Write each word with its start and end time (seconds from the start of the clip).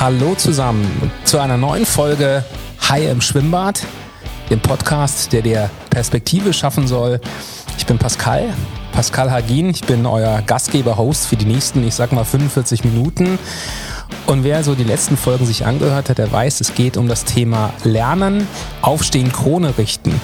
Hallo 0.00 0.36
zusammen 0.36 1.10
zu 1.24 1.40
einer 1.40 1.56
neuen 1.56 1.84
Folge 1.84 2.44
Hai 2.88 3.10
im 3.10 3.20
Schwimmbad, 3.20 3.84
dem 4.48 4.60
Podcast, 4.60 5.32
der 5.32 5.42
dir 5.42 5.70
Perspektive 5.90 6.52
schaffen 6.52 6.86
soll. 6.86 7.20
Ich 7.76 7.84
bin 7.84 7.98
Pascal, 7.98 8.54
Pascal 8.92 9.28
Hagin. 9.28 9.70
Ich 9.70 9.82
bin 9.82 10.06
euer 10.06 10.40
Gastgeber-Host 10.42 11.26
für 11.26 11.34
die 11.34 11.46
nächsten, 11.46 11.84
ich 11.84 11.96
sag 11.96 12.12
mal, 12.12 12.24
45 12.24 12.84
Minuten. 12.84 13.40
Und 14.26 14.44
wer 14.44 14.62
so 14.62 14.76
die 14.76 14.84
letzten 14.84 15.16
Folgen 15.16 15.44
sich 15.44 15.66
angehört 15.66 16.10
hat, 16.10 16.18
der 16.18 16.30
weiß, 16.30 16.60
es 16.60 16.74
geht 16.74 16.96
um 16.96 17.08
das 17.08 17.24
Thema 17.24 17.72
Lernen, 17.82 18.46
Aufstehen, 18.82 19.32
Krone 19.32 19.78
richten. 19.78 20.20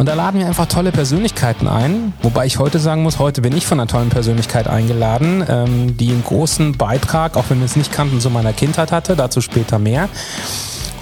Und 0.00 0.06
da 0.06 0.14
laden 0.14 0.40
wir 0.40 0.46
einfach 0.46 0.64
tolle 0.64 0.92
Persönlichkeiten 0.92 1.68
ein. 1.68 2.14
Wobei 2.22 2.46
ich 2.46 2.58
heute 2.58 2.78
sagen 2.78 3.02
muss, 3.02 3.18
heute 3.18 3.42
bin 3.42 3.54
ich 3.54 3.66
von 3.66 3.78
einer 3.78 3.86
tollen 3.86 4.08
Persönlichkeit 4.08 4.66
eingeladen, 4.66 5.44
ähm, 5.46 5.94
die 5.98 6.08
einen 6.08 6.24
großen 6.24 6.78
Beitrag, 6.78 7.36
auch 7.36 7.44
wenn 7.50 7.58
wir 7.58 7.66
es 7.66 7.76
nicht 7.76 7.92
kannten, 7.92 8.18
zu 8.18 8.30
meiner 8.30 8.54
Kindheit 8.54 8.92
hatte. 8.92 9.14
Dazu 9.14 9.42
später 9.42 9.78
mehr. 9.78 10.08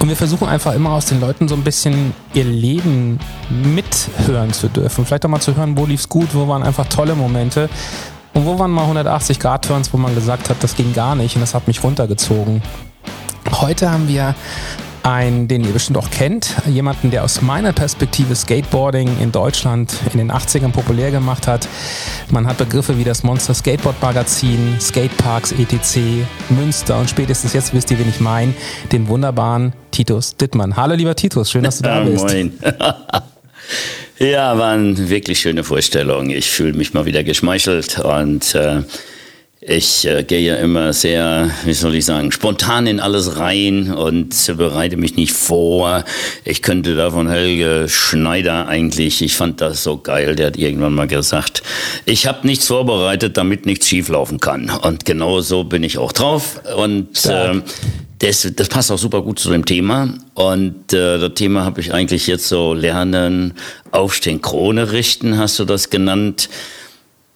Und 0.00 0.08
wir 0.08 0.16
versuchen 0.16 0.48
einfach 0.48 0.74
immer 0.74 0.90
aus 0.90 1.06
den 1.06 1.20
Leuten 1.20 1.46
so 1.46 1.54
ein 1.54 1.62
bisschen 1.62 2.12
ihr 2.34 2.42
Leben 2.42 3.20
mithören 3.50 4.52
zu 4.52 4.66
dürfen. 4.66 5.06
Vielleicht 5.06 5.24
auch 5.24 5.30
mal 5.30 5.38
zu 5.38 5.54
hören, 5.54 5.78
wo 5.78 5.86
lief's 5.86 6.08
gut, 6.08 6.34
wo 6.34 6.48
waren 6.48 6.64
einfach 6.64 6.88
tolle 6.88 7.14
Momente. 7.14 7.68
Und 8.34 8.46
wo 8.46 8.58
waren 8.58 8.72
mal 8.72 8.82
180 8.82 9.38
Grad 9.38 9.64
Turns, 9.64 9.92
wo 9.92 9.96
man 9.96 10.12
gesagt 10.16 10.50
hat, 10.50 10.56
das 10.60 10.74
ging 10.74 10.92
gar 10.92 11.14
nicht 11.14 11.36
und 11.36 11.40
das 11.40 11.54
hat 11.54 11.68
mich 11.68 11.84
runtergezogen. 11.84 12.62
Heute 13.60 13.92
haben 13.92 14.08
wir 14.08 14.34
einen, 15.08 15.48
den 15.48 15.64
ihr 15.64 15.72
bestimmt 15.72 15.96
auch 15.96 16.10
kennt, 16.10 16.54
jemanden, 16.66 17.10
der 17.10 17.24
aus 17.24 17.40
meiner 17.40 17.72
Perspektive 17.72 18.36
Skateboarding 18.36 19.08
in 19.20 19.32
Deutschland 19.32 19.94
in 20.12 20.18
den 20.18 20.30
80ern 20.30 20.70
populär 20.70 21.10
gemacht 21.10 21.46
hat. 21.46 21.66
Man 22.30 22.46
hat 22.46 22.58
Begriffe 22.58 22.98
wie 22.98 23.04
das 23.04 23.22
Monster 23.22 23.54
Skateboard 23.54 24.00
Magazin, 24.02 24.76
Skateparks 24.80 25.52
etc., 25.52 25.98
Münster 26.50 26.98
und 26.98 27.08
spätestens 27.08 27.54
jetzt 27.54 27.72
wisst 27.72 27.90
ihr, 27.90 27.98
wen 27.98 28.08
ich 28.08 28.20
meine, 28.20 28.52
den 28.92 29.08
wunderbaren 29.08 29.72
Titus 29.90 30.36
Dittmann. 30.36 30.76
Hallo 30.76 30.94
lieber 30.94 31.16
Titus, 31.16 31.50
schön, 31.50 31.64
dass 31.64 31.78
du 31.78 31.84
da 31.84 32.00
bist. 32.04 32.24
Moin. 32.24 32.58
ja, 34.18 34.58
war 34.58 34.72
eine 34.72 35.08
wirklich 35.08 35.40
schöne 35.40 35.64
Vorstellung. 35.64 36.30
Ich 36.30 36.50
fühle 36.50 36.74
mich 36.74 36.92
mal 36.92 37.06
wieder 37.06 37.24
geschmeichelt 37.24 37.98
und 37.98 38.54
äh, 38.54 38.82
ich 39.60 40.06
äh, 40.06 40.22
gehe 40.22 40.40
ja 40.40 40.54
immer 40.56 40.92
sehr, 40.92 41.50
wie 41.64 41.72
soll 41.72 41.96
ich 41.96 42.04
sagen, 42.04 42.30
spontan 42.30 42.86
in 42.86 43.00
alles 43.00 43.38
rein 43.38 43.92
und 43.92 44.34
bereite 44.56 44.96
mich 44.96 45.16
nicht 45.16 45.32
vor. 45.32 46.04
Ich 46.44 46.62
könnte 46.62 46.94
da 46.94 47.10
von 47.10 47.28
Helge 47.28 47.86
Schneider 47.88 48.68
eigentlich, 48.68 49.20
ich 49.20 49.34
fand 49.34 49.60
das 49.60 49.82
so 49.82 49.98
geil, 49.98 50.36
der 50.36 50.48
hat 50.48 50.56
irgendwann 50.56 50.94
mal 50.94 51.08
gesagt, 51.08 51.64
ich 52.04 52.28
habe 52.28 52.46
nichts 52.46 52.68
vorbereitet, 52.68 53.36
damit 53.36 53.66
nichts 53.66 53.88
schieflaufen 53.88 54.38
kann. 54.38 54.70
Und 54.70 55.04
genau 55.04 55.40
so 55.40 55.64
bin 55.64 55.82
ich 55.82 55.98
auch 55.98 56.12
drauf. 56.12 56.60
Und 56.76 57.26
äh, 57.26 57.60
das, 58.20 58.48
das 58.54 58.68
passt 58.68 58.92
auch 58.92 58.98
super 58.98 59.22
gut 59.22 59.40
zu 59.40 59.50
dem 59.50 59.64
Thema. 59.64 60.14
Und 60.34 60.92
äh, 60.92 61.18
das 61.18 61.34
Thema 61.34 61.64
habe 61.64 61.80
ich 61.80 61.92
eigentlich 61.92 62.28
jetzt 62.28 62.46
so 62.46 62.74
lernen, 62.74 63.54
aufstehen, 63.90 64.40
Krone 64.40 64.92
richten, 64.92 65.36
hast 65.36 65.58
du 65.58 65.64
das 65.64 65.90
genannt. 65.90 66.48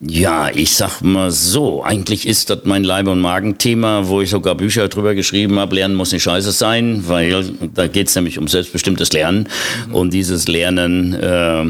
Ja, 0.05 0.51
ich 0.53 0.75
sag 0.75 1.01
mal 1.03 1.31
so, 1.31 1.85
eigentlich 1.85 2.27
ist 2.27 2.51
das 2.51 2.65
mein 2.65 2.83
Leib- 2.83 3.07
und 3.07 3.21
Magenthema, 3.21 4.09
wo 4.09 4.21
ich 4.21 4.31
sogar 4.31 4.57
Bücher 4.57 4.89
drüber 4.89 5.15
geschrieben 5.15 5.61
habe, 5.61 5.77
Lernen 5.77 5.95
muss 5.95 6.11
nicht 6.11 6.25
scheiße 6.25 6.51
sein, 6.51 7.05
weil 7.07 7.45
da 7.73 7.87
geht's 7.87 8.17
nämlich 8.17 8.37
um 8.37 8.49
selbstbestimmtes 8.49 9.13
Lernen. 9.13 9.49
Mhm. 9.87 9.95
Und 9.95 10.13
dieses 10.13 10.49
Lernen 10.49 11.15
äh, 11.15 11.67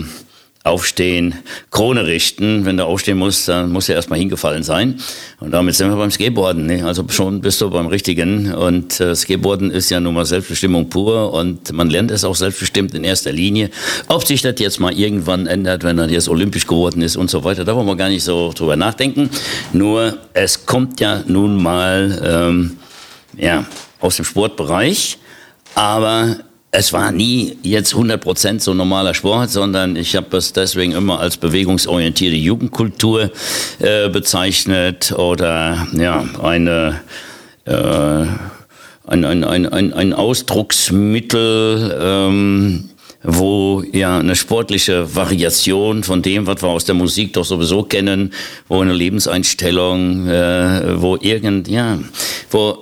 aufstehen, 0.64 1.34
Krone 1.70 2.06
richten. 2.06 2.64
Wenn 2.64 2.76
du 2.76 2.84
aufstehen 2.84 3.18
musst, 3.18 3.48
dann 3.48 3.72
muss 3.72 3.88
er 3.88 3.96
erstmal 3.96 4.18
hingefallen 4.18 4.62
sein. 4.62 5.00
Und 5.40 5.50
damit 5.50 5.74
sind 5.74 5.90
wir 5.90 5.96
beim 5.96 6.10
Skateboarden. 6.10 6.66
Ne? 6.66 6.84
Also 6.84 7.04
schon 7.08 7.40
bist 7.40 7.60
du 7.60 7.70
beim 7.70 7.86
Richtigen. 7.86 8.54
Und 8.54 9.00
äh, 9.00 9.14
Skateboarden 9.14 9.70
ist 9.72 9.90
ja 9.90 9.98
nun 9.98 10.14
mal 10.14 10.24
Selbstbestimmung 10.24 10.88
pur 10.88 11.32
und 11.32 11.72
man 11.72 11.90
lernt 11.90 12.10
es 12.12 12.24
auch 12.24 12.36
selbstbestimmt 12.36 12.94
in 12.94 13.02
erster 13.02 13.32
Linie. 13.32 13.70
Ob 14.06 14.24
sich 14.24 14.42
das 14.42 14.54
jetzt 14.58 14.78
mal 14.78 14.92
irgendwann 14.92 15.46
ändert, 15.46 15.82
wenn 15.82 15.98
er 15.98 16.08
jetzt 16.08 16.28
olympisch 16.28 16.66
geworden 16.66 17.02
ist 17.02 17.16
und 17.16 17.28
so 17.28 17.42
weiter, 17.42 17.64
da 17.64 17.74
wollen 17.74 17.86
wir 17.86 17.96
gar 17.96 18.08
nicht 18.08 18.22
so 18.22 18.52
drüber 18.52 18.76
nachdenken. 18.76 19.30
Nur 19.72 20.16
es 20.32 20.64
kommt 20.64 21.00
ja 21.00 21.24
nun 21.26 21.60
mal 21.60 22.22
ähm, 22.24 22.76
ja, 23.36 23.64
aus 24.00 24.16
dem 24.16 24.24
Sportbereich. 24.24 25.18
Aber 25.74 26.36
es 26.74 26.92
war 26.94 27.12
nie 27.12 27.58
jetzt 27.62 27.94
100% 27.94 28.60
so 28.60 28.72
normaler 28.72 29.12
Sport, 29.12 29.50
sondern 29.50 29.94
ich 29.94 30.16
habe 30.16 30.38
es 30.38 30.54
deswegen 30.54 30.92
immer 30.92 31.20
als 31.20 31.36
bewegungsorientierte 31.36 32.34
Jugendkultur 32.36 33.30
äh, 33.78 34.08
bezeichnet 34.08 35.12
oder 35.12 35.86
ja, 35.92 36.24
eine, 36.42 37.02
äh, 37.66 37.74
ein, 39.06 39.24
ein, 39.24 39.44
ein, 39.44 39.66
ein, 39.66 39.92
ein 39.92 40.12
Ausdrucksmittel, 40.14 41.94
ähm, 42.00 42.88
wo 43.24 43.82
ja 43.92 44.18
eine 44.18 44.34
sportliche 44.34 45.14
Variation 45.14 46.02
von 46.02 46.22
dem, 46.22 46.46
was 46.46 46.62
wir 46.62 46.68
aus 46.68 46.84
der 46.84 46.94
Musik 46.94 47.32
doch 47.34 47.44
sowieso 47.44 47.84
kennen, 47.84 48.32
wo 48.68 48.80
eine 48.80 48.92
Lebenseinstellung, 48.92 50.26
äh, 50.26 51.00
wo 51.00 51.16
irgend, 51.20 51.68
ja, 51.68 51.98
wo, 52.50 52.78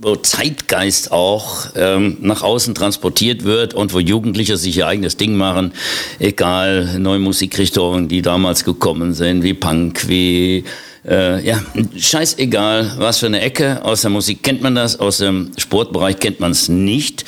wo 0.00 0.16
Zeitgeist 0.16 1.12
auch 1.12 1.66
ähm, 1.76 2.18
nach 2.20 2.42
außen 2.42 2.74
transportiert 2.74 3.44
wird 3.44 3.72
und 3.74 3.94
wo 3.94 4.00
Jugendliche 4.00 4.56
sich 4.56 4.76
ihr 4.76 4.86
eigenes 4.86 5.16
Ding 5.16 5.36
machen, 5.36 5.72
egal 6.18 6.98
neue 6.98 7.18
Musikrichtungen, 7.18 8.08
die 8.08 8.22
damals 8.22 8.64
gekommen 8.64 9.14
sind, 9.14 9.42
wie 9.42 9.54
Punk, 9.54 10.08
wie 10.08 10.64
äh, 11.08 11.44
ja, 11.46 11.62
scheißegal, 11.96 12.92
was 12.98 13.18
für 13.18 13.26
eine 13.26 13.40
Ecke. 13.40 13.82
Aus 13.84 14.02
der 14.02 14.10
Musik 14.10 14.42
kennt 14.42 14.62
man 14.62 14.74
das, 14.74 15.00
aus 15.00 15.18
dem 15.18 15.52
Sportbereich 15.56 16.18
kennt 16.18 16.40
man 16.40 16.52
es 16.52 16.68
nicht. 16.68 17.24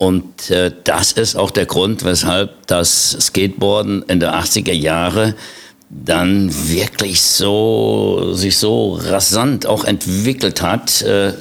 Und 0.00 0.48
äh, 0.48 0.72
das 0.84 1.12
ist 1.12 1.36
auch 1.36 1.50
der 1.50 1.66
Grund, 1.66 2.06
weshalb 2.06 2.66
das 2.66 3.10
Skateboarden 3.20 4.02
in 4.04 4.18
der 4.18 4.34
80er 4.34 4.72
Jahre 4.72 5.34
dann 5.90 6.50
wirklich 6.70 7.20
so, 7.20 8.32
sich 8.32 8.56
so 8.56 8.94
rasant 8.94 9.66
auch 9.66 9.84
entwickelt 9.84 10.62
hat. 10.62 11.02
Äh, 11.02 11.34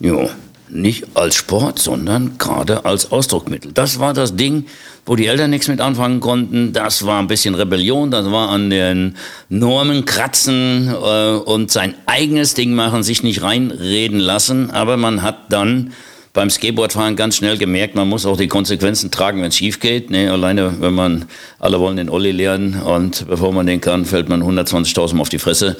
jo, 0.00 0.28
nicht 0.68 1.04
als 1.14 1.36
Sport, 1.36 1.78
sondern 1.78 2.38
gerade 2.38 2.84
als 2.84 3.12
Ausdruckmittel. 3.12 3.70
Das 3.72 4.00
war 4.00 4.14
das 4.14 4.34
Ding, 4.34 4.66
wo 5.06 5.14
die 5.14 5.26
Eltern 5.26 5.50
nichts 5.50 5.68
mit 5.68 5.80
anfangen 5.80 6.18
konnten. 6.18 6.72
Das 6.72 7.06
war 7.06 7.20
ein 7.20 7.28
bisschen 7.28 7.54
Rebellion, 7.54 8.10
das 8.10 8.32
war 8.32 8.48
an 8.48 8.70
den 8.70 9.14
Normen 9.48 10.06
kratzen 10.06 10.88
äh, 10.92 11.34
und 11.36 11.70
sein 11.70 11.94
eigenes 12.06 12.54
Ding 12.54 12.74
machen, 12.74 13.04
sich 13.04 13.22
nicht 13.22 13.42
reinreden 13.42 14.18
lassen. 14.18 14.72
Aber 14.72 14.96
man 14.96 15.22
hat 15.22 15.52
dann 15.52 15.92
beim 16.32 16.50
Skateboardfahren 16.50 17.16
ganz 17.16 17.36
schnell 17.36 17.58
gemerkt, 17.58 17.94
man 17.94 18.08
muss 18.08 18.26
auch 18.26 18.36
die 18.36 18.48
Konsequenzen 18.48 19.10
tragen, 19.10 19.42
wenn 19.42 19.48
es 19.48 19.56
schief 19.56 19.80
geht. 19.80 20.10
Nee, 20.10 20.28
alleine, 20.28 20.80
wenn 20.80 20.94
man, 20.94 21.24
alle 21.58 21.80
wollen 21.80 21.96
den 21.96 22.08
Olli 22.08 22.30
lernen 22.30 22.80
und 22.80 23.26
bevor 23.28 23.52
man 23.52 23.66
den 23.66 23.80
kann, 23.80 24.04
fällt 24.04 24.28
man 24.28 24.42
120.000 24.42 25.18
auf 25.20 25.28
die 25.28 25.38
Fresse 25.38 25.76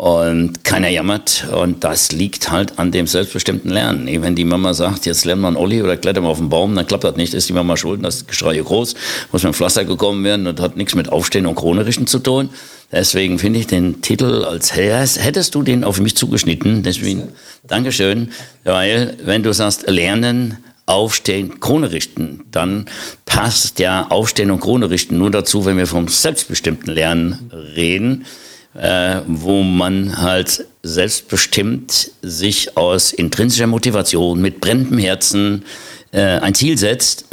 und 0.00 0.64
keiner 0.64 0.88
jammert. 0.88 1.46
Und 1.52 1.84
das 1.84 2.12
liegt 2.12 2.50
halt 2.50 2.78
an 2.78 2.90
dem 2.90 3.06
selbstbestimmten 3.06 3.70
Lernen. 3.70 4.06
Wenn 4.22 4.34
die 4.34 4.44
Mama 4.44 4.72
sagt, 4.72 5.04
jetzt 5.04 5.24
lernt 5.24 5.42
man 5.42 5.56
Olli 5.56 5.82
oder 5.82 5.96
klettert 5.96 6.22
mal 6.22 6.30
auf 6.30 6.38
den 6.38 6.48
Baum, 6.48 6.74
dann 6.74 6.86
klappt 6.86 7.04
das 7.04 7.16
nicht, 7.16 7.34
ist 7.34 7.48
die 7.48 7.52
Mama 7.52 7.76
schuld, 7.76 8.02
das 8.04 8.26
Geschrei 8.26 8.56
groß, 8.56 8.94
muss 9.32 9.42
mit 9.42 9.52
dem 9.52 9.54
Pflaster 9.54 9.84
gekommen 9.84 10.24
werden 10.24 10.46
und 10.46 10.58
hat 10.60 10.76
nichts 10.76 10.94
mit 10.94 11.10
Aufstehen 11.10 11.46
und 11.46 11.56
Krone 11.56 11.84
richten 11.84 12.06
zu 12.06 12.20
tun. 12.20 12.48
Deswegen 12.92 13.38
finde 13.38 13.60
ich 13.60 13.66
den 13.66 14.02
Titel 14.02 14.44
als 14.44 14.74
hättest 14.74 15.54
du 15.54 15.62
den 15.62 15.84
auf 15.84 16.00
mich 16.00 16.16
zugeschnitten. 16.16 16.82
Deswegen 16.82 17.28
Dankeschön, 17.66 18.30
weil 18.64 19.16
wenn 19.24 19.42
du 19.42 19.52
sagst 19.52 19.88
Lernen, 19.88 20.58
Aufstehen, 20.86 21.60
Krone 21.60 21.92
richten, 21.92 22.42
dann 22.50 22.86
passt 23.24 23.78
ja 23.78 24.08
Aufstehen 24.08 24.50
und 24.50 24.58
Krone 24.58 24.90
richten 24.90 25.18
nur 25.18 25.30
dazu, 25.30 25.64
wenn 25.64 25.76
wir 25.76 25.86
vom 25.86 26.08
selbstbestimmten 26.08 26.92
Lernen 26.92 27.50
reden 27.76 28.24
äh, 28.74 29.20
wo 29.26 29.62
man 29.62 30.20
halt 30.20 30.64
selbstbestimmt 30.82 32.12
sich 32.22 32.76
aus 32.76 33.12
intrinsischer 33.12 33.66
Motivation 33.66 34.40
mit 34.40 34.60
brennendem 34.60 34.98
Herzen 34.98 35.64
äh, 36.12 36.20
ein 36.20 36.54
Ziel 36.54 36.78
setzt 36.78 37.26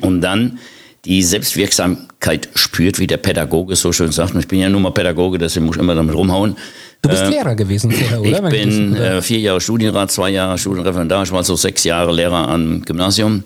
und 0.00 0.20
dann 0.20 0.58
die 1.06 1.22
Selbstwirksamkeit 1.22 2.48
spürt, 2.54 2.98
wie 2.98 3.06
der 3.06 3.16
Pädagoge 3.16 3.76
so 3.76 3.92
schön 3.92 4.12
sagt. 4.12 4.34
Ich 4.34 4.48
bin 4.48 4.58
ja 4.58 4.68
nun 4.68 4.82
mal 4.82 4.90
Pädagoge, 4.90 5.38
deswegen 5.38 5.66
muss 5.66 5.76
ich 5.76 5.82
immer 5.82 5.94
damit 5.94 6.14
rumhauen. 6.14 6.56
Du 7.02 7.08
bist 7.08 7.22
äh, 7.22 7.28
Lehrer 7.28 7.54
gewesen 7.54 7.90
vorher, 7.92 8.20
oder? 8.20 8.52
Ich 8.52 8.62
bin 8.62 8.96
äh, 8.96 9.22
vier 9.22 9.38
Jahre 9.38 9.60
Studienrat, 9.60 10.10
zwei 10.10 10.30
Jahre 10.30 10.58
Studienreferendar, 10.58 11.22
ich 11.22 11.32
war 11.32 11.44
so 11.44 11.54
sechs 11.54 11.84
Jahre 11.84 12.12
Lehrer 12.12 12.48
am 12.48 12.82
Gymnasium. 12.82 13.44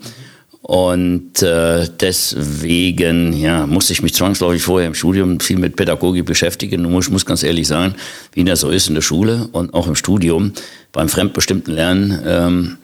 Und 0.63 1.41
äh, 1.41 1.87
deswegen 1.99 3.33
ja, 3.33 3.65
musste 3.65 3.93
ich 3.93 4.03
mich 4.03 4.13
zwangsläufig 4.13 4.61
vorher 4.61 4.87
im 4.87 4.93
Studium 4.93 5.39
viel 5.39 5.57
mit 5.57 5.75
Pädagogik 5.75 6.25
beschäftigen. 6.25 6.85
Und 6.85 6.99
ich 6.99 7.09
muss 7.09 7.25
ganz 7.25 7.43
ehrlich 7.43 7.67
sagen, 7.67 7.95
wie 8.33 8.43
das 8.43 8.61
so 8.61 8.69
ist 8.69 8.87
in 8.87 8.95
der 8.95 9.01
Schule 9.01 9.49
und 9.51 9.73
auch 9.73 9.87
im 9.87 9.95
Studium, 9.95 10.53
beim 10.91 11.09
fremdbestimmten 11.09 11.73
Lernen, 11.73 12.21
ähm, 12.25 12.77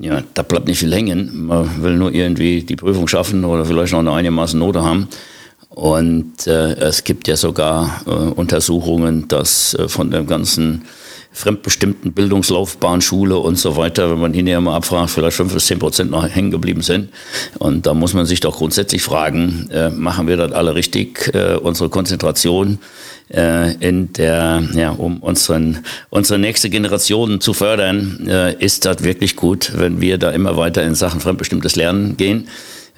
ja, 0.00 0.22
da 0.34 0.42
bleibt 0.42 0.66
nicht 0.66 0.78
viel 0.78 0.92
hängen. 0.92 1.46
Man 1.46 1.82
will 1.82 1.96
nur 1.96 2.12
irgendwie 2.12 2.62
die 2.62 2.76
Prüfung 2.76 3.06
schaffen 3.06 3.44
oder 3.44 3.64
vielleicht 3.66 3.92
noch 3.92 4.00
eine 4.00 4.12
einigermaßen 4.12 4.58
Note 4.58 4.82
haben. 4.82 5.08
Und 5.68 6.46
äh, 6.46 6.72
es 6.74 7.04
gibt 7.04 7.28
ja 7.28 7.36
sogar 7.36 8.02
äh, 8.06 8.10
Untersuchungen, 8.10 9.28
dass 9.28 9.74
äh, 9.74 9.88
von 9.88 10.10
dem 10.10 10.26
ganzen 10.26 10.86
fremdbestimmten 11.32 12.12
Bildungslaufbahn, 12.12 13.00
Schule 13.00 13.38
und 13.38 13.56
so 13.56 13.76
weiter, 13.76 14.10
wenn 14.10 14.18
man 14.18 14.34
ihn 14.34 14.46
ja 14.46 14.60
mal 14.60 14.76
abfragt, 14.76 15.10
vielleicht 15.10 15.36
fünf 15.36 15.54
bis 15.54 15.66
zehn 15.66 15.78
Prozent 15.78 16.10
noch 16.10 16.28
hängen 16.28 16.50
geblieben 16.50 16.82
sind. 16.82 17.10
Und 17.58 17.86
da 17.86 17.94
muss 17.94 18.14
man 18.14 18.26
sich 18.26 18.40
doch 18.40 18.56
grundsätzlich 18.56 19.02
fragen, 19.02 19.68
äh, 19.70 19.90
machen 19.90 20.26
wir 20.26 20.36
das 20.36 20.52
alle 20.52 20.74
richtig? 20.74 21.30
Äh, 21.34 21.56
unsere 21.56 21.88
Konzentration 21.88 22.78
äh, 23.32 23.74
in 23.74 24.12
der, 24.12 24.62
ja, 24.74 24.90
um 24.90 25.18
unseren, 25.18 25.84
unsere 26.10 26.38
nächste 26.38 26.68
Generation 26.68 27.40
zu 27.40 27.52
fördern, 27.54 28.26
äh, 28.28 28.54
ist 28.62 28.84
das 28.84 29.04
wirklich 29.04 29.36
gut, 29.36 29.72
wenn 29.76 30.00
wir 30.00 30.18
da 30.18 30.30
immer 30.32 30.56
weiter 30.56 30.82
in 30.82 30.94
Sachen 30.94 31.20
fremdbestimmtes 31.20 31.76
Lernen 31.76 32.16
gehen. 32.16 32.48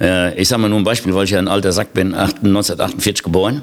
Äh, 0.01 0.35
ich 0.41 0.49
sage 0.49 0.63
mal 0.63 0.69
nur 0.69 0.79
ein 0.79 0.85
Beispiel, 0.85 1.15
weil 1.15 1.25
ich 1.25 1.31
ja 1.31 1.39
ein 1.39 1.49
alter 1.49 1.73
Sack 1.73 1.93
bin, 1.93 2.15
1948 2.15 3.23
geboren. 3.23 3.63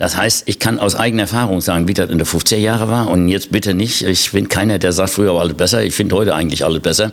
Das 0.00 0.16
heißt, 0.16 0.44
ich 0.46 0.58
kann 0.58 0.78
aus 0.78 0.96
eigener 0.96 1.24
Erfahrung 1.24 1.60
sagen, 1.60 1.86
wie 1.86 1.92
das 1.92 2.08
in 2.08 2.16
der 2.16 2.26
50er 2.26 2.56
Jahre 2.56 2.88
war. 2.88 3.10
Und 3.10 3.28
jetzt 3.28 3.52
bitte 3.52 3.74
nicht, 3.74 4.00
ich 4.00 4.32
bin 4.32 4.48
keiner, 4.48 4.78
der 4.78 4.92
sagt, 4.92 5.10
früher 5.10 5.34
war 5.34 5.42
alles 5.42 5.58
besser. 5.58 5.84
Ich 5.84 5.94
finde 5.94 6.16
heute 6.16 6.34
eigentlich 6.34 6.64
alles 6.64 6.80
besser. 6.80 7.12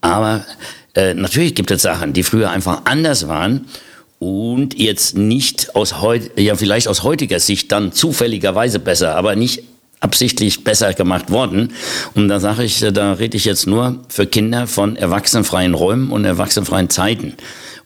Aber 0.00 0.44
äh, 0.96 1.14
natürlich 1.14 1.54
gibt 1.54 1.70
es 1.70 1.82
Sachen, 1.82 2.12
die 2.12 2.24
früher 2.24 2.50
einfach 2.50 2.86
anders 2.86 3.28
waren 3.28 3.66
und 4.18 4.76
jetzt 4.76 5.16
nicht 5.16 5.76
aus 5.76 6.00
heut, 6.02 6.36
ja 6.36 6.56
vielleicht 6.56 6.88
aus 6.88 7.04
heutiger 7.04 7.38
Sicht 7.38 7.70
dann 7.70 7.92
zufälligerweise 7.92 8.80
besser, 8.80 9.14
aber 9.14 9.36
nicht 9.36 9.62
absichtlich 10.00 10.64
besser 10.64 10.92
gemacht 10.92 11.30
worden. 11.30 11.72
Und 12.16 12.26
da 12.26 12.40
sage 12.40 12.64
ich, 12.64 12.80
da 12.80 13.12
rede 13.12 13.36
ich 13.36 13.44
jetzt 13.44 13.68
nur 13.68 14.00
für 14.08 14.26
Kinder 14.26 14.66
von 14.66 14.96
erwachsenenfreien 14.96 15.74
Räumen 15.74 16.10
und 16.10 16.24
erwachsenenfreien 16.24 16.90
Zeiten. 16.90 17.34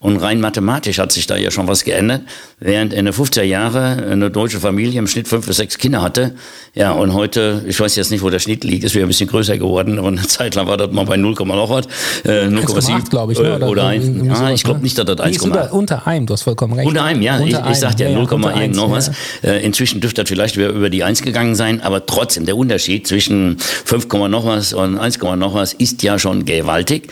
Und 0.00 0.18
rein 0.18 0.40
mathematisch 0.40 0.98
hat 0.98 1.10
sich 1.10 1.26
da 1.26 1.36
ja 1.36 1.50
schon 1.50 1.66
was 1.66 1.84
geändert. 1.84 2.22
Während 2.60 2.92
in 2.92 3.04
den 3.04 3.14
50er 3.14 3.42
Jahren 3.42 4.04
eine 4.04 4.30
deutsche 4.30 4.60
Familie 4.60 4.98
im 4.98 5.06
Schnitt 5.06 5.26
fünf 5.26 5.46
bis 5.46 5.56
sechs 5.56 5.78
Kinder 5.78 6.02
hatte. 6.02 6.34
Ja, 6.74 6.92
und 6.92 7.14
heute, 7.14 7.64
ich 7.66 7.78
weiß 7.78 7.96
jetzt 7.96 8.10
nicht, 8.10 8.22
wo 8.22 8.30
der 8.30 8.38
Schnitt 8.38 8.62
liegt, 8.62 8.84
ist 8.84 8.94
wieder 8.94 9.06
ein 9.06 9.08
bisschen 9.08 9.28
größer 9.28 9.58
geworden, 9.58 9.98
aber 9.98 10.08
eine 10.08 10.22
Zeit 10.26 10.54
lang 10.54 10.68
war 10.68 10.76
das 10.76 10.92
mal 10.92 11.04
bei 11.04 11.16
0, 11.16 11.34
noch 11.44 11.70
was. 11.70 11.86
Äh, 12.24 12.46
0,7 12.46 13.10
glaube 13.10 13.32
ich. 13.32 13.38
Ne? 13.40 13.56
Oder, 13.56 13.68
oder 13.68 13.86
1. 13.88 14.06
Ja, 14.24 14.50
ich 14.50 14.62
glaube 14.62 14.80
nicht, 14.80 14.96
dass 14.96 15.06
das 15.06 15.18
1, 15.18 15.42
unter, 15.42 15.72
unter 15.72 16.06
einem, 16.06 16.26
du 16.26 16.34
hast 16.34 16.42
vollkommen 16.42 16.74
recht. 16.74 16.86
Unter 16.86 17.02
einem, 17.02 17.22
ja. 17.22 17.38
Unter 17.38 17.64
ich, 17.64 17.72
ich 17.72 17.78
sagte 17.78 18.04
ja, 18.04 18.10
ja 18.10 18.18
0, 18.18 18.28
irgend 18.56 18.76
noch 18.76 18.90
was. 18.90 19.10
Ja. 19.42 19.50
Äh, 19.50 19.64
inzwischen 19.64 20.00
dürfte 20.00 20.22
das 20.22 20.28
vielleicht 20.28 20.56
wieder 20.56 20.68
über 20.68 20.90
die 20.90 21.02
1 21.02 21.22
gegangen 21.22 21.56
sein, 21.56 21.80
aber 21.80 22.06
trotzdem, 22.06 22.46
der 22.46 22.56
Unterschied 22.56 23.06
zwischen 23.06 23.58
5, 23.58 24.06
noch 24.28 24.46
was 24.46 24.72
und 24.72 24.98
1, 24.98 25.18
noch 25.18 25.54
was 25.54 25.72
ist 25.72 26.02
ja 26.02 26.18
schon 26.18 26.44
gewaltig. 26.44 27.08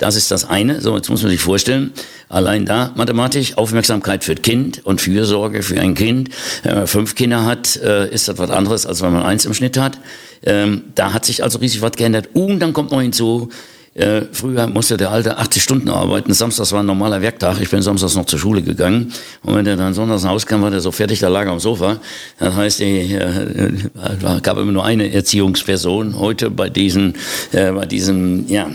Das 0.00 0.16
ist 0.16 0.30
das 0.30 0.48
eine. 0.48 0.80
So, 0.80 0.96
jetzt 0.96 1.10
muss 1.10 1.22
man 1.22 1.30
sich 1.30 1.42
vorstellen, 1.42 1.92
allein 2.30 2.64
da 2.64 2.90
mathematisch 2.96 3.58
Aufmerksamkeit 3.58 4.24
für 4.24 4.34
Kind 4.34 4.84
und 4.84 5.02
Fürsorge 5.02 5.62
für 5.62 5.78
ein 5.78 5.94
Kind. 5.94 6.30
Wenn 6.62 6.74
man 6.74 6.86
fünf 6.86 7.14
Kinder 7.14 7.44
hat, 7.44 7.76
äh, 7.76 8.08
ist 8.08 8.26
das 8.26 8.38
was 8.38 8.50
anderes, 8.50 8.86
als 8.86 9.02
wenn 9.02 9.12
man 9.12 9.22
eins 9.22 9.44
im 9.44 9.52
Schnitt 9.52 9.76
hat. 9.76 9.98
Ähm, 10.42 10.84
da 10.94 11.12
hat 11.12 11.26
sich 11.26 11.44
also 11.44 11.58
riesig 11.58 11.82
was 11.82 11.92
geändert. 11.92 12.30
Und 12.32 12.60
dann 12.60 12.72
kommt 12.72 12.92
noch 12.92 13.02
hinzu, 13.02 13.50
äh, 13.92 14.22
früher 14.32 14.68
musste 14.68 14.96
der 14.96 15.10
Alte 15.10 15.36
80 15.36 15.62
Stunden 15.62 15.90
arbeiten. 15.90 16.32
Samstags 16.32 16.72
war 16.72 16.82
ein 16.82 16.86
normaler 16.86 17.20
Werktag. 17.20 17.60
Ich 17.60 17.68
bin 17.68 17.82
samstags 17.82 18.16
noch 18.16 18.24
zur 18.24 18.38
Schule 18.38 18.62
gegangen. 18.62 19.12
Und 19.42 19.54
wenn 19.54 19.66
der 19.66 19.76
dann 19.76 19.92
sonntags 19.92 20.22
nach 20.22 20.30
Hause 20.30 20.46
kam, 20.46 20.62
war 20.62 20.70
der 20.70 20.80
so 20.80 20.92
fertig, 20.92 21.18
da 21.18 21.28
lag 21.28 21.44
er 21.44 21.52
am 21.52 21.60
Sofa. 21.60 21.98
Das 22.38 22.54
heißt, 22.54 22.80
es 22.80 22.86
äh, 22.86 24.40
gab 24.42 24.56
immer 24.56 24.72
nur 24.72 24.84
eine 24.86 25.12
Erziehungsperson. 25.12 26.18
Heute 26.18 26.48
bei 26.48 26.70
diesen, 26.70 27.16
bei 27.52 27.84
diesen, 27.84 28.48
ja, 28.48 28.70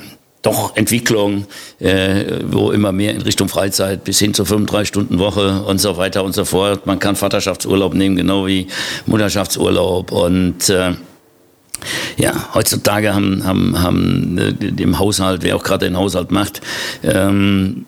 doch 0.45 0.75
Entwicklung, 0.75 1.45
äh, 1.79 2.25
wo 2.47 2.71
immer 2.71 2.91
mehr 2.91 3.13
in 3.13 3.21
Richtung 3.21 3.49
Freizeit 3.49 4.03
bis 4.03 4.19
hin 4.19 4.33
zur 4.33 4.45
35 4.45 4.87
Stunden 4.87 5.19
Woche 5.19 5.63
und 5.63 5.79
so 5.79 5.97
weiter 5.97 6.23
und 6.23 6.33
so 6.33 6.45
fort. 6.45 6.85
Man 6.85 6.99
kann 6.99 7.15
Vaterschaftsurlaub 7.15 7.93
nehmen, 7.93 8.15
genau 8.15 8.45
wie 8.45 8.67
Mutterschaftsurlaub 9.05 10.11
und 10.11 10.69
äh, 10.69 10.93
ja, 12.17 12.53
heutzutage 12.53 13.13
haben, 13.13 13.43
haben, 13.43 13.81
haben 13.81 14.37
äh, 14.37 14.53
dem 14.53 14.99
Haushalt, 14.99 15.43
wer 15.43 15.55
auch 15.55 15.63
gerade 15.63 15.85
den 15.85 15.97
Haushalt 15.97 16.31
macht, 16.31 16.61
ähm, 17.03 17.85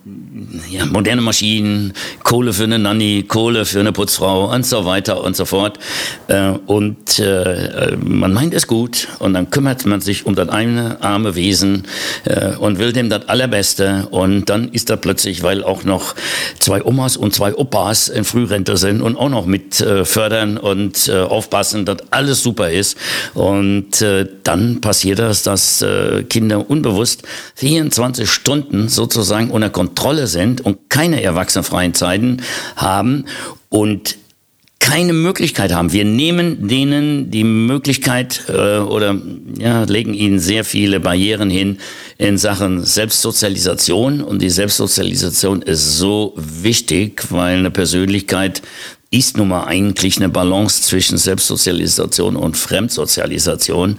ja, 0.69 0.85
moderne 0.85 1.21
Maschinen, 1.21 1.93
Kohle 2.23 2.53
für 2.53 2.63
eine 2.63 2.79
Nanny, 2.79 3.23
Kohle 3.27 3.65
für 3.65 3.79
eine 3.79 3.91
Putzfrau 3.91 4.53
und 4.53 4.65
so 4.65 4.85
weiter 4.85 5.23
und 5.23 5.35
so 5.35 5.45
fort. 5.45 5.79
Äh, 6.27 6.51
und 6.65 7.19
äh, 7.19 7.95
man 8.03 8.33
meint 8.33 8.53
es 8.53 8.67
gut 8.67 9.07
und 9.19 9.33
dann 9.33 9.49
kümmert 9.49 9.85
man 9.85 10.01
sich 10.01 10.25
um 10.25 10.35
das 10.35 10.49
eine 10.49 11.01
arme 11.01 11.35
Wesen 11.35 11.83
äh, 12.25 12.55
und 12.55 12.79
will 12.79 12.93
dem 12.93 13.09
das 13.09 13.27
Allerbeste. 13.29 14.07
Und 14.11 14.49
dann 14.49 14.69
ist 14.69 14.89
da 14.89 14.95
plötzlich, 14.95 15.43
weil 15.43 15.63
auch 15.63 15.83
noch 15.83 16.15
zwei 16.59 16.83
Omas 16.83 17.17
und 17.17 17.33
zwei 17.33 17.55
Opas 17.55 18.07
in 18.09 18.23
Frührente 18.23 18.77
sind 18.77 19.01
und 19.01 19.17
auch 19.17 19.29
noch 19.29 19.45
mit 19.45 19.79
äh, 19.81 20.05
fördern 20.05 20.57
und 20.57 21.07
äh, 21.07 21.19
aufpassen, 21.21 21.85
dass 21.85 21.97
alles 22.11 22.43
super 22.43 22.69
ist. 22.69 22.97
Und 23.33 24.01
äh, 24.01 24.27
dann 24.43 24.81
passiert 24.81 25.19
das, 25.19 25.43
dass 25.43 25.85
Kinder 26.29 26.69
unbewusst 26.69 27.23
24 27.55 28.29
Stunden 28.29 28.87
sozusagen 28.89 29.51
unter 29.51 29.69
Kontrolle 29.69 30.16
sind 30.25 30.61
und 30.61 30.89
keine 30.89 31.21
erwachsenenfreien 31.21 31.93
Zeiten 31.93 32.37
haben 32.75 33.25
und 33.69 34.17
keine 34.87 35.11
Möglichkeit 35.11 35.73
haben. 35.73 35.91
Wir 35.91 36.05
nehmen 36.05 36.69
denen 36.69 37.29
die 37.29 37.43
Möglichkeit 37.43 38.45
äh, 38.47 38.77
oder 38.77 39.19
ja, 39.59 39.83
legen 39.83 40.13
ihnen 40.13 40.39
sehr 40.39 40.63
viele 40.63 41.01
Barrieren 41.01 41.49
hin 41.49 41.79
in 42.17 42.37
Sachen 42.37 42.85
Selbstsozialisation. 42.85 44.21
Und 44.21 44.41
die 44.41 44.49
Selbstsozialisation 44.49 45.61
ist 45.61 45.97
so 45.97 46.33
wichtig, 46.37 47.25
weil 47.31 47.57
eine 47.57 47.69
Persönlichkeit 47.69 48.61
ist 49.11 49.35
nun 49.35 49.49
mal 49.49 49.65
eigentlich 49.65 50.17
eine 50.17 50.29
Balance 50.29 50.83
zwischen 50.83 51.17
Selbstsozialisation 51.17 52.37
und 52.37 52.55
Fremdsozialisation. 52.55 53.97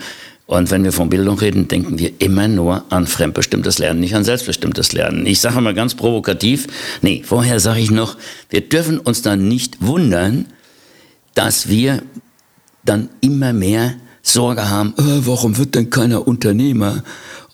Und 0.48 0.70
wenn 0.70 0.82
wir 0.82 0.92
von 0.92 1.10
Bildung 1.10 1.38
reden, 1.38 1.68
denken 1.68 1.98
wir 1.98 2.10
immer 2.20 2.48
nur 2.48 2.82
an 2.88 3.06
fremdbestimmtes 3.06 3.78
Lernen, 3.78 4.00
nicht 4.00 4.14
an 4.14 4.24
selbstbestimmtes 4.24 4.94
Lernen. 4.94 5.26
Ich 5.26 5.42
sage 5.42 5.60
mal 5.60 5.74
ganz 5.74 5.94
provokativ, 5.94 6.68
nee, 7.02 7.22
vorher 7.22 7.60
sage 7.60 7.80
ich 7.80 7.90
noch, 7.90 8.16
wir 8.48 8.62
dürfen 8.62 8.98
uns 8.98 9.20
dann 9.20 9.46
nicht 9.46 9.82
wundern, 9.82 10.46
dass 11.34 11.68
wir 11.68 12.02
dann 12.82 13.10
immer 13.20 13.52
mehr 13.52 13.96
Sorge 14.22 14.70
haben, 14.70 14.94
äh, 14.96 15.26
warum 15.26 15.58
wird 15.58 15.74
denn 15.74 15.90
keiner 15.90 16.26
Unternehmer? 16.26 17.04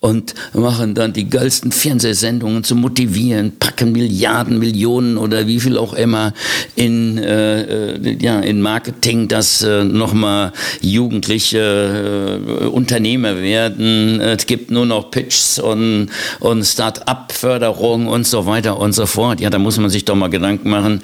Und 0.05 0.35
machen 0.53 0.95
dann 0.95 1.15
die 1.15 1.31
geilsten 1.31 1.73
Fernsehsendungen 1.73 2.63
zu 2.63 2.77
motivieren, 2.77 3.53
packen 3.59 3.93
Milliarden, 3.93 4.59
Millionen 4.59 5.17
oder 5.17 5.47
wie 5.47 5.59
viel 5.59 5.79
auch 5.79 5.95
immer 5.95 6.35
in, 6.77 7.17
äh, 7.17 7.95
äh 7.95 8.19
ja, 8.21 8.41
in 8.41 8.61
Marketing, 8.61 9.29
dass 9.29 9.63
äh, 9.63 9.83
nochmal 9.83 10.53
Jugendliche 10.83 12.37
äh, 12.61 12.67
Unternehmer 12.67 13.41
werden. 13.41 14.21
Es 14.21 14.45
gibt 14.45 14.71
nur 14.71 14.85
noch 14.85 15.11
Pitches 15.11 15.59
und, 15.59 16.11
und 16.39 16.65
Start-up-Förderung 16.65 18.07
und 18.07 18.27
so 18.27 18.45
weiter 18.45 18.79
und 18.79 18.93
so 18.93 19.07
fort. 19.07 19.41
Ja, 19.41 19.49
da 19.49 19.59
muss 19.59 19.79
man 19.79 19.89
sich 19.89 20.05
doch 20.05 20.17
mal 20.17 20.29
Gedanken 20.29 20.69
machen, 20.69 21.01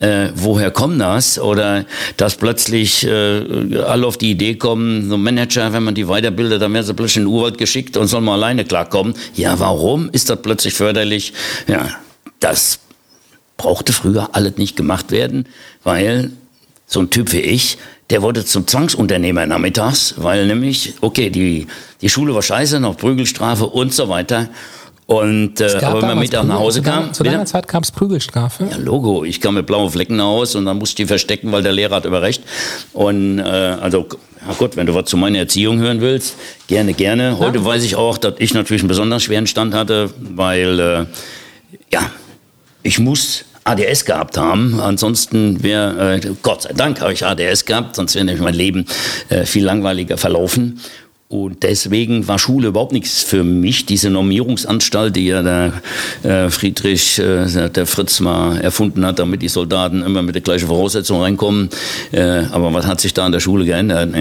äh, 0.00 0.30
woher 0.34 0.70
kommt 0.70 1.00
das? 1.00 1.38
Oder 1.38 1.84
dass 2.16 2.36
plötzlich 2.36 3.06
äh, 3.06 3.78
alle 3.78 4.06
auf 4.06 4.18
die 4.18 4.30
Idee 4.30 4.56
kommen, 4.56 5.08
so 5.08 5.16
Manager, 5.16 5.72
wenn 5.72 5.84
man 5.84 5.94
die 5.94 6.08
weiterbildet, 6.08 6.60
dann 6.60 6.72
werden 6.74 6.84
sie 6.84 6.94
plötzlich 6.94 7.18
in 7.18 7.22
den 7.24 7.32
Urwald 7.32 7.58
geschickt 7.58 7.96
und 7.96 8.08
sollen 8.08 8.24
mal 8.24 8.34
alleine 8.34 8.64
klarkommen. 8.64 9.14
Ja, 9.34 9.58
warum 9.60 10.10
ist 10.10 10.30
das 10.30 10.42
plötzlich 10.42 10.74
förderlich? 10.74 11.32
Ja, 11.68 11.88
das 12.40 12.80
brauchte 13.56 13.92
früher 13.92 14.30
alles 14.32 14.56
nicht 14.56 14.76
gemacht 14.76 15.10
werden, 15.10 15.46
weil 15.84 16.32
so 16.86 17.00
ein 17.00 17.10
Typ 17.10 17.32
wie 17.32 17.40
ich, 17.40 17.78
der 18.10 18.20
wurde 18.22 18.44
zum 18.44 18.66
Zwangsunternehmer 18.66 19.46
nachmittags, 19.46 20.14
weil 20.18 20.46
nämlich, 20.46 20.94
okay, 21.00 21.30
die, 21.30 21.66
die 22.02 22.08
Schule 22.08 22.34
war 22.34 22.42
scheiße, 22.42 22.80
noch 22.80 22.96
Prügelstrafe 22.96 23.66
und 23.66 23.94
so 23.94 24.08
weiter. 24.08 24.48
Und 25.06 25.60
äh, 25.60 25.80
aber 25.82 26.00
wenn 26.00 26.08
man 26.08 26.18
Mittag 26.18 26.44
nach 26.46 26.58
Hause 26.58 26.80
kam. 26.80 27.12
Zu 27.12 27.24
deiner 27.24 27.44
Zeit 27.44 27.68
gab 27.68 27.82
es 27.82 27.90
Prügelstrafe? 27.90 28.68
Ja, 28.70 28.78
Logo. 28.78 29.24
Ich 29.24 29.40
kam 29.40 29.54
mit 29.54 29.66
blauen 29.66 29.90
Flecken 29.90 30.16
nach 30.16 30.24
Hause 30.24 30.58
und 30.58 30.64
dann 30.64 30.78
musste 30.78 30.92
ich 30.92 30.96
die 30.96 31.06
verstecken, 31.06 31.52
weil 31.52 31.62
der 31.62 31.72
Lehrer 31.72 31.96
hat 31.96 32.06
immer 32.06 32.22
recht. 32.22 32.42
Und 32.94 33.38
äh, 33.38 33.42
also, 33.42 34.08
ja 34.46 34.54
gut, 34.54 34.76
wenn 34.76 34.86
du 34.86 34.94
was 34.94 35.04
zu 35.04 35.18
meiner 35.18 35.38
Erziehung 35.38 35.78
hören 35.78 36.00
willst, 36.00 36.36
gerne, 36.68 36.94
gerne. 36.94 37.38
Heute 37.38 37.58
ja. 37.58 37.64
weiß 37.64 37.84
ich 37.84 37.96
auch, 37.96 38.16
dass 38.16 38.34
ich 38.38 38.54
natürlich 38.54 38.82
einen 38.82 38.88
besonders 38.88 39.22
schweren 39.22 39.46
Stand 39.46 39.74
hatte, 39.74 40.10
weil 40.18 40.80
äh, 40.80 41.06
ja, 41.92 42.10
ich 42.82 42.98
muss 42.98 43.44
ADS 43.64 44.04
gehabt 44.04 44.38
haben. 44.38 44.80
Ansonsten 44.80 45.62
wäre, 45.62 46.16
äh, 46.16 46.20
Gott 46.42 46.62
sei 46.62 46.72
Dank 46.72 47.00
habe 47.00 47.12
ich 47.12 47.24
ADS 47.26 47.64
gehabt, 47.64 47.96
sonst 47.96 48.14
wäre 48.14 48.24
nämlich 48.24 48.42
mein 48.42 48.54
Leben 48.54 48.86
äh, 49.28 49.44
viel 49.44 49.64
langweiliger 49.64 50.16
verlaufen. 50.16 50.80
Und 51.28 51.62
deswegen 51.62 52.28
war 52.28 52.38
Schule 52.38 52.68
überhaupt 52.68 52.92
nichts 52.92 53.22
für 53.22 53.44
mich. 53.44 53.86
Diese 53.86 54.10
Normierungsanstalt, 54.10 55.16
die 55.16 55.26
ja 55.26 55.42
der 55.42 55.72
äh, 56.22 56.50
Friedrich, 56.50 57.18
äh, 57.18 57.70
der 57.70 57.86
Fritz 57.86 58.20
mal 58.20 58.60
erfunden 58.60 59.06
hat, 59.06 59.18
damit 59.18 59.40
die 59.40 59.48
Soldaten 59.48 60.02
immer 60.02 60.20
mit 60.20 60.34
der 60.34 60.42
gleichen 60.42 60.68
Voraussetzung 60.68 61.22
reinkommen. 61.22 61.70
Äh, 62.12 62.44
aber 62.52 62.74
was 62.74 62.86
hat 62.86 63.00
sich 63.00 63.14
da 63.14 63.24
an 63.24 63.32
der 63.32 63.40
Schule 63.40 63.64
geändert? 63.64 64.14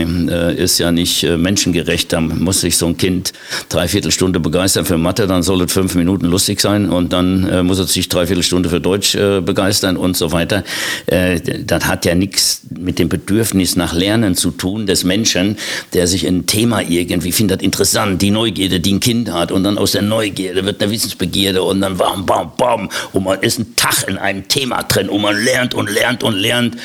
Ist 0.58 0.80
ja 0.80 0.94
nicht 0.94 1.24
menschengerecht. 1.24 2.14
Da 2.14 2.22
muss 2.22 2.62
sich 2.62 2.78
so 2.78 2.88
ein 2.88 2.96
Kind 2.96 3.34
dreiviertel 3.68 4.10
Stunde 4.10 4.40
begeistern 4.40 4.86
für 4.86 4.98
Mathe, 4.98 5.28
dann 5.28 5.44
soll 5.44 5.62
es 5.64 5.74
fünf 5.74 5.96
Minuten 5.96 6.28
lustig 6.28 6.62
sein 6.62 6.90
und 6.90 7.12
dann 7.12 7.66
muss 7.66 7.80
es 7.80 7.92
sich 7.94 8.08
dreiviertel 8.08 8.44
Stunde 8.44 8.70
für 8.70 8.80
Deutsch 8.80 9.14
begeistern 9.14 9.98
und 9.98 10.16
so 10.16 10.32
weiter. 10.32 10.64
das 11.06 11.86
hat 11.86 12.06
ja 12.06 12.16
nichts 12.16 12.62
mit 12.70 13.00
dem 13.00 13.10
Bedürfnis 13.10 13.76
nach 13.76 13.94
Lernen 13.94 14.36
zu 14.36 14.52
tun 14.52 14.86
des 14.86 15.04
Menschen, 15.04 15.58
der 15.94 16.08
sich 16.08 16.26
ein 16.28 16.46
Thema 16.46 16.82
irgendwie 17.00 17.32
findet 17.32 17.62
interessant, 17.62 18.22
die 18.22 18.32
Neugierde, 18.32 18.80
die 18.80 18.94
ein 18.94 19.00
Kind 19.00 19.32
hat 19.32 19.52
und 19.52 19.64
dann 19.64 19.78
aus 19.78 19.94
der 19.94 20.02
Neugierde 20.02 20.66
wird 20.66 20.82
eine 20.82 20.92
Wissensbegierde 20.92 21.64
und 21.64 21.82
dann 21.82 21.98
bam, 21.98 22.26
bam, 22.26 22.52
bam 22.58 22.90
und 23.12 23.24
man 23.24 23.40
ist 23.42 23.60
ein 23.60 23.76
Tag 23.76 24.08
in 24.08 24.18
einem 24.18 24.48
Thema 24.48 24.84
drin 24.84 25.10
und 25.10 25.22
man 25.22 25.42
lernt 25.44 25.74
und 25.74 25.90
lernt 25.90 26.24
und 26.24 26.36
lernt 26.36 26.78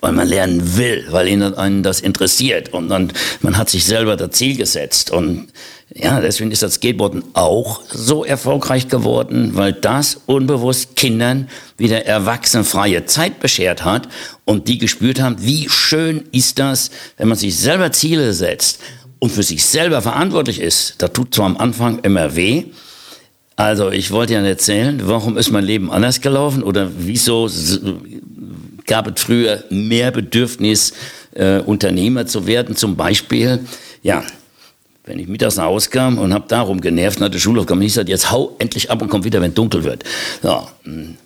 weil 0.00 0.12
man 0.12 0.28
lernen 0.28 0.76
will, 0.76 1.06
weil 1.10 1.26
einen 1.56 1.82
das 1.82 2.00
interessiert 2.00 2.72
und 2.72 2.88
dann, 2.88 3.12
man 3.40 3.56
hat 3.56 3.68
sich 3.68 3.84
selber 3.84 4.16
das 4.16 4.30
Ziel 4.30 4.56
gesetzt 4.56 5.10
und 5.10 5.48
ja, 5.94 6.20
deswegen 6.20 6.50
ist 6.50 6.62
das 6.62 6.74
Skateboarden 6.74 7.24
auch 7.32 7.80
so 7.88 8.24
erfolgreich 8.24 8.88
geworden, 8.88 9.52
weil 9.54 9.72
das 9.72 10.20
unbewusst 10.26 10.96
Kindern 10.96 11.48
wieder 11.78 12.04
erwachsenenfreie 12.04 13.06
Zeit 13.06 13.40
beschert 13.40 13.84
hat 13.84 14.06
und 14.44 14.68
die 14.68 14.78
gespürt 14.78 15.20
haben, 15.20 15.36
wie 15.40 15.68
schön 15.70 16.24
ist 16.30 16.58
das, 16.58 16.90
wenn 17.16 17.28
man 17.28 17.38
sich 17.38 17.56
selber 17.56 17.90
Ziele 17.90 18.34
setzt 18.34 18.80
und 19.18 19.30
für 19.30 19.42
sich 19.42 19.64
selber 19.64 20.02
verantwortlich 20.02 20.60
ist. 20.60 20.96
Das 20.98 21.12
tut 21.12 21.34
zwar 21.34 21.46
am 21.46 21.56
Anfang 21.56 22.00
immer 22.00 22.36
weh, 22.36 22.64
also 23.58 23.90
ich 23.90 24.12
wollte 24.12 24.34
ja 24.34 24.40
erzählen, 24.40 25.00
warum 25.02 25.36
ist 25.36 25.50
mein 25.50 25.64
Leben 25.64 25.90
anders 25.90 26.20
gelaufen 26.20 26.62
oder 26.62 26.92
wieso 26.96 27.50
gab 28.86 29.08
es 29.08 29.20
früher 29.20 29.64
mehr 29.68 30.12
Bedürfnis, 30.12 30.92
äh, 31.34 31.58
Unternehmer 31.58 32.24
zu 32.24 32.46
werden. 32.46 32.76
Zum 32.76 32.94
Beispiel, 32.94 33.58
ja, 34.04 34.22
wenn 35.06 35.18
ich 35.18 35.26
mittags 35.26 35.56
nach 35.56 35.64
Hause 35.64 35.90
kam 35.90 36.18
und 36.18 36.32
habe 36.32 36.44
darum 36.46 36.80
genervt 36.80 37.18
nach 37.18 37.30
der 37.30 37.40
Schulaufgabe, 37.40 37.84
ich 37.84 37.94
sagte, 37.94 38.12
jetzt 38.12 38.30
hau 38.30 38.54
endlich 38.60 38.92
ab 38.92 39.02
und 39.02 39.08
komm 39.08 39.24
wieder, 39.24 39.40
wenn 39.40 39.54
dunkel 39.54 39.82
wird. 39.82 40.04
Ja, 40.44 40.68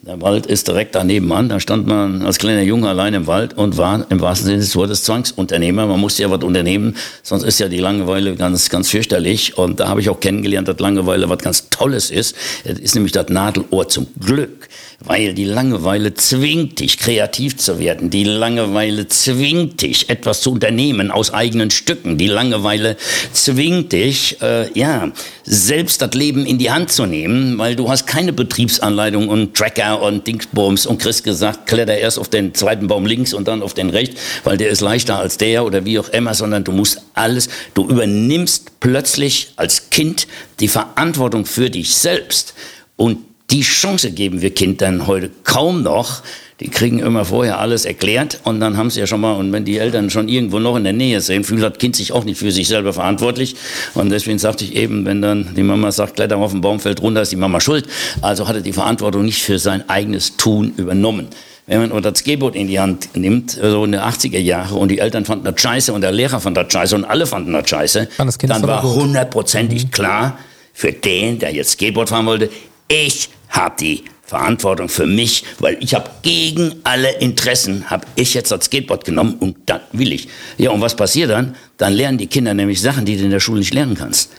der 0.03 0.21
Wald 0.21 0.47
ist 0.47 0.67
direkt 0.67 0.95
daneben 0.95 1.33
an, 1.33 1.49
da 1.49 1.61
stand 1.61 1.87
man 1.87 2.23
als 2.23 2.39
kleiner 2.39 2.63
Junge 2.63 2.89
allein 2.89 3.15
im 3.15 3.27
Wald 3.27 3.57
und 3.57 3.77
war 3.77 4.05
im 4.11 4.21
wahrsten 4.21 4.47
Sinne 4.47 4.59
des 4.59 4.75
Wortes 4.75 5.05
Zwangsunternehmer. 5.05 5.87
Man 5.87 6.01
musste 6.01 6.23
ja 6.23 6.31
was 6.31 6.43
unternehmen, 6.43 6.97
sonst 7.23 7.45
ist 7.45 7.61
ja 7.61 7.69
die 7.69 7.79
Langeweile 7.79 8.35
ganz, 8.35 8.71
ganz 8.71 8.91
fürchterlich. 8.91 9.57
Und 9.57 9.79
da 9.79 9.89
habe 9.89 10.01
ich 10.01 10.11
auch 10.11 10.19
kennengelernt, 10.19 10.67
dass 10.67 10.79
Langeweile 10.79 11.29
was 11.29 11.39
ganz 11.39 11.69
Tolles 11.71 12.11
ist. 12.11 12.35
Es 12.65 12.79
ist 12.79 12.95
nämlich 12.95 13.13
das 13.13 13.29
Nadelohr 13.29 13.89
zum 13.89 14.09
Glück 14.19 14.69
weil 15.05 15.35
die 15.35 15.45
Langeweile 15.45 16.15
zwingt 16.15 16.81
dich, 16.81 16.99
kreativ 16.99 17.57
zu 17.57 17.79
werden. 17.79 18.11
Die 18.11 18.25
Langeweile 18.25 19.09
zwingt 19.09 19.83
dich, 19.83 20.11
etwas 20.11 20.41
zu 20.41 20.53
unternehmen 20.53 21.11
aus 21.11 21.33
eigenen 21.33 21.71
Stücken. 21.71 22.19
Die 22.19 22.27
Langeweile 22.27 22.97
zwingt 23.33 23.93
dich, 23.93 24.41
äh, 24.43 24.71
ja, 24.79 25.11
selbst 25.45 26.03
das 26.03 26.15
Leben 26.15 26.47
in 26.47 26.59
die 26.59 26.71
Hand 26.71 26.93
zu 26.93 27.07
nehmen, 27.07 27.59
weil 27.59 27.75
du 27.75 27.89
hast 27.89 28.07
keine 28.07 28.33
Betriebsanleitung 28.33 29.29
und 29.29 29.52
Tracker 29.55 30.03
und 30.03 30.27
Dingsbums 30.27 30.87
und 30.87 31.01
Chris 31.01 31.23
gesagt, 31.23 31.67
kletter 31.67 31.97
erst 31.97 32.19
auf 32.19 32.29
den 32.29 32.55
zweiten 32.55 32.87
Baum 32.87 33.07
links 33.07 33.35
und 33.35 33.49
dann 33.49 33.63
auf 33.63 33.75
den 33.75 33.91
rechts, 33.91 34.21
weil 34.45 34.57
der 34.57 34.71
ist 34.71 34.81
leichter 34.81 35.19
als 35.19 35.39
der 35.39 35.65
oder 35.65 35.85
wie 35.85 35.99
auch 35.99 36.09
immer, 36.11 36.35
sondern 36.35 36.65
du 36.65 36.73
musst 36.73 37.03
alles, 37.15 37.49
du 37.75 37.89
übernimmst 37.89 38.81
plötzlich 38.81 39.53
als 39.57 39.91
Kind 39.91 40.27
die 40.61 40.69
Verantwortung 40.69 41.47
für 41.47 41.71
dich 41.71 41.95
selbst 41.95 42.55
und 42.97 43.19
die 43.51 43.63
Chance 43.63 44.13
geben 44.13 44.41
wir 44.41 44.55
Kindern 44.55 45.07
heute 45.07 45.31
kaum 45.45 45.83
noch. 45.83 46.23
Die 46.63 46.69
kriegen 46.69 47.01
immer 47.01 47.25
vorher 47.25 47.59
alles 47.59 47.85
erklärt 47.85 48.39
und 48.45 48.61
dann 48.61 48.77
haben 48.77 48.89
sie 48.89 49.01
ja 49.01 49.09
schon 49.09 49.21
mal, 49.21 49.33
und 49.33 49.53
wenn 49.53 49.65
die 49.65 49.79
Eltern 49.79 50.11
schon 50.11 50.29
irgendwo 50.29 50.61
noch 50.61 50.77
in 50.77 50.85
der 50.85 50.93
Nähe 50.93 51.21
sind, 51.21 51.45
fühlt 51.45 51.61
das 51.61 51.77
Kind 51.79 51.97
sich 51.97 52.13
auch 52.13 52.25
nicht 52.25 52.39
für 52.39 52.53
sich 52.53 52.69
selber 52.69 52.93
verantwortlich. 52.93 53.57
Und 53.95 54.11
deswegen 54.11 54.39
sagte 54.39 54.65
ich 54.65 54.77
eben, 54.77 55.05
wenn 55.05 55.21
dann 55.21 55.55
die 55.57 55.65
Mama 55.65 55.91
sagt, 55.91 56.15
kletter 56.15 56.37
auf 56.37 56.53
den 56.53 56.61
Baum, 56.61 56.79
fällt 56.79 57.03
runter, 57.03 57.23
ist 57.23 57.33
die 57.33 57.37
Mama 57.37 57.61
schuld. 57.61 57.89
Also 58.21 58.47
hat 58.47 58.55
er 58.55 58.63
die 58.63 58.73
Verantwortung 58.73 59.25
nicht 59.25 59.43
für 59.43 59.59
sein 59.59 59.89
eigenes 59.89 60.37
Tun 60.37 60.73
übernommen 60.77 61.29
wenn 61.67 61.89
man 61.89 62.03
das 62.03 62.19
Skateboard 62.19 62.57
in 62.57 62.67
die 62.67 62.81
Hand 62.81 63.11
nimmt, 63.15 63.53
so 63.53 63.85
in 63.85 63.93
den 63.93 64.01
80er 64.01 64.39
Jahren, 64.39 64.77
und 64.77 64.89
die 64.91 64.99
Eltern 64.99 65.25
fanden 65.25 65.45
das 65.45 65.61
scheiße 65.61 65.93
und 65.93 66.01
der 66.01 66.11
Lehrer 66.11 66.41
fand 66.41 66.57
das 66.57 66.73
scheiße 66.73 66.95
und 66.97 67.05
alle 67.05 67.25
fanden 67.25 67.53
das 67.53 67.71
scheiße, 67.71 68.09
das 68.19 68.37
dann 68.39 68.67
war 68.67 68.83
hundertprozentig 68.83 69.85
mhm. 69.85 69.91
klar 69.93 70.39
für 70.73 70.93
den, 70.93 71.39
der 71.39 71.55
jetzt 71.55 71.71
Skateboard 71.73 72.09
fahren 72.09 72.27
wollte, 72.27 72.51
ich 72.89 73.29
habe 73.49 73.77
die 73.79 74.03
Verantwortung 74.23 74.89
für 74.89 75.07
mich, 75.07 75.45
weil 75.59 75.77
ich 75.81 75.95
habe 75.95 76.09
gegen 76.23 76.77
alle 76.85 77.19
Interessen, 77.19 77.91
habe 77.91 78.07
ich 78.15 78.35
jetzt 78.35 78.51
das 78.51 78.65
Skateboard 78.65 79.05
genommen 79.05 79.37
und 79.41 79.57
dann 79.67 79.81
will 79.93 80.13
ich. 80.13 80.29
Ja, 80.59 80.71
und 80.71 80.81
was 80.81 80.97
passiert 80.97 81.31
dann? 81.31 81.55
Dann 81.77 81.93
lernen 81.93 82.19
die 82.19 82.29
Kinder 82.29 82.55
nämlich 82.55 82.81
Sachen, 82.81 83.05
die 83.05 83.17
du 83.17 83.25
in 83.25 83.31
der 83.31 83.41
Schule 83.41 83.59
nicht 83.59 83.75
lernen 83.75 83.95
kannst. 83.95 84.31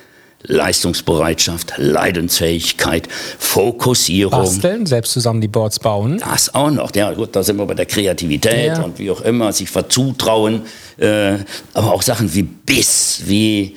Leistungsbereitschaft, 0.45 1.73
Leidensfähigkeit, 1.77 3.07
Fokussierung. 3.39 4.41
Basteln, 4.41 4.85
selbst 4.85 5.13
zusammen 5.13 5.39
die 5.39 5.47
Boards 5.47 5.79
bauen. 5.79 6.19
Das 6.19 6.53
auch 6.53 6.69
noch. 6.69 6.93
Ja, 6.95 7.13
gut, 7.13 7.35
da 7.35 7.43
sind 7.43 7.57
wir 7.57 7.65
bei 7.65 7.75
der 7.75 7.85
Kreativität 7.85 8.67
ja. 8.67 8.81
und 8.81 8.99
wie 8.99 9.09
auch 9.09 9.21
immer, 9.21 9.53
sich 9.53 9.69
verzutrauen. 9.69 10.63
Äh, 10.97 11.37
aber 11.73 11.93
auch 11.93 12.01
Sachen 12.01 12.33
wie 12.33 12.43
Biss, 12.43 13.21
wie 13.25 13.75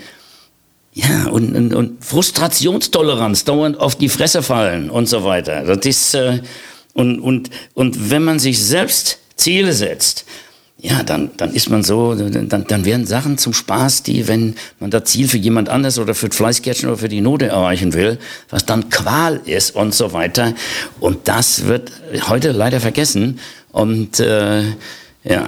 ja, 0.97 1.27
und, 1.29 1.55
und, 1.55 1.75
und 1.75 2.03
Frustrationstoleranz, 2.03 3.45
dauernd 3.45 3.79
auf 3.79 3.97
die 3.97 4.09
Fresse 4.09 4.43
fallen 4.43 4.89
und 4.89 5.07
so 5.11 5.25
weiter. 5.25 5.63
Das 5.63 5.85
ist, 5.85 6.15
äh, 6.15 6.41
und, 6.95 7.21
und, 7.21 7.51
und 7.75 8.11
wenn 8.11 8.25
man 8.25 8.39
sich 8.39 8.65
selbst 8.65 9.19
Ziele 9.37 9.75
setzt, 9.75 10.25
ja, 10.79 11.03
dann, 11.03 11.33
dann 11.37 11.53
ist 11.53 11.69
man 11.69 11.83
so, 11.83 12.15
dann, 12.15 12.49
dann 12.49 12.85
werden 12.87 13.07
Sachen 13.07 13.37
zum 13.37 13.53
Spaß, 13.53 14.05
die, 14.05 14.27
wenn 14.27 14.55
man 14.81 14.91
das 14.91 15.05
Ziel 15.05 15.29
für 15.29 15.37
jemand 15.37 15.69
anders 15.69 15.99
oder 15.99 16.15
für 16.15 16.31
Fleißkärtchen 16.31 16.89
oder 16.89 16.97
für 16.97 17.11
die 17.11 17.21
Note 17.21 17.49
erreichen 17.49 17.93
will, 17.93 18.19
was 18.49 18.65
dann 18.65 18.89
Qual 18.89 19.43
ist 19.45 19.77
und 19.77 19.95
so 19.95 20.15
weiter. 20.15 20.55
Und 20.99 21.29
das 21.29 21.67
wird 21.67 21.93
heute 22.29 22.53
leider 22.53 22.81
vergessen. 22.81 23.39
Und 23.71 24.19
äh, 24.19 24.63
ja. 25.25 25.47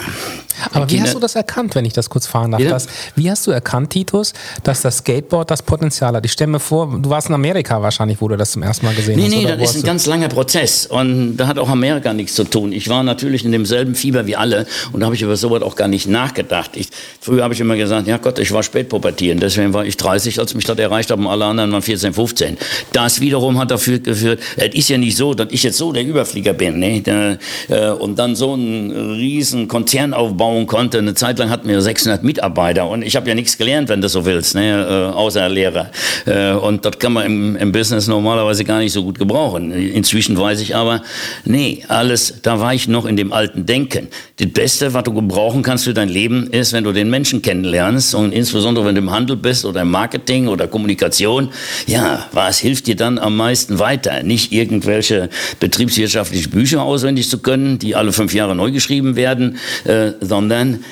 Aber 0.73 0.91
wie 0.91 1.01
hast 1.01 1.15
du 1.15 1.19
das 1.19 1.35
erkannt, 1.35 1.75
wenn 1.75 1.85
ich 1.85 1.93
das 1.93 2.11
kurz 2.11 2.27
fahren 2.27 2.53
darf? 2.53 2.63
Das, 2.63 2.87
wie 3.15 3.31
hast 3.31 3.47
du 3.47 3.51
erkannt, 3.51 3.91
Titus, 3.91 4.33
dass 4.63 4.83
das 4.83 4.99
Skateboard 4.99 5.51
das 5.51 5.63
Potenzial 5.63 6.15
hat? 6.15 6.25
Ich 6.25 6.33
stelle 6.33 6.51
mir 6.51 6.61
vor, 6.61 6.99
du 7.01 7.11
warst 7.11 7.29
in 7.29 7.35
Amerika 7.35 7.81
wahrscheinlich, 7.83 8.21
wo 8.21 8.29
du 8.29 8.37
das 8.37 8.53
zum 8.53 8.63
ersten 8.63 8.87
Mal 8.87 8.95
gesehen 8.95 9.17
nee, 9.17 9.25
hast. 9.25 9.31
Nee, 9.31 9.45
nee, 9.45 9.57
das 9.57 9.71
ist 9.71 9.83
ein 9.83 9.87
ganz 9.87 10.07
langer 10.07 10.29
Prozess 10.29 10.87
und 10.87 11.37
da 11.37 11.47
hat 11.47 11.59
auch 11.59 11.69
Amerika 11.69 12.13
nichts 12.13 12.35
zu 12.35 12.45
tun. 12.45 12.73
Ich 12.73 12.89
war 12.89 13.03
natürlich 13.03 13.45
in 13.45 13.53
demselben 13.53 13.95
Fieber 13.95 14.27
wie 14.27 14.37
alle 14.37 14.67
und 14.93 15.01
da 15.01 15.07
habe 15.07 15.15
ich 15.15 15.23
über 15.23 15.37
sowas 15.37 15.63
auch 15.63 15.77
gar 15.77 15.89
nicht 15.89 16.09
nachgedacht. 16.09 16.73
Ich, 16.75 16.89
früher 17.21 17.45
habe 17.45 17.55
ich 17.55 17.61
immer 17.61 17.77
gesagt, 17.77 18.07
ja 18.07 18.17
Gott, 18.19 18.39
ich 18.39 18.53
war 18.53 18.63
spät 18.63 18.89
pubertieren, 18.89 19.41
deswegen 19.41 19.73
war 19.73 19.85
ich 19.85 19.97
30, 19.97 20.39
als 20.39 20.55
mich 20.55 20.65
das 20.65 20.79
erreicht 20.79 21.11
habe 21.11 21.23
und 21.23 21.29
alle 21.29 21.45
anderen 21.45 21.73
waren 21.73 21.83
14, 21.83 22.13
15. 22.13 22.59
Das 22.93 23.21
wiederum 23.21 23.59
hat 23.59 23.71
dafür 23.71 23.99
geführt, 23.99 24.41
es 24.57 24.75
ist 24.75 24.89
ja 24.89 24.99
nicht 24.99 25.17
so, 25.17 25.35
dass 25.35 25.49
ich 25.51 25.63
jetzt 25.63 25.79
so 25.79 25.93
der 25.93 26.05
Überflieger 26.05 26.53
bin 26.53 26.79
ne? 26.79 27.39
Äh, 27.69 27.91
und 27.91 28.19
dann 28.19 28.37
so 28.37 28.53
einen 28.53 29.13
riesen 29.15 29.69
Konzern 29.69 30.15
aufbauen 30.15 30.48
konnte. 30.67 30.99
Eine 30.99 31.15
Zeit 31.15 31.39
lang 31.39 31.51
hatten 31.51 31.69
wir 31.69 31.81
600 31.81 32.23
Mitarbeiter 32.23 32.89
und 32.89 33.03
ich 33.03 33.17
habe 33.17 33.29
ja 33.29 33.35
nichts 33.35 33.59
gelernt, 33.59 33.89
wenn 33.89 34.01
du 34.01 34.09
so 34.09 34.25
willst, 34.25 34.55
ne? 34.55 35.11
äh, 35.13 35.15
außer 35.15 35.49
Lehrer. 35.49 35.91
Äh, 36.27 36.53
und 36.53 36.85
das 36.85 36.99
kann 36.99 37.13
man 37.13 37.27
im, 37.27 37.57
im, 37.57 37.73
Business 37.73 38.07
normalerweise 38.07 38.65
gar 38.65 38.79
nicht 38.79 38.93
so 38.93 39.05
gut 39.05 39.19
gebrauchen. 39.19 39.73
Inzwischen 39.73 40.39
weiß 40.39 40.61
ich 40.61 40.75
aber, 40.75 41.03
nee, 41.45 41.85
alles, 41.89 42.35
da 42.43 42.61
war 42.61 42.75
ich 42.75 42.89
noch 42.89 43.07
in 43.07 43.17
dem 43.17 43.33
alten 43.33 43.67
Denken. 43.67 44.09
Das 44.39 44.49
Beste, 44.49 44.95
was 44.95 45.05
du 45.05 45.13
gebrauchen 45.13 45.63
kannst 45.63 45.85
für 45.85 45.95
dein 45.95 46.09
Leben, 46.09 46.49
ist, 46.49 46.73
wenn 46.73 46.85
du 46.85 46.93
den 46.93 47.11
Menschen 47.11 47.43
kennenlernst 47.43 48.15
und 48.15 48.33
insbesondere, 48.33 48.87
wenn 48.87 48.95
du 48.95 49.01
im 49.01 49.11
Handel 49.11 49.37
bist 49.37 49.65
oder 49.65 49.83
im 49.83 49.91
Marketing 49.91 50.49
oder 50.49 50.67
Kommunikation, 50.67 51.51
ja, 51.87 52.27
was 52.33 52.59
hilft 52.59 52.87
dir 52.87 52.97
dann 52.97 53.19
am 53.19 53.37
meisten 53.37 53.79
weiter? 53.79 54.23
Nicht 54.23 54.53
irgendwelche 54.53 55.29
betriebswirtschaftlichen 55.61 56.51
Bücher 56.51 56.83
auswendig 56.83 57.29
zu 57.29 57.39
können, 57.39 57.79
die 57.79 57.95
alle 57.95 58.13
fünf 58.13 58.35
Jahre 58.35 58.55
neu 58.55 58.71
geschrieben 58.71 59.17
werden, 59.17 59.59
äh, 59.85 60.13
sondern 60.39 60.85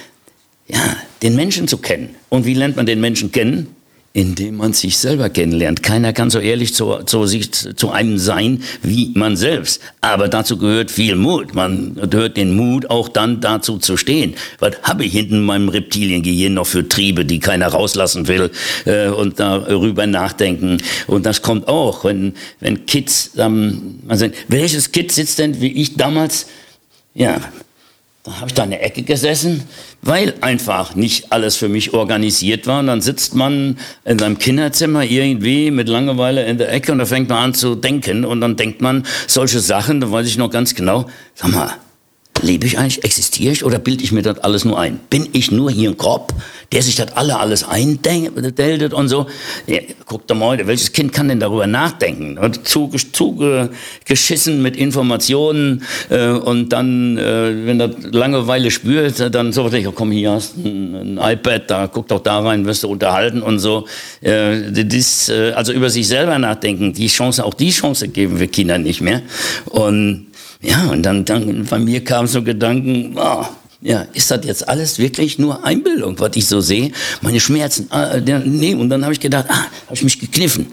ja, 0.67 0.97
den 1.23 1.37
Menschen 1.37 1.69
zu 1.69 1.79
kennen. 1.79 2.17
Und 2.31 2.47
wie 2.47 2.55
lernt 2.55 2.75
man 2.75 2.85
den 2.85 3.00
Menschen 3.00 3.31
kennen? 3.31 3.69
Indem 4.12 4.57
man 4.57 4.73
sich 4.73 4.97
selber 4.97 5.29
kennenlernt. 5.29 5.85
Keiner 5.85 6.12
kann 6.12 6.31
so 6.31 6.41
ehrlich 6.41 6.75
zu, 6.75 7.05
zu, 7.05 7.26
sich, 7.26 7.53
zu 7.53 7.91
einem 7.91 8.19
sein 8.19 8.62
wie 8.83 9.12
man 9.15 9.37
selbst. 9.37 9.81
Aber 10.00 10.26
dazu 10.26 10.57
gehört 10.57 10.91
viel 10.91 11.15
Mut. 11.15 11.55
Man 11.55 11.95
gehört 12.11 12.37
den 12.37 12.57
Mut, 12.57 12.91
auch 12.91 13.09
dann 13.09 13.41
dazu 13.41 13.79
zu 13.79 13.97
stehen. 13.97 14.35
Was 14.59 14.73
habe 14.83 15.05
ich 15.05 15.12
hinten 15.12 15.35
in 15.35 15.45
meinem 15.45 15.69
Reptiliengehirn 15.69 16.55
noch 16.55 16.67
für 16.67 16.88
Triebe, 16.88 17.25
die 17.25 17.38
keiner 17.38 17.69
rauslassen 17.69 18.26
will 18.26 18.50
äh, 18.87 19.09
und 19.09 19.38
darüber 19.38 20.09
nachdenken. 20.09 20.79
Und 21.07 21.25
das 21.25 21.43
kommt 21.43 21.69
auch, 21.69 22.05
wenn, 22.05 22.33
wenn 22.59 22.87
Kids, 22.87 23.33
ähm, 23.37 24.00
also 24.09 24.26
welches 24.49 24.91
Kind 24.91 25.12
sitzt 25.12 25.38
denn 25.38 25.61
wie 25.61 25.73
ich 25.73 25.95
damals? 25.95 26.47
Ja, 27.15 27.41
da 28.26 28.40
habe 28.40 28.49
ich 28.49 28.54
da 28.54 28.64
in 28.64 28.71
der 28.71 28.85
Ecke 28.85 29.02
gesessen, 29.02 29.62
weil 30.02 30.35
einfach 30.40 30.97
nicht 30.97 31.33
alles 31.33 31.54
für 31.54 31.68
mich 31.68 31.95
organisiert 31.95 32.66
war. 32.66 32.80
Und 32.80 32.88
dann 32.88 33.00
sitzt 33.00 33.37
man 33.37 33.78
in 34.04 34.18
seinem 34.18 34.38
Kinderzimmer 34.38 35.04
irgendwie 35.04 35.71
mit 35.71 35.88
Langeweile 35.88 36.45
in 36.45 36.59
der 36.59 36.73
Ecke 36.73 36.90
und 36.90 36.99
da 36.99 37.06
fängt 37.06 37.28
man 37.28 37.38
an 37.38 37.54
zu 37.54 37.76
denken. 37.76 38.25
Und 38.25 38.40
dann 38.40 38.56
denkt 38.56 38.80
man 38.80 39.06
solche 39.28 39.61
Sachen, 39.61 40.00
da 40.00 40.11
weiß 40.11 40.26
ich 40.26 40.38
noch 40.38 40.50
ganz 40.50 40.75
genau, 40.75 41.06
sag 41.35 41.52
mal, 41.52 41.71
lebe 42.43 42.66
ich 42.66 42.78
eigentlich, 42.78 43.05
existiere 43.05 43.52
ich 43.52 43.64
oder 43.64 43.78
bilde 43.78 44.05
ich 44.05 44.12
mir 44.12 44.23
das 44.23 44.38
alles 44.38 44.64
nur 44.64 44.78
ein? 44.78 45.00
Bin 45.11 45.28
ich 45.33 45.50
nur 45.50 45.71
hier 45.71 45.90
ein 45.90 45.97
Kopf, 45.97 46.33
der 46.73 46.83
sich 46.83 46.97
das 46.97 47.16
alle 47.16 47.38
alles 47.38 47.64
eindeltet 47.64 48.93
und 48.93 49.09
so? 49.09 49.26
Ja, 49.66 49.78
guck 50.05 50.26
doch 50.26 50.35
mal, 50.35 50.66
welches 50.66 50.93
Kind 50.93 51.12
kann 51.12 51.28
denn 51.28 51.40
darüber 51.40 51.66
nachdenken? 51.66 52.38
Zugeschissen 52.62 54.62
mit 54.62 54.76
Informationen 54.76 55.83
äh, 56.11 56.31
und 56.31 56.71
dann, 56.71 57.19
äh, 57.19 57.66
wenn 57.66 57.78
das 57.78 57.90
Langeweile 58.11 58.71
spürt, 58.71 59.35
dann 59.35 59.52
so, 59.52 59.73
ich, 59.73 59.87
komm, 59.95 60.12
hier 60.12 60.33
hast 60.33 60.57
ein, 60.57 61.19
ein 61.19 61.33
iPad, 61.33 61.71
da 61.71 61.87
guck 61.87 62.09
doch 62.09 62.21
da 62.21 62.40
rein, 62.40 62.66
wirst 62.66 62.85
du 62.85 62.88
unterhalten 62.88 63.43
und 63.43 63.59
so. 63.59 63.87
Äh, 64.21 64.73
das, 64.73 65.28
äh, 65.28 65.52
also 65.52 65.73
über 65.73 65.90
sich 65.90 66.09
selber 66.09 66.38
nachdenken, 66.38 66.93
die 66.93 67.09
Chance, 67.09 67.45
auch 67.45 67.55
die 67.55 67.71
Chance 67.71 68.09
geben 68.09 68.40
wir 68.40 68.49
Kindern 68.49 68.83
nicht 68.83 69.00
mehr. 69.00 69.23
Und 69.66 70.26
ja, 70.61 70.89
und 70.89 71.03
dann, 71.03 71.25
dann 71.25 71.65
bei 71.67 71.79
mir 71.79 72.03
kam 72.03 72.27
so 72.27 72.43
Gedanken, 72.43 73.17
oh, 73.17 73.45
ja, 73.83 74.07
ist 74.15 74.31
das 74.31 74.45
jetzt 74.45 74.69
alles 74.69 74.99
wirklich 74.99 75.39
nur 75.39 75.65
Einbildung, 75.65 76.19
was 76.19 76.35
ich 76.35 76.47
so 76.47 76.61
sehe? 76.61 76.93
Meine 77.21 77.41
Schmerzen, 77.41 77.87
ah, 77.91 78.19
der, 78.19 78.41
nee, 78.41 78.75
und 78.75 78.89
dann 78.89 79.03
habe 79.03 79.13
ich 79.13 79.21
gedacht, 79.21 79.47
ah, 79.49 79.65
habe 79.87 79.95
ich 79.95 80.03
mich 80.03 80.19
gekniffen. 80.19 80.67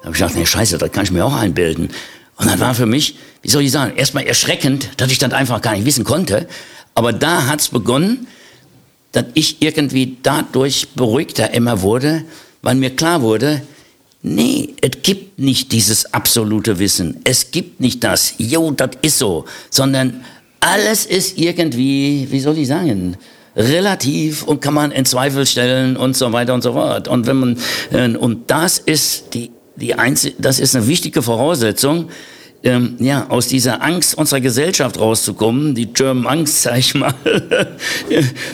Da 0.00 0.06
habe 0.06 0.16
ich 0.16 0.20
gedacht, 0.20 0.36
nee, 0.36 0.46
scheiße, 0.46 0.78
das 0.78 0.92
kann 0.92 1.04
ich 1.04 1.10
mir 1.10 1.24
auch 1.24 1.34
einbilden. 1.34 1.90
Und 2.36 2.50
dann 2.50 2.58
war 2.58 2.74
für 2.74 2.86
mich, 2.86 3.16
wie 3.42 3.48
soll 3.48 3.62
ich 3.62 3.70
sagen, 3.70 3.96
erstmal 3.96 4.24
erschreckend, 4.24 4.90
dass 4.96 5.12
ich 5.12 5.18
das 5.18 5.32
einfach 5.32 5.60
gar 5.60 5.74
nicht 5.74 5.84
wissen 5.84 6.04
konnte. 6.04 6.48
Aber 6.94 7.12
da 7.12 7.46
hat's 7.46 7.68
begonnen, 7.68 8.26
dass 9.12 9.26
ich 9.34 9.60
irgendwie 9.60 10.16
dadurch 10.22 10.88
beruhigter 10.94 11.52
immer 11.52 11.82
wurde, 11.82 12.24
weil 12.62 12.74
mir 12.76 12.90
klar 12.90 13.22
wurde, 13.22 13.62
Nee, 14.22 14.74
es 14.82 15.02
gibt 15.02 15.38
nicht 15.38 15.72
dieses 15.72 16.12
absolute 16.12 16.78
Wissen. 16.78 17.20
Es 17.24 17.50
gibt 17.50 17.80
nicht 17.80 18.04
das, 18.04 18.34
jo, 18.36 18.70
das 18.70 18.90
ist 19.00 19.18
so, 19.18 19.46
sondern 19.70 20.24
alles 20.60 21.06
ist 21.06 21.38
irgendwie, 21.38 22.28
wie 22.30 22.40
soll 22.40 22.58
ich 22.58 22.68
sagen, 22.68 23.16
relativ 23.56 24.42
und 24.42 24.60
kann 24.60 24.74
man 24.74 24.92
in 24.92 25.06
Zweifel 25.06 25.46
stellen 25.46 25.96
und 25.96 26.16
so 26.16 26.32
weiter 26.32 26.52
und 26.52 26.62
so 26.62 26.74
fort. 26.74 27.08
Und 27.08 27.26
wenn 27.26 27.36
man, 27.36 27.58
äh, 27.92 28.14
und 28.14 28.50
das 28.50 28.78
ist 28.78 29.32
die, 29.32 29.50
die 29.76 29.94
einzige, 29.94 30.36
das 30.38 30.60
ist 30.60 30.76
eine 30.76 30.86
wichtige 30.86 31.22
Voraussetzung, 31.22 32.10
ähm, 32.62 32.96
ja, 32.98 33.26
aus 33.30 33.48
dieser 33.48 33.82
Angst 33.82 34.18
unserer 34.18 34.40
Gesellschaft 34.40 35.00
rauszukommen, 35.00 35.74
die 35.74 35.86
German 35.86 36.26
Angst, 36.26 36.62
sag 36.62 36.78
ich 36.78 36.94
mal. 36.94 37.14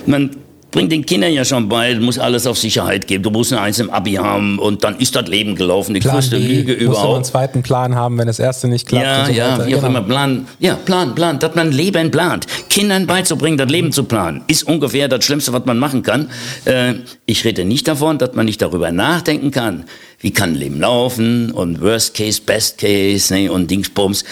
man 0.06 0.30
bringt 0.76 0.92
den 0.92 1.06
Kindern 1.06 1.32
ja 1.32 1.42
schon 1.42 1.70
bei, 1.70 1.94
du 1.94 2.02
musst 2.02 2.18
alles 2.18 2.46
auf 2.46 2.58
Sicherheit 2.58 3.06
geben, 3.06 3.22
du 3.22 3.30
musst 3.30 3.50
eine 3.50 3.62
Eins 3.62 3.78
im 3.78 3.88
Abi 3.88 4.12
haben 4.12 4.58
und 4.58 4.84
dann 4.84 4.98
ist 4.98 5.16
das 5.16 5.26
Leben 5.26 5.54
gelaufen, 5.54 5.94
die 5.94 6.00
Plan 6.00 6.16
größte 6.16 6.36
B, 6.36 6.46
Lüge 6.46 6.74
überhaupt. 6.74 7.08
Du 7.08 7.14
einen 7.14 7.24
zweiten 7.24 7.62
Plan 7.62 7.94
haben, 7.94 8.18
wenn 8.18 8.26
das 8.26 8.38
erste 8.38 8.68
nicht 8.68 8.86
klappt. 8.86 9.06
Ja, 9.06 9.24
so 9.24 9.32
ja, 9.32 9.66
wie 9.66 9.74
auch 9.74 9.80
genau. 9.80 9.86
immer, 9.86 10.02
Plan, 10.02 10.46
ja, 10.58 10.74
Plan, 10.74 11.14
Plan, 11.14 11.38
dass 11.38 11.54
man 11.54 11.72
Leben 11.72 12.10
plant. 12.10 12.46
Kindern 12.68 13.06
beizubringen, 13.06 13.56
das 13.56 13.70
Leben 13.70 13.90
zu 13.90 14.04
planen, 14.04 14.42
ist 14.48 14.64
ungefähr 14.64 15.08
das 15.08 15.24
Schlimmste, 15.24 15.54
was 15.54 15.64
man 15.64 15.78
machen 15.78 16.02
kann. 16.02 16.28
Äh, 16.66 16.96
ich 17.24 17.46
rede 17.46 17.64
nicht 17.64 17.88
davon, 17.88 18.18
dass 18.18 18.34
man 18.34 18.44
nicht 18.44 18.60
darüber 18.60 18.92
nachdenken 18.92 19.52
kann, 19.52 19.84
wie 20.20 20.30
kann 20.30 20.54
Leben 20.54 20.78
laufen 20.78 21.52
und 21.52 21.80
Worst 21.80 22.12
Case, 22.12 22.42
Best 22.44 22.76
Case 22.76 23.32
ne, 23.32 23.48
und 23.48 23.70
Dingsbums. 23.70 24.24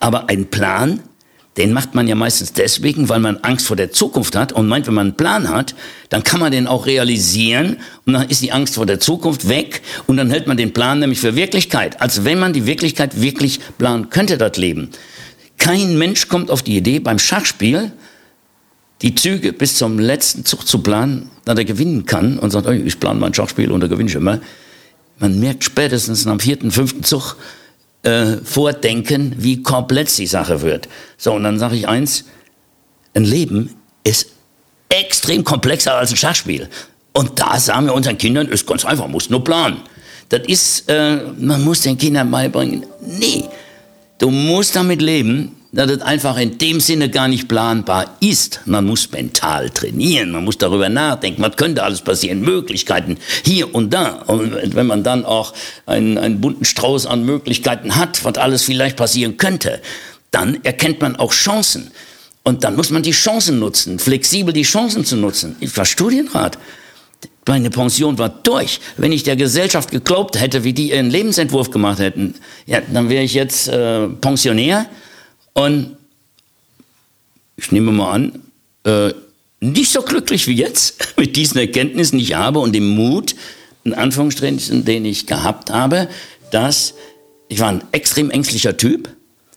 Aber 0.00 0.28
ein 0.28 0.46
Plan 0.46 0.98
den 1.56 1.72
macht 1.72 1.94
man 1.94 2.08
ja 2.08 2.16
meistens 2.16 2.52
deswegen, 2.52 3.08
weil 3.08 3.20
man 3.20 3.36
Angst 3.38 3.66
vor 3.66 3.76
der 3.76 3.92
Zukunft 3.92 4.34
hat 4.34 4.52
und 4.52 4.66
meint, 4.66 4.86
wenn 4.86 4.94
man 4.94 5.08
einen 5.08 5.16
Plan 5.16 5.48
hat, 5.48 5.74
dann 6.08 6.24
kann 6.24 6.40
man 6.40 6.50
den 6.50 6.66
auch 6.66 6.86
realisieren 6.86 7.76
und 8.06 8.14
dann 8.14 8.28
ist 8.28 8.42
die 8.42 8.50
Angst 8.50 8.74
vor 8.74 8.86
der 8.86 8.98
Zukunft 8.98 9.48
weg 9.48 9.82
und 10.06 10.16
dann 10.16 10.30
hält 10.30 10.48
man 10.48 10.56
den 10.56 10.72
Plan 10.72 10.98
nämlich 10.98 11.20
für 11.20 11.36
Wirklichkeit. 11.36 12.00
Als 12.00 12.24
wenn 12.24 12.40
man 12.40 12.52
die 12.52 12.66
Wirklichkeit 12.66 13.20
wirklich 13.20 13.60
planen 13.78 14.10
könnte, 14.10 14.36
das 14.36 14.56
Leben. 14.56 14.90
Kein 15.56 15.96
Mensch 15.96 16.28
kommt 16.28 16.50
auf 16.50 16.62
die 16.62 16.76
Idee, 16.76 16.98
beim 16.98 17.20
Schachspiel 17.20 17.92
die 19.02 19.14
Züge 19.14 19.52
bis 19.52 19.76
zum 19.76 19.98
letzten 19.98 20.44
Zug 20.44 20.66
zu 20.66 20.78
planen, 20.78 21.30
da 21.44 21.52
er 21.54 21.64
gewinnen 21.64 22.06
kann 22.06 22.38
und 22.38 22.50
sagt, 22.50 22.68
ich 22.68 22.98
plane 22.98 23.20
mein 23.20 23.34
Schachspiel 23.34 23.70
und 23.70 23.80
da 23.80 23.86
gewinne 23.86 24.08
ich 24.08 24.14
immer. 24.16 24.40
Man 25.18 25.38
merkt 25.38 25.62
spätestens 25.62 26.26
am 26.26 26.40
vierten, 26.40 26.70
fünften 26.70 27.04
Zug, 27.04 27.36
äh, 28.04 28.38
vordenken, 28.44 29.34
wie 29.38 29.62
komplex 29.62 30.16
die 30.16 30.26
Sache 30.26 30.62
wird. 30.62 30.88
So, 31.16 31.32
und 31.32 31.44
dann 31.44 31.58
sage 31.58 31.76
ich 31.76 31.88
eins, 31.88 32.24
ein 33.14 33.24
Leben 33.24 33.74
ist 34.04 34.28
extrem 34.88 35.44
komplexer 35.44 35.94
als 35.94 36.10
ein 36.10 36.16
Schachspiel. 36.16 36.68
Und 37.12 37.38
da 37.38 37.58
sagen 37.58 37.86
wir 37.86 37.94
unseren 37.94 38.18
Kindern, 38.18 38.48
ist 38.48 38.66
ganz 38.66 38.84
einfach, 38.84 39.06
muss 39.08 39.30
nur 39.30 39.42
planen. 39.42 39.80
Das 40.28 40.40
ist, 40.46 40.88
äh, 40.88 41.18
man 41.38 41.62
muss 41.62 41.82
den 41.82 41.96
Kindern 41.96 42.30
beibringen, 42.30 42.84
nee, 43.00 43.44
du 44.18 44.30
musst 44.30 44.74
damit 44.74 45.00
leben, 45.00 45.54
dass 45.74 45.90
es 45.90 46.02
einfach 46.02 46.36
in 46.38 46.56
dem 46.58 46.78
Sinne 46.78 47.10
gar 47.10 47.26
nicht 47.26 47.48
planbar 47.48 48.16
ist. 48.20 48.60
Man 48.64 48.86
muss 48.86 49.10
mental 49.10 49.70
trainieren, 49.70 50.30
man 50.30 50.44
muss 50.44 50.56
darüber 50.56 50.88
nachdenken, 50.88 51.42
was 51.42 51.56
könnte 51.56 51.82
alles 51.82 52.00
passieren, 52.00 52.40
Möglichkeiten 52.40 53.18
hier 53.44 53.74
und 53.74 53.92
da. 53.92 54.22
Und 54.26 54.74
wenn 54.76 54.86
man 54.86 55.02
dann 55.02 55.24
auch 55.24 55.52
einen, 55.86 56.16
einen 56.16 56.40
bunten 56.40 56.64
Strauß 56.64 57.06
an 57.06 57.24
Möglichkeiten 57.24 57.96
hat, 57.96 58.24
was 58.24 58.38
alles 58.38 58.62
vielleicht 58.62 58.96
passieren 58.96 59.36
könnte, 59.36 59.82
dann 60.30 60.62
erkennt 60.64 61.00
man 61.00 61.16
auch 61.16 61.32
Chancen. 61.32 61.90
Und 62.44 62.62
dann 62.62 62.76
muss 62.76 62.90
man 62.90 63.02
die 63.02 63.12
Chancen 63.12 63.58
nutzen, 63.58 63.98
flexibel 63.98 64.52
die 64.52 64.62
Chancen 64.62 65.04
zu 65.04 65.16
nutzen. 65.16 65.56
Ich 65.60 65.76
war 65.76 65.84
Studienrat. 65.84 66.58
Meine 67.46 67.70
Pension 67.70 68.16
war 68.18 68.28
durch. 68.28 68.80
Wenn 68.96 69.12
ich 69.12 69.22
der 69.22 69.36
Gesellschaft 69.36 69.90
geglaubt 69.90 70.40
hätte, 70.40 70.62
wie 70.64 70.72
die 70.72 70.90
ihren 70.90 71.10
Lebensentwurf 71.10 71.70
gemacht 71.70 71.98
hätten, 71.98 72.34
ja, 72.66 72.80
dann 72.92 73.08
wäre 73.08 73.24
ich 73.24 73.34
jetzt 73.34 73.68
äh, 73.68 74.08
Pensionär 74.08 74.86
und 75.54 75.96
ich 77.56 77.72
nehme 77.72 77.92
mal 77.92 78.12
an, 78.12 78.42
äh, 78.84 79.14
nicht 79.60 79.90
so 79.90 80.02
glücklich 80.02 80.46
wie 80.46 80.54
jetzt 80.54 81.14
mit 81.16 81.36
diesen 81.36 81.58
Erkenntnissen, 81.58 82.18
die 82.18 82.24
ich 82.24 82.34
habe 82.34 82.58
und 82.58 82.72
dem 82.72 82.88
Mut, 82.88 83.34
in 83.84 83.94
Anführungsstrichen, 83.94 84.84
den 84.84 85.04
ich 85.04 85.26
gehabt 85.26 85.70
habe, 85.70 86.08
dass 86.50 86.94
ich 87.48 87.60
war 87.60 87.68
ein 87.68 87.84
extrem 87.92 88.30
ängstlicher 88.30 88.76
Typ. 88.76 89.08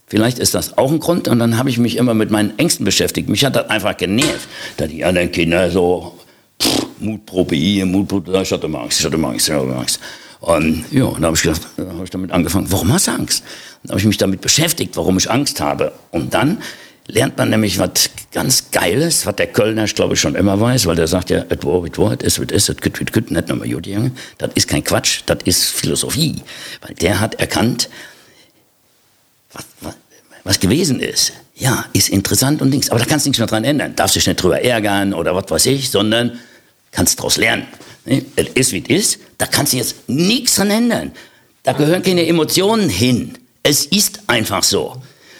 Vielleicht 0.07 0.39
ist 0.39 0.53
das 0.53 0.77
auch 0.77 0.91
ein 0.91 0.99
Grund. 0.99 1.27
Und 1.27 1.39
dann 1.39 1.57
habe 1.57 1.69
ich 1.69 1.77
mich 1.77 1.97
immer 1.97 2.13
mit 2.13 2.31
meinen 2.31 2.57
Ängsten 2.57 2.85
beschäftigt. 2.85 3.27
Mich 3.27 3.43
hat 3.43 3.55
das 3.55 3.69
einfach 3.69 3.97
genervt, 3.97 4.47
dass 4.77 4.89
die 4.89 5.03
anderen 5.03 5.31
Kinder 5.31 5.69
so 5.71 6.13
pff, 6.61 6.85
Mutprobe 6.99 7.55
hier, 7.55 7.85
Mutprobe, 7.85 8.41
ich 8.41 8.51
hatte 8.51 8.67
immer 8.67 8.81
Angst, 8.81 8.99
ich 8.99 9.05
hatte 9.05 9.15
immer 9.15 9.29
Angst, 9.29 9.47
ich 9.47 9.53
hatte 9.53 9.65
immer 9.65 9.79
Angst. 9.79 9.99
Und 10.39 10.85
ja, 10.91 11.11
da 11.19 11.27
habe 11.27 11.35
ich 11.35 11.41
gedacht, 11.41 11.61
da 11.75 11.87
habe 11.87 12.03
ich 12.03 12.09
damit 12.09 12.31
angefangen, 12.31 12.67
warum 12.69 12.93
hast 12.93 13.07
du 13.07 13.11
Angst? 13.11 13.43
Dann 13.87 13.93
habe 13.93 13.99
ich 14.01 14.05
mich 14.05 14.17
damit 14.17 14.41
beschäftigt, 14.41 14.97
warum 14.97 15.17
ich 15.17 15.31
Angst 15.31 15.61
habe. 15.61 15.93
Und 16.11 16.33
dann 16.33 16.61
lernt 17.07 17.37
man 17.37 17.49
nämlich 17.49 17.79
was 17.79 18.09
ganz 18.33 18.69
Geiles, 18.71 19.25
was 19.25 19.37
der 19.37 19.47
Kölner, 19.47 19.85
ich 19.85 19.95
glaube, 19.95 20.17
schon 20.17 20.35
immer 20.35 20.59
weiß, 20.59 20.85
weil 20.87 20.97
der 20.97 21.07
sagt 21.07 21.29
ja, 21.29 21.45
et 21.49 21.63
wo, 21.63 21.85
et 21.85 21.97
wo, 21.97 22.11
et 22.11 22.21
is, 22.21 22.37
et 22.37 22.51
is, 22.51 22.67
et 22.67 22.81
küt, 22.81 22.93
küt, 22.93 23.13
küt, 23.13 23.31
nicht 23.31 23.47
nochmal 23.47 23.67
Judy, 23.67 24.11
Das 24.37 24.51
ist 24.55 24.67
kein 24.67 24.83
Quatsch, 24.83 25.21
das 25.25 25.37
ist 25.45 25.63
Philosophie. 25.63 26.41
Weil 26.81 26.95
der 26.95 27.21
hat 27.21 27.35
erkannt, 27.35 27.89
was, 29.53 29.65
was, 29.79 29.95
was 30.43 30.59
gewesen 30.59 30.99
ist. 30.99 31.31
Ja, 31.55 31.85
ist 31.93 32.09
interessant 32.09 32.61
und 32.61 32.71
Dings. 32.71 32.89
Aber 32.89 32.99
da 32.99 33.05
kannst 33.05 33.25
du 33.25 33.29
nichts 33.29 33.39
mehr 33.39 33.47
dran 33.47 33.63
ändern. 33.63 33.95
Darfst 33.95 34.15
dich 34.15 34.27
nicht 34.27 34.43
drüber 34.43 34.61
ärgern 34.61 35.13
oder 35.13 35.33
was 35.33 35.49
weiß 35.49 35.65
ich, 35.67 35.89
sondern 35.89 36.39
kannst 36.91 37.19
daraus 37.19 37.37
lernen. 37.37 37.65
Es 38.05 38.47
ist, 38.53 38.71
wie 38.73 38.83
es 38.83 38.89
ist. 38.89 39.19
Da 39.37 39.47
kannst 39.47 39.73
du 39.73 39.77
jetzt 39.77 40.07
nichts 40.07 40.55
dran 40.55 40.71
ändern. 40.71 41.13
Da 41.63 41.73
gehören 41.73 42.03
keine 42.03 42.27
Emotionen 42.27 42.89
hin. 42.89 43.37
Es 43.67 43.85
ist 43.85 44.21
einfach 44.27 44.63
so. 44.63 44.95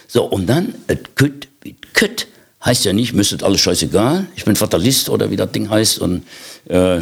So, 0.05 0.25
und 0.25 0.47
dann, 0.47 0.75
et 0.87 1.15
kütt 1.15 1.47
wie 1.61 1.77
kütt, 1.93 2.27
heißt 2.65 2.83
ja 2.83 2.91
nicht, 2.91 3.13
müsstet 3.13 3.41
alles 3.41 3.61
scheißegal, 3.61 4.27
ich 4.35 4.43
bin 4.43 4.57
Fatalist 4.57 5.07
oder 5.09 5.31
wie 5.31 5.37
das 5.37 5.49
Ding 5.53 5.69
heißt 5.69 5.99
und 5.99 6.23
äh, 6.67 6.99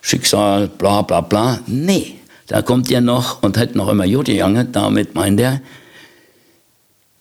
Schicksal, 0.00 0.68
bla 0.68 1.02
bla 1.02 1.20
bla. 1.20 1.60
Nee, 1.66 2.14
da 2.46 2.62
kommt 2.62 2.88
ja 2.88 3.02
noch 3.02 3.42
und 3.42 3.58
hat 3.58 3.74
noch 3.74 3.90
immer 3.90 4.06
Jodi 4.06 4.36
Jange, 4.36 4.64
damit 4.64 5.14
meint 5.14 5.38
er, 5.38 5.60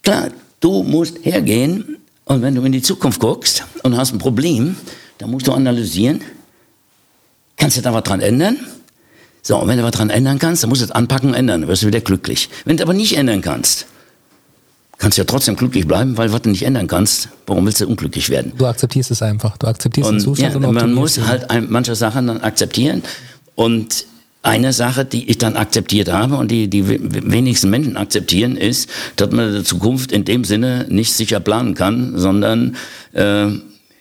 klar, 0.04 0.30
du 0.62 0.84
musst 0.84 1.18
hergehen 1.24 1.98
und 2.24 2.42
wenn 2.42 2.56
du 2.56 2.64
in 2.64 2.72
die 2.72 2.82
Zukunft 2.82 3.20
guckst 3.20 3.66
und 3.84 3.98
hast 3.98 4.14
ein 4.14 4.20
Problem, 4.20 4.78
dann 5.18 5.32
musst 5.32 5.48
du 5.48 5.52
analysieren, 5.52 6.24
Kannst 7.62 7.78
du 7.78 7.82
da 7.82 7.94
was 7.94 8.02
dran 8.02 8.22
ändern? 8.22 8.58
So, 9.42 9.58
und 9.58 9.68
wenn 9.68 9.78
du 9.78 9.84
was 9.84 9.92
dran 9.92 10.10
ändern 10.10 10.40
kannst, 10.40 10.64
dann 10.64 10.70
musst 10.70 10.82
du 10.82 10.86
es 10.86 10.92
anpacken 10.92 11.30
und 11.30 11.36
ändern, 11.36 11.62
dann 11.62 11.70
wirst 11.70 11.84
du 11.84 11.88
wieder 11.88 12.02
glücklich. 12.02 12.50
Wenn 12.66 12.78
du 12.78 12.84
aber 12.84 12.94
nicht 12.94 13.18
ändern 13.18 13.42
kannst, 13.42 13.88
kannst 15.00 15.18
du 15.18 15.22
ja 15.22 15.26
trotzdem 15.26 15.56
glücklich 15.56 15.88
bleiben, 15.88 16.16
weil 16.18 16.32
was 16.32 16.44
du 16.44 16.50
nicht 16.50 16.64
ändern 16.64 16.88
kannst, 16.88 17.30
warum 17.48 17.66
willst 17.66 17.82
du 17.82 17.88
unglücklich 17.88 18.30
werden? 18.30 18.54
Du 18.56 18.68
akzeptierst 18.68 19.10
es 19.10 19.22
einfach. 19.24 19.58
Du 19.58 19.68
akzeptierst 19.68 20.10
und, 20.10 20.18
den 20.18 20.24
Zustand. 20.24 20.54
Ja, 20.54 20.68
und 20.68 20.74
man 20.74 20.94
muss 20.94 21.20
halt 21.20 21.50
ein, 21.50 21.68
manche 21.70 21.96
Sachen 21.96 22.28
dann 22.28 22.42
akzeptieren. 22.42 23.02
Und 23.56 24.06
eine 24.44 24.74
Sache, 24.74 25.06
die 25.06 25.30
ich 25.30 25.38
dann 25.38 25.56
akzeptiert 25.56 26.12
habe 26.12 26.36
und 26.36 26.50
die 26.50 26.68
die 26.68 26.88
wenigsten 26.88 27.70
Menschen 27.70 27.98
akzeptieren, 27.98 28.58
ist, 28.58 28.90
dass 29.16 29.32
man 29.32 29.54
die 29.54 29.64
Zukunft 29.64 30.12
in 30.12 30.26
dem 30.26 30.44
Sinne 30.44 30.86
nicht 30.90 31.14
sicher 31.14 31.40
planen 31.40 31.74
kann, 31.74 32.18
sondern 32.18 32.76
äh, 33.14 33.48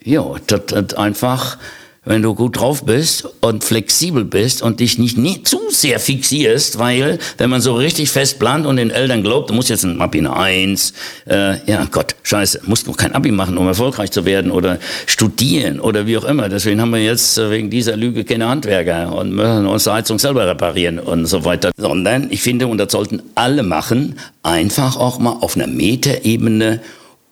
ja, 0.03 0.25
dass, 0.47 0.67
dass 0.67 0.95
einfach 0.95 1.59
wenn 2.05 2.23
du 2.23 2.35
gut 2.35 2.59
drauf 2.59 2.85
bist 2.85 3.29
und 3.43 3.63
flexibel 3.63 4.25
bist 4.25 4.63
und 4.63 4.81
dich 4.81 4.99
nicht, 4.99 5.19
nicht 5.19 5.47
zu 5.47 5.59
sehr 5.69 6.01
fixierst, 6.01 6.79
weil 6.79 7.19
wenn 7.37 7.51
man 7.51 7.61
so 7.61 7.75
richtig 7.75 8.11
fest 8.11 8.39
plant 8.39 8.65
und 8.65 8.77
den 8.77 8.91
Eltern 8.91 9.23
glaubt, 9.23 9.51
du 9.51 9.55
musst 9.55 9.69
jetzt 9.69 9.85
ein 9.85 10.01
Abi 10.01 10.19
eine 10.19 10.35
1, 10.35 10.95
äh, 11.29 11.71
ja 11.71 11.87
Gott, 11.91 12.17
scheiße, 12.23 12.63
musst 12.65 12.87
noch 12.87 12.97
kein 12.97 13.15
Abi 13.15 13.31
machen, 13.31 13.59
um 13.59 13.67
erfolgreich 13.67 14.11
zu 14.11 14.25
werden 14.25 14.51
oder 14.51 14.79
studieren 15.07 15.79
oder 15.79 16.07
wie 16.07 16.17
auch 16.17 16.25
immer. 16.25 16.49
Deswegen 16.49 16.81
haben 16.81 16.91
wir 16.91 17.05
jetzt 17.05 17.37
äh, 17.37 17.51
wegen 17.51 17.69
dieser 17.69 17.97
Lüge 17.97 18.25
keine 18.25 18.49
Handwerker 18.49 19.15
und 19.15 19.33
müssen 19.33 19.67
unsere 19.67 19.97
Heizung 19.97 20.19
selber 20.19 20.47
reparieren 20.47 20.99
und 20.99 21.27
so 21.27 21.45
weiter. 21.45 21.71
Sondern 21.77 22.29
ich 22.31 22.41
finde, 22.41 22.67
und 22.67 22.79
das 22.79 22.93
sollten 22.93 23.23
alle 23.35 23.63
machen, 23.63 24.19
einfach 24.43 24.97
auch 24.97 25.19
mal 25.19 25.37
auf 25.41 25.55
einer 25.55 25.67
Metaebene 25.67 26.81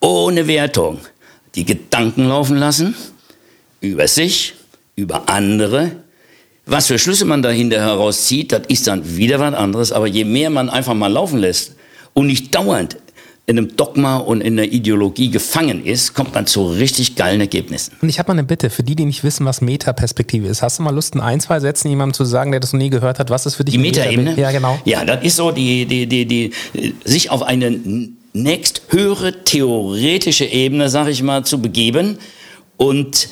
ohne 0.01 0.47
Wertung 0.47 0.99
die 1.55 1.65
Gedanken 1.65 2.29
laufen 2.29 2.59
lassen 2.59 2.95
über 3.81 4.09
sich, 4.09 4.55
über 4.99 5.29
andere. 5.29 5.93
Was 6.67 6.89
für 6.89 6.99
Schlüsse 6.99 7.25
man 7.25 7.41
dahinter 7.41 7.81
herauszieht, 7.81 8.53
das 8.53 8.63
ist 8.69 8.87
dann 8.89 9.17
wieder 9.17 9.39
was 9.39 9.55
anderes. 9.55 9.93
Aber 9.93 10.07
je 10.07 10.25
mehr 10.25 10.51
man 10.51 10.69
einfach 10.69 10.95
mal 10.95 11.11
laufen 11.11 11.39
lässt 11.39 11.77
und 12.13 12.27
nicht 12.27 12.55
dauernd 12.55 12.99
in 13.47 13.57
einem 13.57 13.77
Dogma 13.77 14.19
und 14.19 14.43
in 14.43 14.59
einer 14.59 14.71
Ideologie 14.71 15.31
gefangen 15.31 15.87
ist, 15.87 16.13
kommt 16.13 16.35
man 16.35 16.47
zu 16.47 16.67
richtig 16.67 17.17
geilen 17.17 17.41
Ergebnissen. 17.41 17.95
Und 18.03 18.11
ich 18.11 18.19
habe 18.19 18.29
mal 18.29 18.35
eine 18.35 18.45
Bitte 18.45 18.69
für 18.69 18.83
die, 18.83 18.95
die 18.95 19.07
nicht 19.07 19.25
wissen, 19.25 19.47
was 19.47 19.63
Metaperspektive 19.63 20.47
ist. 20.49 20.61
Hast 20.61 20.79
du 20.79 20.83
mal 20.83 20.95
Lust, 20.95 21.15
in 21.15 21.23
ein, 21.23 21.41
zwei 21.41 21.59
Sätzen 21.59 21.89
jemandem 21.89 22.13
zu 22.13 22.27
sagen, 22.27 22.51
der 22.51 22.61
das 22.61 22.75
noch 22.75 22.81
nie 22.81 22.91
gehört 22.91 23.19
hat? 23.19 23.31
Was 23.31 23.47
ist 23.47 23.55
für 23.55 23.65
dich 23.65 23.73
die 23.73 23.79
Metaebene? 23.79 24.31
Meta 24.31 24.43
ja, 24.43 24.51
genau. 24.51 24.79
Ja, 24.85 25.03
das 25.07 25.25
ist 25.25 25.37
so, 25.37 25.51
die, 25.51 25.87
die, 25.87 26.07
die, 26.07 26.27
die, 26.27 26.53
sich 27.05 27.31
auf 27.31 27.43
eine 27.43 27.81
nächsthöhere 28.35 29.45
theoretische 29.45 30.45
Ebene, 30.45 30.91
sag 30.91 31.09
ich 31.09 31.23
mal, 31.23 31.47
zu 31.47 31.63
begeben 31.63 32.19
und 32.77 33.31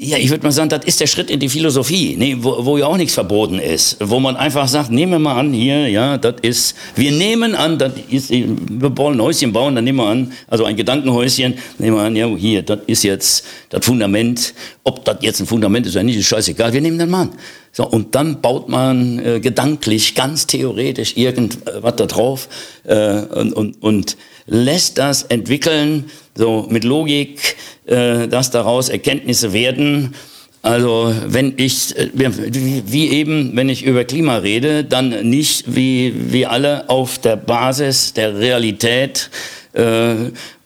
ja, 0.00 0.16
ich 0.16 0.30
würde 0.30 0.44
mal 0.44 0.52
sagen, 0.52 0.68
das 0.68 0.84
ist 0.84 1.00
der 1.00 1.08
Schritt 1.08 1.28
in 1.28 1.40
die 1.40 1.48
Philosophie, 1.48 2.14
nee, 2.16 2.36
wo, 2.38 2.64
wo 2.64 2.78
ja 2.78 2.86
auch 2.86 2.96
nichts 2.96 3.14
verboten 3.14 3.58
ist. 3.58 3.96
Wo 3.98 4.20
man 4.20 4.36
einfach 4.36 4.68
sagt, 4.68 4.92
nehmen 4.92 5.12
wir 5.12 5.18
mal 5.18 5.36
an, 5.36 5.52
hier, 5.52 5.88
ja, 5.88 6.16
das 6.16 6.36
ist, 6.42 6.76
wir 6.94 7.10
nehmen 7.10 7.56
an, 7.56 7.78
das 7.78 7.94
ist, 8.08 8.30
wir 8.30 8.96
wollen 8.96 9.16
ein 9.16 9.22
Häuschen 9.22 9.52
bauen, 9.52 9.74
dann 9.74 9.82
nehmen 9.82 9.98
wir 9.98 10.06
an, 10.06 10.32
also 10.46 10.64
ein 10.64 10.76
Gedankenhäuschen, 10.76 11.54
nehmen 11.78 11.96
wir 11.96 12.02
an, 12.04 12.14
ja, 12.14 12.28
hier, 12.28 12.62
das 12.62 12.78
ist 12.86 13.02
jetzt 13.02 13.44
das 13.70 13.84
Fundament. 13.84 14.54
Ob 14.84 15.04
das 15.04 15.16
jetzt 15.22 15.40
ein 15.40 15.46
Fundament 15.46 15.84
ist 15.86 15.96
oder 15.96 16.04
nicht, 16.04 16.16
ist 16.16 16.26
scheißegal, 16.26 16.72
wir 16.72 16.80
nehmen 16.80 16.98
dann 16.98 17.10
mal 17.10 17.22
an. 17.22 17.30
So, 17.72 17.86
und 17.86 18.14
dann 18.14 18.40
baut 18.40 18.68
man 18.68 19.18
äh, 19.18 19.40
gedanklich, 19.40 20.14
ganz 20.14 20.46
theoretisch 20.46 21.16
irgendwas 21.16 21.96
da 21.96 22.06
drauf 22.06 22.48
äh, 22.84 23.20
und, 23.20 23.52
und, 23.52 23.82
und 23.82 24.16
lässt 24.46 24.98
das 24.98 25.24
entwickeln, 25.24 26.06
so 26.38 26.66
mit 26.70 26.84
Logik, 26.84 27.56
äh, 27.86 28.28
dass 28.28 28.52
daraus 28.52 28.88
Erkenntnisse 28.88 29.52
werden. 29.52 30.14
Also 30.62 31.12
wenn 31.26 31.54
ich, 31.56 31.96
äh, 31.96 32.10
wie 32.14 33.08
eben, 33.10 33.56
wenn 33.56 33.68
ich 33.68 33.84
über 33.84 34.04
Klima 34.04 34.36
rede, 34.36 34.84
dann 34.84 35.28
nicht 35.28 35.74
wie, 35.74 36.14
wie 36.16 36.46
alle 36.46 36.88
auf 36.88 37.18
der 37.18 37.36
Basis 37.36 38.12
der 38.12 38.38
Realität 38.38 39.30
äh, 39.72 40.14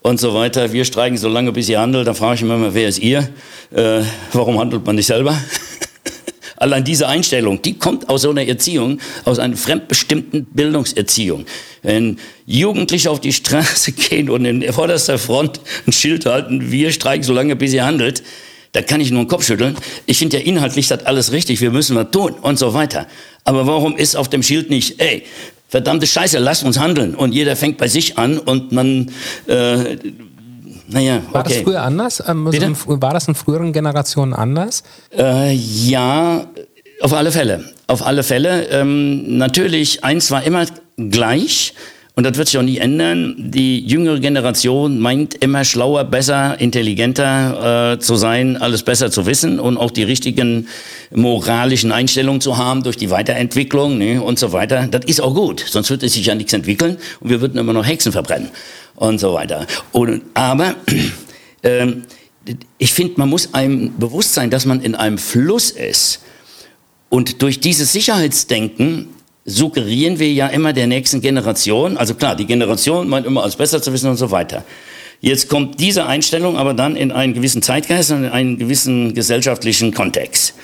und 0.03 0.21
so 0.21 0.35
weiter. 0.35 0.73
Wir 0.73 0.85
streiken 0.85 1.17
so 1.17 1.29
lange, 1.29 1.53
bis 1.53 1.71
ihr 1.71 1.81
handelt. 1.81 2.07
Dann 2.07 2.15
frage 2.15 2.35
ich 2.35 2.43
immer, 2.43 2.75
wer 2.75 2.89
ist 2.89 2.99
ihr? 2.99 3.29
Äh, 3.75 4.03
warum 4.35 4.59
handelt 4.59 4.85
man 4.85 4.97
nicht 4.97 5.07
selber? 5.07 5.35
Allein 6.63 6.85
diese 6.85 7.09
Einstellung, 7.09 7.61
die 7.61 7.75
kommt 7.75 8.09
aus 8.09 8.23
so 8.23 8.31
einer 8.31 8.47
Erziehung, 8.47 9.01
aus 9.25 9.41
einer 9.41 9.57
fremdbestimmten 9.57 10.45
Bildungserziehung. 10.45 11.45
Wenn 11.83 12.19
Jugendliche 12.47 13.11
auf 13.11 13.19
die 13.19 13.33
Straße 13.33 13.91
gehen 14.09 14.31
und 14.31 14.45
in 14.45 14.73
vorderster 14.73 15.19
Front 15.19 15.59
ein 15.89 15.93
Schild 15.93 16.25
halten, 16.25 16.71
wir 16.71 16.93
streiken 16.93 17.25
so 17.25 17.33
lange, 17.33 17.57
bis 17.57 17.73
ihr 17.73 17.85
handelt, 17.85 18.23
da 18.71 18.81
kann 18.81 19.01
ich 19.01 19.11
nur 19.11 19.25
den 19.25 19.29
Kopf 19.29 19.45
schütteln. 19.45 19.77
Ich 20.07 20.19
finde 20.19 20.39
ja 20.39 20.45
inhaltlich 20.45 20.87
das 20.87 21.05
alles 21.05 21.33
richtig, 21.33 21.61
wir 21.61 21.73
müssen 21.73 21.97
was 21.97 22.13
tun 22.13 22.35
und 22.43 22.61
so 22.61 22.73
weiter. 22.75 23.09
Aber 23.43 23.67
warum 23.67 23.97
ist 23.97 24.15
auf 24.15 24.31
dem 24.31 24.45
Schild 24.45 24.71
nicht, 24.71 25.01
ey, 25.01 25.25
verdammte 25.69 26.07
Scheiße, 26.07 26.39
lasst 26.39 26.63
uns 26.63 26.79
handeln 26.79 27.17
und 27.17 27.33
jeder 27.33 27.57
fängt 27.57 27.77
bei 27.77 27.89
sich 27.89 28.19
an 28.19 28.39
und 28.39 28.71
man 28.71 29.11
äh, 29.49 29.97
naja, 30.93 31.17
okay. 31.17 31.35
War 31.35 31.43
das 31.43 31.57
früher 31.59 31.83
anders? 31.83 32.23
Ähm, 32.27 32.47
war 32.47 33.13
das 33.15 33.29
in 33.29 33.35
früheren 33.35 33.73
Generationen 33.73 34.35
anders? 34.35 34.83
Äh, 35.17 35.53
ja, 35.55 36.47
auf 37.01 37.13
alle 37.13 37.33
Fälle. 37.33 37.65
Auf 37.87 38.07
alle 38.07 38.23
Fälle. 38.23 38.69
Ähm, 38.69 39.39
natürlich, 39.39 40.05
eins 40.05 40.31
war 40.31 40.45
immer 40.45 40.67
gleich. 40.97 41.75
Und 42.15 42.25
das 42.25 42.37
wird 42.37 42.49
sich 42.49 42.59
auch 42.59 42.63
nie 42.63 42.77
ändern. 42.77 43.35
Die 43.39 43.81
jüngere 43.81 44.21
Generation 44.21 44.99
meint 44.99 45.35
immer 45.37 45.65
schlauer, 45.65 46.05
besser, 46.05 46.61
intelligenter 46.61 47.95
äh, 47.95 47.99
zu 48.01 48.17
sein, 48.17 48.59
alles 48.59 48.83
besser 48.83 49.11
zu 49.11 49.25
wissen 49.25 49.59
und 49.59 49.79
auch 49.79 49.91
die 49.91 50.03
richtigen 50.03 50.69
moralischen 51.15 51.91
Einstellungen 51.91 52.43
zu 52.43 52.59
haben 52.59 52.83
durch 52.83 52.99
die 52.99 53.09
Weiterentwicklung 53.09 53.97
ne, 53.97 54.23
und 54.23 54.39
so 54.39 54.53
weiter. 54.53 54.89
Das 54.89 55.07
ist 55.07 55.23
auch 55.23 55.35
gut, 55.35 55.65
sonst 55.67 55.89
würde 55.89 56.07
sich 56.09 56.27
ja 56.27 56.35
nichts 56.35 56.53
entwickeln 56.53 56.99
und 57.21 57.31
wir 57.31 57.41
würden 57.41 57.57
immer 57.57 57.73
noch 57.73 57.87
Hexen 57.87 58.13
verbrennen 58.13 58.51
und 58.95 59.19
so 59.19 59.33
weiter. 59.33 59.67
Und, 59.93 60.21
aber 60.35 60.75
äh, 61.63 61.87
ich 62.77 62.93
finde, 62.93 63.15
man 63.17 63.31
muss 63.31 63.55
einem 63.55 63.99
bewusst 63.99 64.35
sein, 64.35 64.51
dass 64.51 64.67
man 64.67 64.83
in 64.83 64.95
einem 64.95 65.17
Fluss 65.17 65.71
ist. 65.71 66.21
Und 67.09 67.41
durch 67.41 67.61
dieses 67.61 67.93
Sicherheitsdenken 67.93 69.09
suggerieren 69.45 70.19
wir 70.19 70.33
ja 70.33 70.47
immer 70.49 70.73
der 70.73 70.87
nächsten 70.87 71.21
Generation, 71.21 71.97
also 71.97 72.15
klar, 72.15 72.37
die 72.37 72.47
Generation 72.47 73.09
meint 73.09 73.27
immer 73.27 73.43
alles 73.43 73.57
besser 73.57 73.83
zu 73.83 73.93
wissen 73.93 74.09
und 74.09 74.17
so 74.17 74.31
weiter. 74.31 74.65
Jetzt 75.21 75.49
kommt 75.49 75.79
diese 75.79 76.07
Einstellung 76.07 76.57
aber 76.57 76.75
dann 76.75 76.97
in 76.97 77.13
einen 77.13 77.35
gewissen 77.35 77.63
Zeitgeist 77.63 78.11
und 78.11 78.25
in 78.25 78.31
einen 78.31 78.59
gewissen 78.59 79.15
gesellschaftlichen 79.15 79.95
Kontext. 79.95 80.55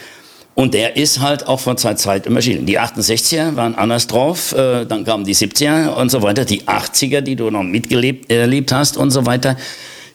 Und 0.55 0.75
der 0.75 0.97
ist 0.97 1.21
halt 1.21 1.47
auch 1.47 1.61
von 1.61 1.77
Zeit 1.77 2.01
zu 2.01 2.07
Zeit 2.07 2.27
immer 2.27 2.43
schieden. 2.43 2.67
Die 2.67 2.81
68er 2.81 3.55
waren 3.55 3.77
anders 3.77 4.09
drauf, 4.09 4.53
äh, 4.53 4.85
dann 4.87 5.05
kamen 5.05 5.23
die 5.23 5.37
70er 5.37 5.91
und 5.91 6.11
so 6.11 6.23
weiter, 6.23 6.45
die 6.45 6.63
80er, 6.63 7.21
die 7.21 7.37
du 7.37 7.51
noch 7.51 7.63
mitgelebt 7.63 8.33
erlebt 8.33 8.73
hast 8.73 8.97
und 8.97 9.13
so 9.13 9.25
weiter. 9.25 9.57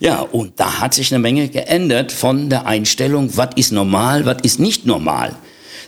Ja, 0.02 0.20
und 0.20 0.60
da 0.60 0.82
hat 0.82 0.94
sich 0.94 1.14
eine 1.14 1.20
Menge 1.20 1.48
geändert 1.48 2.12
von 2.12 2.50
der 2.50 2.66
Einstellung, 2.66 3.30
was 3.38 3.52
ist 3.56 3.72
normal, 3.72 4.26
was 4.26 4.40
ist 4.44 4.60
nicht 4.60 4.86
normal. 4.86 5.34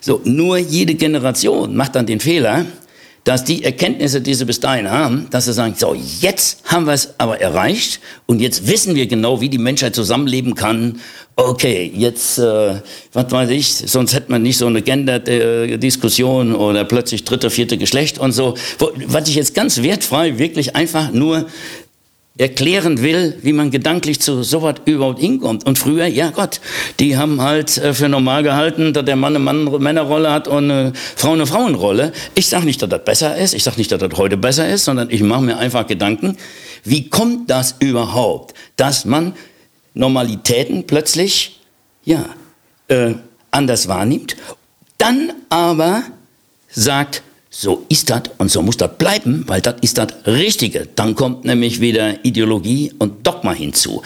So, 0.06 0.22
nur 0.24 0.60
jede 0.60 0.94
Generation 0.94 1.76
macht 1.76 1.96
dann 1.96 2.06
den 2.06 2.20
Fehler, 2.20 2.68
dass 3.24 3.44
die 3.44 3.64
Erkenntnisse, 3.64 4.22
die 4.22 4.36
sie 4.36 4.46
bis 4.46 4.60
dahin 4.60 4.92
haben, 4.92 5.26
dass 5.32 5.46
sie 5.46 5.54
sagen, 5.54 5.74
so, 5.76 5.96
jetzt 5.96 6.60
haben 6.66 6.86
wir 6.86 6.94
es 6.94 7.16
aber 7.18 7.42
erreicht 7.42 8.00
und 8.28 8.40
jetzt 8.40 8.68
wissen 8.68 8.94
wir 8.94 9.08
genau, 9.08 9.42
wie 9.42 9.50
die 9.50 9.58
Menschheit 9.58 9.96
zusammenleben 9.96 10.54
kann. 10.54 11.00
Okay, 11.36 11.92
jetzt, 11.96 12.38
äh, 12.38 12.76
was 13.14 13.32
weiß 13.32 13.50
ich, 13.50 13.68
sonst 13.68 14.14
hätte 14.14 14.32
man 14.32 14.44
nicht 14.44 14.60
so 14.60 14.68
eine 14.68 14.84
Gender-Diskussion 14.84 16.54
oder 16.54 16.86
plötzlich 16.86 17.24
dritte, 17.24 17.50
vierte 17.50 17.80
Geschlecht 17.80 18.20
und 18.20 18.32
so. 18.32 18.54
Was 19.08 19.28
ich 19.28 19.34
jetzt 19.34 19.56
ganz 19.56 19.82
wertfrei 19.82 20.38
wirklich 20.38 20.76
einfach 20.76 21.12
nur 21.12 21.48
erklären 22.38 23.02
will, 23.02 23.38
wie 23.44 23.54
man 23.54 23.72
gedanklich 23.72 24.20
zu 24.20 24.44
sowas 24.44 24.76
überhaupt 24.86 25.20
hinkommt. 25.20 25.66
Und 25.66 25.80
früher, 25.80 26.06
ja 26.06 26.32
Gott, 26.32 26.60
die 27.00 27.16
haben 27.18 27.42
halt 27.42 27.78
äh, 27.78 27.94
für 27.94 28.10
normal 28.10 28.44
gehalten, 28.44 28.92
dass 28.94 29.06
der 29.06 29.16
Mann 29.16 29.36
eine 29.36 29.40
Mann 29.40 29.82
Männerrolle 29.82 30.32
hat 30.32 30.48
und 30.48 30.70
eine 30.70 30.94
Frau 31.16 31.32
eine 31.32 31.48
Frauenrolle. 31.48 32.12
Ich 32.34 32.48
sage 32.48 32.66
nicht, 32.66 32.82
dass 32.82 32.90
das 32.90 33.06
besser 33.06 33.38
ist, 33.38 33.54
ich 33.54 33.64
sage 33.64 33.78
nicht, 33.78 33.92
dass 33.92 34.00
das 34.00 34.18
heute 34.18 34.36
besser 34.36 34.68
ist, 34.68 34.84
sondern 34.84 35.10
ich 35.12 35.22
mache 35.22 35.44
mir 35.44 35.58
einfach 35.58 35.88
Gedanken, 35.88 36.38
wie 36.84 37.10
kommt 37.10 37.50
das 37.50 37.76
überhaupt, 37.80 38.54
dass 38.76 39.06
man 39.06 39.34
Normalitäten 39.94 40.86
plötzlich, 40.86 41.62
ja, 42.04 42.26
äh, 42.90 43.14
anders 43.50 43.88
wahrnimmt, 43.88 44.36
dann 44.98 45.32
aber 45.50 46.04
sagt, 46.70 47.24
so 47.58 47.86
ist 47.88 48.10
das 48.10 48.24
und 48.38 48.52
so 48.52 48.62
muss 48.62 48.76
das 48.76 48.98
bleiben, 48.98 49.46
weil 49.48 49.62
das 49.62 49.76
ist 49.80 49.98
das 49.98 50.08
Richtige. 50.26 50.90
Dann 50.94 51.16
kommt 51.16 51.46
nämlich 51.46 51.80
wieder 51.80 52.26
Ideologie 52.26 52.92
und 53.00 53.26
Dogma 53.26 53.54
hinzu. 53.54 54.02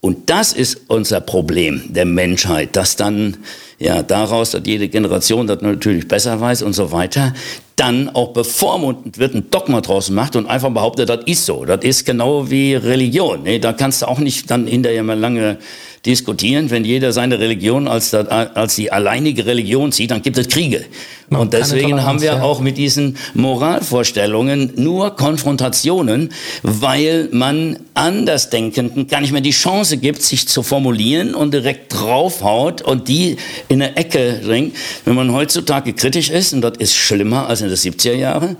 Und 0.00 0.30
das 0.30 0.54
ist 0.54 0.80
unser 0.88 1.20
Problem 1.20 1.82
der 1.90 2.06
Menschheit, 2.06 2.74
dass 2.74 2.96
dann 2.96 3.36
ja 3.78 4.02
daraus, 4.02 4.52
dass 4.52 4.62
jede 4.64 4.88
Generation 4.88 5.46
das 5.46 5.60
natürlich 5.60 6.08
besser 6.08 6.40
weiß 6.40 6.62
und 6.62 6.72
so 6.72 6.90
weiter, 6.90 7.34
dann 7.76 8.08
auch 8.08 8.32
bevormundet 8.32 9.18
wird, 9.18 9.34
ein 9.34 9.50
Dogma 9.50 9.82
draus 9.82 10.08
macht 10.08 10.34
und 10.36 10.46
einfach 10.46 10.70
behauptet, 10.70 11.10
das 11.10 11.20
ist 11.26 11.44
so. 11.44 11.66
Das 11.66 11.84
ist 11.84 12.06
genau 12.06 12.50
wie 12.50 12.76
Religion. 12.76 13.42
Nee, 13.42 13.58
da 13.58 13.74
kannst 13.74 14.00
du 14.00 14.06
auch 14.06 14.18
nicht 14.18 14.50
dann 14.50 14.66
hinterher 14.66 15.02
mal 15.02 15.18
lange 15.18 15.58
diskutieren. 16.06 16.70
Wenn 16.70 16.84
jeder 16.84 17.12
seine 17.12 17.38
Religion 17.38 17.86
als, 17.86 18.14
als 18.14 18.74
die 18.76 18.90
alleinige 18.90 19.44
Religion 19.44 19.92
sieht, 19.92 20.10
dann 20.10 20.22
gibt 20.22 20.38
es 20.38 20.48
Kriege. 20.48 20.84
Man 21.28 21.42
und 21.42 21.52
deswegen 21.52 22.02
haben 22.02 22.20
wir 22.20 22.32
ja. 22.32 22.42
auch 22.42 22.60
mit 22.60 22.78
diesen 22.78 23.16
Moralvorstellungen 23.34 24.72
nur 24.76 25.14
Konfrontationen, 25.14 26.32
weil 26.62 27.28
man 27.32 27.78
Andersdenkenden 27.94 29.06
gar 29.08 29.20
nicht 29.20 29.32
mehr 29.32 29.42
die 29.42 29.50
Chance 29.50 29.98
gibt, 29.98 30.22
sich 30.22 30.48
zu 30.48 30.62
formulieren 30.62 31.34
und 31.34 31.52
direkt 31.52 31.92
draufhaut 31.92 32.80
und 32.82 33.08
die 33.08 33.36
in 33.68 33.82
eine 33.82 33.96
Ecke 33.96 34.40
bringt. 34.42 34.74
Wenn 35.04 35.14
man 35.14 35.32
heutzutage 35.32 35.92
kritisch 35.92 36.30
ist, 36.30 36.54
und 36.54 36.62
das 36.62 36.78
ist 36.78 36.94
schlimmer 36.94 37.46
als 37.46 37.60
in 37.60 37.68
den 37.68 37.76
70er 37.76 38.14
Jahren, 38.14 38.56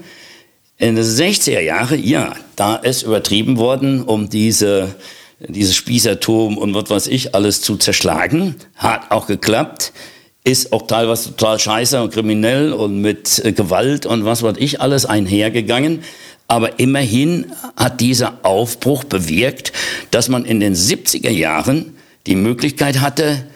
in 0.76 0.96
den 0.96 1.04
60er 1.04 1.60
Jahren, 1.60 2.02
ja, 2.02 2.34
da 2.56 2.76
ist 2.76 3.02
übertrieben 3.02 3.56
worden, 3.56 4.02
um 4.02 4.28
diese 4.28 4.94
dieses 5.48 5.74
Spießertum 5.74 6.58
und 6.58 6.74
was 6.74 6.90
weiß 6.90 7.06
ich 7.08 7.34
alles 7.34 7.62
zu 7.62 7.76
zerschlagen. 7.76 8.56
Hat 8.76 9.10
auch 9.10 9.26
geklappt. 9.26 9.92
Ist 10.42 10.72
auch 10.72 10.86
teilweise 10.86 11.36
total 11.36 11.58
scheiße 11.58 12.02
und 12.02 12.12
kriminell 12.12 12.72
und 12.72 13.00
mit 13.00 13.44
äh, 13.44 13.52
Gewalt 13.52 14.06
und 14.06 14.24
was 14.24 14.42
weiß 14.42 14.56
ich 14.58 14.80
alles 14.80 15.04
einhergegangen. 15.04 16.02
Aber 16.48 16.78
immerhin 16.80 17.52
hat 17.76 18.00
dieser 18.00 18.38
Aufbruch 18.42 19.04
bewirkt, 19.04 19.72
dass 20.10 20.28
man 20.28 20.44
in 20.44 20.60
den 20.60 20.74
70er 20.74 21.30
Jahren 21.30 21.94
die 22.26 22.36
Möglichkeit 22.36 23.00
hatte, 23.00 23.46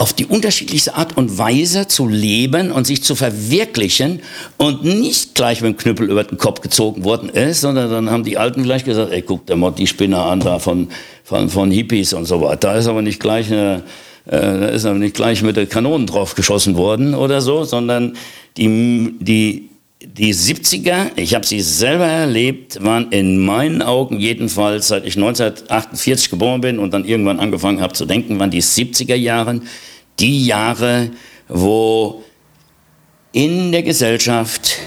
auf 0.00 0.14
die 0.14 0.24
unterschiedlichste 0.24 0.94
Art 0.94 1.18
und 1.18 1.36
Weise 1.36 1.86
zu 1.86 2.08
leben 2.08 2.72
und 2.72 2.86
sich 2.86 3.02
zu 3.02 3.14
verwirklichen 3.14 4.20
und 4.56 4.82
nicht 4.82 5.34
gleich 5.34 5.60
mit 5.60 5.74
dem 5.74 5.76
Knüppel 5.76 6.10
über 6.10 6.24
den 6.24 6.38
Kopf 6.38 6.62
gezogen 6.62 7.04
worden 7.04 7.28
ist, 7.28 7.60
sondern 7.60 7.90
dann 7.90 8.10
haben 8.10 8.24
die 8.24 8.38
Alten 8.38 8.62
gleich 8.62 8.84
gesagt, 8.84 9.12
ey, 9.12 9.20
guck 9.20 9.44
dir 9.44 9.56
mal 9.56 9.72
die 9.72 9.86
Spinner 9.86 10.24
an 10.24 10.40
da 10.40 10.58
von, 10.58 10.88
von, 11.22 11.50
von 11.50 11.70
Hippies 11.70 12.14
und 12.14 12.24
so 12.24 12.40
weiter. 12.40 12.56
Da 12.56 12.76
ist 12.76 12.86
aber 12.86 13.02
nicht 13.02 13.20
gleich 13.20 13.52
eine, 13.52 13.82
äh, 14.24 14.40
da 14.40 14.68
ist 14.68 14.86
aber 14.86 14.98
nicht 14.98 15.14
gleich 15.14 15.42
mit 15.42 15.58
der 15.58 15.66
Kanonen 15.66 16.06
drauf 16.06 16.34
geschossen 16.34 16.78
worden 16.78 17.14
oder 17.14 17.42
so, 17.42 17.64
sondern 17.64 18.16
die, 18.56 19.16
die, 19.20 19.68
die 20.00 20.32
70er, 20.34 21.10
ich 21.16 21.34
habe 21.34 21.44
sie 21.44 21.60
selber 21.60 22.06
erlebt, 22.06 22.82
waren 22.82 23.12
in 23.12 23.36
meinen 23.36 23.82
Augen 23.82 24.18
jedenfalls, 24.18 24.88
seit 24.88 25.04
ich 25.04 25.16
1948 25.16 26.30
geboren 26.30 26.62
bin 26.62 26.78
und 26.78 26.94
dann 26.94 27.04
irgendwann 27.04 27.38
angefangen 27.38 27.82
habe 27.82 27.92
zu 27.92 28.06
denken, 28.06 28.38
waren 28.38 28.50
die 28.50 28.62
70er 28.62 29.14
Jahre 29.14 29.60
die 30.20 30.46
Jahre, 30.46 31.10
wo 31.48 32.22
in 33.32 33.72
der 33.72 33.82
Gesellschaft 33.82 34.78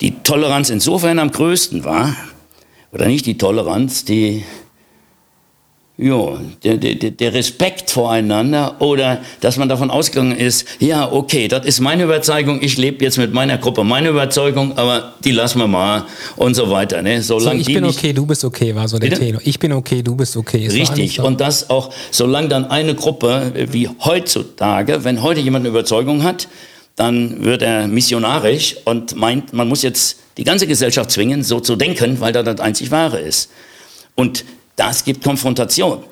die 0.00 0.22
Toleranz 0.22 0.70
insofern 0.70 1.18
am 1.18 1.30
größten 1.30 1.84
war, 1.84 2.14
oder 2.92 3.06
nicht 3.06 3.26
die 3.26 3.38
Toleranz, 3.38 4.04
die 4.04 4.44
ja, 6.00 6.38
der, 6.62 6.76
der, 6.76 7.10
der 7.10 7.34
Respekt 7.34 7.90
voreinander 7.90 8.80
oder 8.80 9.20
dass 9.40 9.56
man 9.56 9.68
davon 9.68 9.90
ausgegangen 9.90 10.36
ist, 10.36 10.64
ja, 10.78 11.10
okay, 11.10 11.48
das 11.48 11.66
ist 11.66 11.80
meine 11.80 12.04
Überzeugung, 12.04 12.62
ich 12.62 12.78
lebe 12.78 13.04
jetzt 13.04 13.18
mit 13.18 13.34
meiner 13.34 13.58
Gruppe 13.58 13.82
meine 13.82 14.10
Überzeugung, 14.10 14.78
aber 14.78 15.14
die 15.24 15.32
lassen 15.32 15.58
wir 15.58 15.66
mal 15.66 16.04
und 16.36 16.54
so 16.54 16.70
weiter. 16.70 17.02
Ne? 17.02 17.20
Solange 17.20 17.64
so, 17.64 17.68
ich 17.68 17.74
bin 17.74 17.84
okay, 17.84 18.12
du 18.12 18.24
bist 18.26 18.44
okay, 18.44 18.72
war 18.76 18.86
so 18.86 19.00
der 19.00 19.08
Bitte? 19.08 19.22
Tenor. 19.22 19.40
Ich 19.44 19.58
bin 19.58 19.72
okay, 19.72 20.00
du 20.02 20.14
bist 20.14 20.36
okay. 20.36 20.66
Es 20.66 20.74
Richtig, 20.74 21.18
und 21.18 21.40
das 21.40 21.68
auch, 21.68 21.92
solange 22.12 22.46
dann 22.46 22.66
eine 22.66 22.94
Gruppe 22.94 23.52
wie 23.72 23.88
heutzutage, 24.04 25.02
wenn 25.02 25.20
heute 25.20 25.40
jemand 25.40 25.64
eine 25.64 25.70
Überzeugung 25.70 26.22
hat, 26.22 26.46
dann 26.94 27.44
wird 27.44 27.62
er 27.62 27.88
missionarisch 27.88 28.76
und 28.84 29.16
meint, 29.16 29.52
man 29.52 29.66
muss 29.66 29.82
jetzt 29.82 30.18
die 30.36 30.44
ganze 30.44 30.68
Gesellschaft 30.68 31.10
zwingen, 31.10 31.42
so 31.42 31.58
zu 31.58 31.74
denken, 31.74 32.20
weil 32.20 32.32
da 32.32 32.44
das 32.44 32.60
einzig 32.60 32.92
Wahre 32.92 33.18
ist. 33.18 33.50
Und 34.14 34.44
das 34.78 35.04
gibt 35.04 35.22
Konfrontation. 35.24 36.04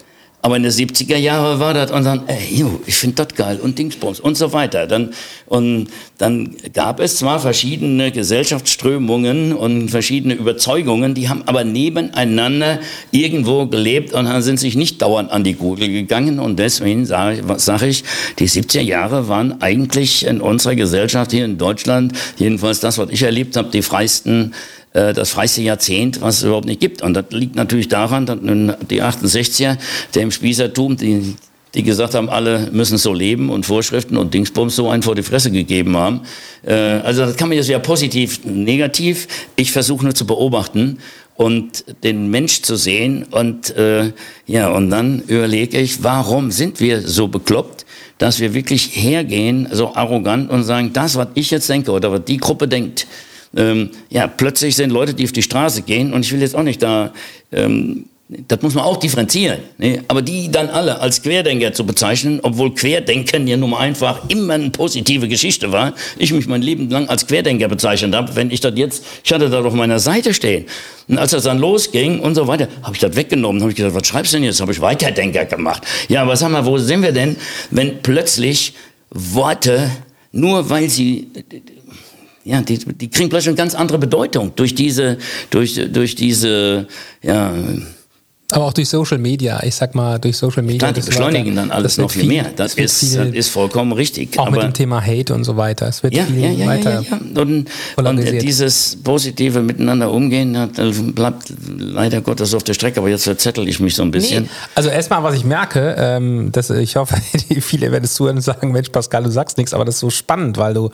Aber 0.42 0.56
in 0.56 0.62
den 0.62 0.70
70er 0.70 1.16
Jahren 1.16 1.58
war 1.58 1.74
das 1.74 1.90
und 1.90 2.04
dann, 2.04 2.28
ey, 2.28 2.60
jo, 2.60 2.80
ich 2.86 2.94
finde 2.94 3.24
das 3.24 3.34
geil 3.34 3.58
und 3.60 3.76
Dingsbums 3.76 4.20
und 4.20 4.36
so 4.36 4.52
weiter. 4.52 4.86
Dann, 4.86 5.12
und 5.46 5.88
dann 6.18 6.54
gab 6.72 7.00
es 7.00 7.16
zwar 7.16 7.40
verschiedene 7.40 8.12
Gesellschaftsströmungen 8.12 9.52
und 9.52 9.88
verschiedene 9.88 10.34
Überzeugungen, 10.34 11.14
die 11.14 11.28
haben 11.28 11.42
aber 11.46 11.64
nebeneinander 11.64 12.78
irgendwo 13.10 13.66
gelebt 13.66 14.12
und 14.12 14.42
sind 14.42 14.60
sich 14.60 14.76
nicht 14.76 15.02
dauernd 15.02 15.32
an 15.32 15.42
die 15.42 15.54
Gurgel 15.54 15.88
gegangen. 15.88 16.38
Und 16.38 16.60
deswegen 16.60 17.06
sage 17.06 17.42
sag 17.56 17.82
ich, 17.82 18.04
die 18.38 18.48
70er 18.48 18.82
Jahre 18.82 19.26
waren 19.26 19.60
eigentlich 19.62 20.24
in 20.26 20.40
unserer 20.40 20.76
Gesellschaft 20.76 21.32
hier 21.32 21.44
in 21.44 21.58
Deutschland, 21.58 22.12
jedenfalls 22.36 22.78
das, 22.78 22.98
was 22.98 23.10
ich 23.10 23.22
erlebt 23.22 23.56
habe, 23.56 23.70
die 23.70 23.82
freisten 23.82 24.54
äh, 24.96 25.12
das 25.12 25.30
freiste 25.30 25.60
Jahrzehnt, 25.60 26.22
was 26.22 26.38
es 26.38 26.44
überhaupt 26.44 26.66
nicht 26.66 26.80
gibt. 26.80 27.02
Und 27.02 27.14
das 27.14 27.26
liegt 27.30 27.54
natürlich 27.54 27.88
daran, 27.88 28.24
dass 28.24 28.38
die 28.40 29.02
68er, 29.02 29.76
der 30.14 30.22
im 30.22 30.30
Spießertum, 30.30 30.96
die, 30.96 31.34
die 31.74 31.82
gesagt 31.82 32.14
haben, 32.14 32.30
alle 32.30 32.70
müssen 32.72 32.96
so 32.96 33.12
leben 33.12 33.50
und 33.50 33.66
Vorschriften 33.66 34.16
und 34.16 34.32
Dingsbums 34.32 34.74
so 34.74 34.88
einen 34.88 35.02
vor 35.02 35.14
die 35.14 35.22
Fresse 35.22 35.50
gegeben 35.50 35.96
haben. 35.98 36.22
Äh, 36.64 36.72
also 36.72 37.26
das 37.26 37.36
kann 37.36 37.48
man 37.48 37.58
jetzt 37.58 37.68
ja 37.68 37.78
positiv, 37.78 38.40
negativ. 38.44 39.28
Ich 39.56 39.70
versuche 39.70 40.02
nur 40.02 40.14
zu 40.14 40.26
beobachten 40.26 40.98
und 41.34 41.84
den 42.02 42.30
Mensch 42.30 42.62
zu 42.62 42.76
sehen 42.76 43.24
und 43.30 43.76
äh, 43.76 44.12
ja 44.46 44.70
und 44.70 44.88
dann 44.88 45.20
überlege 45.26 45.78
ich, 45.78 46.02
warum 46.02 46.50
sind 46.50 46.80
wir 46.80 47.02
so 47.06 47.28
bekloppt, 47.28 47.84
dass 48.16 48.40
wir 48.40 48.54
wirklich 48.54 48.96
hergehen 48.96 49.68
so 49.70 49.94
arrogant 49.94 50.48
und 50.48 50.64
sagen, 50.64 50.94
das 50.94 51.16
was 51.16 51.28
ich 51.34 51.50
jetzt 51.50 51.68
denke 51.68 51.90
oder 51.92 52.10
was 52.10 52.24
die 52.24 52.38
Gruppe 52.38 52.66
denkt, 52.66 53.06
ähm, 53.56 53.90
ja, 54.10 54.26
plötzlich 54.26 54.76
sind 54.76 54.90
Leute, 54.90 55.14
die 55.14 55.24
auf 55.24 55.32
die 55.32 55.42
Straße 55.42 55.82
gehen 55.82 56.12
und 56.12 56.24
ich 56.24 56.32
will 56.32 56.40
jetzt 56.40 56.56
auch 56.56 56.62
nicht 56.62 56.82
da, 56.82 57.12
ähm, 57.52 58.06
das 58.28 58.60
muss 58.60 58.74
man 58.74 58.82
auch 58.82 58.96
differenzieren, 58.96 59.60
ne? 59.78 60.02
aber 60.08 60.20
die 60.20 60.50
dann 60.50 60.68
alle 60.68 61.00
als 61.00 61.22
Querdenker 61.22 61.72
zu 61.72 61.86
bezeichnen, 61.86 62.40
obwohl 62.42 62.74
Querdenken 62.74 63.46
ja 63.46 63.56
nun 63.56 63.70
mal 63.70 63.78
einfach 63.78 64.28
immer 64.28 64.54
eine 64.54 64.70
positive 64.70 65.28
Geschichte 65.28 65.70
war, 65.70 65.94
ich 66.18 66.32
mich 66.32 66.48
mein 66.48 66.60
Leben 66.60 66.90
lang 66.90 67.08
als 67.08 67.28
Querdenker 67.28 67.68
bezeichnet 67.68 68.16
habe, 68.16 68.34
wenn 68.34 68.50
ich 68.50 68.60
das 68.60 68.72
jetzt, 68.76 69.04
ich 69.22 69.32
hatte 69.32 69.48
da 69.48 69.62
auf 69.62 69.74
meiner 69.74 70.00
Seite 70.00 70.34
stehen 70.34 70.64
und 71.06 71.18
als 71.18 71.30
das 71.30 71.44
dann 71.44 71.58
losging 71.58 72.18
und 72.18 72.34
so 72.34 72.48
weiter, 72.48 72.66
habe 72.82 72.94
ich 72.94 73.00
das 73.00 73.14
weggenommen, 73.14 73.62
habe 73.62 73.70
ich 73.70 73.76
gesagt, 73.76 73.94
was 73.94 74.06
schreibst 74.08 74.32
du 74.32 74.38
denn 74.38 74.44
jetzt, 74.44 74.60
habe 74.60 74.72
ich 74.72 74.80
Weiterdenker 74.80 75.44
gemacht. 75.44 75.84
Ja, 76.08 76.22
aber 76.22 76.34
sag 76.34 76.50
mal, 76.50 76.66
wo 76.66 76.78
sind 76.78 77.02
wir 77.02 77.12
denn, 77.12 77.36
wenn 77.70 78.02
plötzlich 78.02 78.74
Worte, 79.10 79.90
nur 80.32 80.68
weil 80.68 80.88
sie 80.88 81.28
ja, 82.46 82.62
die, 82.62 82.78
die 82.78 83.10
kriegen 83.10 83.28
plötzlich 83.28 83.48
eine 83.48 83.56
ganz 83.56 83.74
andere 83.74 83.98
Bedeutung 83.98 84.52
durch 84.54 84.74
diese, 84.74 85.18
durch, 85.50 85.80
durch 85.92 86.14
diese, 86.14 86.86
ja, 87.20 87.52
aber 88.52 88.66
auch 88.66 88.72
durch 88.72 88.88
Social 88.88 89.18
Media, 89.18 89.60
ich 89.64 89.74
sag 89.74 89.96
mal, 89.96 90.20
durch 90.20 90.36
Social 90.36 90.62
Media. 90.62 90.78
Klar, 90.78 90.92
die 90.92 91.00
beschleunigen 91.00 91.56
dann 91.56 91.72
alles 91.72 91.98
noch 91.98 92.08
viel, 92.08 92.20
viel, 92.20 92.28
mehr. 92.28 92.46
Das, 92.54 92.74
ist, 92.74 93.00
viel, 93.00 93.24
das 93.24 93.34
ist 93.34 93.48
vollkommen 93.48 93.90
richtig. 93.90 94.38
Auch 94.38 94.46
Aber 94.46 94.58
mit 94.58 94.62
dem 94.62 94.72
Thema 94.72 95.04
Hate 95.04 95.34
und 95.34 95.42
so 95.42 95.56
weiter. 95.56 95.88
Es 95.88 96.04
wird 96.04 96.14
ja, 96.14 96.24
viel 96.26 96.38
ja, 96.38 96.50
ja, 96.50 96.66
weiter. 96.66 97.02
Ja, 97.02 97.18
ja. 97.34 97.42
Und, 97.42 97.68
und, 97.96 98.42
dieses 98.42 98.98
positive 99.02 99.62
Miteinander 99.62 100.12
umgehen, 100.12 100.56
bleibt 101.12 101.52
leider 101.76 102.20
Gottes 102.20 102.54
auf 102.54 102.62
der 102.62 102.74
Strecke. 102.74 103.00
Aber 103.00 103.08
jetzt 103.08 103.24
verzettel 103.24 103.66
ich 103.66 103.80
mich 103.80 103.96
so 103.96 104.02
ein 104.02 104.12
bisschen. 104.12 104.44
Nee. 104.44 104.50
Also 104.76 104.90
erstmal, 104.90 105.24
was 105.24 105.34
ich 105.34 105.44
merke, 105.44 105.96
ähm, 105.98 106.52
dass 106.52 106.70
ich 106.70 106.94
hoffe, 106.94 107.16
viele 107.60 107.90
werden 107.90 108.04
es 108.04 108.14
zuhören 108.14 108.36
und 108.36 108.42
sagen, 108.42 108.70
Mensch, 108.70 108.90
Pascal, 108.90 109.24
du 109.24 109.30
sagst 109.30 109.58
nichts, 109.58 109.74
aber 109.74 109.84
das 109.84 109.96
ist 109.96 110.00
so 110.00 110.10
spannend, 110.10 110.56
weil 110.56 110.72
du 110.72 110.92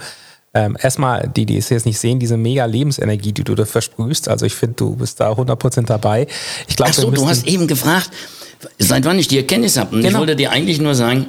ähm, 0.55 0.77
erstmal, 0.81 1.31
die, 1.35 1.47
die 1.47 1.57
es 1.57 1.71
jetzt 1.71 1.87
nicht 1.87 1.99
sehen, 1.99 2.19
diese 2.19 2.37
mega 2.37 2.65
Lebensenergie, 2.67 3.33
die 3.33 3.45
du 3.45 3.55
da 3.55 3.65
versprühst. 3.65 4.29
Also 4.29 4.45
ich 4.45 4.55
finde, 4.55 4.75
du 4.77 4.97
bist 4.97 5.19
da 5.21 5.33
100% 5.33 5.87
dabei. 5.87 6.27
Ich 6.69 6.77
glaube, 6.77 6.93
so, 6.93 7.11
du 7.11 7.27
hast 7.27 7.47
eben 7.47 7.67
gefragt, 7.67 8.11
seit 8.79 9.05
wann 9.05 9.19
ich 9.19 9.29
die 9.29 9.39
Erkenntnis 9.39 9.77
habe. 9.79 9.97
Und 9.97 10.03
genau. 10.03 10.13
ich 10.13 10.19
wollte 10.19 10.37
dir 10.37 10.51
eigentlich 10.51 10.81
nur 10.81 10.95
sagen, 10.95 11.27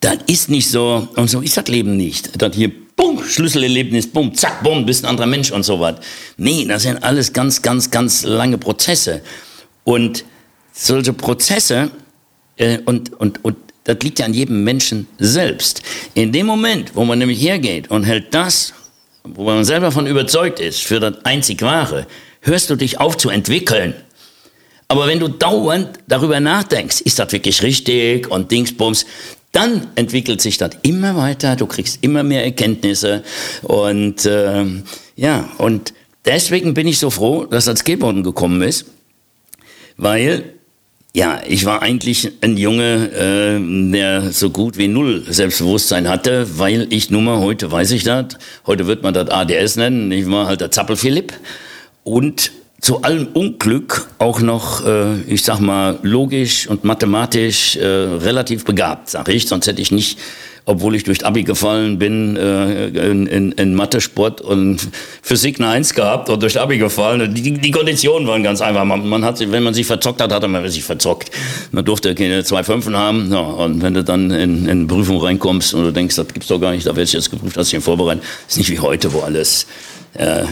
das 0.00 0.18
ist 0.26 0.48
nicht 0.48 0.70
so, 0.70 1.08
und 1.16 1.28
so 1.28 1.40
ist 1.40 1.56
das 1.56 1.66
Leben 1.66 1.96
nicht. 1.96 2.40
Das 2.40 2.54
hier, 2.54 2.70
bumm, 2.96 3.22
Schlüsselerlebnis, 3.22 4.06
bumm, 4.10 4.34
zack, 4.34 4.62
bumm, 4.62 4.86
bist 4.86 5.04
ein 5.04 5.10
anderer 5.10 5.26
Mensch 5.26 5.50
und 5.50 5.64
so 5.64 5.80
was. 5.80 5.96
Nee, 6.36 6.64
das 6.66 6.82
sind 6.82 7.02
alles 7.02 7.32
ganz, 7.32 7.60
ganz, 7.62 7.90
ganz 7.90 8.22
lange 8.22 8.56
Prozesse. 8.56 9.20
Und 9.84 10.24
solche 10.72 11.12
Prozesse 11.12 11.90
äh, 12.56 12.78
und, 12.84 13.12
und, 13.14 13.44
und 13.44 13.56
das 13.84 13.98
liegt 14.02 14.18
ja 14.18 14.26
an 14.26 14.34
jedem 14.34 14.64
Menschen 14.64 15.06
selbst. 15.18 15.82
In 16.14 16.32
dem 16.32 16.46
Moment, 16.46 16.92
wo 16.94 17.04
man 17.04 17.18
nämlich 17.18 17.42
hergeht 17.42 17.90
und 17.90 18.04
hält 18.04 18.34
das, 18.34 18.72
wo 19.24 19.44
man 19.44 19.64
selber 19.64 19.86
davon 19.86 20.06
überzeugt 20.06 20.60
ist, 20.60 20.82
für 20.82 21.00
das 21.00 21.24
einzig 21.24 21.62
Wahre, 21.62 22.06
hörst 22.40 22.70
du 22.70 22.76
dich 22.76 23.00
auf 23.00 23.16
zu 23.16 23.30
entwickeln. 23.30 23.94
Aber 24.88 25.06
wenn 25.06 25.20
du 25.20 25.28
dauernd 25.28 26.00
darüber 26.08 26.40
nachdenkst, 26.40 27.00
ist 27.02 27.18
das 27.18 27.32
wirklich 27.32 27.62
richtig 27.62 28.28
und 28.30 28.50
Dingsbums, 28.50 29.06
dann 29.52 29.88
entwickelt 29.94 30.40
sich 30.40 30.58
das 30.58 30.70
immer 30.82 31.16
weiter, 31.16 31.56
du 31.56 31.66
kriegst 31.66 32.02
immer 32.02 32.22
mehr 32.22 32.44
Erkenntnisse 32.44 33.24
und 33.62 34.24
äh, 34.24 34.64
ja, 35.16 35.48
und 35.58 35.92
deswegen 36.24 36.74
bin 36.74 36.86
ich 36.86 36.98
so 36.98 37.10
froh, 37.10 37.46
dass 37.46 37.64
das 37.64 37.80
Skateboarden 37.80 38.22
gekommen 38.22 38.62
ist, 38.62 38.86
weil 39.96 40.54
ja, 41.12 41.40
ich 41.46 41.64
war 41.64 41.82
eigentlich 41.82 42.30
ein 42.40 42.56
Junge, 42.56 43.10
äh, 43.12 43.92
der 43.92 44.30
so 44.30 44.50
gut 44.50 44.78
wie 44.78 44.86
null 44.86 45.24
Selbstbewusstsein 45.28 46.08
hatte, 46.08 46.58
weil 46.58 46.86
ich 46.90 47.10
nun 47.10 47.24
mal, 47.24 47.38
heute 47.38 47.70
weiß 47.70 47.90
ich 47.92 48.04
das, 48.04 48.26
heute 48.66 48.86
wird 48.86 49.02
man 49.02 49.12
das 49.12 49.28
ADS 49.28 49.76
nennen, 49.76 50.12
ich 50.12 50.30
war 50.30 50.46
halt 50.46 50.60
der 50.60 50.70
Zappel-Philipp. 50.70 51.32
Und 52.04 52.52
zu 52.80 53.02
allem 53.02 53.26
Unglück 53.34 54.08
auch 54.18 54.40
noch, 54.40 54.86
äh, 54.86 55.20
ich 55.22 55.42
sag 55.42 55.60
mal, 55.60 55.98
logisch 56.02 56.66
und 56.66 56.84
mathematisch 56.84 57.76
äh, 57.76 57.84
relativ 57.84 58.64
begabt, 58.64 59.10
sag 59.10 59.28
ich, 59.28 59.46
sonst 59.46 59.66
hätte 59.66 59.82
ich 59.82 59.90
nicht 59.90 60.18
obwohl 60.70 60.94
ich 60.94 61.02
durch 61.02 61.26
Abi 61.26 61.42
gefallen 61.42 61.98
bin, 61.98 62.36
äh, 62.36 62.86
in, 62.88 63.26
in, 63.26 63.52
in 63.52 63.74
Mathe, 63.74 64.00
Sport 64.00 64.40
und 64.40 64.88
Physik 65.20 65.58
eine 65.58 65.68
Eins 65.68 65.94
gehabt 65.94 66.30
und 66.30 66.40
durch 66.42 66.60
Abi 66.60 66.78
gefallen. 66.78 67.34
Die, 67.34 67.54
die 67.54 67.70
Konditionen 67.72 68.28
waren 68.28 68.44
ganz 68.44 68.60
einfach. 68.60 68.84
Man, 68.84 69.08
man 69.08 69.24
hat, 69.24 69.40
wenn 69.40 69.64
man 69.64 69.74
sich 69.74 69.86
verzockt 69.86 70.22
hat, 70.22 70.32
hat 70.32 70.46
man 70.46 70.68
sich 70.68 70.84
verzockt. 70.84 71.30
Man 71.72 71.84
durfte 71.84 72.14
keine 72.14 72.44
zwei 72.44 72.62
Fünfen 72.62 72.96
haben. 72.96 73.32
Ja, 73.32 73.40
und 73.40 73.82
wenn 73.82 73.94
du 73.94 74.04
dann 74.04 74.30
in, 74.30 74.68
in 74.68 74.86
Prüfung 74.86 75.20
reinkommst 75.20 75.74
und 75.74 75.82
du 75.82 75.92
denkst, 75.92 76.14
das 76.14 76.28
gibt's 76.28 76.48
doch 76.48 76.60
gar 76.60 76.70
nicht, 76.70 76.86
da 76.86 76.90
werde 76.90 77.02
ich 77.02 77.12
jetzt 77.12 77.30
geprüft, 77.30 77.56
hast 77.56 77.72
du 77.72 77.76
dich 77.76 77.84
vorbereitet. 77.84 78.22
ist 78.48 78.58
nicht 78.58 78.70
wie 78.70 78.78
heute, 78.78 79.12
wo 79.12 79.20
alles 79.20 79.66
äh, 80.14 80.44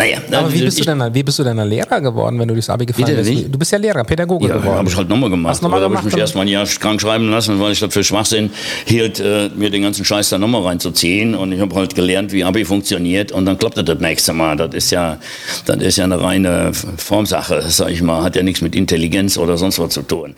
Naja, 0.00 0.16
aber 0.32 0.50
wie 0.50 0.62
bist, 0.62 0.80
du 0.80 0.84
denn, 0.84 1.14
wie 1.14 1.22
bist 1.22 1.38
du 1.38 1.44
denn 1.44 1.58
Lehrer 1.58 2.00
geworden, 2.00 2.38
wenn 2.38 2.48
du 2.48 2.54
durchs 2.54 2.70
Abi 2.70 2.86
gefallen 2.86 3.16
bist? 3.16 3.52
Du 3.52 3.58
bist 3.58 3.70
ja 3.70 3.76
Lehrer, 3.76 4.02
Pädagoge 4.02 4.48
Ja, 4.48 4.56
geworden. 4.56 4.78
habe 4.78 4.88
ich 4.88 4.96
halt 4.96 5.10
nochmal 5.10 5.28
gemacht. 5.28 5.50
Hast 5.50 5.62
nochmal 5.62 5.78
Oder 5.78 5.84
habe 5.84 5.94
ich 5.96 6.00
gemacht, 6.00 6.14
mich 6.14 6.20
erstmal 6.22 6.46
ein 6.46 6.48
Jahr 6.48 6.64
krank 6.64 7.02
schreiben 7.02 7.30
lassen, 7.30 7.60
weil 7.60 7.72
ich 7.72 7.80
das 7.80 7.92
für 7.92 8.02
Schwachsinn 8.02 8.48
hielt, 8.86 9.20
äh, 9.20 9.50
mir 9.54 9.68
den 9.68 9.82
ganzen 9.82 10.06
Scheiß 10.06 10.30
da 10.30 10.38
nochmal 10.38 10.62
reinzuziehen. 10.62 11.34
Und 11.34 11.52
ich 11.52 11.60
habe 11.60 11.74
halt 11.74 11.94
gelernt, 11.94 12.32
wie 12.32 12.44
Abi 12.44 12.64
funktioniert. 12.64 13.30
Und 13.30 13.44
dann 13.44 13.58
klappt 13.58 13.76
das 13.76 13.84
das 13.84 13.98
nächste 14.00 14.32
Mal. 14.32 14.56
Das 14.56 14.72
ist 14.72 14.90
ja, 14.90 15.18
das 15.66 15.76
ist 15.82 15.98
ja 15.98 16.04
eine 16.04 16.18
reine 16.18 16.72
Formsache, 16.96 17.62
sag 17.68 17.90
ich 17.90 18.00
mal. 18.00 18.22
Hat 18.22 18.36
ja 18.36 18.42
nichts 18.42 18.62
mit 18.62 18.74
Intelligenz 18.74 19.36
oder 19.36 19.58
sonst 19.58 19.78
was 19.78 19.92
zu 19.92 20.00
tun. 20.00 20.34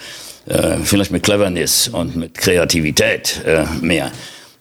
Äh, 0.47 0.79
vielleicht 0.83 1.13
mit 1.13 1.23
Cleverness 1.23 1.87
und 1.87 2.17
mit 2.17 2.35
Kreativität 2.37 3.41
äh, 3.47 3.65
mehr. 3.81 4.11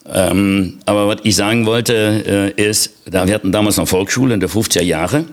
Ähm, 0.08 0.80
aber 0.86 1.08
was 1.08 1.18
ich 1.24 1.36
sagen 1.36 1.66
wollte, 1.66 2.54
äh, 2.58 2.62
ist, 2.62 2.92
da 3.06 3.28
wir 3.28 3.34
hatten 3.34 3.52
damals 3.52 3.78
noch 3.78 3.88
Volksschule 3.88 4.34
in 4.34 4.40
der 4.40 4.50
50er 4.50 4.82
Jahre. 4.82 5.26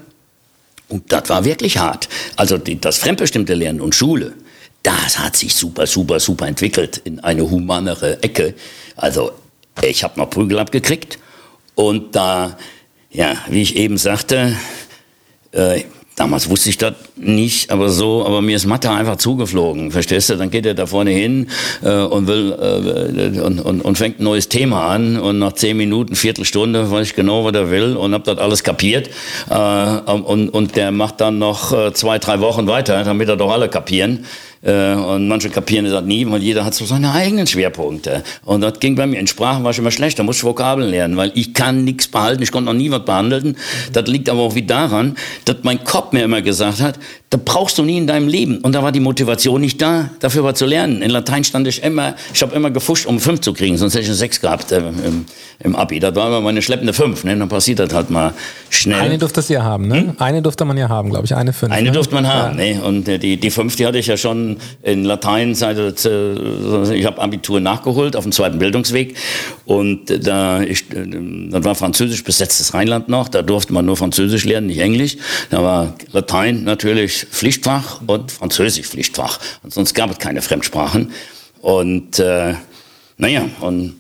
Und 0.89 1.13
das 1.13 1.29
war 1.29 1.45
wirklich 1.45 1.79
hart. 1.79 2.09
Also 2.37 2.59
die, 2.59 2.81
das 2.81 2.99
fremdbestimmte 2.99 3.55
Lernen 3.55 3.81
und 3.81 3.95
Schule, 3.95 4.35
das 4.83 5.19
hat 5.19 5.37
sich 5.37 5.55
super, 5.55 5.87
super, 5.87 6.21
super 6.21 6.47
entwickelt 6.47 6.99
in 7.05 7.21
eine 7.21 7.51
humanere 7.51 8.23
Ecke. 8.23 8.55
Also 8.97 9.33
ich 9.83 10.03
habe 10.03 10.19
noch 10.19 10.31
Prügel 10.31 10.59
abgekriegt 10.59 11.19
und 11.75 12.17
da, 12.17 12.57
ja, 13.11 13.37
wie 13.49 13.63
ich 13.63 13.77
eben 13.77 13.99
sagte, 13.99 14.57
äh, 15.53 15.83
damals 16.19 16.51
wusste 16.51 16.69
ich 16.71 16.79
das 16.79 16.95
nicht, 17.17 17.71
aber 17.71 17.89
so, 17.89 18.27
aber 18.27 18.43
mir 18.43 18.57
ist 18.57 18.67
Mathe 18.67 18.91
einfach 18.91 19.17
zugeflogen, 19.17 19.91
verstehst 19.91 20.31
du? 20.31 20.37
Dann 20.37 20.51
geht 20.51 20.67
er 20.67 20.75
da 20.75 20.87
vorne 20.87 21.11
hin 21.11 21.49
äh, 21.83 21.91
und 21.91 22.27
will 22.27 22.53
äh, 22.53 23.41
und, 23.41 23.61
und, 23.61 23.81
und 23.83 23.99
fängt 23.99 24.21
ein 24.21 24.25
neues 24.25 24.49
Thema 24.49 24.89
an 24.89 25.19
und 25.19 25.39
nach 25.39 25.53
zehn 25.53 25.77
Minuten, 25.77 26.15
Viertelstunde 26.15 26.91
weiß 26.91 27.09
ich 27.09 27.15
genau, 27.15 27.45
was 27.45 27.55
er 27.55 27.71
will 27.71 27.97
und 27.97 28.15
hab 28.15 28.25
das 28.25 28.39
alles 28.39 28.65
kapiert 28.65 29.11
äh, 29.49 29.55
und, 29.55 30.49
und 30.49 30.77
der 30.77 30.91
macht 30.91 31.21
dann 31.21 31.39
noch 31.39 31.73
äh, 31.73 31.93
zwei, 31.93 32.19
drei 32.19 32.41
Wochen 32.41 32.67
weiter, 32.67 33.03
damit 33.05 33.29
er 33.29 33.37
doch 33.37 33.53
alle 33.53 33.69
kapieren. 33.69 34.25
Äh, 34.63 34.95
und 34.95 35.29
manche 35.29 35.51
kapieren 35.51 35.85
das 35.85 36.05
nie, 36.05 36.29
weil 36.29 36.43
jeder 36.43 36.65
hat 36.65 36.75
so 36.75 36.85
seine 36.85 37.13
eigenen 37.13 37.47
Schwerpunkte. 37.47 38.23
Und 38.45 38.61
das 38.61 38.81
ging 38.81 38.95
bei 38.97 39.07
mir. 39.07 39.19
In 39.19 39.27
Sprachen 39.27 39.65
war 39.65 39.71
ich 39.71 39.79
immer 39.79 39.91
schlecht, 39.91 40.19
da 40.19 40.23
musste 40.23 40.41
ich 40.41 40.45
Vokabeln 40.45 40.91
lernen, 40.91 41.17
weil 41.17 41.33
ich 41.35 41.55
kann 41.55 41.85
nichts 41.85 42.09
behalten, 42.09 42.43
ich 42.43 42.51
konnte 42.51 42.73
noch 42.73 42.79
nie 42.79 42.91
was 42.91 43.05
behandeln. 43.05 43.57
Das 43.93 44.07
liegt 44.07 44.29
aber 44.29 44.41
auch 44.41 44.55
wie 44.55 44.63
daran, 44.63 45.17
dass 45.45 45.57
mein 45.63 45.83
Kopf 45.85 46.13
mir 46.13 46.25
immer 46.25 46.43
gesagt 46.43 46.81
hat, 46.81 46.99
das 47.31 47.41
brauchst 47.45 47.77
du 47.77 47.83
nie 47.83 47.99
in 47.99 48.07
deinem 48.07 48.27
Leben. 48.27 48.59
Und 48.59 48.75
da 48.75 48.83
war 48.83 48.91
die 48.91 49.01
Motivation 49.01 49.61
nicht 49.61 49.83
da, 49.83 50.09
dafür 50.21 50.45
was 50.45 50.59
zu 50.59 50.65
lernen. 50.65 51.03
In 51.03 51.11
Latein 51.11 51.45
stand 51.45 51.69
ich 51.69 51.83
immer, 51.83 52.15
ich 52.33 52.41
habe 52.41 52.55
immer 52.57 52.71
gefuscht, 52.71 53.05
um 53.05 53.21
fünf 53.21 53.41
zu 53.41 53.53
kriegen, 53.53 53.77
sonst 53.77 53.95
hätte 53.95 54.05
ich 54.05 54.09
eine 54.09 54.17
sechs 54.17 54.41
gehabt 54.41 54.73
äh, 54.73 54.79
im, 54.79 55.27
im 55.61 55.77
Abi. 55.77 56.01
Das 56.01 56.15
war 56.15 56.29
immer 56.29 56.41
meine 56.41 56.63
schleppende 56.63 56.95
fünf. 56.95 57.25
Ne? 57.25 57.37
Dann 57.37 57.49
passiert 57.49 57.81
das 57.81 57.93
halt 57.93 58.09
mal 58.09 58.33
schnell. 58.71 59.01
Eine 59.01 59.19
durfte 59.19 59.41
es 59.41 59.49
ja 59.51 59.63
haben, 59.63 59.89
ne? 59.89 60.15
Eine 60.19 60.41
durfte 60.41 60.65
man 60.65 60.79
ja 60.79 60.89
haben, 60.89 61.11
glaube 61.11 61.27
ich. 61.27 61.35
Eine 61.35 61.53
fünf. 61.53 61.71
Eine 61.71 61.89
ne? 61.89 61.93
durfte 61.93 62.15
man 62.15 62.27
haben, 62.27 62.57
ne? 62.57 62.81
Und 62.83 63.09
äh, 63.09 63.19
die, 63.19 63.37
die 63.37 63.51
fünf, 63.51 63.77
die 63.77 63.85
hatte 63.85 63.99
ich 63.99 64.07
ja 64.07 64.17
schon 64.17 64.57
in 64.83 65.05
Latein, 65.05 65.55
seit, 65.55 65.77
äh, 66.07 66.95
ich 66.95 67.05
habe 67.05 67.21
Abitur 67.21 67.61
nachgeholt 67.61 68.17
auf 68.17 68.25
dem 68.25 68.33
zweiten 68.33 68.59
Bildungsweg. 68.59 69.17
Und 69.67 70.11
äh, 70.11 70.19
da 70.19 70.63
ich, 70.63 70.91
äh, 70.95 71.07
das 71.51 71.63
war 71.63 71.75
französisch 71.75 72.25
besetztes 72.25 72.73
Rheinland 72.73 73.11
noch, 73.11 73.29
da 73.29 73.43
durfte 73.43 73.75
man 73.75 73.85
nur 73.85 73.99
Französisch 73.99 74.47
lernen, 74.47 74.69
nicht 74.69 74.81
Englisch. 74.81 75.19
Da 75.51 75.63
war 75.63 75.95
Latein 76.13 76.65
natürlich 76.65 77.18
Pflichtfach 77.27 78.01
und 78.07 78.33
Französisch 78.33 78.87
Pflichtfach. 78.87 79.41
Und 79.63 79.73
sonst 79.73 79.95
gab 79.95 80.11
es 80.11 80.19
keine 80.19 80.43
Fremdsprachen. 80.43 81.13
Und 81.61 82.19
äh, 82.19 82.55
naja, 83.17 83.49
und 83.61 83.98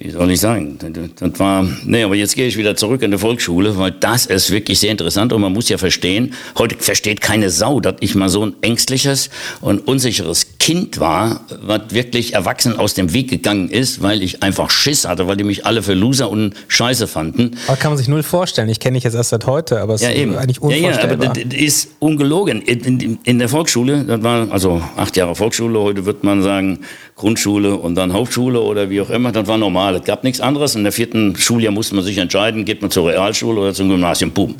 wie 0.00 0.10
soll 0.10 0.30
ich 0.30 0.38
sagen? 0.38 0.78
Das 1.18 1.40
war, 1.40 1.66
nee, 1.84 2.04
aber 2.04 2.14
jetzt 2.14 2.36
gehe 2.36 2.46
ich 2.46 2.56
wieder 2.56 2.76
zurück 2.76 3.02
in 3.02 3.10
die 3.10 3.18
Volksschule, 3.18 3.76
weil 3.78 3.90
das 3.90 4.26
ist 4.26 4.50
wirklich 4.52 4.78
sehr 4.78 4.92
interessant 4.92 5.32
und 5.32 5.40
man 5.40 5.52
muss 5.52 5.68
ja 5.68 5.76
verstehen, 5.76 6.34
heute 6.56 6.76
versteht 6.78 7.20
keine 7.20 7.50
Sau, 7.50 7.80
dass 7.80 7.96
ich 7.98 8.14
mal 8.14 8.28
so 8.28 8.46
ein 8.46 8.54
ängstliches 8.62 9.28
und 9.60 9.80
unsicheres 9.88 10.58
Kind 10.60 11.00
war, 11.00 11.40
was 11.62 11.80
wirklich 11.90 12.34
erwachsen 12.34 12.78
aus 12.78 12.94
dem 12.94 13.12
Weg 13.12 13.28
gegangen 13.28 13.70
ist, 13.70 14.00
weil 14.00 14.22
ich 14.22 14.42
einfach 14.44 14.70
Schiss 14.70 15.04
hatte, 15.08 15.26
weil 15.26 15.36
die 15.36 15.42
mich 15.44 15.66
alle 15.66 15.82
für 15.82 15.94
Loser 15.94 16.30
und 16.30 16.54
Scheiße 16.68 17.08
fanden. 17.08 17.56
Aber 17.66 17.76
kann 17.76 17.90
man 17.90 17.98
sich 17.98 18.06
null 18.06 18.22
vorstellen. 18.22 18.68
Ich 18.68 18.78
kenne 18.78 18.94
dich 18.98 19.04
jetzt 19.04 19.14
erst 19.14 19.30
seit 19.30 19.46
heute, 19.46 19.80
aber 19.80 19.94
es 19.94 20.02
Ja, 20.02 20.10
ist 20.10 20.18
eben. 20.18 20.36
eigentlich 20.36 20.58
Ja, 20.62 20.68
ja, 20.76 20.76
aber 21.02 21.12
unvorstellbar. 21.14 21.32
das 21.34 21.44
das 21.48 21.60
ist 21.60 21.88
ungelogen. 21.98 22.62
In, 22.62 23.00
in, 23.00 23.18
in 23.24 23.38
der 23.40 23.48
Volksschule, 23.48 24.04
das 24.04 24.22
war 24.22 24.46
also 24.52 24.80
acht 24.96 25.16
Jahre 25.16 25.34
Volksschule, 25.34 25.78
heute 25.80 26.04
wird 26.06 26.22
man 26.22 26.42
sagen 26.42 26.78
Grundschule 27.18 27.74
und 27.76 27.96
dann 27.96 28.12
Hauptschule 28.12 28.60
oder 28.60 28.88
wie 28.88 29.00
auch 29.00 29.10
immer, 29.10 29.32
das 29.32 29.46
war 29.46 29.58
normal. 29.58 29.96
Es 29.96 30.04
gab 30.04 30.24
nichts 30.24 30.40
anderes. 30.40 30.74
In 30.74 30.84
der 30.84 30.92
vierten 30.92 31.36
Schuljahr 31.36 31.72
musste 31.72 31.94
man 31.94 32.04
sich 32.04 32.16
entscheiden, 32.16 32.64
geht 32.64 32.80
man 32.80 32.90
zur 32.90 33.08
Realschule 33.08 33.60
oder 33.60 33.74
zum 33.74 33.88
Gymnasium. 33.88 34.30
Boom. 34.30 34.54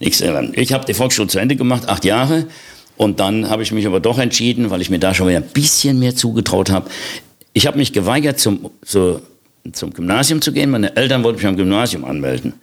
Nichts 0.00 0.20
ändern. 0.20 0.52
Ich 0.54 0.72
habe 0.72 0.84
die 0.86 0.94
Volksschule 0.94 1.28
zu 1.28 1.38
Ende 1.38 1.54
gemacht, 1.54 1.88
acht 1.88 2.04
Jahre. 2.04 2.46
Und 2.96 3.20
dann 3.20 3.48
habe 3.50 3.62
ich 3.62 3.72
mich 3.72 3.86
aber 3.86 4.00
doch 4.00 4.18
entschieden, 4.18 4.70
weil 4.70 4.80
ich 4.80 4.90
mir 4.90 4.98
da 4.98 5.14
schon 5.14 5.28
wieder 5.28 5.38
ein 5.38 5.48
bisschen 5.52 5.98
mehr 5.98 6.16
zugetraut 6.16 6.70
habe. 6.70 6.90
Ich 7.52 7.66
habe 7.66 7.78
mich 7.78 7.92
geweigert, 7.92 8.40
zum, 8.40 8.70
zu, 8.84 9.20
zum 9.72 9.92
Gymnasium 9.92 10.40
zu 10.40 10.52
gehen. 10.52 10.70
Meine 10.70 10.96
Eltern 10.96 11.22
wollten 11.22 11.38
mich 11.38 11.46
am 11.46 11.56
Gymnasium 11.56 12.04
anmelden. 12.04 12.54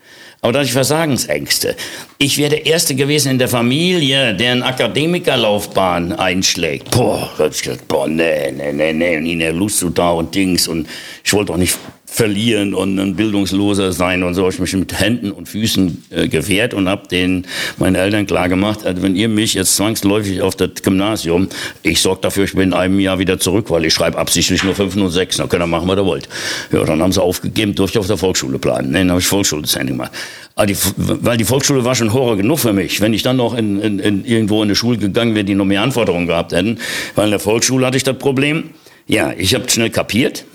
Aber 0.45 0.53
da 0.53 0.59
hatte 0.59 0.67
ich 0.67 0.73
Versagensängste. 0.73 1.75
Ich 2.19 2.37
wäre 2.37 2.51
der 2.51 2.67
Erste 2.67 2.93
gewesen 2.93 3.31
in 3.31 3.39
der 3.39 3.47
Familie, 3.47 4.35
der 4.35 4.51
eine 4.51 4.63
Akademikerlaufbahn 4.63 6.13
einschlägt. 6.13 6.91
Boah, 6.91 7.31
da 7.35 7.45
hab 7.45 7.51
ich 7.51 7.63
gedacht, 7.63 7.87
boah, 7.87 8.07
nee, 8.07 8.51
nee, 8.51 8.71
nee, 8.71 8.93
nee, 8.93 9.19
nie 9.21 9.35
ne 9.35 9.49
Lust 9.49 9.79
zu 9.79 9.89
da 9.89 10.11
und 10.11 10.35
Dings. 10.35 10.67
Und 10.67 10.87
ich 11.23 11.33
wollte 11.33 11.51
auch 11.51 11.57
nicht 11.57 11.79
verlieren 12.15 12.73
und 12.73 12.97
ein 12.97 13.15
Bildungsloser 13.15 13.91
sein 13.91 14.23
und 14.23 14.35
so. 14.35 14.47
Ich 14.47 14.57
mich 14.57 14.73
mit 14.73 14.97
Händen 14.97 15.31
und 15.31 15.49
Füßen 15.49 16.05
äh, 16.11 16.27
gewehrt 16.29 16.73
und 16.73 16.87
habe 16.87 17.09
den 17.09 17.45
meinen 17.77 17.95
Eltern 17.95 18.25
klar 18.25 18.47
gemacht, 18.47 18.85
also 18.85 19.01
wenn 19.03 19.17
ihr 19.17 19.27
mich 19.27 19.53
jetzt 19.53 19.75
zwangsläufig 19.75 20.41
auf 20.41 20.55
das 20.55 20.69
Gymnasium, 20.81 21.49
ich 21.83 21.99
sorge 21.99 22.21
dafür, 22.21 22.45
ich 22.45 22.53
bin 22.53 22.69
in 22.69 22.73
einem 22.73 23.01
Jahr 23.01 23.19
wieder 23.19 23.37
zurück, 23.37 23.69
weil 23.69 23.83
ich 23.83 23.93
schreibe 23.93 24.17
absichtlich 24.17 24.63
nur 24.63 24.75
5 24.75 24.95
und 24.95 25.09
6, 25.09 25.37
dann 25.37 25.49
könnt 25.49 25.61
ihr 25.61 25.67
machen, 25.67 25.89
was 25.89 25.97
ihr 25.97 26.05
wollt. 26.05 26.29
Ja, 26.71 26.85
dann 26.85 27.01
haben 27.01 27.11
sie 27.11 27.21
aufgegeben, 27.21 27.75
durfte 27.75 27.97
ich 27.97 27.99
auf 27.99 28.07
der 28.07 28.17
Volksschule 28.17 28.59
planen. 28.59 28.91
Nee, 28.91 28.99
dann 28.99 29.11
habe 29.11 29.19
ich 29.19 29.27
Volksschule 29.27 29.63
zu 29.63 29.77
gemacht. 29.79 30.11
Aber 30.55 30.67
die, 30.67 30.77
weil 30.95 31.35
die 31.35 31.43
Volksschule 31.43 31.83
war 31.83 31.95
schon 31.95 32.13
Horror 32.13 32.37
genug 32.37 32.59
für 32.59 32.71
mich. 32.71 33.01
Wenn 33.01 33.13
ich 33.13 33.23
dann 33.23 33.35
noch 33.35 33.53
in, 33.57 33.81
in, 33.81 33.99
in 33.99 34.23
irgendwo 34.23 34.63
in 34.63 34.69
eine 34.69 34.75
Schule 34.75 34.97
gegangen 34.97 35.35
wäre, 35.35 35.43
die 35.43 35.53
noch 35.53 35.65
mehr 35.65 35.81
Anforderungen 35.81 36.27
gehabt 36.27 36.53
hätten, 36.53 36.79
weil 37.15 37.25
in 37.25 37.31
der 37.31 37.41
Volksschule 37.41 37.85
hatte 37.85 37.97
ich 37.97 38.03
das 38.03 38.17
Problem, 38.17 38.69
ja, 39.05 39.33
ich 39.37 39.53
habe 39.53 39.69
schnell 39.69 39.89
kapiert, 39.89 40.45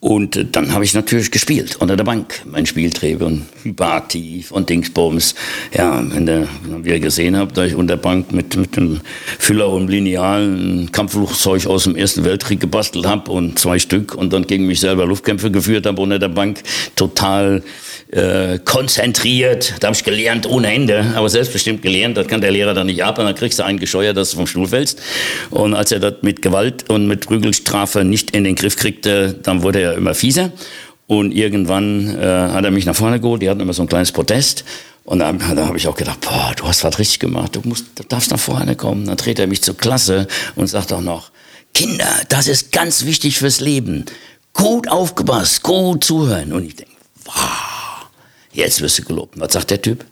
und 0.00 0.36
äh, 0.36 0.44
dann 0.44 0.72
habe 0.72 0.84
ich 0.84 0.94
natürlich 0.94 1.30
gespielt 1.30 1.76
unter 1.76 1.96
der 1.96 2.04
Bank, 2.04 2.42
mein 2.44 2.66
Spielträger 2.66 3.26
und 3.26 3.46
hyperaktiv 3.64 4.52
und 4.52 4.70
Dingsbums. 4.70 5.34
Ja, 5.76 6.02
wenn 6.12 6.26
der, 6.26 6.46
wie 6.82 6.90
ihr 6.90 7.00
gesehen 7.00 7.36
habt, 7.36 7.56
da 7.56 7.64
ich 7.64 7.74
unter 7.74 7.96
der 7.96 8.02
Bank 8.02 8.32
mit, 8.32 8.56
mit 8.56 8.76
dem 8.76 9.00
Füller 9.38 9.68
und 9.68 9.88
Lineal 9.88 10.42
ein 10.44 10.92
Kampfflugzeug 10.92 11.66
aus 11.66 11.84
dem 11.84 11.96
Ersten 11.96 12.24
Weltkrieg 12.24 12.60
gebastelt 12.60 13.06
habe 13.06 13.32
und 13.32 13.58
zwei 13.58 13.78
Stück 13.78 14.14
und 14.14 14.32
dann 14.32 14.46
gegen 14.46 14.66
mich 14.66 14.80
selber 14.80 15.04
Luftkämpfe 15.04 15.50
geführt 15.50 15.86
habe 15.86 16.00
unter 16.00 16.20
der 16.20 16.28
Bank, 16.28 16.62
total 16.94 17.62
äh, 18.10 18.58
konzentriert. 18.64 19.74
Da 19.80 19.88
habe 19.88 19.96
ich 19.96 20.04
gelernt 20.04 20.48
ohne 20.48 20.72
Ende, 20.72 21.12
aber 21.14 21.28
selbstbestimmt 21.28 21.82
gelernt. 21.82 22.16
Das 22.16 22.26
kann 22.26 22.40
der 22.40 22.50
Lehrer 22.50 22.74
dann 22.74 22.86
nicht 22.86 23.04
ab 23.04 23.18
und 23.18 23.26
dann 23.26 23.34
kriegst 23.34 23.58
du 23.58 23.64
einen 23.64 23.78
gescheuert, 23.78 24.16
dass 24.16 24.30
du 24.30 24.36
vom 24.36 24.46
Stuhl 24.46 24.66
fällst. 24.66 25.00
Und 25.50 25.74
als 25.74 25.92
er 25.92 26.00
das 26.00 26.14
mit 26.22 26.40
Gewalt 26.42 26.88
und 26.88 27.06
mit 27.06 27.26
Prügelstrafe 27.26 28.04
nicht 28.04 28.30
in 28.30 28.44
den 28.44 28.54
Griff 28.54 28.76
kriegte, 28.76 29.34
dann 29.42 29.62
wurde 29.62 29.80
er 29.80 29.94
immer 29.94 30.14
fieser. 30.14 30.52
Und 31.06 31.32
irgendwann 31.32 32.18
äh, 32.18 32.24
hat 32.24 32.64
er 32.64 32.70
mich 32.70 32.86
nach 32.86 32.96
vorne 32.96 33.20
geholt. 33.20 33.42
Die 33.42 33.48
hatten 33.48 33.60
immer 33.60 33.72
so 33.72 33.82
ein 33.82 33.88
kleines 33.88 34.12
Protest. 34.12 34.64
Und 35.04 35.20
da, 35.20 35.32
da 35.32 35.66
habe 35.66 35.78
ich 35.78 35.88
auch 35.88 35.96
gedacht, 35.96 36.20
boah, 36.20 36.52
du 36.54 36.64
hast 36.64 36.84
was 36.84 36.98
richtig 36.98 37.18
gemacht. 37.18 37.56
Du, 37.56 37.62
musst, 37.64 37.86
du 37.94 38.02
darfst 38.04 38.30
nach 38.30 38.38
vorne 38.38 38.76
kommen. 38.76 39.06
Dann 39.06 39.16
dreht 39.16 39.38
er 39.38 39.46
mich 39.46 39.62
zur 39.62 39.76
Klasse 39.76 40.28
und 40.54 40.66
sagt 40.66 40.92
auch 40.92 41.00
noch, 41.00 41.30
Kinder, 41.72 42.08
das 42.28 42.46
ist 42.46 42.72
ganz 42.72 43.04
wichtig 43.06 43.38
fürs 43.38 43.60
Leben. 43.60 44.04
Gut 44.52 44.88
aufgepasst, 44.88 45.62
gut 45.62 46.04
zuhören. 46.04 46.52
Und 46.52 46.66
ich 46.66 46.76
denke, 46.76 46.92
wow, 47.24 47.67
jetzt 48.52 48.80
wirst 48.80 48.98
du 48.98 49.04
gelobt. 49.04 49.38
Was 49.38 49.52
sagt 49.52 49.70
der 49.70 49.82
Typ? 49.82 50.04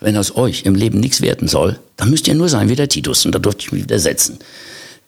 Wenn 0.00 0.16
aus 0.16 0.36
euch 0.36 0.62
im 0.64 0.74
Leben 0.74 1.00
nichts 1.00 1.20
werden 1.20 1.48
soll, 1.48 1.78
dann 1.96 2.10
müsst 2.10 2.28
ihr 2.28 2.34
nur 2.34 2.48
sein 2.48 2.68
wie 2.68 2.76
der 2.76 2.88
Titus. 2.88 3.26
Und 3.26 3.34
da 3.34 3.38
durfte 3.38 3.64
ich 3.64 3.72
mich 3.72 3.82
wieder 3.82 3.98
setzen. 3.98 4.38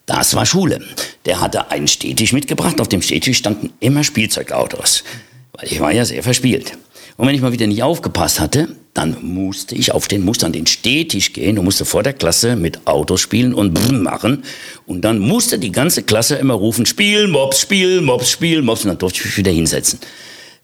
Das 0.06 0.34
war 0.34 0.44
Schule. 0.44 0.80
Der 1.24 1.40
hatte 1.40 1.70
einen 1.70 1.86
Stehtisch 1.86 2.32
mitgebracht. 2.32 2.80
Auf 2.80 2.88
dem 2.88 3.02
Stehtisch 3.02 3.38
standen 3.38 3.72
immer 3.78 4.02
Spielzeugautos. 4.02 5.04
Weil 5.52 5.68
ich 5.70 5.80
war 5.80 5.92
ja 5.92 6.04
sehr 6.04 6.22
verspielt. 6.22 6.72
Und 7.16 7.28
wenn 7.28 7.34
ich 7.34 7.42
mal 7.42 7.52
wieder 7.52 7.66
nicht 7.66 7.82
aufgepasst 7.82 8.40
hatte, 8.40 8.74
dann 8.94 9.18
musste 9.22 9.74
ich 9.74 9.92
aufstehen, 9.92 10.24
musste 10.24 10.46
an 10.46 10.52
den 10.52 10.66
Stehtisch 10.66 11.32
gehen 11.32 11.58
und 11.58 11.64
musste 11.64 11.84
vor 11.84 12.02
der 12.02 12.12
Klasse 12.12 12.56
mit 12.56 12.86
Autos 12.86 13.20
spielen 13.20 13.54
und 13.54 13.72
Brrr 13.72 13.92
machen. 13.92 14.42
Und 14.86 15.02
dann 15.02 15.18
musste 15.18 15.58
die 15.58 15.70
ganze 15.70 16.02
Klasse 16.02 16.36
immer 16.36 16.54
rufen, 16.54 16.86
Spiel, 16.86 17.28
Mops, 17.28 17.60
Spiel, 17.60 18.00
Mops, 18.00 18.30
Spiel, 18.30 18.62
Mops. 18.62 18.84
Und 18.84 18.88
dann 18.88 18.98
durfte 18.98 19.20
ich 19.20 19.26
mich 19.26 19.36
wieder 19.36 19.52
hinsetzen. 19.52 20.00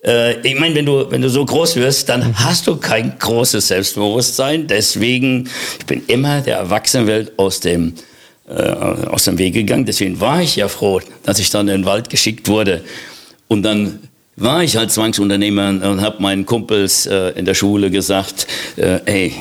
Äh, 0.05 0.41
ich 0.47 0.59
meine, 0.59 0.75
wenn 0.75 0.87
du, 0.87 1.11
wenn 1.11 1.23
du 1.23 1.29
so 1.29 1.45
groß 1.45 1.77
wirst, 1.77 2.09
dann 2.09 2.39
hast 2.45 2.67
du 2.67 2.77
kein 2.77 3.19
großes 3.19 3.69
Selbstbewusstsein. 3.69 4.67
Deswegen, 4.67 5.49
ich 5.79 5.87
bin 5.87 6.03
immer 6.07 6.41
der 6.41 6.59
Erwachsenenwelt 6.59 7.39
aus 7.39 7.61
dem 7.61 7.95
äh, 8.49 8.53
aus 8.53 9.25
dem 9.25 9.39
Weg 9.39 9.55
gegangen. 9.55 9.87
Deswegen 9.87 10.21
war 10.21 10.41
ich 10.41 10.57
ja 10.57 10.69
froh, 10.69 11.01
dass 11.25 11.39
ich 11.39 11.51
dann 11.51 11.69
in 11.69 11.83
den 11.83 11.85
Wald 11.85 12.11
geschickt 12.11 12.49
wurde. 12.49 12.83
Und 13.49 13.63
dann 13.63 14.01
war 14.37 14.63
ich 14.63 14.77
halt 14.77 14.93
Zwangsunternehmer 14.93 15.69
und 15.69 16.01
habe 16.01 16.23
meinen 16.23 16.47
Kumpels 16.47 17.07
äh, 17.07 17.31
in 17.31 17.45
der 17.45 17.55
Schule 17.55 17.91
gesagt, 17.91 18.47
äh, 18.77 19.01
ey, 19.07 19.35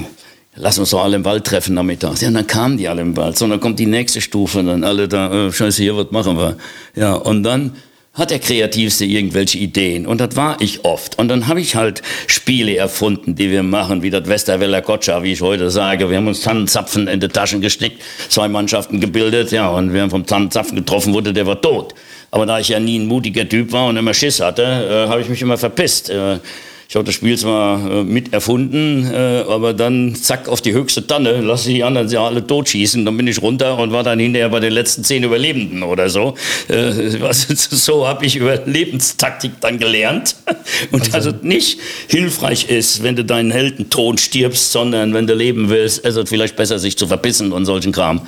lass 0.55 0.79
uns 0.79 0.91
doch 0.91 1.03
alle 1.03 1.17
im 1.17 1.25
Wald 1.25 1.45
treffen 1.45 1.75
nachmittags. 1.75 2.21
Ja, 2.21 2.29
und 2.29 2.35
dann 2.35 2.47
kamen 2.47 2.77
die 2.77 2.87
alle 2.87 3.01
im 3.01 3.15
Wald. 3.17 3.37
So, 3.37 3.45
und 3.45 3.51
dann 3.51 3.59
kommt 3.59 3.77
die 3.77 3.85
nächste 3.85 4.21
Stufe 4.21 4.59
und 4.59 4.67
dann 4.67 4.83
alle 4.83 5.07
da, 5.07 5.47
äh, 5.47 5.51
scheiße, 5.51 5.83
hier, 5.83 5.97
was 5.97 6.11
machen 6.11 6.37
wir? 6.37 6.57
Ja, 6.95 7.13
und 7.13 7.43
dann 7.43 7.75
hat 8.15 8.31
der 8.31 8.39
Kreativste 8.39 9.05
irgendwelche 9.05 9.57
Ideen. 9.57 10.07
Und 10.07 10.21
das 10.21 10.35
war 10.35 10.57
ich 10.61 10.85
oft. 10.85 11.19
Und 11.19 11.27
dann 11.27 11.47
habe 11.47 11.59
ich 11.59 11.75
halt 11.75 12.01
Spiele 12.27 12.75
erfunden, 12.75 13.35
die 13.35 13.51
wir 13.51 13.61
machen, 13.61 14.01
wie 14.01 14.09
das 14.09 14.27
Westerweller 14.27 14.81
Kotscha, 14.81 15.21
wie 15.21 15.33
ich 15.33 15.41
heute 15.41 15.69
sage. 15.69 16.09
Wir 16.09 16.17
haben 16.17 16.27
uns 16.27 16.41
Tannenzapfen 16.41 17.07
in 17.07 17.19
die 17.19 17.27
Taschen 17.27 17.59
gesteckt, 17.59 18.01
zwei 18.29 18.47
Mannschaften 18.47 19.01
gebildet, 19.01 19.51
ja, 19.51 19.67
und 19.67 19.93
haben 19.93 20.09
vom 20.09 20.25
Tannenzapfen 20.25 20.77
getroffen, 20.77 21.13
wurde 21.13 21.33
der 21.33 21.45
war 21.45 21.61
tot. 21.61 21.93
Aber 22.31 22.45
da 22.45 22.59
ich 22.59 22.69
ja 22.69 22.79
nie 22.79 22.99
ein 22.99 23.05
mutiger 23.05 23.47
Typ 23.47 23.71
war 23.73 23.87
und 23.87 23.97
immer 23.97 24.13
Schiss 24.13 24.39
hatte, 24.39 24.63
äh, 24.63 25.09
habe 25.09 25.21
ich 25.21 25.29
mich 25.29 25.41
immer 25.41 25.57
verpisst. 25.57 26.09
Äh, 26.09 26.39
ich 26.87 26.95
habe 26.95 27.05
das 27.05 27.15
Spiel 27.15 27.37
zwar 27.37 27.91
äh, 27.91 28.03
mit 28.03 28.31
erfunden, 28.33 29.09
äh, 29.11 29.43
aber 29.47 29.73
dann 29.73 30.15
zack 30.15 30.47
auf 30.47 30.61
die 30.61 30.73
höchste 30.73 31.05
Tanne, 31.05 31.41
lasse 31.41 31.69
die 31.69 31.83
anderen 31.83 32.07
ja 32.09 32.25
alle 32.25 32.45
totschießen, 32.45 33.03
dann 33.05 33.17
bin 33.17 33.27
ich 33.27 33.41
runter 33.41 33.77
und 33.79 33.91
war 33.91 34.03
dann 34.03 34.19
hinterher 34.19 34.49
bei 34.49 34.59
den 34.59 34.73
letzten 34.73 35.03
zehn 35.03 35.23
Überlebenden 35.23 35.83
oder 35.83 36.09
so. 36.09 36.35
Äh, 36.67 37.19
was, 37.19 37.47
so 37.47 38.07
habe 38.07 38.25
ich 38.25 38.35
Überlebenstaktik 38.35 39.53
dann 39.61 39.79
gelernt. 39.79 40.35
Und 40.91 41.13
also. 41.13 41.29
es 41.29 41.41
nicht 41.41 41.79
hilfreich 42.07 42.69
ist, 42.69 43.03
wenn 43.03 43.15
du 43.15 43.23
deinen 43.23 43.51
Heldenton 43.51 44.17
stirbst, 44.17 44.71
sondern 44.71 45.13
wenn 45.13 45.27
du 45.27 45.33
leben 45.33 45.69
willst, 45.69 45.99
ist 45.99 46.15
es 46.15 46.29
vielleicht 46.29 46.55
besser, 46.55 46.79
sich 46.79 46.97
zu 46.97 47.07
verbissen 47.07 47.51
und 47.51 47.65
solchen 47.65 47.91
Kram. 47.91 48.21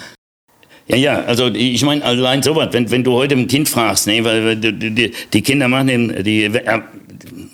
Ja, 0.87 0.95
ja, 0.95 1.23
also 1.23 1.47
ich 1.47 1.83
meine, 1.83 2.03
allein 2.03 2.41
sowas, 2.41 2.69
wenn, 2.71 2.89
wenn 2.89 3.03
du 3.03 3.13
heute 3.13 3.35
ein 3.35 3.47
Kind 3.47 3.67
fragst, 3.67 4.07
ne, 4.07 4.23
weil 4.23 4.55
die, 4.55 5.11
die 5.33 5.41
Kinder 5.41 5.67
machen 5.67 5.87
den, 5.87 6.23
die, 6.23 6.45
äh, 6.45 6.81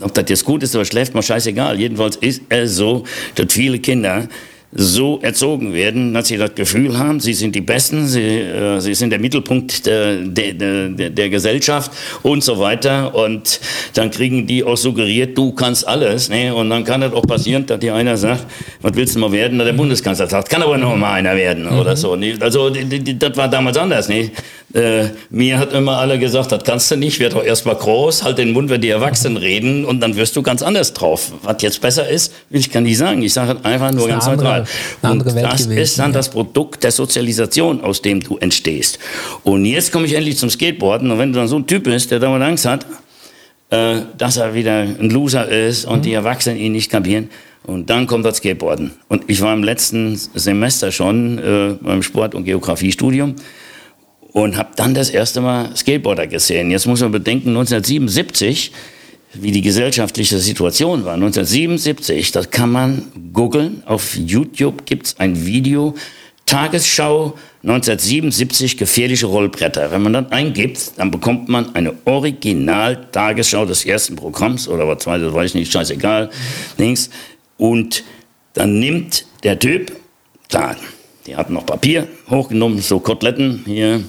ob 0.04 0.14
das 0.14 0.26
jetzt 0.28 0.46
gut 0.46 0.64
ist 0.64 0.76
oder 0.76 0.86
schlecht, 0.86 1.14
mal 1.14 1.22
scheißegal. 1.22 1.80
Jedenfalls 1.80 2.16
ist 2.18 2.42
es 2.50 2.76
so, 2.76 3.04
dass 3.36 3.52
viele 3.52 3.80
Kinder 3.80 4.28
so 4.76 5.20
erzogen 5.22 5.74
werden, 5.74 6.14
dass 6.14 6.28
sie 6.28 6.38
das 6.38 6.56
Gefühl 6.56 6.98
haben, 6.98 7.20
sie 7.20 7.34
sind 7.34 7.54
die 7.54 7.62
Besten, 7.62 8.08
sie, 8.08 8.22
äh, 8.22 8.80
sie 8.80 8.96
sind 8.96 9.12
der 9.12 9.20
Mittelpunkt 9.20 9.86
der, 9.86 10.16
der, 10.18 10.54
der, 10.54 11.10
der, 11.10 11.30
Gesellschaft 11.30 11.92
und 12.24 12.44
so 12.44 12.60
weiter. 12.60 13.14
Und 13.14 13.60
dann 13.94 14.10
kriegen 14.10 14.48
die 14.48 14.64
auch 14.64 14.78
suggeriert, 14.78 15.38
du 15.38 15.52
kannst 15.52 15.88
alles. 15.88 16.30
Ne? 16.30 16.54
Und 16.54 16.70
dann 16.72 16.84
kann 16.84 17.02
das 17.02 17.14
auch 17.14 17.26
passieren, 17.28 17.66
dass 17.66 17.80
dir 17.80 17.94
einer 17.94 18.18
sagt, 18.18 18.46
was 18.82 18.96
willst 18.96 19.16
du 19.16 19.20
mal 19.20 19.32
werden? 19.32 19.58
Na, 19.58 19.64
der 19.64 19.74
Bundeskanzler 19.74 20.28
sagt, 20.28 20.50
kann 20.50 20.64
aber 20.64 20.78
noch 20.78 20.96
mal 20.96 21.14
einer 21.14 21.36
werden 21.36 21.66
mhm. 21.66 21.80
oder 21.80 21.96
so. 21.96 22.16
Ne? 22.16 22.36
Also 22.40 22.70
das 22.72 23.38
war 23.38 23.48
damals 23.48 23.78
anders. 23.78 24.10
Ne? 24.10 24.32
Äh, 24.74 25.10
mir 25.30 25.60
hat 25.60 25.72
immer 25.72 25.98
alle 25.98 26.18
gesagt, 26.18 26.52
das 26.52 26.64
kannst 26.64 26.90
du 26.90 26.96
nicht, 26.96 27.20
werd 27.20 27.34
doch 27.34 27.44
erstmal 27.44 27.76
groß, 27.76 28.24
halt 28.24 28.40
den 28.40 28.54
Mund, 28.54 28.72
wenn 28.72 28.82
die 28.82 28.90
Erwachsenen 28.90 29.38
reden 29.38 29.86
und 29.86 30.00
dann 30.00 30.16
wirst 30.16 30.36
du 30.36 30.42
ganz 30.42 30.64
anders 30.64 30.94
drauf. 30.94 31.32
Was 31.44 31.62
jetzt 31.62 31.80
besser 31.80 32.10
ist, 32.10 32.34
will 32.50 32.60
ich 32.60 32.72
gar 32.72 32.82
nicht 32.82 32.98
sagen. 32.98 33.22
Ich 33.22 33.34
sage 33.34 33.56
einfach 33.64 33.92
nur 33.92 34.08
ganz 34.08 34.26
neutral. 34.26 34.66
Und 35.04 35.26
das 35.26 35.36
gewesen, 35.36 35.78
ist 35.78 36.00
dann 36.00 36.12
ja. 36.12 36.18
das 36.18 36.30
Produkt 36.30 36.84
der 36.84 36.92
Sozialisation, 36.92 37.82
aus 37.82 38.02
dem 38.02 38.22
du 38.22 38.38
entstehst. 38.38 38.98
Und 39.44 39.66
jetzt 39.66 39.92
komme 39.92 40.08
ich 40.08 40.14
endlich 40.14 40.38
zum 40.38 40.50
Skateboarden 40.50 41.12
und 41.12 41.20
wenn 41.20 41.32
du 41.32 41.40
dann 41.40 41.48
so 41.48 41.58
ein 41.58 41.68
Typ 41.68 41.84
bist, 41.84 42.10
der 42.10 42.20
dauernd 42.20 42.44
Angst 42.44 42.66
hat, 42.66 42.88
äh, 43.70 43.98
dass 44.18 44.38
er 44.38 44.56
wieder 44.56 44.80
ein 44.80 45.12
Loser 45.12 45.48
ist 45.48 45.86
und 45.86 46.00
mhm. 46.00 46.02
die 46.02 46.14
Erwachsenen 46.14 46.58
ihn 46.58 46.72
nicht 46.72 46.90
kapieren, 46.90 47.30
und 47.66 47.90
dann 47.90 48.08
kommt 48.08 48.26
das 48.26 48.38
Skateboarden. 48.38 48.92
Und 49.08 49.24
ich 49.28 49.40
war 49.40 49.54
im 49.54 49.64
letzten 49.64 50.18
Semester 50.18 50.92
schon 50.92 51.38
äh, 51.38 51.76
beim 51.82 52.04
Sport- 52.04 52.36
und 52.36 52.44
Geografiestudium 52.44 53.36
und 54.34 54.58
habe 54.58 54.72
dann 54.76 54.94
das 54.94 55.10
erste 55.10 55.40
Mal 55.40 55.76
Skateboarder 55.76 56.28
gesehen. 56.28 56.72
Jetzt 56.72 56.88
muss 56.88 57.02
man 57.02 57.12
bedenken, 57.12 57.50
1977, 57.50 58.72
wie 59.36 59.52
die 59.52 59.62
gesellschaftliche 59.62 60.40
Situation 60.40 61.06
war. 61.06 61.14
1977, 61.14 62.32
das 62.32 62.52
kann 62.52 62.72
man 62.72 63.12
googeln. 63.32 63.84
Auf 63.86 64.16
YouTube 64.16 64.86
gibt's 64.86 65.16
ein 65.20 65.46
Video. 65.46 65.96
Tagesschau 66.46 67.36
1977 67.64 68.78
gefährliche 68.78 69.28
Rollbretter. 69.28 69.92
Wenn 69.92 70.02
man 70.02 70.14
das 70.14 70.32
eingibt, 70.32 70.92
dann 70.98 71.10
bekommt 71.10 71.48
man 71.48 71.74
eine 71.76 71.94
Original-Tagesschau 72.04 73.66
des 73.66 73.86
ersten 73.86 74.16
Programms 74.16 74.68
oder 74.68 74.88
was 74.88 75.04
zweites, 75.04 75.34
weiß 75.34 75.52
ich 75.52 75.56
nicht, 75.56 75.72
scheißegal, 75.72 76.30
links. 76.78 77.10
Und 77.58 78.04
dann 78.54 78.80
nimmt 78.80 79.26
der 79.44 79.58
Typ, 79.58 79.94
klar, 80.50 80.76
die 81.26 81.36
hatten 81.36 81.54
noch 81.54 81.66
Papier 81.66 82.08
hochgenommen, 82.30 82.80
so 82.80 83.00
Koteletten 83.00 83.64
hier. 83.66 84.04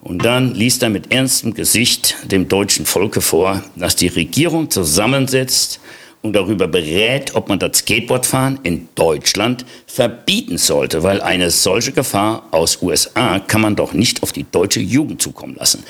Und 0.00 0.24
dann 0.24 0.54
liest 0.54 0.82
er 0.82 0.90
mit 0.90 1.12
ernstem 1.12 1.54
Gesicht 1.54 2.16
dem 2.24 2.48
deutschen 2.48 2.84
Volke 2.84 3.20
vor, 3.20 3.62
dass 3.74 3.96
die 3.96 4.08
Regierung 4.08 4.70
zusammensetzt 4.70 5.80
und 6.20 6.34
darüber 6.34 6.68
berät, 6.68 7.34
ob 7.34 7.48
man 7.48 7.58
das 7.58 7.78
Skateboardfahren 7.78 8.60
in 8.62 8.88
Deutschland 8.94 9.64
verbieten 9.86 10.58
sollte, 10.58 11.02
weil 11.02 11.20
eine 11.20 11.50
solche 11.50 11.92
Gefahr 11.92 12.48
aus 12.50 12.80
USA 12.82 13.38
kann 13.38 13.60
man 13.60 13.76
doch 13.76 13.92
nicht 13.92 14.22
auf 14.22 14.32
die 14.32 14.46
deutsche 14.50 14.80
Jugend 14.80 15.20
zukommen 15.20 15.56
lassen. 15.56 15.84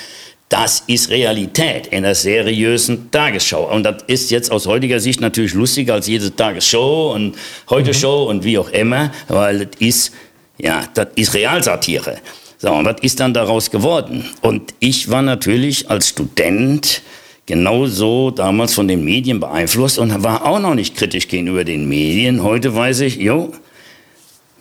Das 0.48 0.84
ist 0.86 1.10
Realität 1.10 1.86
in 1.88 2.02
der 2.02 2.14
seriösen 2.14 3.10
Tagesschau. 3.10 3.72
Und 3.72 3.82
das 3.82 4.02
ist 4.06 4.30
jetzt 4.30 4.52
aus 4.52 4.66
heutiger 4.66 5.00
Sicht 5.00 5.20
natürlich 5.20 5.54
lustiger 5.54 5.94
als 5.94 6.06
jede 6.06 6.34
Tagesshow 6.34 7.12
und 7.14 7.34
Heute-Show 7.70 8.24
mhm. 8.24 8.28
und 8.28 8.44
wie 8.44 8.58
auch 8.58 8.68
immer, 8.70 9.10
weil 9.28 9.66
das 9.66 9.80
ist 9.80 10.12
ja, 10.58 10.84
das 10.94 11.08
ist 11.16 11.34
Realsatire. 11.34 12.18
So, 12.58 12.72
und 12.72 12.84
was 12.84 12.96
ist 13.02 13.20
dann 13.20 13.34
daraus 13.34 13.70
geworden? 13.70 14.24
Und 14.40 14.74
ich 14.78 15.10
war 15.10 15.22
natürlich 15.22 15.90
als 15.90 16.08
Student 16.10 17.02
genauso 17.46 18.30
damals 18.30 18.74
von 18.74 18.88
den 18.88 19.04
Medien 19.04 19.40
beeinflusst 19.40 19.98
und 19.98 20.22
war 20.22 20.46
auch 20.46 20.60
noch 20.60 20.74
nicht 20.74 20.96
kritisch 20.96 21.28
gegenüber 21.28 21.64
den 21.64 21.88
Medien. 21.88 22.42
Heute 22.42 22.74
weiß 22.74 23.00
ich, 23.00 23.16
jo, 23.16 23.52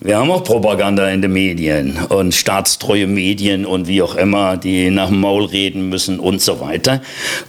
wir 0.04 0.18
haben 0.18 0.30
auch 0.32 0.44
Propaganda 0.44 1.10
in 1.10 1.22
den 1.22 1.32
Medien 1.32 1.98
und 2.10 2.36
staatstreue 2.36 3.08
Medien 3.08 3.66
und 3.66 3.88
wie 3.88 4.02
auch 4.02 4.16
immer, 4.16 4.58
die 4.58 4.90
nach 4.90 5.08
dem 5.08 5.22
Maul 5.22 5.46
reden 5.46 5.88
müssen 5.88 6.20
und 6.20 6.42
so 6.42 6.60
weiter. 6.60 7.02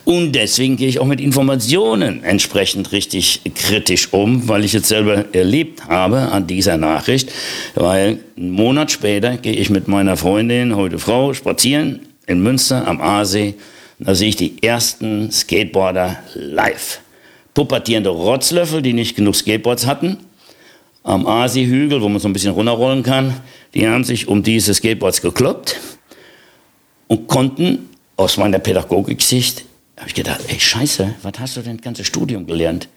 Und 0.04 0.32
deswegen 0.32 0.76
gehe 0.76 0.86
ich 0.86 1.00
auch 1.00 1.06
mit 1.06 1.20
Informationen 1.20 2.22
entsprechend 2.22 2.92
richtig 2.92 3.40
kritisch 3.56 4.12
um, 4.12 4.48
weil 4.48 4.64
ich 4.64 4.72
jetzt 4.72 4.86
selber 4.86 5.24
erlebt 5.34 5.88
habe 5.88 6.30
an 6.30 6.46
dieser 6.46 6.76
Nachricht. 6.76 7.32
Weil 7.74 8.20
einen 8.36 8.52
Monat 8.52 8.92
später 8.92 9.36
gehe 9.36 9.54
ich 9.54 9.68
mit 9.68 9.88
meiner 9.88 10.16
Freundin, 10.16 10.76
heute 10.76 11.00
Frau, 11.00 11.34
spazieren 11.34 12.06
in 12.28 12.40
Münster 12.40 12.86
am 12.86 13.00
Aasee. 13.00 13.54
Da 13.98 14.14
sehe 14.14 14.28
ich 14.28 14.36
die 14.36 14.62
ersten 14.62 15.32
Skateboarder 15.32 16.18
live. 16.34 17.00
Pubertierende 17.52 18.10
Rotzlöffel, 18.10 18.80
die 18.80 18.92
nicht 18.92 19.16
genug 19.16 19.34
Skateboards 19.34 19.86
hatten 19.86 20.18
am 21.04 21.26
Asi-Hügel, 21.26 22.00
wo 22.00 22.08
man 22.08 22.18
so 22.18 22.28
ein 22.28 22.32
bisschen 22.32 22.52
runterrollen 22.52 23.02
kann, 23.02 23.34
die 23.74 23.86
haben 23.86 24.04
sich 24.04 24.26
um 24.26 24.42
diese 24.42 24.74
Skateboards 24.74 25.20
gekloppt 25.20 25.78
und 27.06 27.28
konnten 27.28 27.90
aus 28.16 28.38
meiner 28.38 28.58
Pädagogiksicht, 28.58 29.64
habe 29.98 30.08
ich 30.08 30.14
gedacht, 30.14 30.40
ey 30.48 30.58
Scheiße, 30.58 31.14
was 31.22 31.32
hast 31.38 31.56
du 31.56 31.60
denn 31.60 31.76
das 31.76 31.84
ganze 31.84 32.04
Studium 32.04 32.46
gelernt? 32.46 32.88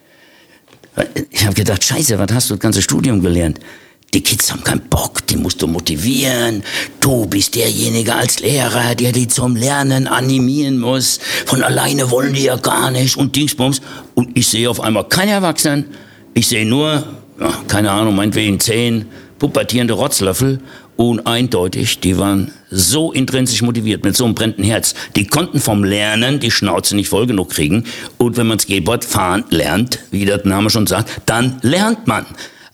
Ich 1.29 1.45
habe 1.45 1.53
gedacht, 1.53 1.83
Scheiße, 1.83 2.17
was 2.17 2.31
hast 2.31 2.49
du 2.49 2.55
das 2.55 2.61
ganze 2.61 2.81
Studium 2.81 3.21
gelernt? 3.21 3.59
Die 4.13 4.21
Kids 4.21 4.51
haben 4.51 4.63
keinen 4.63 4.87
Bock, 4.87 5.27
die 5.27 5.35
musst 5.35 5.61
du 5.61 5.67
motivieren. 5.67 6.63
Du 7.01 7.25
bist 7.25 7.55
derjenige 7.55 8.15
als 8.15 8.39
Lehrer, 8.39 8.95
der 8.95 9.11
die 9.11 9.27
zum 9.27 9.57
Lernen 9.57 10.07
animieren 10.07 10.79
muss. 10.79 11.19
Von 11.45 11.61
alleine 11.61 12.09
wollen 12.09 12.33
die 12.33 12.43
ja 12.43 12.55
gar 12.55 12.89
nicht 12.89 13.17
und 13.17 13.35
Dingsbums. 13.35 13.81
Und 14.15 14.35
ich 14.37 14.47
sehe 14.47 14.69
auf 14.69 14.79
einmal 14.79 15.09
keine 15.09 15.31
Erwachsenen. 15.31 15.85
Ich 16.33 16.47
sehe 16.47 16.65
nur 16.65 17.05
keine 17.67 17.91
Ahnung, 17.91 18.15
meinetwegen 18.15 18.59
zehn 18.59 19.05
pubertierende 19.39 19.93
Rotzlöffel 19.93 20.59
uneindeutig. 20.95 21.99
Die 21.99 22.17
waren 22.17 22.51
so 22.69 23.11
intrinsisch 23.11 23.61
motiviert, 23.61 24.03
mit 24.03 24.17
so 24.17 24.25
einem 24.25 24.35
brennenden 24.35 24.65
Herz. 24.65 24.95
Die 25.15 25.27
konnten 25.27 25.59
vom 25.59 25.83
Lernen 25.83 26.39
die 26.39 26.51
Schnauze 26.51 26.95
nicht 26.95 27.09
voll 27.09 27.27
genug 27.27 27.51
kriegen. 27.51 27.85
Und 28.17 28.37
wenn 28.37 28.47
man 28.47 28.59
Skateboard 28.59 29.05
fahren 29.05 29.45
lernt, 29.49 29.99
wie 30.11 30.25
der 30.25 30.45
Name 30.45 30.69
schon 30.69 30.87
sagt, 30.87 31.21
dann 31.25 31.59
lernt 31.61 32.07
man. 32.07 32.25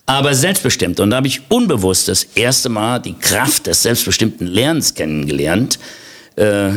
Aber 0.06 0.34
selbstbestimmt. 0.34 1.00
Und 1.00 1.10
da 1.10 1.16
habe 1.16 1.26
ich 1.26 1.42
unbewusst 1.48 2.08
das 2.08 2.24
erste 2.34 2.68
Mal 2.68 2.98
die 2.98 3.14
Kraft 3.14 3.66
des 3.66 3.82
selbstbestimmten 3.82 4.46
Lernens 4.46 4.94
kennengelernt. 4.94 5.78
Äh, 6.36 6.72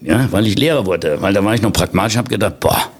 ja, 0.00 0.28
weil 0.30 0.46
ich 0.46 0.58
Lehrer 0.58 0.86
wurde. 0.86 1.20
Weil 1.20 1.34
da 1.34 1.44
war 1.44 1.54
ich 1.54 1.62
noch 1.62 1.72
pragmatisch, 1.72 2.16
habe 2.16 2.30
gedacht, 2.30 2.60
boah, 2.60 2.90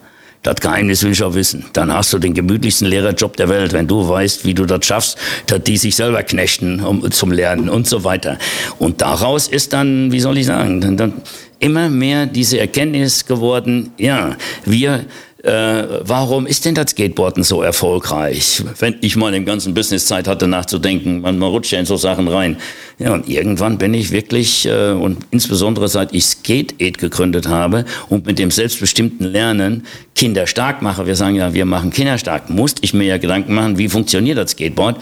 das 0.43 0.57
Geheimnis 0.57 1.03
will 1.05 1.13
ich 1.13 1.23
auch 1.23 1.35
wissen. 1.35 1.65
Dann 1.73 1.93
hast 1.93 2.13
du 2.13 2.19
den 2.19 2.35
gemütlichsten 2.35 2.87
Lehrerjob 2.89 3.37
der 3.37 3.49
Welt, 3.49 3.73
wenn 3.73 3.87
du 3.87 4.09
weißt, 4.09 4.45
wie 4.45 4.55
du 4.55 4.67
das 4.67 4.85
schaffst, 4.85 5.17
dass 5.47 5.63
die 5.63 5.77
sich 5.77 5.95
selber 5.95 6.23
knechten 6.23 6.81
um, 6.81 7.11
zum 7.11 7.31
Lernen 7.31 7.69
und 7.69 7.87
so 7.87 8.05
weiter. 8.05 8.39
Und 8.79 9.01
daraus 9.03 9.47
ist 9.49 9.73
dann, 9.73 10.11
wie 10.11 10.21
soll 10.21 10.39
ich 10.39 10.47
sagen, 10.47 10.81
dann, 10.81 10.97
dann 10.97 11.13
immer 11.61 11.89
mehr 11.89 12.27
diese 12.27 12.59
Erkenntnis 12.59 13.25
geworden, 13.25 13.93
ja, 13.97 14.37
wir 14.65 15.05
äh, 15.43 16.01
warum 16.03 16.47
ist 16.47 16.65
denn 16.65 16.77
das 16.77 16.91
Skateboarden 16.91 17.43
so 17.43 17.63
erfolgreich? 17.63 18.63
Wenn 18.79 18.97
ich 19.01 19.17
mal 19.17 19.35
im 19.35 19.45
ganzen 19.45 19.75
Business 19.75 20.07
Zeit 20.07 20.29
hatte 20.29 20.47
nachzudenken, 20.47 21.21
man, 21.21 21.37
man 21.39 21.51
rutscht 21.51 21.73
ja 21.73 21.81
in 21.81 21.87
so 21.87 21.97
Sachen 21.97 22.29
rein. 22.29 22.59
Ja, 22.99 23.13
und 23.13 23.29
irgendwann 23.29 23.77
bin 23.77 23.93
ich 23.93 24.13
wirklich, 24.13 24.67
äh, 24.67 24.93
und 24.93 25.19
insbesondere 25.33 25.89
seit 25.89 26.15
ich 26.15 26.27
Skate 26.27 26.81
Aid 26.81 26.99
gegründet 26.99 27.49
habe 27.49 27.85
und 28.09 28.25
mit 28.27 28.39
dem 28.39 28.53
selbstbestimmten 28.53 29.27
Lernen 29.27 29.85
Kinder 30.15 30.47
stark 30.47 30.81
mache, 30.81 31.07
wir 31.07 31.17
sagen 31.17 31.35
ja, 31.35 31.53
wir 31.53 31.65
machen 31.65 31.91
Kinder 31.91 32.19
stark, 32.19 32.49
musste 32.49 32.85
ich 32.85 32.95
mir 32.95 33.05
ja 33.05 33.19
Gedanken 33.19 33.55
machen, 33.55 33.79
wie 33.79 33.89
funktioniert 33.89 34.39
das 34.39 34.53
Skateboard? 34.53 35.01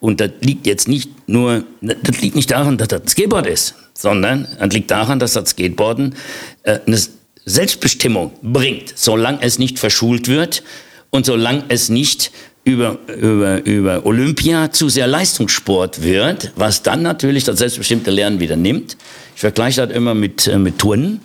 Und 0.00 0.20
das 0.20 0.30
liegt 0.40 0.66
jetzt 0.66 0.88
nicht 0.88 1.10
nur, 1.28 1.64
das 1.80 2.20
liegt 2.22 2.34
nicht 2.34 2.50
daran, 2.50 2.78
dass 2.78 2.88
das 2.88 3.02
ein 3.02 3.08
Skateboard 3.08 3.46
ist, 3.46 3.74
sondern 3.92 4.48
das 4.58 4.72
liegt 4.72 4.90
daran, 4.90 5.18
dass 5.18 5.34
das 5.34 5.50
Skateboarden 5.50 6.14
äh, 6.62 6.78
eine 6.86 6.98
Selbstbestimmung 7.44 8.32
bringt, 8.42 8.92
solange 8.96 9.42
es 9.42 9.58
nicht 9.58 9.78
verschult 9.78 10.28
wird 10.28 10.62
und 11.10 11.26
solange 11.26 11.64
es 11.68 11.88
nicht 11.88 12.30
über, 12.64 12.98
über, 13.08 13.64
über 13.64 14.06
Olympia 14.06 14.70
zu 14.70 14.88
sehr 14.88 15.06
Leistungssport 15.06 16.02
wird, 16.02 16.52
was 16.54 16.82
dann 16.82 17.02
natürlich 17.02 17.44
das 17.44 17.58
selbstbestimmte 17.58 18.10
Lernen 18.10 18.38
wieder 18.38 18.56
nimmt. 18.56 18.96
Ich 19.34 19.40
vergleiche 19.40 19.86
das 19.86 19.96
immer 19.96 20.14
mit, 20.14 20.46
äh, 20.46 20.58
mit 20.58 20.78
Turnen. 20.78 21.20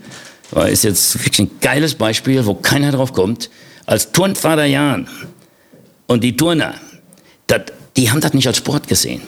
Das 0.51 0.71
ist 0.71 0.83
jetzt 0.83 1.25
wirklich 1.25 1.39
ein 1.39 1.51
geiles 1.61 1.93
Beispiel, 1.93 2.45
wo 2.45 2.55
keiner 2.55 2.91
drauf 2.91 3.13
kommt. 3.13 3.49
Als 3.85 4.11
Turnvater 4.11 4.65
Jan 4.65 5.07
und 6.07 6.23
die 6.23 6.35
Turner, 6.35 6.73
dat, 7.45 7.71
die 7.95 8.09
haben 8.09 8.21
das 8.21 8.33
nicht 8.33 8.47
als 8.47 8.57
Sport 8.57 8.87
gesehen. 8.87 9.21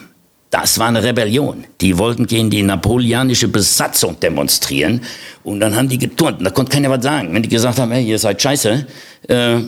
Das 0.50 0.78
war 0.78 0.88
eine 0.88 1.02
Rebellion. 1.02 1.64
Die 1.80 1.96
wollten 1.96 2.26
gegen 2.26 2.50
die 2.50 2.62
napoleonische 2.62 3.46
Besatzung 3.48 4.18
demonstrieren. 4.18 5.00
Und 5.44 5.60
dann 5.60 5.76
haben 5.76 5.88
die 5.88 5.98
geturnt. 5.98 6.44
Da 6.44 6.50
konnte 6.50 6.72
keiner 6.72 6.90
was 6.90 7.04
sagen. 7.04 7.32
Wenn 7.32 7.42
die 7.42 7.48
gesagt 7.48 7.78
haben, 7.78 7.92
hey, 7.92 8.04
ihr 8.04 8.18
seid 8.18 8.42
scheiße, 8.42 8.86
äh, 9.28 9.60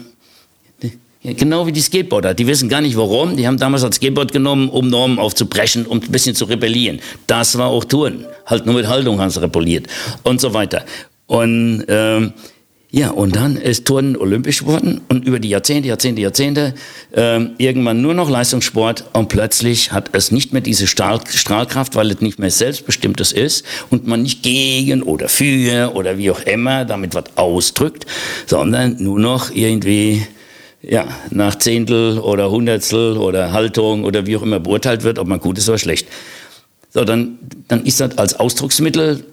Genau 1.25 1.65
wie 1.67 1.73
die 1.73 1.81
Skateboarder. 1.81 2.35
Die 2.35 2.49
wissen 2.49 2.69
gar 2.69 2.81
nicht 2.81 2.97
warum. 2.97 3.37
Die 3.37 3.47
haben 3.47 3.57
damals 3.57 3.83
das 3.83 3.95
Skateboard 3.95 4.33
genommen, 4.33 4.69
um 4.69 4.89
Normen 4.89 5.21
aufzubrechen, 5.21 5.87
um 5.87 6.01
ein 6.01 6.11
bisschen 6.11 6.35
zu 6.35 6.47
rebellieren. 6.47 6.99
Das 7.29 7.57
war 7.57 7.69
auch 7.69 7.85
Touren. 7.85 8.27
Halt 8.45 8.67
nur 8.67 8.75
mit 8.75 8.89
Haltung 8.89 9.21
haben 9.21 9.31
sie 9.31 9.41
rebelliert. 9.41 9.87
Und 10.25 10.41
so 10.41 10.53
weiter. 10.53 10.85
Und 11.27 11.85
ähm, 11.87 12.33
ja, 12.95 13.11
und 13.11 13.37
dann 13.37 13.57
ist 13.57 13.87
Turnen 13.87 14.19
olympisch 14.19 14.59
geworden 14.59 15.01
und 15.09 15.27
über 15.27 15.41
die 15.41 15.49
Jahrzehnte, 15.49 15.89
Jahrzehnte, 15.89 16.21
Jahrzehnte 16.21 16.75
äh, 17.13 17.41
irgendwann 17.57 18.03
nur 18.03 18.13
noch 18.13 18.29
Leistungssport 18.29 19.07
und 19.15 19.31
plötzlich 19.31 19.93
hat 19.93 20.11
es 20.13 20.31
nicht 20.31 20.53
mehr 20.53 20.61
diese 20.61 20.87
Strahl 20.87 21.19
Strahlkraft, 21.27 21.95
weil 21.95 22.11
es 22.11 22.21
nicht 22.21 22.39
mehr 22.39 22.51
selbstbestimmtes 22.51 23.33
ist 23.33 23.65
und 23.89 24.07
man 24.07 24.21
nicht 24.21 24.43
gegen 24.43 25.03
oder 25.03 25.31
für 25.31 25.97
oder 25.97 26.19
wie 26.19 26.31
auch 26.31 26.41
immer 26.41 26.85
damit 26.85 27.15
was 27.15 27.25
ausdrückt, 27.37 28.05
sondern 28.45 29.03
nur 29.03 29.19
noch 29.19 29.51
irgendwie 29.51 30.27
ja, 30.83 31.09
nach 31.31 31.55
Zehntel 31.55 32.19
oder 32.19 32.51
Hundertstel 32.51 33.17
oder 33.17 33.53
Haltung 33.53 34.05
oder 34.05 34.27
wie 34.27 34.37
auch 34.37 34.43
immer 34.43 34.61
beurteilt 34.61 35.03
wird, 35.03 35.19
ob 35.19 35.29
man 35.29 35.41
gut 35.41 35.57
ist 35.57 35.67
oder 35.67 35.79
schlecht. 35.79 36.09
So, 36.91 37.05
dann, 37.05 37.39
dann 37.69 37.87
ist 37.87 38.01
das 38.01 38.19
als 38.19 38.35
Ausdrucksmittel 38.35 39.25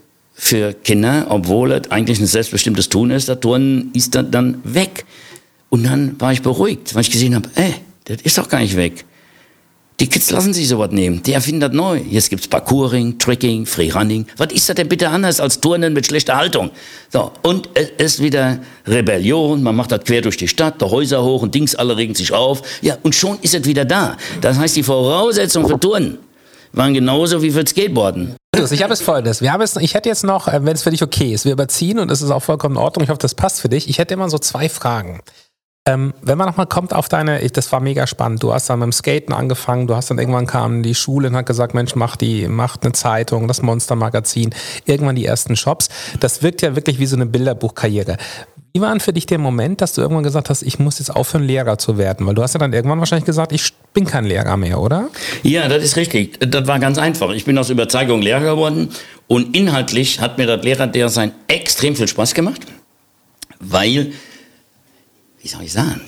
für 0.42 0.74
Kinder, 0.74 1.28
obwohl 1.30 1.74
es 1.74 1.92
eigentlich 1.92 2.18
ein 2.20 2.26
selbstbestimmtes 2.26 2.88
Tun 2.88 3.12
ist, 3.12 3.28
das 3.28 3.42
Turnen 3.42 3.92
ist 3.94 4.16
dann, 4.16 4.32
dann 4.32 4.62
weg. 4.64 5.06
Und 5.68 5.84
dann 5.84 6.16
war 6.20 6.32
ich 6.32 6.42
beruhigt, 6.42 6.96
weil 6.96 7.02
ich 7.02 7.12
gesehen 7.12 7.36
habe, 7.36 7.50
ey, 7.56 7.76
das 8.06 8.22
ist 8.22 8.38
doch 8.38 8.48
gar 8.48 8.60
nicht 8.62 8.78
weg. 8.78 9.04
Die 10.00 10.08
Kids 10.08 10.32
lassen 10.32 10.54
sich 10.54 10.70
sowas 10.70 10.92
nehmen. 10.92 11.22
Die 11.24 11.34
erfinden 11.34 11.60
das 11.60 11.74
neu. 11.74 12.00
Jetzt 12.10 12.30
gibt's 12.30 12.48
Parkouring, 12.48 13.20
Tricking, 13.20 13.66
Freerunning. 13.66 14.28
Was 14.38 14.54
ist 14.54 14.70
das 14.70 14.78
denn 14.78 14.88
bitte 14.88 15.10
anders 15.10 15.42
als 15.42 15.60
Turnen 15.60 15.92
mit 15.92 16.06
schlechter 16.06 16.38
Haltung? 16.38 16.72
So. 17.12 17.34
Und 17.44 17.70
es 17.74 17.90
ist 17.98 18.24
wieder 18.24 18.60
Rebellion. 18.88 19.62
Man 19.62 19.76
macht 19.76 19.92
das 19.92 20.06
quer 20.06 20.22
durch 20.22 20.38
die 20.38 20.48
Stadt, 20.48 20.80
der 20.80 20.90
Häuser 20.90 21.22
hoch 21.22 21.42
und 21.42 21.54
Dings, 21.54 21.76
alle 21.76 21.98
regen 21.98 22.16
sich 22.16 22.32
auf. 22.32 22.62
Ja, 22.82 22.98
und 23.04 23.14
schon 23.14 23.40
ist 23.42 23.54
es 23.54 23.66
wieder 23.66 23.84
da. 23.84 24.16
Das 24.40 24.58
heißt, 24.58 24.78
die 24.78 24.84
Voraussetzungen 24.84 25.68
für 25.68 25.78
Turnen 25.78 26.18
waren 26.74 26.94
genauso 26.94 27.42
wie 27.42 27.52
für 27.52 27.66
Skateboarden. 27.66 28.36
Ich 28.72 28.84
habe 28.84 28.94
es 28.94 29.02
folgendes. 29.02 29.42
Wir 29.42 29.54
haben 29.54 29.62
es, 29.62 29.78
ich 29.78 29.94
hätte 29.94 30.10
jetzt 30.10 30.24
noch, 30.24 30.48
äh, 30.48 30.66
wenn 30.66 30.74
es 30.74 30.84
für 30.84 30.92
dich 30.92 31.02
okay 31.02 31.34
ist, 31.34 31.46
wir 31.46 31.54
überziehen 31.54 31.98
und 32.00 32.12
es 32.12 32.22
ist 32.22 32.32
auch 32.32 32.44
vollkommen 32.44 32.76
in 32.76 32.82
Ordnung. 32.82 33.04
Ich 33.04 33.10
hoffe, 33.10 33.20
das 33.20 33.36
passt 33.36 33.62
für 33.62 33.70
dich. 33.70 33.90
Ich 33.90 34.00
hätte 34.00 34.14
immer 34.14 34.30
so 34.30 34.38
zwei 34.38 34.68
Fragen. 34.68 35.22
Ähm, 35.88 36.14
wenn 36.22 36.38
man 36.38 36.48
nochmal 36.48 36.68
kommt 36.68 36.94
auf 36.94 37.08
deine, 37.10 37.42
ich, 37.42 37.52
das 37.52 37.72
war 37.72 37.80
mega 37.80 38.06
spannend. 38.06 38.44
Du 38.44 38.54
hast 38.54 38.70
dann 38.70 38.80
mit 38.80 38.88
dem 38.88 38.92
Skaten 38.92 39.34
angefangen, 39.34 39.88
du 39.88 39.96
hast 39.96 40.12
dann 40.12 40.20
irgendwann 40.20 40.46
kam 40.46 40.84
die 40.84 40.94
Schule 40.94 41.30
und 41.30 41.36
hat 41.36 41.46
gesagt, 41.46 41.74
Mensch, 41.74 41.96
mach 41.96 42.16
die, 42.16 42.48
mach 42.48 42.78
eine 42.82 42.92
Zeitung, 42.92 43.48
das 43.48 43.62
Monster-Magazin, 43.62 44.54
irgendwann 44.86 45.16
die 45.16 45.26
ersten 45.26 45.56
Shops. 45.56 45.90
Das 46.20 46.44
wirkt 46.44 46.62
ja 46.62 46.76
wirklich 46.76 47.00
wie 47.00 47.06
so 47.06 47.16
eine 47.16 47.26
Bilderbuchkarriere. 47.26 48.18
Wie 48.74 48.82
war 48.82 48.92
denn 48.92 49.00
für 49.00 49.14
dich 49.14 49.26
der 49.26 49.40
Moment, 49.40 49.82
dass 49.82 49.94
du 49.94 50.02
irgendwann 50.02 50.24
gesagt 50.24 50.50
hast, 50.50 50.62
ich 50.62 50.78
muss 50.78 51.00
jetzt 51.00 51.10
aufhören, 51.10 51.44
Lehrer 51.44 51.78
zu 51.78 51.98
werden? 51.98 52.28
Weil 52.28 52.36
du 52.36 52.44
hast 52.44 52.54
ja 52.54 52.60
dann 52.60 52.72
irgendwann 52.72 53.00
wahrscheinlich 53.00 53.26
gesagt, 53.26 53.52
ich 53.52 53.74
bin 53.94 54.06
kein 54.06 54.26
Lehrer 54.26 54.58
mehr, 54.58 54.80
oder? 54.80 55.10
Ja, 55.44 55.68
das 55.68 55.84
ist 55.84 55.96
richtig. 55.96 56.40
Das 56.40 56.68
war 56.68 56.78
ganz 56.80 56.98
einfach. 56.98 57.32
Ich 57.32 57.46
bin 57.46 57.58
aus 57.58 57.70
Überzeugung 57.70 58.22
Lehrer 58.22 58.42
geworden 58.42 58.90
und 59.28 59.56
inhaltlich 59.56 60.20
hat 60.20 60.38
mir 60.38 60.46
das 60.46 60.64
Lehrer 60.64 60.88
der 60.88 61.10
sein 61.10 61.32
extrem 61.48 61.96
viel 61.96 62.08
Spaß 62.08 62.34
gemacht, 62.36 62.62
weil, 63.60 64.14
wie 65.42 65.48
soll 65.48 65.64
ich 65.64 65.74
sagen, 65.74 66.02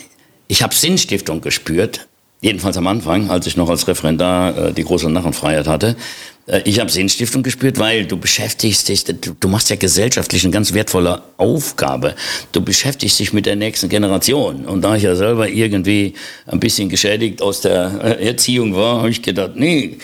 ich 0.48 0.62
habe 0.62 0.76
Sinnstiftung 0.76 1.42
gespürt, 1.42 2.08
jedenfalls 2.42 2.76
am 2.78 2.88
Anfang, 2.88 3.30
als 3.30 3.48
ich 3.48 3.56
noch 3.56 3.70
als 3.70 3.88
Referendar 3.88 4.58
äh, 4.58 4.74
die 4.74 4.84
große 4.84 5.10
Narrenfreiheit 5.10 5.68
hatte. 5.68 5.96
Äh, 6.48 6.62
ich 6.66 6.80
habe 6.80 6.90
Sinnstiftung 6.90 7.44
gespürt, 7.44 7.78
weil 7.80 8.06
du 8.06 8.18
beschäftigst 8.18 8.90
dich, 8.90 9.06
du 9.06 9.48
machst 9.48 9.70
ja 9.70 9.76
gesellschaftlich 9.76 10.44
eine 10.44 10.52
ganz 10.52 10.74
wertvolle 10.74 11.22
Aufgabe. 11.38 12.16
Du 12.52 12.62
beschäftigst 12.62 13.20
dich 13.20 13.32
mit 13.32 13.46
der 13.46 13.56
nächsten 13.56 13.90
Generation. 13.90 14.66
Und 14.66 14.82
da 14.82 14.96
ich 14.96 15.04
ja 15.04 15.16
selber 15.16 15.48
irgendwie 15.48 16.16
ein 16.48 16.60
bisschen 16.60 16.90
geschädigt 16.90 17.42
aus 17.42 17.62
der 17.62 18.00
äh, 18.04 18.28
Erziehung 18.28 18.76
war, 18.76 18.98
habe 18.98 19.12
ich 19.12 19.22
gedacht, 19.22 19.52
nee, 19.56 19.98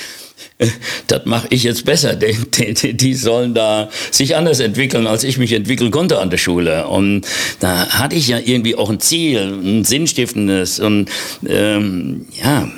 das 1.07 1.25
mache 1.25 1.47
ich 1.49 1.63
jetzt 1.63 1.85
besser. 1.85 2.15
Die, 2.15 2.73
die, 2.73 2.93
die, 2.95 3.13
sollen 3.13 3.53
da 3.53 3.89
sich 4.11 4.35
anders 4.35 4.59
entwickeln, 4.59 5.07
als 5.07 5.23
ich 5.23 5.37
mich 5.37 5.53
entwickeln 5.53 5.91
konnte 5.91 6.19
an 6.19 6.29
der 6.29 6.37
Schule. 6.37 6.87
Und 6.87 7.25
da 7.59 7.87
hatte 7.89 8.15
ich 8.15 8.27
ja 8.27 8.39
irgendwie 8.43 8.75
auch 8.75 8.89
ein 8.89 8.99
Ziel, 8.99 9.39
ein 9.39 9.83
sinnstiftendes 9.83 10.79
und 10.79 11.09
ähm, 11.47 12.27
ja, 12.43 12.69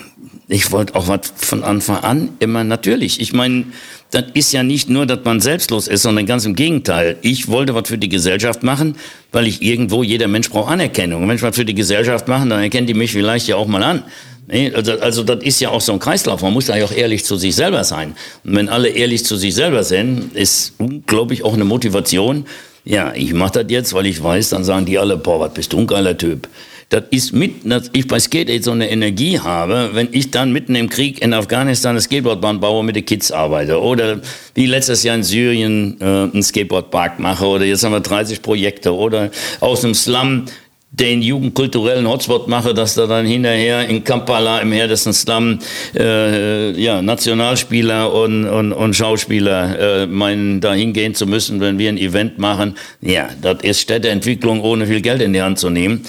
ich 0.51 0.71
wollte 0.71 0.95
auch 0.95 1.07
was 1.07 1.31
von 1.35 1.63
Anfang 1.63 1.97
an 1.97 2.29
immer 2.39 2.63
natürlich. 2.63 3.21
Ich 3.21 3.33
meine, 3.33 3.65
das 4.09 4.25
ist 4.33 4.51
ja 4.51 4.63
nicht 4.63 4.89
nur, 4.89 5.05
dass 5.05 5.19
man 5.23 5.39
selbstlos 5.39 5.87
ist, 5.87 6.01
sondern 6.01 6.25
ganz 6.25 6.45
im 6.45 6.55
Gegenteil. 6.55 7.17
Ich 7.21 7.47
wollte 7.47 7.75
was 7.75 7.87
für 7.87 7.99
die 7.99 8.09
Gesellschaft 8.09 8.63
machen, 8.63 8.95
weil 9.31 9.45
ich 9.45 9.61
irgendwo, 9.61 10.01
jeder 10.01 10.27
Mensch 10.27 10.49
braucht 10.49 10.71
Anerkennung. 10.71 11.21
Und 11.21 11.29
wenn 11.29 11.35
ich 11.35 11.43
was 11.43 11.55
für 11.55 11.65
die 11.65 11.75
Gesellschaft 11.75 12.27
mache, 12.27 12.47
dann 12.47 12.63
erkennen 12.63 12.87
die 12.87 12.95
mich 12.95 13.11
vielleicht 13.11 13.47
ja 13.47 13.57
auch 13.57 13.67
mal 13.67 13.83
an. 13.83 14.03
Also, 14.51 14.93
also 14.99 15.23
das 15.23 15.43
ist 15.43 15.59
ja 15.59 15.69
auch 15.69 15.81
so 15.81 15.93
ein 15.93 15.99
Kreislauf. 15.99 16.41
Man 16.41 16.53
muss 16.53 16.65
da 16.65 16.75
ja 16.75 16.85
auch 16.85 16.91
ehrlich 16.91 17.23
zu 17.23 17.35
sich 17.35 17.55
selber 17.55 17.83
sein. 17.83 18.15
Und 18.43 18.55
wenn 18.55 18.69
alle 18.69 18.89
ehrlich 18.89 19.23
zu 19.23 19.35
sich 19.35 19.53
selber 19.53 19.83
sind, 19.83 20.35
ist 20.35 20.73
unglaublich 20.79 21.43
auch 21.43 21.53
eine 21.53 21.65
Motivation. 21.65 22.45
Ja, 22.83 23.13
ich 23.13 23.33
mache 23.33 23.63
das 23.63 23.65
jetzt, 23.69 23.93
weil 23.93 24.07
ich 24.07 24.23
weiß, 24.23 24.49
dann 24.49 24.63
sagen 24.63 24.85
die 24.85 24.97
alle, 24.97 25.17
boah, 25.17 25.39
was 25.39 25.53
bist 25.53 25.73
du 25.73 25.79
ein 25.79 25.87
geiler 25.87 26.17
Typ. 26.17 26.47
Das 26.89 27.03
ist 27.11 27.33
mit, 27.33 27.69
dass 27.71 27.91
ich 27.93 28.07
bei 28.07 28.19
Skate 28.19 28.49
Aid 28.49 28.63
so 28.63 28.71
eine 28.71 28.89
Energie 28.89 29.39
habe, 29.39 29.91
wenn 29.93 30.07
ich 30.11 30.31
dann 30.31 30.51
mitten 30.51 30.73
im 30.73 30.89
Krieg 30.89 31.21
in 31.21 31.33
Afghanistan 31.33 31.91
eine 31.91 32.01
Skateboardbahn 32.01 32.59
baue, 32.59 32.83
mit 32.83 32.95
den 32.95 33.05
Kids 33.05 33.31
arbeite. 33.31 33.79
Oder 33.79 34.21
wie 34.55 34.65
letztes 34.65 35.03
Jahr 35.03 35.15
in 35.15 35.21
Syrien 35.21 35.97
äh, 36.01 36.03
einen 36.03 36.41
Skateboardpark 36.41 37.19
mache. 37.19 37.45
Oder 37.45 37.65
jetzt 37.65 37.83
haben 37.83 37.91
wir 37.91 37.99
30 37.99 38.41
Projekte. 38.41 38.95
Oder 38.95 39.29
aus 39.59 39.81
dem 39.81 39.93
Slum 39.93 40.45
den 40.91 41.21
jugendkulturellen 41.21 42.07
Hotspot 42.07 42.47
mache, 42.47 42.73
dass 42.73 42.95
da 42.95 43.05
dann 43.05 43.25
hinterher 43.25 43.87
in 43.87 44.03
Kampala 44.03 44.59
im 44.59 44.71
härtesten 44.71 45.13
Slum 45.13 45.59
äh, 45.95 46.71
ja, 46.71 47.01
Nationalspieler 47.01 48.11
und, 48.11 48.45
und, 48.45 48.73
und 48.73 48.95
Schauspieler 48.95 49.79
äh, 49.79 50.07
meinen, 50.07 50.61
da 50.61 50.73
hingehen 50.73 51.13
zu 51.13 51.27
müssen, 51.27 51.61
wenn 51.61 51.77
wir 51.77 51.89
ein 51.89 51.97
Event 51.97 52.39
machen. 52.39 52.75
Ja, 53.01 53.29
das 53.41 53.61
ist 53.61 53.81
Städteentwicklung, 53.81 54.61
ohne 54.61 54.87
viel 54.87 55.01
Geld 55.01 55.21
in 55.21 55.33
die 55.33 55.41
Hand 55.41 55.59
zu 55.59 55.69
nehmen. 55.69 56.05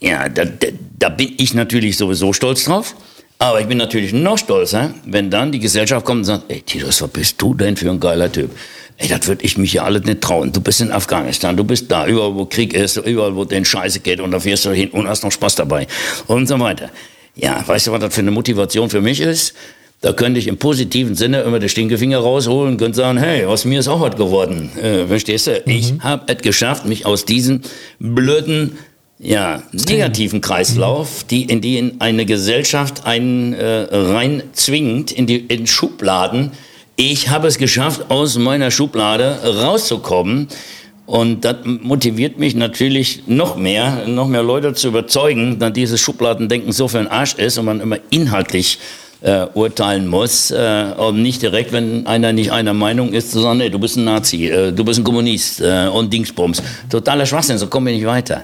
Ja, 0.00 0.28
da, 0.28 0.44
da, 0.44 0.68
da 0.98 1.08
bin 1.10 1.34
ich 1.36 1.52
natürlich 1.52 1.96
sowieso 1.96 2.32
stolz 2.32 2.64
drauf. 2.64 2.96
Aber 3.38 3.60
ich 3.60 3.66
bin 3.66 3.76
natürlich 3.76 4.14
noch 4.14 4.38
stolzer, 4.38 4.94
wenn 5.04 5.30
dann 5.30 5.52
die 5.52 5.58
Gesellschaft 5.58 6.06
kommt 6.06 6.20
und 6.20 6.24
sagt, 6.24 6.44
ey 6.48 6.62
Titus, 6.62 7.02
was 7.02 7.10
bist 7.10 7.40
du 7.40 7.52
denn 7.52 7.76
für 7.76 7.90
ein 7.90 8.00
geiler 8.00 8.32
Typ? 8.32 8.50
Ey, 8.98 9.08
das 9.08 9.26
würde 9.26 9.44
ich 9.44 9.58
mich 9.58 9.74
ja 9.74 9.84
alles 9.84 10.04
nicht 10.04 10.22
trauen. 10.22 10.52
Du 10.52 10.60
bist 10.60 10.80
in 10.80 10.90
Afghanistan, 10.90 11.56
du 11.56 11.64
bist 11.64 11.90
da, 11.90 12.06
überall 12.06 12.34
wo 12.34 12.46
Krieg 12.46 12.72
ist, 12.72 12.96
überall 12.96 13.36
wo 13.36 13.44
den 13.44 13.64
Scheiße 13.64 14.00
geht 14.00 14.20
und 14.20 14.30
da 14.30 14.40
fährst 14.40 14.64
du 14.64 14.70
hin 14.70 14.90
und 14.90 15.06
hast 15.06 15.22
noch 15.22 15.32
Spaß 15.32 15.56
dabei 15.56 15.86
und 16.26 16.46
so 16.46 16.58
weiter. 16.58 16.90
Ja, 17.34 17.62
weißt 17.66 17.88
du, 17.88 17.92
was 17.92 18.00
das 18.00 18.14
für 18.14 18.22
eine 18.22 18.30
Motivation 18.30 18.88
für 18.88 19.02
mich 19.02 19.20
ist? 19.20 19.54
Da 20.00 20.12
könnte 20.12 20.38
ich 20.38 20.46
im 20.46 20.58
positiven 20.58 21.14
Sinne 21.14 21.40
immer 21.42 21.58
den 21.58 21.68
Stinkefinger 21.68 22.18
rausholen 22.18 22.80
und 22.80 22.94
sagen, 22.94 23.18
hey, 23.18 23.44
aus 23.44 23.64
mir 23.64 23.80
ist 23.80 23.88
auch 23.88 24.00
was 24.00 24.16
geworden. 24.16 24.70
Äh, 24.78 25.06
verstehst 25.06 25.46
du? 25.46 25.62
Mhm. 25.64 25.72
Ich 25.72 25.94
habe 26.00 26.32
es 26.32 26.42
geschafft, 26.42 26.86
mich 26.86 27.06
aus 27.06 27.24
diesen 27.24 27.62
blöden 27.98 28.78
ja, 29.18 29.62
negativen 29.72 30.40
Kreislauf, 30.42 31.24
die 31.24 31.44
in 31.44 31.60
die 31.60 31.78
in 31.78 32.00
eine 32.00 32.26
Gesellschaft 32.26 33.06
einen 33.06 33.54
äh, 33.54 33.88
rein 33.90 34.42
zwingt, 34.52 35.12
in 35.12 35.26
die 35.26 35.38
in 35.38 35.66
Schubladen. 35.66 36.52
Ich 36.96 37.28
habe 37.28 37.46
es 37.46 37.58
geschafft, 37.58 38.10
aus 38.10 38.38
meiner 38.38 38.70
Schublade 38.70 39.38
rauszukommen 39.62 40.48
Und 41.06 41.44
das 41.44 41.56
motiviert 41.64 42.38
mich 42.38 42.56
natürlich 42.56 43.22
noch 43.28 43.56
mehr, 43.56 44.08
noch 44.08 44.26
mehr 44.26 44.42
Leute 44.42 44.74
zu 44.74 44.88
überzeugen, 44.88 45.58
dass 45.60 45.72
dieses 45.72 46.00
Schubladendenken 46.00 46.72
so 46.72 46.88
für 46.88 46.98
ein 46.98 47.06
Arsch 47.06 47.34
ist 47.34 47.58
und 47.58 47.66
man 47.66 47.80
immer 47.80 47.98
inhaltlich 48.10 48.80
äh, 49.20 49.46
urteilen 49.54 50.08
muss 50.08 50.50
äh, 50.50 50.86
und 50.96 51.22
nicht 51.22 51.42
direkt, 51.42 51.72
wenn 51.72 52.06
einer 52.08 52.32
nicht 52.32 52.50
einer 52.50 52.74
Meinung 52.74 53.12
ist, 53.12 53.30
zu 53.30 53.40
sagen, 53.40 53.58
nee, 53.58 53.70
du 53.70 53.78
bist 53.78 53.96
ein 53.96 54.04
Nazi, 54.04 54.48
äh, 54.48 54.72
du 54.72 54.84
bist 54.84 54.98
ein 54.98 55.04
Kommunist 55.04 55.60
äh, 55.60 55.86
und 55.86 56.12
Dingsbums. 56.12 56.60
Totaler 56.90 57.24
Schwachsinn, 57.24 57.56
so 57.56 57.68
kommen 57.68 57.86
wir 57.86 57.94
nicht 57.94 58.06
weiter. 58.06 58.42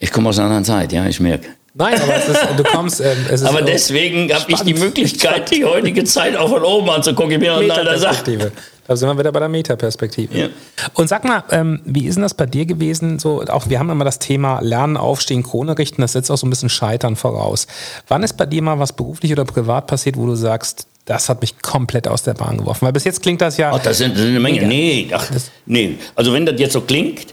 Ich 0.00 0.10
komme 0.10 0.30
aus 0.30 0.38
einer 0.38 0.46
anderen 0.48 0.64
Zeit, 0.64 0.92
ja, 0.92 1.06
ich 1.06 1.20
merke. 1.20 1.48
Nein, 1.74 2.00
aber 2.00 2.16
ist, 2.16 2.28
du 2.56 2.62
kommst. 2.64 3.00
Ähm, 3.00 3.16
aber 3.44 3.62
deswegen 3.62 4.32
habe 4.32 4.50
ich 4.50 4.60
die 4.60 4.74
Möglichkeit, 4.74 5.50
die 5.52 5.64
heutige 5.64 6.04
Zeit 6.04 6.36
auch 6.36 6.48
von 6.48 6.64
oben 6.64 6.90
anzugucken. 6.90 7.32
Ich 7.32 7.38
bin 7.38 7.50
auch 7.50 7.62
leider 7.62 7.92
Perspektive. 7.92 8.52
Da 8.90 8.96
sind 8.96 9.08
wir 9.08 9.16
wieder 9.16 9.30
bei 9.30 9.38
der 9.38 9.48
Metaperspektive. 9.48 10.36
Ja. 10.36 10.48
Und 10.94 11.08
sag 11.08 11.22
mal, 11.22 11.44
ähm, 11.52 11.80
wie 11.84 12.06
ist 12.06 12.16
denn 12.16 12.24
das 12.24 12.34
bei 12.34 12.46
dir 12.46 12.66
gewesen? 12.66 13.20
So, 13.20 13.40
auch 13.46 13.68
wir 13.68 13.78
haben 13.78 13.88
immer 13.88 14.04
das 14.04 14.18
Thema 14.18 14.58
Lernen, 14.62 14.96
Aufstehen, 14.96 15.44
Krone 15.44 15.78
richten. 15.78 16.02
Das 16.02 16.14
setzt 16.14 16.28
auch 16.28 16.36
so 16.36 16.44
ein 16.44 16.50
bisschen 16.50 16.70
Scheitern 16.70 17.14
voraus. 17.14 17.68
Wann 18.08 18.24
ist 18.24 18.36
bei 18.36 18.46
dir 18.46 18.62
mal 18.62 18.80
was 18.80 18.92
beruflich 18.92 19.30
oder 19.30 19.44
privat 19.44 19.86
passiert, 19.86 20.16
wo 20.16 20.26
du 20.26 20.34
sagst, 20.34 20.88
das 21.04 21.28
hat 21.28 21.40
mich 21.40 21.62
komplett 21.62 22.08
aus 22.08 22.24
der 22.24 22.34
Bahn 22.34 22.58
geworfen? 22.58 22.84
Weil 22.84 22.92
bis 22.92 23.04
jetzt 23.04 23.22
klingt 23.22 23.40
das 23.40 23.58
ja. 23.58 23.70
Ach, 23.72 23.78
das 23.78 23.98
sind, 23.98 24.14
das 24.14 24.22
sind 24.22 24.30
eine 24.30 24.40
Menge. 24.40 24.66
Nee, 24.66 25.08
ach, 25.12 25.24
nee. 25.66 25.96
Also 26.16 26.32
wenn 26.32 26.44
das 26.44 26.58
jetzt 26.58 26.72
so 26.72 26.80
klingt, 26.80 27.32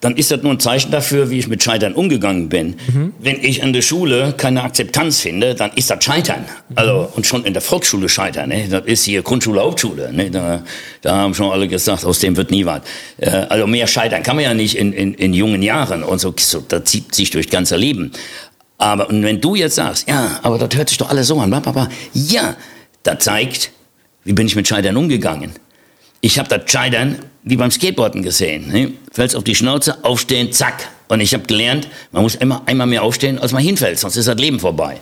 dann 0.00 0.14
ist 0.16 0.30
das 0.30 0.42
nur 0.42 0.52
ein 0.52 0.60
Zeichen 0.60 0.92
dafür, 0.92 1.28
wie 1.30 1.40
ich 1.40 1.48
mit 1.48 1.62
Scheitern 1.62 1.94
umgegangen 1.94 2.48
bin. 2.48 2.76
Mhm. 2.92 3.14
Wenn 3.18 3.42
ich 3.42 3.62
in 3.62 3.72
der 3.72 3.82
Schule 3.82 4.32
keine 4.36 4.62
Akzeptanz 4.62 5.20
finde, 5.20 5.56
dann 5.56 5.72
ist 5.74 5.90
das 5.90 6.04
Scheitern. 6.04 6.44
Mhm. 6.68 6.78
Also, 6.78 7.08
und 7.16 7.26
schon 7.26 7.44
in 7.44 7.52
der 7.52 7.62
Volksschule 7.62 8.08
Scheitern. 8.08 8.50
Ne? 8.50 8.68
Das 8.68 8.84
ist 8.84 9.04
hier 9.04 9.22
Grundschule, 9.22 9.60
Hauptschule. 9.60 10.12
Ne? 10.12 10.30
Da, 10.30 10.62
da 11.02 11.16
haben 11.16 11.34
schon 11.34 11.50
alle 11.50 11.66
gesagt, 11.66 12.04
aus 12.04 12.20
dem 12.20 12.36
wird 12.36 12.52
nie 12.52 12.64
was. 12.64 12.82
Äh, 13.16 13.30
also 13.48 13.66
mehr 13.66 13.88
Scheitern 13.88 14.22
kann 14.22 14.36
man 14.36 14.44
ja 14.44 14.54
nicht 14.54 14.76
in, 14.76 14.92
in, 14.92 15.14
in 15.14 15.34
jungen 15.34 15.62
Jahren. 15.62 16.04
Und 16.04 16.20
so, 16.20 16.32
so, 16.38 16.60
das 16.60 16.84
zieht 16.84 17.12
sich 17.12 17.30
durch 17.30 17.50
ganze 17.50 17.76
Leben. 17.76 18.12
Aber 18.78 19.08
und 19.08 19.24
wenn 19.24 19.40
du 19.40 19.56
jetzt 19.56 19.74
sagst, 19.74 20.08
ja, 20.08 20.38
aber 20.44 20.58
das 20.58 20.78
hört 20.78 20.88
sich 20.88 20.98
doch 20.98 21.10
alles 21.10 21.26
so 21.26 21.40
an, 21.40 21.50
ja, 22.12 22.56
das 23.02 23.18
zeigt, 23.24 23.72
wie 24.22 24.32
bin 24.32 24.46
ich 24.46 24.54
mit 24.54 24.68
Scheitern 24.68 24.96
umgegangen. 24.96 25.52
Ich 26.20 26.38
habe 26.38 26.48
das 26.48 26.70
Scheitern 26.70 27.16
wie 27.44 27.56
beim 27.56 27.70
Skateboarden 27.70 28.22
gesehen. 28.22 28.68
Ne? 28.68 28.92
Fällst 29.12 29.36
auf 29.36 29.44
die 29.44 29.54
Schnauze, 29.54 30.04
aufstehen, 30.04 30.52
zack. 30.52 30.88
Und 31.08 31.20
ich 31.20 31.32
habe 31.32 31.44
gelernt, 31.44 31.88
man 32.12 32.22
muss 32.22 32.34
immer 32.34 32.62
einmal 32.66 32.86
mehr 32.86 33.02
aufstehen, 33.02 33.38
als 33.38 33.52
man 33.52 33.62
hinfällt, 33.62 33.98
sonst 33.98 34.16
ist 34.16 34.28
das 34.28 34.36
Leben 34.36 34.60
vorbei. 34.60 34.98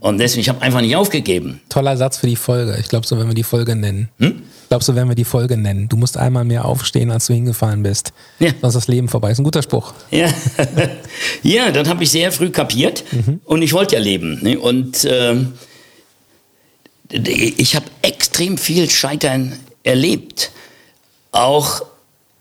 Und 0.00 0.18
deswegen, 0.18 0.40
ich 0.40 0.48
habe 0.48 0.60
einfach 0.62 0.80
nicht 0.80 0.96
aufgegeben. 0.96 1.60
Toller 1.68 1.96
Satz 1.96 2.16
für 2.16 2.26
die 2.26 2.36
Folge. 2.36 2.76
Ich 2.80 2.88
glaube, 2.88 3.06
so 3.06 3.16
werden 3.16 3.28
wir 3.28 3.34
die 3.34 3.44
Folge 3.44 3.76
nennen. 3.76 4.08
Hm? 4.18 4.42
Ich 4.62 4.68
glaube, 4.68 4.82
so 4.82 4.96
werden 4.96 5.08
wir 5.08 5.14
die 5.14 5.24
Folge 5.24 5.56
nennen. 5.56 5.88
Du 5.88 5.96
musst 5.96 6.16
einmal 6.16 6.44
mehr 6.44 6.64
aufstehen, 6.64 7.10
als 7.10 7.26
du 7.26 7.34
hingefallen 7.34 7.82
bist. 7.82 8.12
Ja. 8.40 8.50
Sonst 8.60 8.74
ist 8.74 8.82
das 8.82 8.88
Leben 8.88 9.08
vorbei. 9.08 9.30
Ist 9.30 9.38
ein 9.38 9.44
guter 9.44 9.62
Spruch. 9.62 9.92
Ja, 10.10 10.28
ja 11.42 11.70
das 11.70 11.88
habe 11.88 12.02
ich 12.02 12.10
sehr 12.10 12.32
früh 12.32 12.50
kapiert. 12.50 13.04
Mhm. 13.12 13.40
Und 13.44 13.62
ich 13.62 13.74
wollte 13.74 13.94
ja 13.94 14.00
leben. 14.00 14.40
Ne? 14.42 14.58
Und 14.58 15.04
äh, 15.04 15.36
ich 17.10 17.76
habe 17.76 17.86
extrem 18.00 18.58
viel 18.58 18.90
Scheitern 18.90 19.52
erlebt 19.82 20.52
auch 21.32 21.82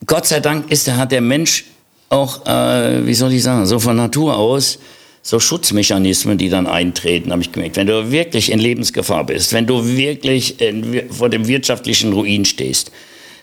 Gott 0.06 0.26
sei 0.28 0.40
Dank 0.40 0.72
ist, 0.72 0.92
hat 0.92 1.12
der 1.12 1.22
Mensch 1.22 1.66
auch, 2.10 2.46
äh, 2.46 3.06
wie 3.06 3.14
soll 3.14 3.32
ich 3.34 3.44
sagen, 3.44 3.66
so 3.66 3.80
von 3.80 3.96
Natur 3.96 4.38
aus 4.38 4.80
so 5.24 5.40
Schutzmechanismen, 5.40 6.38
die 6.38 6.50
dann 6.50 6.66
eintreten, 6.66 7.32
habe 7.32 7.42
ich 7.42 7.52
gemerkt. 7.52 7.76
Wenn 7.76 7.88
du 7.88 8.12
wirklich 8.12 8.52
in 8.52 8.60
Lebensgefahr 8.60 9.24
bist, 9.24 9.54
wenn 9.54 9.68
du 9.68 9.86
wirklich 9.86 10.60
in, 10.60 11.12
vor 11.12 11.30
dem 11.30 11.48
wirtschaftlichen 11.48 12.12
Ruin 12.12 12.44
stehst, 12.44 12.92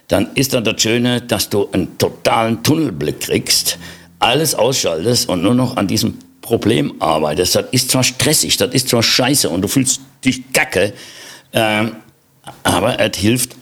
dann 0.08 0.30
ist 0.34 0.54
dann 0.54 0.64
das 0.64 0.82
Schöne, 0.82 1.20
dass 1.20 1.48
du 1.48 1.68
einen 1.70 1.96
totalen 1.98 2.62
Tunnelblick 2.62 3.20
kriegst, 3.20 3.78
alles 4.18 4.54
ausschaltest 4.54 5.28
und 5.28 5.42
nur 5.42 5.54
noch 5.54 5.76
an 5.76 5.86
diesem 5.86 6.18
Problem 6.42 6.94
arbeitest. 6.98 7.54
Das 7.54 7.66
ist 7.70 7.90
zwar 7.90 8.02
stressig, 8.02 8.56
das 8.56 8.74
ist 8.74 8.88
zwar 8.88 9.02
scheiße 9.02 9.48
und 9.48 9.62
du 9.62 9.68
fühlst 9.68 10.00
dich 10.24 10.52
kacke, 10.52 10.94
äh, 11.52 11.84
aber 12.64 12.98
es 12.98 13.16
hilft 13.18 13.54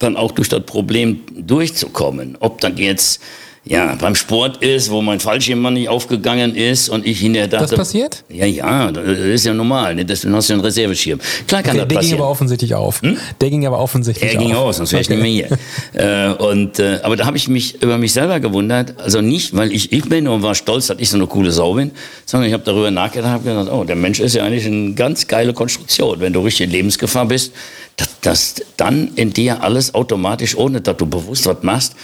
dann 0.00 0.16
auch 0.16 0.32
durch 0.32 0.48
das 0.48 0.64
Problem 0.64 1.20
durchzukommen. 1.36 2.36
Ob 2.40 2.60
dann 2.60 2.76
jetzt 2.76 3.20
ja, 3.64 3.94
beim 3.94 4.14
Sport 4.14 4.62
ist, 4.62 4.90
wo 4.90 5.02
mein 5.02 5.20
Fallschirm 5.20 5.60
nicht 5.74 5.88
aufgegangen 5.88 6.54
ist 6.56 6.88
und 6.88 7.06
ich 7.06 7.20
hinterher 7.20 7.46
dachte... 7.46 7.66
Das 7.66 7.76
passiert? 7.76 8.24
Ja, 8.30 8.46
ja, 8.46 8.90
das 8.90 9.06
ist 9.06 9.44
ja 9.44 9.52
normal. 9.52 9.94
Ne? 9.94 10.04
Das, 10.06 10.22
du 10.22 10.32
hast 10.32 10.48
ja 10.48 10.54
einen 10.54 10.64
Reserveschirm. 10.64 11.20
Klar 11.46 11.62
kann 11.62 11.76
okay, 11.76 11.80
das 11.80 11.88
der 11.88 11.94
passieren. 11.94 12.00
Der 12.00 12.16
ging 12.16 12.18
aber 12.18 12.30
offensichtlich 12.30 12.74
auf. 12.74 13.02
Hm? 13.02 13.18
Der 13.40 13.50
ging 13.50 13.66
aber 13.66 13.78
offensichtlich 13.78 14.30
auf. 14.30 14.34
Er 14.34 14.40
ging 14.40 14.54
aus, 14.54 14.76
sonst 14.78 14.92
wäre 14.92 15.02
ich 15.02 15.10
nicht 15.10 15.20
mehr 15.20 15.30
hier. 15.30 15.58
äh, 15.92 16.42
und, 16.42 16.78
äh, 16.78 17.00
aber 17.02 17.16
da 17.16 17.26
habe 17.26 17.36
ich 17.36 17.48
mich 17.48 17.82
über 17.82 17.98
mich 17.98 18.14
selber 18.14 18.40
gewundert. 18.40 18.98
Also 18.98 19.20
nicht, 19.20 19.54
weil 19.54 19.72
ich 19.72 19.92
ich 19.92 20.08
bin 20.08 20.26
und 20.26 20.42
war 20.42 20.54
stolz, 20.54 20.86
dass 20.86 20.98
ich 20.98 21.10
so 21.10 21.18
eine 21.18 21.26
coole 21.26 21.52
Sau 21.52 21.74
bin, 21.74 21.90
sondern 22.24 22.48
ich 22.48 22.54
habe 22.54 22.64
darüber 22.64 22.90
nachgedacht 22.90 23.40
und 23.40 23.44
gedacht, 23.44 23.68
oh, 23.70 23.84
der 23.84 23.96
Mensch 23.96 24.20
ist 24.20 24.34
ja 24.34 24.42
eigentlich 24.42 24.64
eine 24.64 24.94
ganz 24.94 25.28
geile 25.28 25.52
Konstruktion. 25.52 26.18
Wenn 26.20 26.32
du 26.32 26.40
richtig 26.40 26.64
in 26.64 26.70
Lebensgefahr 26.70 27.26
bist, 27.26 27.52
dass, 28.00 28.20
dass 28.20 28.54
dann 28.76 29.12
in 29.14 29.32
dir 29.32 29.62
alles 29.62 29.94
automatisch, 29.94 30.56
ohne 30.56 30.80
dass 30.80 30.96
du 30.96 31.06
bewusst 31.06 31.46
was 31.46 31.62
machst, 31.62 31.94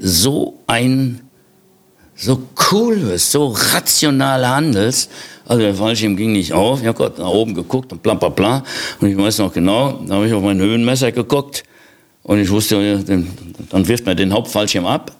so 0.00 0.58
ein, 0.66 1.20
so 2.14 2.42
cool 2.70 2.96
bist, 2.96 3.30
so 3.30 3.48
rational 3.48 4.48
handelst. 4.48 5.10
Also 5.44 5.62
der 5.62 5.74
Fallschirm 5.74 6.16
ging 6.16 6.32
nicht 6.32 6.52
auf. 6.52 6.80
Ich 6.80 6.86
habe 6.86 6.96
Gott 6.96 7.18
nach 7.18 7.28
oben 7.28 7.54
geguckt 7.54 7.92
und 7.92 8.02
bla 8.02 8.14
bla 8.14 8.30
bla. 8.30 8.64
Und 9.00 9.08
ich 9.08 9.16
weiß 9.16 9.38
noch 9.38 9.52
genau, 9.52 10.00
da 10.06 10.14
habe 10.14 10.26
ich 10.26 10.32
auf 10.32 10.42
mein 10.42 10.58
Höhenmesser 10.58 11.12
geguckt 11.12 11.64
und 12.22 12.40
ich 12.40 12.50
wusste, 12.50 13.04
dann 13.04 13.88
wirft 13.88 14.06
man 14.06 14.16
den 14.16 14.32
Hauptfallschirm 14.32 14.86
ab 14.86 15.12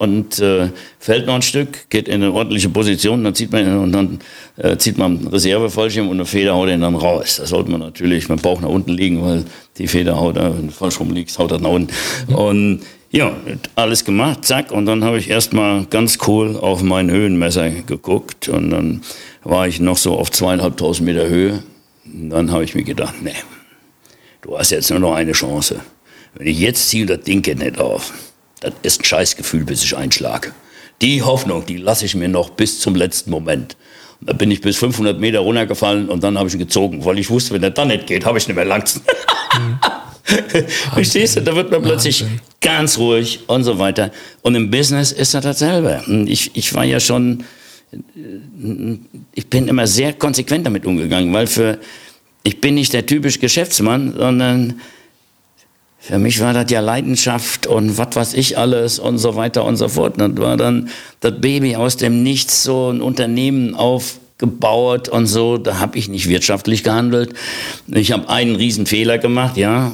und 0.00 0.38
äh, 0.38 0.70
fällt 0.98 1.26
noch 1.26 1.34
ein 1.34 1.42
Stück, 1.42 1.90
geht 1.90 2.08
in 2.08 2.22
eine 2.22 2.32
ordentliche 2.32 2.70
Position, 2.70 3.22
dann 3.22 3.34
zieht 3.34 3.52
man 3.52 3.76
und 3.80 3.92
dann 3.92 4.18
äh, 4.56 4.78
zieht 4.78 4.96
man 4.96 5.26
Reservefallschirm 5.26 6.08
und 6.08 6.16
eine 6.16 6.24
Feder 6.24 6.54
haut 6.54 6.70
ihn 6.70 6.80
dann 6.80 6.94
raus. 6.94 7.36
Da 7.36 7.44
sollte 7.44 7.70
man 7.70 7.80
natürlich 7.80 8.30
mit 8.30 8.38
dem 8.38 8.42
Bauch 8.42 8.62
nach 8.62 8.70
unten 8.70 8.92
liegen, 8.92 9.22
weil 9.22 9.44
die 9.76 9.86
Feder 9.86 10.18
haut, 10.18 10.38
äh, 10.38 10.56
wenn 10.56 10.68
du 10.68 10.72
falsch 10.72 10.98
rumliegst, 10.98 11.38
haut 11.38 11.52
er 11.52 11.58
nach 11.58 11.68
unten. 11.68 11.92
Mhm. 12.28 12.34
Und 12.34 12.80
ja, 13.10 13.36
alles 13.74 14.06
gemacht, 14.06 14.46
zack, 14.46 14.72
und 14.72 14.86
dann 14.86 15.04
habe 15.04 15.18
ich 15.18 15.28
erstmal 15.28 15.84
ganz 15.84 16.16
cool 16.26 16.56
auf 16.56 16.82
mein 16.82 17.10
Höhenmesser 17.10 17.68
geguckt 17.68 18.48
und 18.48 18.70
dann 18.70 19.02
war 19.44 19.68
ich 19.68 19.80
noch 19.80 19.98
so 19.98 20.16
auf 20.18 20.30
zweieinhalbtausend 20.30 21.04
Meter 21.04 21.28
Höhe. 21.28 21.62
Und 22.06 22.30
dann 22.30 22.50
habe 22.52 22.64
ich 22.64 22.74
mir 22.74 22.84
gedacht, 22.84 23.16
nee, 23.22 23.34
du 24.40 24.56
hast 24.56 24.70
jetzt 24.70 24.88
nur 24.88 25.00
noch 25.00 25.12
eine 25.12 25.32
Chance. 25.32 25.80
Wenn 26.32 26.46
ich 26.46 26.58
jetzt 26.58 26.88
ziehe, 26.88 27.04
das 27.04 27.20
Ding 27.20 27.42
geht 27.42 27.58
nicht 27.58 27.78
auf. 27.78 28.14
Das 28.60 28.72
ist 28.82 29.00
ein 29.00 29.04
Scheißgefühl, 29.04 29.64
bis 29.64 29.82
ich 29.82 29.96
einschlage. 29.96 30.52
Die 31.02 31.22
Hoffnung, 31.22 31.64
die 31.64 31.78
lasse 31.78 32.04
ich 32.04 32.14
mir 32.14 32.28
noch 32.28 32.50
bis 32.50 32.78
zum 32.78 32.94
letzten 32.94 33.30
Moment. 33.30 33.76
Da 34.20 34.34
bin 34.34 34.50
ich 34.50 34.60
bis 34.60 34.76
500 34.76 35.18
Meter 35.18 35.40
runtergefallen 35.40 36.10
und 36.10 36.22
dann 36.22 36.38
habe 36.38 36.48
ich 36.48 36.54
ihn 36.54 36.60
gezogen, 36.60 37.04
weil 37.06 37.18
ich 37.18 37.30
wusste, 37.30 37.54
wenn 37.54 37.62
er 37.62 37.70
dann 37.70 37.88
nicht 37.88 38.06
geht, 38.06 38.26
habe 38.26 38.36
ich 38.36 38.46
nicht 38.46 38.56
mehr 38.56 38.66
Langst. 38.66 39.00
Mhm. 39.54 39.78
Verstehst 40.92 41.36
du? 41.36 41.42
Da 41.42 41.56
wird 41.56 41.70
man 41.70 41.82
plötzlich 41.82 42.20
Wahnsinn. 42.22 42.40
ganz 42.60 42.98
ruhig 42.98 43.40
und 43.46 43.64
so 43.64 43.78
weiter. 43.78 44.10
Und 44.42 44.54
im 44.54 44.70
Business 44.70 45.10
ist 45.10 45.32
das 45.32 45.42
dasselbe. 45.42 46.04
Ich, 46.26 46.50
ich 46.54 46.74
war 46.74 46.84
ja 46.84 47.00
schon, 47.00 47.44
ich 49.34 49.46
bin 49.48 49.68
immer 49.68 49.86
sehr 49.86 50.12
konsequent 50.12 50.66
damit 50.66 50.84
umgegangen, 50.84 51.32
weil 51.32 51.46
für, 51.46 51.78
ich 52.42 52.60
bin 52.60 52.74
nicht 52.74 52.92
der 52.92 53.06
typische 53.06 53.38
Geschäftsmann, 53.38 54.14
sondern 54.16 54.80
für 56.00 56.18
mich 56.18 56.40
war 56.40 56.54
das 56.54 56.70
ja 56.70 56.80
Leidenschaft 56.80 57.66
und 57.66 57.98
was 57.98 58.16
weiß 58.16 58.34
ich 58.34 58.56
alles 58.56 58.98
und 58.98 59.18
so 59.18 59.36
weiter 59.36 59.64
und 59.64 59.76
so 59.76 59.88
fort. 59.88 60.14
Das 60.16 60.30
war 60.36 60.56
dann 60.56 60.88
das 61.20 61.40
Baby 61.40 61.76
aus 61.76 61.98
dem 61.98 62.22
Nichts, 62.22 62.62
so 62.62 62.90
ein 62.90 63.02
Unternehmen 63.02 63.74
aufgebaut 63.74 65.10
und 65.10 65.26
so. 65.26 65.58
Da 65.58 65.78
habe 65.78 65.98
ich 65.98 66.08
nicht 66.08 66.28
wirtschaftlich 66.28 66.84
gehandelt. 66.84 67.34
Ich 67.86 68.12
habe 68.12 68.30
einen 68.30 68.56
Riesenfehler 68.56 69.18
gemacht, 69.18 69.58
ja. 69.58 69.92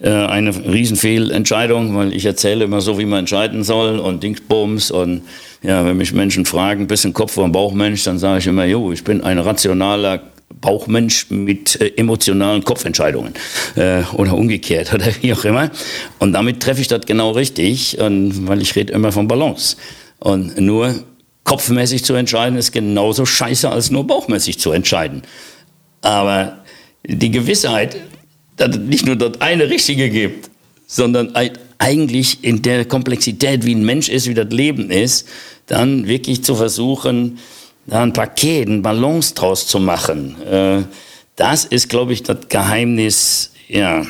Äh, 0.00 0.10
eine 0.10 0.52
Riesenfehlentscheidung, 0.52 1.94
weil 1.96 2.12
ich 2.12 2.26
erzähle 2.26 2.64
immer 2.64 2.80
so, 2.80 2.98
wie 2.98 3.06
man 3.06 3.20
entscheiden 3.20 3.62
soll 3.62 4.00
und 4.00 4.24
Dingsbums 4.24 4.90
und 4.90 5.22
ja, 5.62 5.86
wenn 5.86 5.96
mich 5.96 6.12
Menschen 6.12 6.44
fragen, 6.44 6.88
bisschen 6.88 7.12
Kopf- 7.12 7.36
und 7.36 7.52
Bauchmensch, 7.52 8.02
dann 8.02 8.18
sage 8.18 8.40
ich 8.40 8.48
immer, 8.48 8.64
jo, 8.64 8.90
ich 8.90 9.04
bin 9.04 9.20
ein 9.20 9.38
rationaler 9.38 10.20
Bauchmensch 10.62 11.26
mit 11.28 11.78
äh, 11.78 11.92
emotionalen 11.96 12.64
Kopfentscheidungen 12.64 13.34
äh, 13.76 14.02
oder 14.14 14.32
umgekehrt 14.34 14.94
oder 14.94 15.06
wie 15.20 15.34
auch 15.34 15.44
immer. 15.44 15.70
Und 16.18 16.32
damit 16.32 16.60
treffe 16.60 16.80
ich 16.80 16.88
das 16.88 17.04
genau 17.04 17.32
richtig, 17.32 17.98
und, 17.98 18.48
weil 18.48 18.62
ich 18.62 18.74
rede 18.74 18.94
immer 18.94 19.12
von 19.12 19.28
Balance. 19.28 19.76
Und 20.18 20.58
nur 20.58 20.94
kopfmäßig 21.44 22.04
zu 22.04 22.14
entscheiden 22.14 22.56
ist 22.56 22.72
genauso 22.72 23.26
scheiße, 23.26 23.68
als 23.68 23.90
nur 23.90 24.06
bauchmäßig 24.06 24.58
zu 24.58 24.72
entscheiden. 24.72 25.22
Aber 26.00 26.64
die 27.04 27.30
Gewissheit, 27.30 27.96
dass 28.56 28.76
es 28.76 28.78
nicht 28.78 29.04
nur 29.04 29.16
das 29.16 29.40
eine 29.40 29.68
Richtige 29.68 30.08
gibt, 30.08 30.48
sondern 30.86 31.34
eigentlich 31.78 32.44
in 32.44 32.62
der 32.62 32.84
Komplexität, 32.84 33.64
wie 33.64 33.74
ein 33.74 33.84
Mensch 33.84 34.08
ist, 34.08 34.28
wie 34.28 34.34
das 34.34 34.50
Leben 34.50 34.90
ist, 34.90 35.28
dann 35.66 36.06
wirklich 36.06 36.44
zu 36.44 36.54
versuchen, 36.54 37.38
ein 37.90 38.12
Paket, 38.12 38.68
ein 38.68 38.82
Balance 38.82 39.34
draus 39.34 39.66
zu 39.66 39.80
machen. 39.80 40.40
Äh, 40.42 40.82
das 41.36 41.64
ist, 41.64 41.88
glaube 41.88 42.12
ich, 42.12 42.22
das 42.22 42.48
Geheimnis 42.48 43.52
ja, 43.68 44.04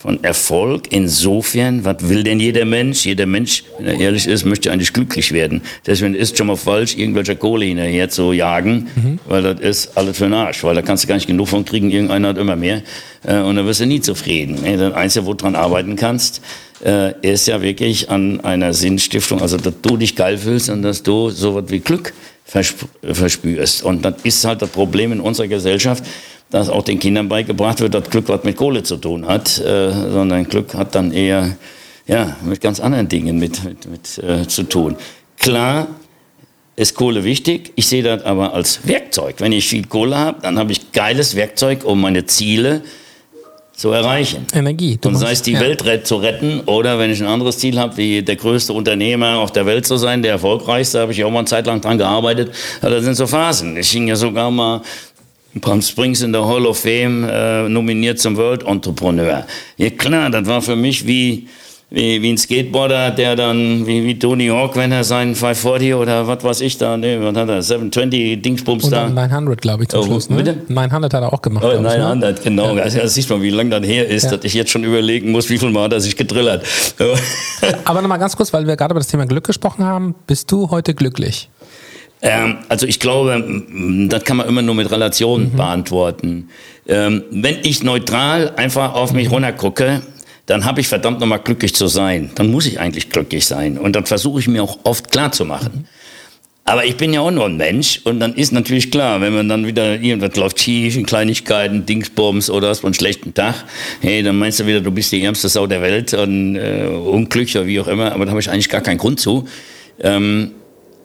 von 0.00 0.24
Erfolg 0.24 0.84
insofern, 0.90 1.84
was 1.84 2.08
will 2.08 2.22
denn 2.22 2.40
jeder 2.40 2.64
Mensch? 2.64 3.04
Jeder 3.04 3.26
Mensch, 3.26 3.64
wenn 3.76 3.86
er 3.86 4.00
ehrlich 4.00 4.26
ist, 4.26 4.46
möchte 4.46 4.72
eigentlich 4.72 4.94
glücklich 4.94 5.32
werden. 5.32 5.60
Deswegen 5.84 6.14
ist 6.14 6.32
es 6.32 6.38
schon 6.38 6.46
mal 6.46 6.56
falsch, 6.56 6.96
irgendwelcher 6.96 7.34
Kohle 7.34 7.66
hinterher 7.66 8.08
zu 8.08 8.32
jagen, 8.32 8.88
mhm. 8.94 9.18
weil 9.26 9.42
das 9.42 9.60
ist 9.60 9.98
alles 9.98 10.16
für 10.16 10.24
den 10.24 10.32
Arsch, 10.32 10.64
weil 10.64 10.74
da 10.74 10.80
kannst 10.80 11.04
du 11.04 11.08
gar 11.08 11.16
nicht 11.16 11.26
genug 11.26 11.48
von 11.48 11.66
kriegen, 11.66 11.90
irgendeiner 11.90 12.28
hat 12.28 12.38
immer 12.38 12.56
mehr 12.56 12.82
äh, 13.24 13.40
und 13.40 13.56
dann 13.56 13.66
wirst 13.66 13.80
du 13.80 13.86
nie 13.86 14.00
zufrieden. 14.00 14.56
Das 14.64 14.94
Einzige, 14.94 15.26
wo 15.26 15.34
du 15.34 15.42
dran 15.42 15.54
arbeiten 15.54 15.96
kannst, 15.96 16.40
äh, 16.82 17.12
ist 17.20 17.46
ja 17.46 17.60
wirklich 17.60 18.08
an 18.08 18.40
einer 18.40 18.72
Sinnstiftung, 18.72 19.42
also 19.42 19.58
dass 19.58 19.74
du 19.82 19.98
dich 19.98 20.16
geil 20.16 20.38
fühlst 20.38 20.70
und 20.70 20.80
dass 20.80 21.02
du 21.02 21.28
so 21.28 21.54
was 21.54 21.68
wie 21.68 21.80
Glück 21.80 22.14
verspürst. 22.50 23.82
Und 23.82 24.02
das 24.02 24.14
ist 24.24 24.44
halt 24.44 24.62
das 24.62 24.70
Problem 24.70 25.12
in 25.12 25.20
unserer 25.20 25.48
Gesellschaft, 25.48 26.04
dass 26.50 26.68
auch 26.68 26.82
den 26.82 26.98
Kindern 26.98 27.28
beigebracht 27.28 27.80
wird, 27.80 27.94
dass 27.94 28.10
Glück 28.10 28.28
was 28.28 28.42
mit 28.44 28.56
Kohle 28.56 28.82
zu 28.82 28.96
tun 28.96 29.26
hat, 29.26 29.58
äh, 29.58 29.92
sondern 29.92 30.44
Glück 30.44 30.74
hat 30.74 30.94
dann 30.94 31.12
eher 31.12 31.56
ja, 32.06 32.36
mit 32.42 32.60
ganz 32.60 32.80
anderen 32.80 33.08
Dingen 33.08 33.38
mit, 33.38 33.62
mit, 33.62 33.88
mit 33.88 34.18
äh, 34.18 34.48
zu 34.48 34.64
tun. 34.64 34.96
Klar 35.38 35.86
ist 36.74 36.94
Kohle 36.94 37.22
wichtig, 37.24 37.72
ich 37.76 37.86
sehe 37.86 38.02
das 38.02 38.24
aber 38.24 38.52
als 38.52 38.86
Werkzeug. 38.86 39.36
Wenn 39.38 39.52
ich 39.52 39.68
viel 39.68 39.86
Kohle 39.86 40.18
habe, 40.18 40.40
dann 40.42 40.58
habe 40.58 40.72
ich 40.72 40.92
geiles 40.92 41.36
Werkzeug, 41.36 41.84
um 41.84 42.00
meine 42.00 42.26
Ziele 42.26 42.80
zu 42.80 42.88
erreichen. 43.88 44.46
Energie. 44.52 44.98
Du 45.00 45.08
und 45.08 45.16
sei 45.16 45.32
es 45.32 45.40
die 45.40 45.52
ja. 45.52 45.60
Welt 45.60 46.06
zu 46.06 46.16
retten 46.16 46.60
oder 46.66 46.98
wenn 46.98 47.10
ich 47.10 47.20
ein 47.20 47.26
anderes 47.26 47.58
Ziel 47.58 47.78
habe, 47.78 47.96
wie 47.96 48.22
der 48.22 48.36
größte 48.36 48.74
Unternehmer 48.74 49.38
auf 49.38 49.52
der 49.52 49.64
Welt 49.64 49.86
zu 49.86 49.96
sein, 49.96 50.22
der 50.22 50.32
erfolgreichste, 50.32 51.00
habe 51.00 51.12
ich 51.12 51.24
auch 51.24 51.30
mal 51.30 51.38
eine 51.38 51.48
Zeit 51.48 51.66
lang 51.66 51.80
dran 51.80 51.96
gearbeitet. 51.96 52.52
Aber 52.82 52.90
das 52.90 53.04
sind 53.04 53.14
so 53.14 53.26
Phasen. 53.26 53.76
Ich 53.78 53.90
ging 53.90 54.06
ja 54.06 54.16
sogar 54.16 54.50
mal 54.50 54.82
Palm 55.60 55.82
Springs 55.82 56.20
in 56.20 56.32
der 56.32 56.46
Hall 56.46 56.66
of 56.66 56.78
Fame 56.78 57.24
äh, 57.28 57.68
nominiert 57.68 58.20
zum 58.20 58.36
World 58.36 58.62
Entrepreneur. 58.62 59.46
Ja 59.78 59.90
klar, 59.90 60.30
das 60.30 60.46
war 60.46 60.62
für 60.62 60.76
mich 60.76 61.06
wie, 61.06 61.48
wie, 61.90 62.22
wie 62.22 62.30
ein 62.30 62.38
Skateboarder, 62.38 63.10
der 63.10 63.34
dann, 63.34 63.84
wie, 63.84 64.04
wie 64.04 64.16
Tony 64.16 64.46
Hawk, 64.46 64.76
wenn 64.76 64.92
er 64.92 65.02
seinen 65.02 65.34
540 65.34 65.94
oder 65.94 66.26
was 66.26 66.44
weiß 66.44 66.60
ich 66.60 66.78
da, 66.78 66.96
ne, 66.96 67.18
was 67.20 67.36
hat 67.36 67.48
er, 67.48 67.62
720 67.62 68.40
Dingsbums 68.40 68.88
da. 68.88 69.08
900, 69.08 69.60
glaube 69.60 69.82
ich, 69.82 69.88
zum 69.88 70.00
oh, 70.00 70.04
Schluss, 70.04 70.30
ne? 70.30 70.36
Bitte? 70.36 70.56
900 70.68 71.12
hat 71.12 71.22
er 71.22 71.32
auch 71.32 71.42
gemacht. 71.42 71.64
Oh, 71.64 71.80
900, 71.80 72.38
ich, 72.38 72.44
ne? 72.44 72.50
genau. 72.50 72.76
Ja. 72.76 72.84
Also, 72.84 73.00
das 73.00 73.14
sieht 73.14 73.28
man, 73.28 73.42
wie 73.42 73.50
lange 73.50 73.70
das 73.70 73.88
her 73.88 74.06
ist, 74.06 74.24
ja. 74.24 74.36
dass 74.36 74.44
ich 74.44 74.54
jetzt 74.54 74.70
schon 74.70 74.84
überlegen 74.84 75.32
muss, 75.32 75.50
wie 75.50 75.58
viel 75.58 75.70
Mal 75.70 75.84
hat 75.84 75.92
er 75.92 76.00
sich 76.00 76.16
gedrillert. 76.16 76.64
Aber 77.84 78.02
nochmal 78.02 78.20
ganz 78.20 78.36
kurz, 78.36 78.52
weil 78.52 78.66
wir 78.68 78.76
gerade 78.76 78.92
über 78.92 79.00
das 79.00 79.08
Thema 79.08 79.26
Glück 79.26 79.44
gesprochen 79.44 79.84
haben. 79.84 80.14
Bist 80.28 80.52
du 80.52 80.70
heute 80.70 80.94
glücklich? 80.94 81.50
Ähm, 82.22 82.58
also 82.68 82.86
ich 82.86 83.00
glaube, 83.00 83.42
das 84.08 84.24
kann 84.24 84.36
man 84.36 84.46
immer 84.46 84.62
nur 84.62 84.74
mit 84.74 84.90
Relationen 84.90 85.52
mhm. 85.52 85.56
beantworten. 85.56 86.50
Ähm, 86.86 87.24
wenn 87.30 87.58
ich 87.62 87.82
neutral 87.82 88.52
einfach 88.56 88.94
auf 88.94 89.12
mich 89.12 89.30
runter 89.30 89.52
gucke, 89.52 90.02
dann 90.50 90.64
habe 90.64 90.80
ich 90.80 90.88
verdammt 90.88 91.20
nochmal 91.20 91.38
glücklich 91.38 91.76
zu 91.76 91.86
sein. 91.86 92.32
Dann 92.34 92.50
muss 92.50 92.66
ich 92.66 92.80
eigentlich 92.80 93.08
glücklich 93.08 93.46
sein. 93.46 93.78
Und 93.78 93.94
dann 93.94 94.04
versuche 94.04 94.40
ich 94.40 94.48
mir 94.48 94.64
auch 94.64 94.80
oft 94.82 95.12
klar 95.12 95.30
zu 95.30 95.44
machen. 95.44 95.70
Mhm. 95.72 95.84
Aber 96.64 96.84
ich 96.84 96.96
bin 96.96 97.12
ja 97.12 97.20
auch 97.20 97.30
nur 97.30 97.46
ein 97.46 97.56
Mensch 97.56 98.00
und 98.02 98.18
dann 98.18 98.34
ist 98.34 98.52
natürlich 98.52 98.90
klar, 98.90 99.20
wenn 99.20 99.32
man 99.32 99.48
dann 99.48 99.64
wieder 99.64 100.00
irgendwas 100.00 100.34
läuft 100.36 100.60
schief, 100.60 100.96
in 100.96 101.06
Kleinigkeiten, 101.06 101.86
Dingsbombs 101.86 102.50
oder 102.50 102.68
hast 102.68 102.84
einen 102.84 102.94
schlechten 102.94 103.32
Tag, 103.32 103.64
hey, 104.00 104.24
dann 104.24 104.38
meinst 104.38 104.58
du 104.58 104.66
wieder, 104.66 104.80
du 104.80 104.90
bist 104.90 105.12
die 105.12 105.22
ärmste 105.22 105.48
Sau 105.48 105.68
der 105.68 105.82
Welt 105.82 106.14
und 106.14 106.56
äh, 106.56 106.84
unglücklich 106.84 107.56
oder 107.56 107.66
wie 107.66 107.80
auch 107.80 107.88
immer, 107.88 108.12
aber 108.12 108.24
da 108.24 108.30
habe 108.30 108.40
ich 108.40 108.50
eigentlich 108.50 108.68
gar 108.68 108.80
keinen 108.80 108.98
Grund 108.98 109.20
zu. 109.20 109.48
Ähm, 110.00 110.52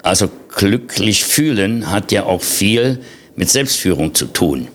also 0.02 0.30
glücklich 0.56 1.24
fühlen 1.24 1.92
hat 1.92 2.12
ja 2.12 2.26
auch 2.26 2.42
viel 2.42 3.00
mit 3.36 3.50
Selbstführung 3.50 4.14
zu 4.14 4.26
tun. 4.26 4.68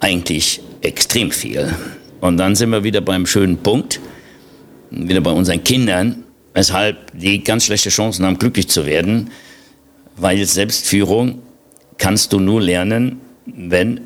Eigentlich 0.00 0.60
extrem 0.80 1.30
viel. 1.30 1.74
Und 2.20 2.36
dann 2.36 2.54
sind 2.54 2.70
wir 2.70 2.84
wieder 2.84 3.00
beim 3.00 3.26
schönen 3.26 3.58
Punkt, 3.58 4.00
wieder 4.90 5.20
bei 5.20 5.30
unseren 5.30 5.64
Kindern, 5.64 6.24
weshalb 6.54 6.96
die 7.18 7.42
ganz 7.42 7.64
schlechte 7.64 7.90
Chancen 7.90 8.26
haben, 8.26 8.38
glücklich 8.38 8.68
zu 8.68 8.86
werden, 8.86 9.30
weil 10.16 10.44
Selbstführung 10.44 11.40
kannst 11.96 12.32
du 12.32 12.40
nur 12.40 12.60
lernen, 12.60 13.20
wenn 13.46 14.00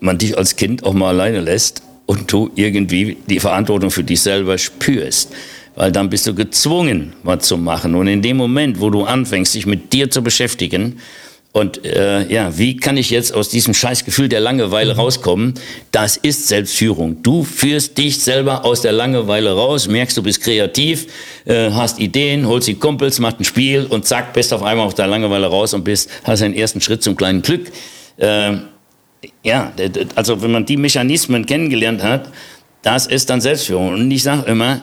man 0.00 0.18
dich 0.18 0.36
als 0.36 0.56
Kind 0.56 0.84
auch 0.84 0.92
mal 0.92 1.08
alleine 1.08 1.40
lässt 1.40 1.82
und 2.06 2.30
du 2.32 2.50
irgendwie 2.54 3.16
die 3.28 3.40
Verantwortung 3.40 3.90
für 3.90 4.04
dich 4.04 4.20
selber 4.20 4.58
spürst. 4.58 5.32
Weil 5.76 5.90
dann 5.90 6.08
bist 6.08 6.26
du 6.26 6.34
gezwungen, 6.34 7.14
was 7.24 7.46
zu 7.46 7.56
machen. 7.56 7.96
Und 7.96 8.06
in 8.06 8.22
dem 8.22 8.36
Moment, 8.36 8.80
wo 8.80 8.90
du 8.90 9.04
anfängst, 9.04 9.54
dich 9.54 9.66
mit 9.66 9.92
dir 9.92 10.08
zu 10.08 10.22
beschäftigen, 10.22 11.00
und 11.54 11.84
äh, 11.84 12.26
ja, 12.32 12.58
wie 12.58 12.76
kann 12.76 12.96
ich 12.96 13.10
jetzt 13.10 13.32
aus 13.32 13.48
diesem 13.48 13.74
Scheißgefühl 13.74 14.28
der 14.28 14.40
Langeweile 14.40 14.94
mhm. 14.94 14.98
rauskommen? 14.98 15.54
Das 15.92 16.16
ist 16.16 16.48
Selbstführung. 16.48 17.22
Du 17.22 17.44
führst 17.44 17.96
dich 17.96 18.18
selber 18.18 18.64
aus 18.64 18.80
der 18.80 18.90
Langeweile 18.90 19.52
raus, 19.52 19.86
merkst, 19.86 20.16
du 20.16 20.22
bist 20.24 20.40
kreativ, 20.42 21.06
äh, 21.44 21.70
hast 21.70 22.00
Ideen, 22.00 22.48
holst 22.48 22.66
die 22.66 22.74
Kumpels, 22.74 23.20
machst 23.20 23.38
ein 23.38 23.44
Spiel 23.44 23.86
und 23.88 24.04
zack, 24.04 24.32
bist 24.32 24.52
auf 24.52 24.64
einmal 24.64 24.84
aus 24.84 24.96
der 24.96 25.06
Langeweile 25.06 25.46
raus 25.46 25.74
und 25.74 25.84
bist, 25.84 26.10
hast 26.24 26.42
einen 26.42 26.54
ersten 26.54 26.80
Schritt 26.80 27.04
zum 27.04 27.14
kleinen 27.14 27.40
Glück. 27.40 27.70
Äh, 28.16 28.54
ja, 29.44 29.72
also 30.16 30.42
wenn 30.42 30.50
man 30.50 30.66
die 30.66 30.76
Mechanismen 30.76 31.46
kennengelernt 31.46 32.02
hat, 32.02 32.32
das 32.82 33.06
ist 33.06 33.30
dann 33.30 33.40
Selbstführung. 33.40 33.94
Und 33.94 34.10
ich 34.10 34.24
sage 34.24 34.50
immer, 34.50 34.82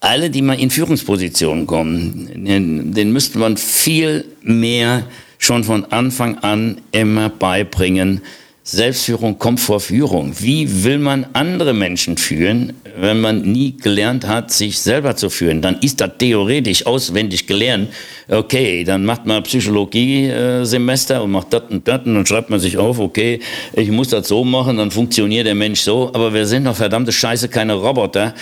alle, 0.00 0.30
die 0.30 0.40
mal 0.40 0.58
in 0.58 0.70
Führungspositionen 0.70 1.66
kommen, 1.66 2.30
den, 2.46 2.94
den 2.94 3.12
müsste 3.12 3.38
man 3.38 3.58
viel 3.58 4.24
mehr 4.40 5.04
schon 5.38 5.64
von 5.64 5.84
Anfang 5.86 6.38
an 6.38 6.80
immer 6.92 7.28
beibringen, 7.28 8.22
Selbstführung 8.66 9.38
kommt 9.38 9.60
vor 9.60 9.78
Führung. 9.78 10.32
Wie 10.38 10.84
will 10.84 10.96
man 10.96 11.26
andere 11.34 11.74
Menschen 11.74 12.16
führen, 12.16 12.72
wenn 12.96 13.20
man 13.20 13.42
nie 13.42 13.76
gelernt 13.76 14.26
hat, 14.26 14.50
sich 14.52 14.78
selber 14.78 15.16
zu 15.16 15.28
führen? 15.28 15.60
Dann 15.60 15.76
ist 15.80 16.00
das 16.00 16.12
theoretisch 16.16 16.86
auswendig 16.86 17.46
gelernt. 17.46 17.90
Okay, 18.26 18.82
dann 18.84 19.04
macht 19.04 19.26
man 19.26 19.42
Psychologie-Semester 19.42 21.22
und 21.22 21.32
macht 21.32 21.52
das 21.52 21.64
und 21.68 21.86
das 21.86 22.06
und 22.06 22.14
dann 22.14 22.24
schreibt 22.24 22.48
man 22.48 22.58
sich 22.58 22.78
auf, 22.78 22.98
okay, 22.98 23.40
ich 23.74 23.90
muss 23.90 24.08
das 24.08 24.28
so 24.28 24.44
machen, 24.44 24.78
dann 24.78 24.90
funktioniert 24.90 25.46
der 25.46 25.54
Mensch 25.54 25.80
so. 25.80 26.10
Aber 26.14 26.32
wir 26.32 26.46
sind 26.46 26.64
doch 26.64 26.74
verdammte 26.74 27.12
Scheiße 27.12 27.50
keine 27.50 27.74
Roboter. 27.74 28.32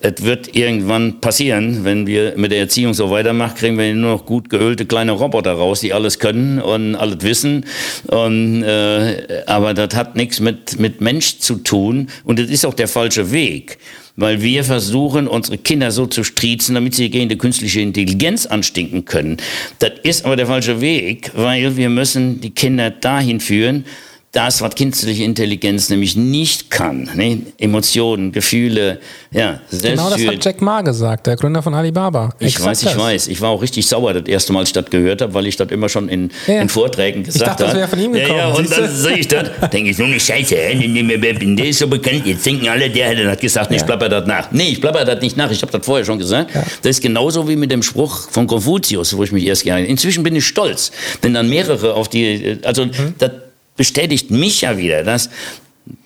Es 0.00 0.24
wird 0.24 0.56
irgendwann 0.56 1.20
passieren, 1.20 1.84
wenn 1.84 2.04
wir 2.08 2.34
mit 2.36 2.50
der 2.50 2.58
Erziehung 2.58 2.94
so 2.94 3.10
weitermachen, 3.10 3.54
kriegen 3.54 3.78
wir 3.78 3.94
nur 3.94 4.14
noch 4.14 4.26
gut 4.26 4.50
geölte 4.50 4.86
kleine 4.86 5.12
Roboter 5.12 5.52
raus, 5.52 5.78
die 5.78 5.92
alles 5.92 6.18
können 6.18 6.60
und 6.60 6.96
alles 6.96 7.18
wissen. 7.20 7.64
Und, 8.08 8.64
äh, 8.64 9.44
aber 9.46 9.67
aber 9.68 9.86
das 9.86 9.94
hat 9.98 10.16
nichts 10.16 10.40
mit, 10.40 10.80
mit 10.80 11.02
Mensch 11.02 11.40
zu 11.40 11.56
tun 11.56 12.08
und 12.24 12.38
das 12.38 12.48
ist 12.48 12.64
auch 12.64 12.72
der 12.72 12.88
falsche 12.88 13.32
Weg, 13.32 13.76
weil 14.16 14.40
wir 14.40 14.64
versuchen, 14.64 15.28
unsere 15.28 15.58
Kinder 15.58 15.90
so 15.90 16.06
zu 16.06 16.24
striezen, 16.24 16.74
damit 16.74 16.94
sie 16.94 17.10
gegen 17.10 17.28
die 17.28 17.36
künstliche 17.36 17.82
Intelligenz 17.82 18.46
anstinken 18.46 19.04
können. 19.04 19.36
Das 19.78 19.92
ist 20.04 20.24
aber 20.24 20.36
der 20.36 20.46
falsche 20.46 20.80
Weg, 20.80 21.32
weil 21.34 21.76
wir 21.76 21.90
müssen 21.90 22.40
die 22.40 22.50
Kinder 22.50 22.90
dahin 22.90 23.40
führen, 23.40 23.84
das, 24.38 24.62
was 24.62 24.76
künstliche 24.76 25.24
Intelligenz 25.24 25.90
nämlich 25.90 26.14
nicht 26.14 26.70
kann. 26.70 27.10
Ne? 27.14 27.42
Emotionen, 27.58 28.30
Gefühle, 28.30 29.00
ja, 29.32 29.60
Genau 29.70 30.10
das 30.10 30.24
hat 30.24 30.44
Jack 30.44 30.62
Ma 30.62 30.80
gesagt, 30.80 31.26
der 31.26 31.34
Gründer 31.34 31.60
von 31.60 31.74
Alibaba. 31.74 32.32
Ich 32.38 32.54
Exakt 32.54 32.68
weiß, 32.68 32.82
ich 32.82 32.88
das. 32.90 32.98
weiß. 32.98 33.28
Ich 33.28 33.40
war 33.40 33.50
auch 33.50 33.60
richtig 33.60 33.86
sauer 33.86 34.14
das 34.14 34.28
erste 34.28 34.52
Mal, 34.52 34.60
als 34.60 34.68
ich 34.68 34.74
das 34.74 34.84
gehört 34.86 35.22
habe, 35.22 35.34
weil 35.34 35.48
ich 35.48 35.56
das 35.56 35.72
immer 35.72 35.88
schon 35.88 36.08
in, 36.08 36.30
ja. 36.46 36.60
in 36.60 36.68
Vorträgen 36.68 37.24
gesagt 37.24 37.50
habe. 37.50 37.50
Ich 37.50 37.58
dachte, 37.58 37.64
das 37.64 37.74
wäre 37.74 37.88
von 37.88 37.98
ihm 37.98 38.12
gekommen. 38.12 38.38
Ja, 38.38 38.48
ja 38.48 38.54
und 38.54 38.70
dann 38.70 38.88
sehe 38.88 39.16
ich 39.16 39.26
das, 39.26 39.48
denke 39.72 39.90
ich, 39.90 39.96
so 39.96 40.04
eine 40.04 40.20
Scheiße, 40.20 40.54
der 40.54 41.66
ist 41.66 41.78
so 41.80 41.88
bekannt, 41.88 42.24
jetzt 42.24 42.46
denken 42.46 42.68
alle, 42.68 42.88
der 42.88 43.08
hätte 43.08 43.24
das 43.24 43.40
gesagt, 43.40 43.72
ja. 43.72 43.76
ich 43.76 43.84
plapper 43.84 44.08
das 44.08 44.24
nach. 44.26 44.52
Nee, 44.52 44.68
ich 44.68 44.80
plapper 44.80 45.04
das 45.04 45.20
nicht 45.20 45.36
nach, 45.36 45.50
ich 45.50 45.60
habe 45.62 45.72
das 45.72 45.84
vorher 45.84 46.04
schon 46.04 46.18
gesagt. 46.18 46.54
Ja. 46.54 46.62
Das 46.82 46.90
ist 46.90 47.02
genauso 47.02 47.48
wie 47.48 47.56
mit 47.56 47.72
dem 47.72 47.82
Spruch 47.82 48.30
von 48.30 48.46
Konfuzius, 48.46 49.16
wo 49.16 49.24
ich 49.24 49.32
mich 49.32 49.44
erst 49.44 49.64
gerne... 49.64 49.84
Inzwischen 49.84 50.22
bin 50.22 50.36
ich 50.36 50.46
stolz, 50.46 50.92
wenn 51.22 51.34
dann 51.34 51.48
mehrere 51.48 51.94
auf 51.94 52.08
die... 52.08 52.58
Also, 52.62 52.84
mhm. 52.84 53.14
das 53.18 53.32
bestätigt 53.78 54.30
mich 54.30 54.60
ja 54.60 54.76
wieder, 54.76 55.02
dass 55.02 55.30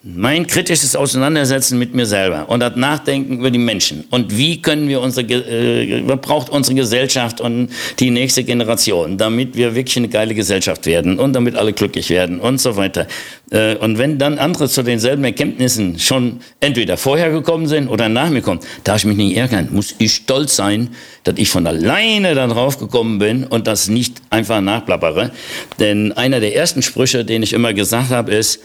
mein 0.02 0.46
kritisches 0.46 0.96
Auseinandersetzen 0.96 1.78
mit 1.78 1.94
mir 1.94 2.06
selber 2.06 2.48
und 2.48 2.60
das 2.60 2.74
Nachdenken 2.76 3.38
über 3.38 3.50
die 3.50 3.58
Menschen 3.58 4.04
und 4.10 4.36
wie 4.36 4.60
können 4.60 4.88
wir 4.88 5.00
unsere, 5.00 5.26
äh, 5.26 6.02
was 6.06 6.20
braucht 6.20 6.50
unsere 6.50 6.74
Gesellschaft 6.74 7.40
und 7.40 7.68
die 8.00 8.10
nächste 8.10 8.42
Generation, 8.42 9.16
damit 9.16 9.56
wir 9.56 9.74
wirklich 9.74 9.96
eine 9.96 10.08
geile 10.08 10.34
Gesellschaft 10.34 10.86
werden 10.86 11.18
und 11.18 11.32
damit 11.34 11.54
alle 11.56 11.72
glücklich 11.72 12.10
werden 12.10 12.40
und 12.40 12.60
so 12.60 12.76
weiter. 12.76 13.06
Äh, 13.50 13.76
und 13.76 13.98
wenn 13.98 14.18
dann 14.18 14.38
andere 14.38 14.68
zu 14.68 14.82
denselben 14.82 15.24
Erkenntnissen 15.24 15.98
schon 15.98 16.40
entweder 16.60 16.96
vorher 16.96 17.30
gekommen 17.30 17.66
sind 17.66 17.88
oder 17.88 18.08
nach 18.08 18.30
mir 18.30 18.42
kommen, 18.42 18.60
darf 18.84 18.98
ich 18.98 19.04
mich 19.04 19.16
nicht 19.16 19.36
ärgern, 19.36 19.68
muss 19.70 19.94
ich 19.98 20.14
stolz 20.14 20.56
sein, 20.56 20.88
dass 21.24 21.34
ich 21.36 21.48
von 21.48 21.66
alleine 21.66 22.34
dann 22.34 22.50
drauf 22.50 22.78
gekommen 22.78 23.18
bin 23.18 23.44
und 23.44 23.66
das 23.66 23.88
nicht 23.88 24.16
einfach 24.30 24.60
nachplappere. 24.60 25.30
Denn 25.78 26.12
einer 26.12 26.40
der 26.40 26.56
ersten 26.56 26.82
Sprüche, 26.82 27.24
den 27.24 27.42
ich 27.42 27.52
immer 27.52 27.72
gesagt 27.72 28.10
habe, 28.10 28.34
ist, 28.34 28.60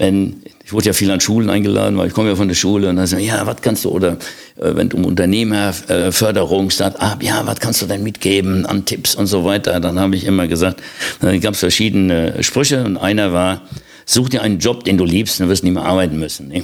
wenn, 0.00 0.42
ich 0.64 0.72
wurde 0.72 0.86
ja 0.86 0.92
viel 0.94 1.10
an 1.10 1.20
Schulen 1.20 1.50
eingeladen, 1.50 1.98
weil 1.98 2.08
ich 2.08 2.14
komme 2.14 2.30
ja 2.30 2.34
von 2.34 2.48
der 2.48 2.54
Schule 2.54 2.88
und 2.88 2.96
dann 2.96 3.06
sagen, 3.06 3.22
ja, 3.22 3.46
was 3.46 3.60
kannst 3.60 3.84
du, 3.84 3.90
oder 3.90 4.12
äh, 4.56 4.74
wenn 4.74 4.88
du 4.88 4.96
um 4.96 5.04
Unternehmerförderung 5.04 6.68
äh, 6.68 6.72
sagst, 6.72 7.02
ah, 7.02 7.18
ja, 7.20 7.42
was 7.44 7.60
kannst 7.60 7.82
du 7.82 7.86
denn 7.86 8.02
mitgeben 8.02 8.64
an 8.64 8.86
Tipps 8.86 9.14
und 9.14 9.26
so 9.26 9.44
weiter, 9.44 9.78
dann 9.78 10.00
habe 10.00 10.16
ich 10.16 10.24
immer 10.24 10.48
gesagt, 10.48 10.82
dann 11.20 11.38
gab 11.42 11.52
es 11.52 11.60
verschiedene 11.60 12.42
Sprüche 12.42 12.82
und 12.82 12.96
einer 12.96 13.34
war, 13.34 13.60
such 14.06 14.30
dir 14.30 14.40
einen 14.40 14.58
Job, 14.58 14.84
den 14.84 14.96
du 14.96 15.04
liebst, 15.04 15.38
dann 15.38 15.50
wirst 15.50 15.62
du 15.62 15.66
nicht 15.66 15.74
mehr 15.74 15.84
arbeiten 15.84 16.18
müssen. 16.18 16.48
Ne? 16.48 16.62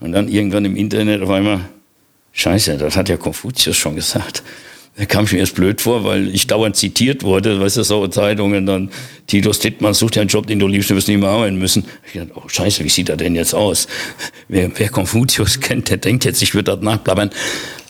Und 0.00 0.12
dann 0.12 0.26
irgendwann 0.26 0.64
im 0.64 0.74
Internet 0.74 1.20
auf 1.20 1.28
einmal, 1.28 1.60
scheiße, 2.32 2.78
das 2.78 2.96
hat 2.96 3.10
ja 3.10 3.18
Konfuzius 3.18 3.76
schon 3.76 3.96
gesagt. 3.96 4.42
Kam 5.06 5.26
mir 5.30 5.38
erst 5.38 5.54
blöd 5.54 5.80
vor, 5.80 6.04
weil 6.04 6.34
ich 6.34 6.48
dauernd 6.48 6.74
zitiert 6.74 7.22
wurde, 7.22 7.60
weißt 7.60 7.76
du, 7.76 7.82
so 7.84 8.08
Zeitungen, 8.08 8.66
dann 8.66 8.90
Titus 9.28 9.60
Dittmann 9.60 9.94
sucht 9.94 10.16
ja 10.16 10.22
einen 10.22 10.28
Job, 10.28 10.46
den 10.48 10.58
du 10.58 10.66
liebst, 10.66 10.90
du 10.90 10.96
wirst 10.96 11.06
nicht 11.06 11.18
mehr 11.18 11.28
arbeiten 11.28 11.56
müssen. 11.56 11.84
Ich 12.06 12.18
dachte, 12.18 12.32
oh 12.34 12.48
scheiße, 12.48 12.82
wie 12.82 12.88
sieht 12.88 13.08
er 13.08 13.16
denn 13.16 13.36
jetzt 13.36 13.54
aus? 13.54 13.86
Wer, 14.48 14.70
wer 14.76 14.88
Konfuzius 14.88 15.60
kennt, 15.60 15.90
der 15.90 15.98
denkt 15.98 16.24
jetzt, 16.24 16.42
ich 16.42 16.54
würde 16.54 16.72
das 16.72 16.80
nachblabbern. 16.80 17.30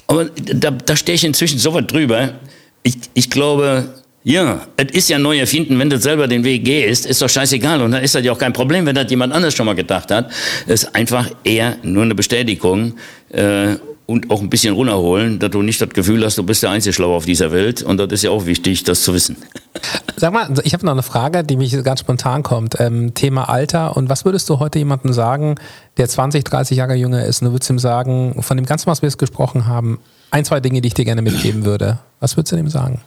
Aber 0.06 0.26
da, 0.26 0.70
da 0.70 0.96
stehe 0.96 1.16
ich 1.16 1.24
inzwischen 1.24 1.58
so 1.58 1.72
weit 1.74 1.90
drüber. 1.90 2.34
Ich, 2.82 2.96
ich 3.14 3.30
glaube, 3.30 3.94
ja, 4.24 4.66
es 4.76 4.92
ist 4.92 5.08
ja 5.08 5.18
neu 5.18 5.38
erfinden, 5.38 5.78
wenn 5.78 5.88
du 5.88 5.98
selber 5.98 6.26
den 6.26 6.44
Weg 6.44 6.64
gehst, 6.64 7.06
ist 7.06 7.22
doch 7.22 7.30
scheißegal. 7.30 7.80
Und 7.80 7.92
dann 7.92 8.02
ist 8.02 8.14
das 8.14 8.24
ja 8.24 8.32
auch 8.32 8.38
kein 8.38 8.52
Problem, 8.52 8.84
wenn 8.84 8.94
das 8.94 9.10
jemand 9.10 9.32
anders 9.32 9.54
schon 9.54 9.64
mal 9.64 9.74
gedacht 9.74 10.10
hat. 10.10 10.30
Es 10.66 10.82
ist 10.82 10.94
einfach 10.94 11.30
eher 11.44 11.78
nur 11.82 12.02
eine 12.02 12.14
Bestätigung. 12.14 12.94
Äh, 13.30 13.76
und 14.08 14.30
auch 14.30 14.40
ein 14.40 14.48
bisschen 14.48 14.72
runterholen, 14.72 15.38
dass 15.38 15.50
du 15.50 15.60
nicht 15.60 15.82
das 15.82 15.90
Gefühl 15.90 16.24
hast, 16.24 16.38
du 16.38 16.42
bist 16.42 16.62
der 16.62 16.70
einzige 16.70 16.94
Schlauer 16.94 17.14
auf 17.14 17.26
dieser 17.26 17.52
Welt. 17.52 17.82
Und 17.82 17.98
das 17.98 18.10
ist 18.10 18.22
ja 18.22 18.30
auch 18.30 18.46
wichtig, 18.46 18.82
das 18.84 19.02
zu 19.02 19.12
wissen. 19.12 19.36
Sag 20.16 20.32
mal, 20.32 20.48
ich 20.64 20.72
habe 20.72 20.86
noch 20.86 20.92
eine 20.92 21.02
Frage, 21.02 21.44
die 21.44 21.58
mich 21.58 21.84
ganz 21.84 22.00
spontan 22.00 22.42
kommt. 22.42 22.80
Ähm, 22.80 23.12
Thema 23.12 23.50
Alter. 23.50 23.98
Und 23.98 24.08
was 24.08 24.24
würdest 24.24 24.48
du 24.48 24.60
heute 24.60 24.78
jemandem 24.78 25.12
sagen, 25.12 25.56
der 25.98 26.08
20, 26.08 26.42
30 26.42 26.78
Jahre 26.78 26.94
jünger 26.94 27.22
ist? 27.26 27.42
Und 27.42 27.48
du 27.48 27.52
würdest 27.52 27.68
ihm 27.68 27.78
sagen, 27.78 28.42
von 28.42 28.56
dem 28.56 28.64
Ganzen, 28.64 28.86
was 28.86 29.02
wir 29.02 29.10
jetzt 29.10 29.18
gesprochen 29.18 29.66
haben, 29.66 29.98
ein, 30.30 30.46
zwei 30.46 30.60
Dinge, 30.60 30.80
die 30.80 30.88
ich 30.88 30.94
dir 30.94 31.04
gerne 31.04 31.20
mitgeben 31.20 31.66
würde. 31.66 31.98
Was 32.18 32.38
würdest 32.38 32.52
du 32.52 32.56
dem 32.56 32.70
sagen? 32.70 33.02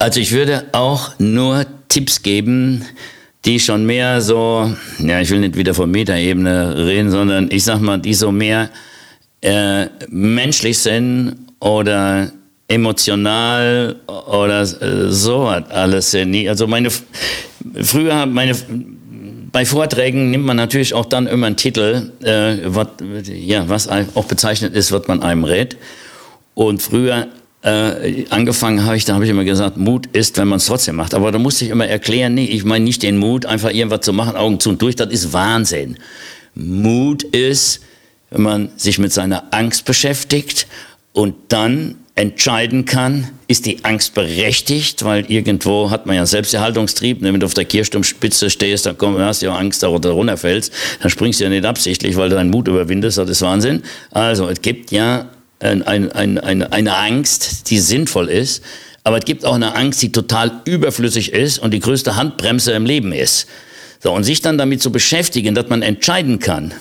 Also 0.00 0.18
ich 0.18 0.32
würde 0.32 0.64
auch 0.72 1.12
nur 1.20 1.66
Tipps 1.88 2.22
geben, 2.22 2.84
die 3.46 3.60
schon 3.60 3.86
mehr 3.86 4.20
so, 4.20 4.70
ja, 4.98 5.20
ich 5.20 5.30
will 5.30 5.38
nicht 5.38 5.56
wieder 5.56 5.72
von 5.72 5.90
Metaebene 5.90 6.76
reden, 6.76 7.10
sondern 7.10 7.48
ich 7.50 7.62
sag 7.64 7.80
mal, 7.80 7.98
die 7.98 8.12
so 8.12 8.32
mehr 8.32 8.70
äh, 9.40 9.86
menschlich 10.08 10.78
sind 10.78 11.36
oder 11.60 12.32
emotional 12.66 13.96
oder 14.06 14.62
äh, 14.62 15.10
so 15.10 15.48
hat 15.48 15.70
alles 15.70 16.10
sind. 16.10 16.48
Also 16.48 16.66
meine, 16.66 16.88
früher 17.82 18.26
meine, 18.26 18.56
bei 19.52 19.64
Vorträgen 19.64 20.32
nimmt 20.32 20.44
man 20.44 20.56
natürlich 20.56 20.92
auch 20.92 21.06
dann 21.06 21.28
immer 21.28 21.46
einen 21.46 21.56
Titel, 21.56 22.10
äh, 22.22 22.56
wat, 22.64 23.00
ja, 23.24 23.68
was 23.68 23.88
auch 23.88 24.24
bezeichnet 24.24 24.74
ist, 24.74 24.90
was 24.90 25.06
man 25.06 25.22
einem 25.22 25.44
rät. 25.44 25.76
Und 26.54 26.82
früher 26.82 27.28
äh, 27.66 28.26
angefangen 28.30 28.84
habe 28.84 28.96
ich, 28.96 29.04
da 29.04 29.14
habe 29.14 29.24
ich 29.24 29.30
immer 29.30 29.44
gesagt, 29.44 29.76
Mut 29.76 30.06
ist, 30.12 30.38
wenn 30.38 30.46
man 30.46 30.58
es 30.58 30.66
trotzdem 30.66 30.94
macht. 30.94 31.14
Aber 31.14 31.32
da 31.32 31.38
musste 31.38 31.64
ich 31.64 31.72
immer 31.72 31.86
erklären, 31.86 32.34
nee, 32.34 32.44
ich 32.44 32.64
meine 32.64 32.84
nicht 32.84 33.02
den 33.02 33.18
Mut, 33.18 33.44
einfach 33.44 33.70
irgendwas 33.70 34.02
zu 34.02 34.12
machen, 34.12 34.36
Augen 34.36 34.60
zu 34.60 34.70
und 34.70 34.80
durch, 34.80 34.94
das 34.94 35.10
ist 35.10 35.32
Wahnsinn. 35.32 35.96
Mut 36.54 37.24
ist, 37.24 37.80
wenn 38.30 38.42
man 38.42 38.68
sich 38.76 39.00
mit 39.00 39.12
seiner 39.12 39.52
Angst 39.52 39.84
beschäftigt 39.84 40.68
und 41.12 41.34
dann 41.48 41.96
entscheiden 42.14 42.84
kann, 42.84 43.28
ist 43.48 43.66
die 43.66 43.84
Angst 43.84 44.14
berechtigt, 44.14 45.04
weil 45.04 45.30
irgendwo 45.30 45.90
hat 45.90 46.06
man 46.06 46.14
ja 46.14 46.24
Selbsterhaltungstrieb, 46.24 47.20
wenn 47.20 47.38
du 47.38 47.46
auf 47.46 47.54
der 47.54 47.64
Kirchturmspitze 47.64 48.48
stehst, 48.48 48.86
dann 48.86 48.96
komm, 48.96 49.18
hast 49.18 49.42
du 49.42 49.46
ja 49.46 49.56
Angst, 49.56 49.82
du 49.82 49.88
runterfällst, 49.88 50.72
dann 51.02 51.10
springst 51.10 51.40
du 51.40 51.44
ja 51.44 51.50
nicht 51.50 51.64
absichtlich, 51.64 52.16
weil 52.16 52.28
du 52.28 52.36
deinen 52.36 52.50
Mut 52.50 52.68
überwindest, 52.68 53.18
das 53.18 53.28
ist 53.28 53.42
Wahnsinn. 53.42 53.82
Also, 54.12 54.48
es 54.48 54.62
gibt 54.62 54.92
ja 54.92 55.28
ein, 55.60 55.82
ein, 55.82 56.10
ein, 56.38 56.62
eine 56.62 56.96
Angst, 56.96 57.70
die 57.70 57.78
sinnvoll 57.78 58.28
ist, 58.28 58.62
aber 59.04 59.18
es 59.18 59.24
gibt 59.24 59.44
auch 59.44 59.54
eine 59.54 59.74
Angst, 59.74 60.02
die 60.02 60.12
total 60.12 60.62
überflüssig 60.64 61.32
ist 61.32 61.58
und 61.58 61.72
die 61.72 61.80
größte 61.80 62.16
Handbremse 62.16 62.72
im 62.72 62.86
Leben 62.86 63.12
ist. 63.12 63.46
So, 64.02 64.12
und 64.12 64.24
sich 64.24 64.42
dann 64.42 64.58
damit 64.58 64.82
zu 64.82 64.90
beschäftigen, 64.90 65.54
dass 65.54 65.68
man 65.68 65.82
entscheiden 65.82 66.38
kann, 66.38 66.74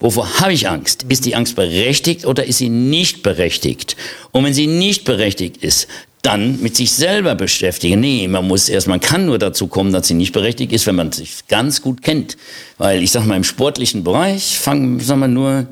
wovor 0.00 0.40
habe 0.40 0.52
ich 0.52 0.68
Angst? 0.68 1.04
Ist 1.08 1.24
die 1.24 1.36
Angst 1.36 1.54
berechtigt 1.54 2.26
oder 2.26 2.44
ist 2.44 2.58
sie 2.58 2.68
nicht 2.68 3.22
berechtigt? 3.22 3.96
Und 4.32 4.44
wenn 4.44 4.54
sie 4.54 4.66
nicht 4.66 5.04
berechtigt 5.04 5.58
ist, 5.58 5.88
dann 6.22 6.60
mit 6.62 6.76
sich 6.76 6.92
selber 6.92 7.34
beschäftigen. 7.34 8.00
Nee, 8.00 8.28
man 8.28 8.46
muss 8.46 8.68
erst, 8.68 8.86
man 8.86 9.00
kann 9.00 9.26
nur 9.26 9.38
dazu 9.38 9.66
kommen, 9.66 9.92
dass 9.92 10.06
sie 10.06 10.14
nicht 10.14 10.32
berechtigt 10.32 10.72
ist, 10.72 10.86
wenn 10.86 10.94
man 10.94 11.10
sich 11.10 11.46
ganz 11.48 11.82
gut 11.82 12.00
kennt. 12.02 12.36
Weil 12.78 13.02
ich 13.02 13.10
sag 13.10 13.26
mal, 13.26 13.36
im 13.36 13.44
sportlichen 13.44 14.04
Bereich 14.04 14.58
fangen, 14.58 15.00
sagen 15.00 15.20
wir 15.20 15.28
nur 15.28 15.66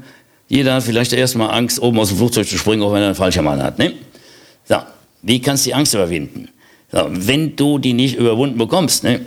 jeder 0.51 0.75
hat 0.75 0.83
vielleicht 0.83 1.13
erstmal 1.13 1.53
Angst, 1.53 1.81
oben 1.81 1.99
aus 2.01 2.09
dem 2.09 2.19
Flugzeug 2.19 2.47
zu 2.47 2.59
springen, 2.59 2.83
auch 2.83 2.93
wenn 2.93 3.03
er 3.03 3.07
einen 3.07 3.15
Fallschirm 3.15 3.49
hat. 3.49 3.79
Ne? 3.79 3.95
So, 4.69 4.79
wie 5.23 5.41
kannst 5.41 5.65
du 5.65 5.71
die 5.71 5.75
Angst 5.75 5.95
überwinden? 5.95 6.49
So, 6.91 7.07
wenn 7.09 7.55
du 7.55 7.79
die 7.79 7.93
nicht 7.93 8.17
überwunden 8.17 8.59
bekommst, 8.59 9.05
ne, 9.05 9.21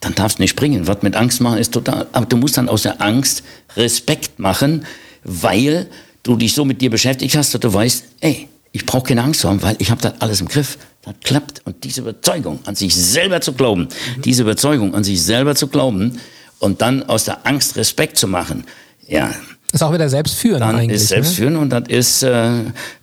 dann 0.00 0.16
darfst 0.16 0.38
du 0.38 0.42
nicht 0.42 0.50
springen. 0.50 0.88
Was 0.88 1.02
mit 1.02 1.14
Angst 1.14 1.40
machen 1.40 1.58
ist 1.58 1.72
total. 1.72 2.08
Aber 2.10 2.26
du 2.26 2.36
musst 2.36 2.58
dann 2.58 2.68
aus 2.68 2.82
der 2.82 3.00
Angst 3.00 3.44
Respekt 3.76 4.40
machen, 4.40 4.84
weil 5.22 5.88
du 6.24 6.34
dich 6.34 6.52
so 6.52 6.64
mit 6.64 6.80
dir 6.80 6.90
beschäftigt 6.90 7.36
hast, 7.36 7.54
dass 7.54 7.60
du 7.60 7.72
weißt, 7.72 8.04
ey, 8.18 8.48
ich 8.72 8.86
brauche 8.86 9.04
keine 9.04 9.22
Angst 9.22 9.42
zu 9.42 9.48
haben, 9.48 9.62
weil 9.62 9.76
ich 9.78 9.92
habe 9.92 10.02
das 10.02 10.20
alles 10.20 10.40
im 10.40 10.48
Griff. 10.48 10.78
Das 11.02 11.14
klappt. 11.22 11.62
Und 11.64 11.84
diese 11.84 12.00
Überzeugung, 12.00 12.58
an 12.64 12.74
sich 12.74 12.92
selber 12.92 13.40
zu 13.40 13.52
glauben, 13.52 13.82
mhm. 13.82 14.22
diese 14.22 14.42
Überzeugung, 14.42 14.96
an 14.96 15.04
sich 15.04 15.22
selber 15.22 15.54
zu 15.54 15.68
glauben 15.68 16.18
und 16.58 16.82
dann 16.82 17.04
aus 17.04 17.24
der 17.24 17.46
Angst 17.46 17.76
Respekt 17.76 18.18
zu 18.18 18.26
machen, 18.26 18.64
ja, 19.06 19.32
ist 19.72 19.82
auch 19.82 19.92
wieder 19.92 20.08
selbstführend 20.08 20.62
dann 20.62 20.76
eigentlich. 20.76 21.02
Ist 21.02 21.08
selbstführend 21.08 21.56
ne? 21.56 21.62
und 21.62 21.70
das 21.70 21.88
ist 21.88 22.22
äh, 22.22 22.50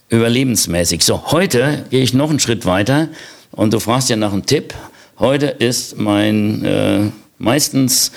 überlebensmäßig. 0.09 1.03
So, 1.03 1.31
heute 1.31 1.85
gehe 1.89 2.01
ich 2.01 2.13
noch 2.13 2.29
einen 2.29 2.39
Schritt 2.39 2.65
weiter 2.65 3.09
und 3.51 3.73
du 3.73 3.79
fragst 3.79 4.09
ja 4.09 4.15
nach 4.15 4.33
einem 4.33 4.45
Tipp. 4.45 4.73
Heute 5.17 5.47
ist 5.47 5.97
mein 5.97 6.65
äh, 6.65 7.11
meistens 7.37 8.11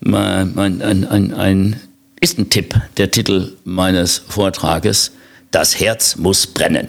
mein, 0.00 0.54
mein, 0.54 0.82
ein, 0.82 1.06
ein, 1.06 1.34
ein, 1.34 1.80
ist 2.20 2.38
ein 2.38 2.50
Tipp, 2.50 2.74
der 2.96 3.10
Titel 3.10 3.56
meines 3.64 4.18
Vortrages. 4.18 5.12
Das 5.50 5.80
Herz 5.80 6.16
muss 6.16 6.46
brennen. 6.46 6.88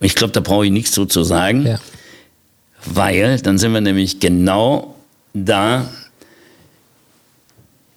Und 0.00 0.06
ich 0.06 0.14
glaube, 0.14 0.32
da 0.32 0.40
brauche 0.40 0.66
ich 0.66 0.72
nichts 0.72 0.92
zu, 0.92 1.06
zu 1.06 1.22
sagen, 1.22 1.66
ja. 1.66 1.80
weil 2.84 3.38
dann 3.40 3.58
sind 3.58 3.72
wir 3.72 3.80
nämlich 3.80 4.20
genau 4.20 4.96
da, 5.32 5.88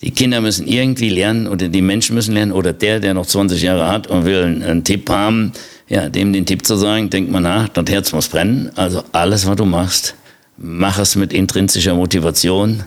die 0.01 0.11
Kinder 0.11 0.41
müssen 0.41 0.67
irgendwie 0.67 1.09
lernen 1.09 1.47
oder 1.47 1.69
die 1.69 1.81
Menschen 1.81 2.15
müssen 2.15 2.33
lernen 2.33 2.51
oder 2.51 2.73
der, 2.73 2.99
der 2.99 3.13
noch 3.13 3.25
20 3.25 3.61
Jahre 3.61 3.87
hat 3.87 4.07
und 4.07 4.25
will 4.25 4.43
einen, 4.43 4.63
einen 4.63 4.83
Tipp 4.83 5.09
haben, 5.09 5.53
ja, 5.87 6.09
dem 6.09 6.33
den 6.33 6.45
Tipp 6.45 6.65
zu 6.65 6.75
sagen, 6.75 7.09
denk 7.09 7.31
mal 7.31 7.41
nach, 7.41 7.69
das 7.69 7.85
Herz 7.89 8.11
muss 8.11 8.27
brennen. 8.27 8.71
Also 8.75 9.03
alles, 9.11 9.45
was 9.47 9.55
du 9.55 9.65
machst, 9.65 10.15
mach 10.57 10.99
es 10.99 11.15
mit 11.15 11.31
intrinsischer 11.33 11.95
Motivation. 11.95 12.83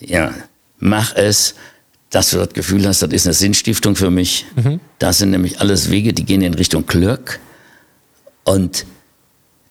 Ja, 0.00 0.34
mach 0.78 1.14
es, 1.14 1.54
dass 2.10 2.30
du 2.30 2.38
das 2.38 2.50
Gefühl 2.50 2.86
hast, 2.86 3.02
das 3.02 3.12
ist 3.12 3.26
eine 3.26 3.34
Sinnstiftung 3.34 3.96
für 3.96 4.10
mich. 4.10 4.46
Mhm. 4.56 4.80
Das 4.98 5.18
sind 5.18 5.30
nämlich 5.30 5.60
alles 5.60 5.90
Wege, 5.90 6.12
die 6.12 6.24
gehen 6.24 6.42
in 6.42 6.54
Richtung 6.54 6.86
Glück. 6.86 7.40
Und 8.44 8.86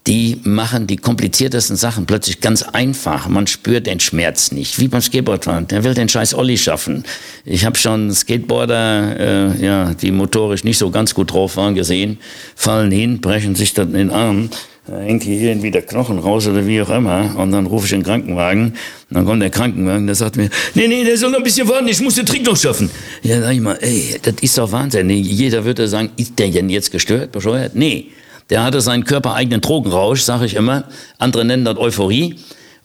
die 0.07 0.41
machen 0.43 0.85
die 0.85 0.97
kompliziertesten 0.97 1.77
Sachen 1.77 2.05
plötzlich 2.05 2.41
ganz 2.41 2.63
einfach. 2.63 3.29
Man 3.29 3.47
spürt 3.47 3.87
den 3.87 4.01
Schmerz 4.01 4.51
nicht, 4.51 4.79
wie 4.79 4.89
beim 4.89 5.01
Skateboardfahren. 5.01 5.67
Der 5.67 5.83
will 5.83 5.93
den 5.93 6.09
scheiß 6.09 6.33
Olli 6.33 6.57
schaffen. 6.57 7.03
Ich 7.45 7.65
habe 7.65 7.77
schon 7.77 8.11
Skateboarder, 8.11 9.53
äh, 9.55 9.65
ja, 9.65 9.93
die 9.93 10.11
motorisch 10.11 10.65
nicht 10.65 10.77
so 10.77 10.89
ganz 10.89 11.13
gut 11.13 11.31
drauf 11.31 11.55
waren, 11.55 11.75
gesehen, 11.75 12.17
fallen 12.55 12.91
hin, 12.91 13.21
brechen 13.21 13.55
sich 13.55 13.73
dann 13.73 13.93
den 13.93 14.11
Arm. 14.11 14.49
Da 14.85 14.99
hängt 14.99 15.23
hier 15.23 15.39
irgendwie 15.39 15.71
der 15.71 15.83
Knochen 15.83 16.19
raus 16.19 16.45
oder 16.45 16.67
wie 16.67 16.81
auch 16.81 16.89
immer. 16.89 17.35
Und 17.37 17.53
dann 17.53 17.67
rufe 17.67 17.85
ich 17.85 17.91
den 17.91 18.03
Krankenwagen. 18.03 18.73
Und 18.73 18.75
dann 19.09 19.25
kommt 19.25 19.41
der 19.41 19.49
Krankenwagen, 19.49 20.05
der 20.05 20.15
sagt 20.15 20.35
mir, 20.35 20.49
nee, 20.75 20.89
nee, 20.89 21.05
der 21.05 21.15
soll 21.17 21.31
noch 21.31 21.37
ein 21.37 21.43
bisschen 21.43 21.69
warten, 21.69 21.87
ich 21.87 22.01
muss 22.01 22.15
den 22.15 22.25
Trick 22.25 22.45
noch 22.45 22.57
schaffen. 22.57 22.89
Ja, 23.21 23.39
sag 23.39 23.53
ich 23.53 23.61
mal, 23.61 23.77
ey, 23.79 24.19
das 24.21 24.35
ist 24.41 24.57
doch 24.57 24.69
Wahnsinn. 24.73 25.09
Jeder 25.09 25.63
würde 25.63 25.87
sagen, 25.87 26.09
ist 26.17 26.37
der 26.37 26.49
denn 26.49 26.69
jetzt 26.69 26.91
gestört, 26.91 27.31
bescheuert? 27.31 27.75
Nee. 27.75 28.07
Der 28.49 28.63
hatte 28.63 28.81
seinen 28.81 29.03
körpereigenen 29.05 29.61
Drogenrausch, 29.61 30.21
sage 30.21 30.45
ich 30.45 30.55
immer. 30.55 30.85
Andere 31.17 31.45
nennen 31.45 31.65
das 31.65 31.77
Euphorie. 31.77 32.35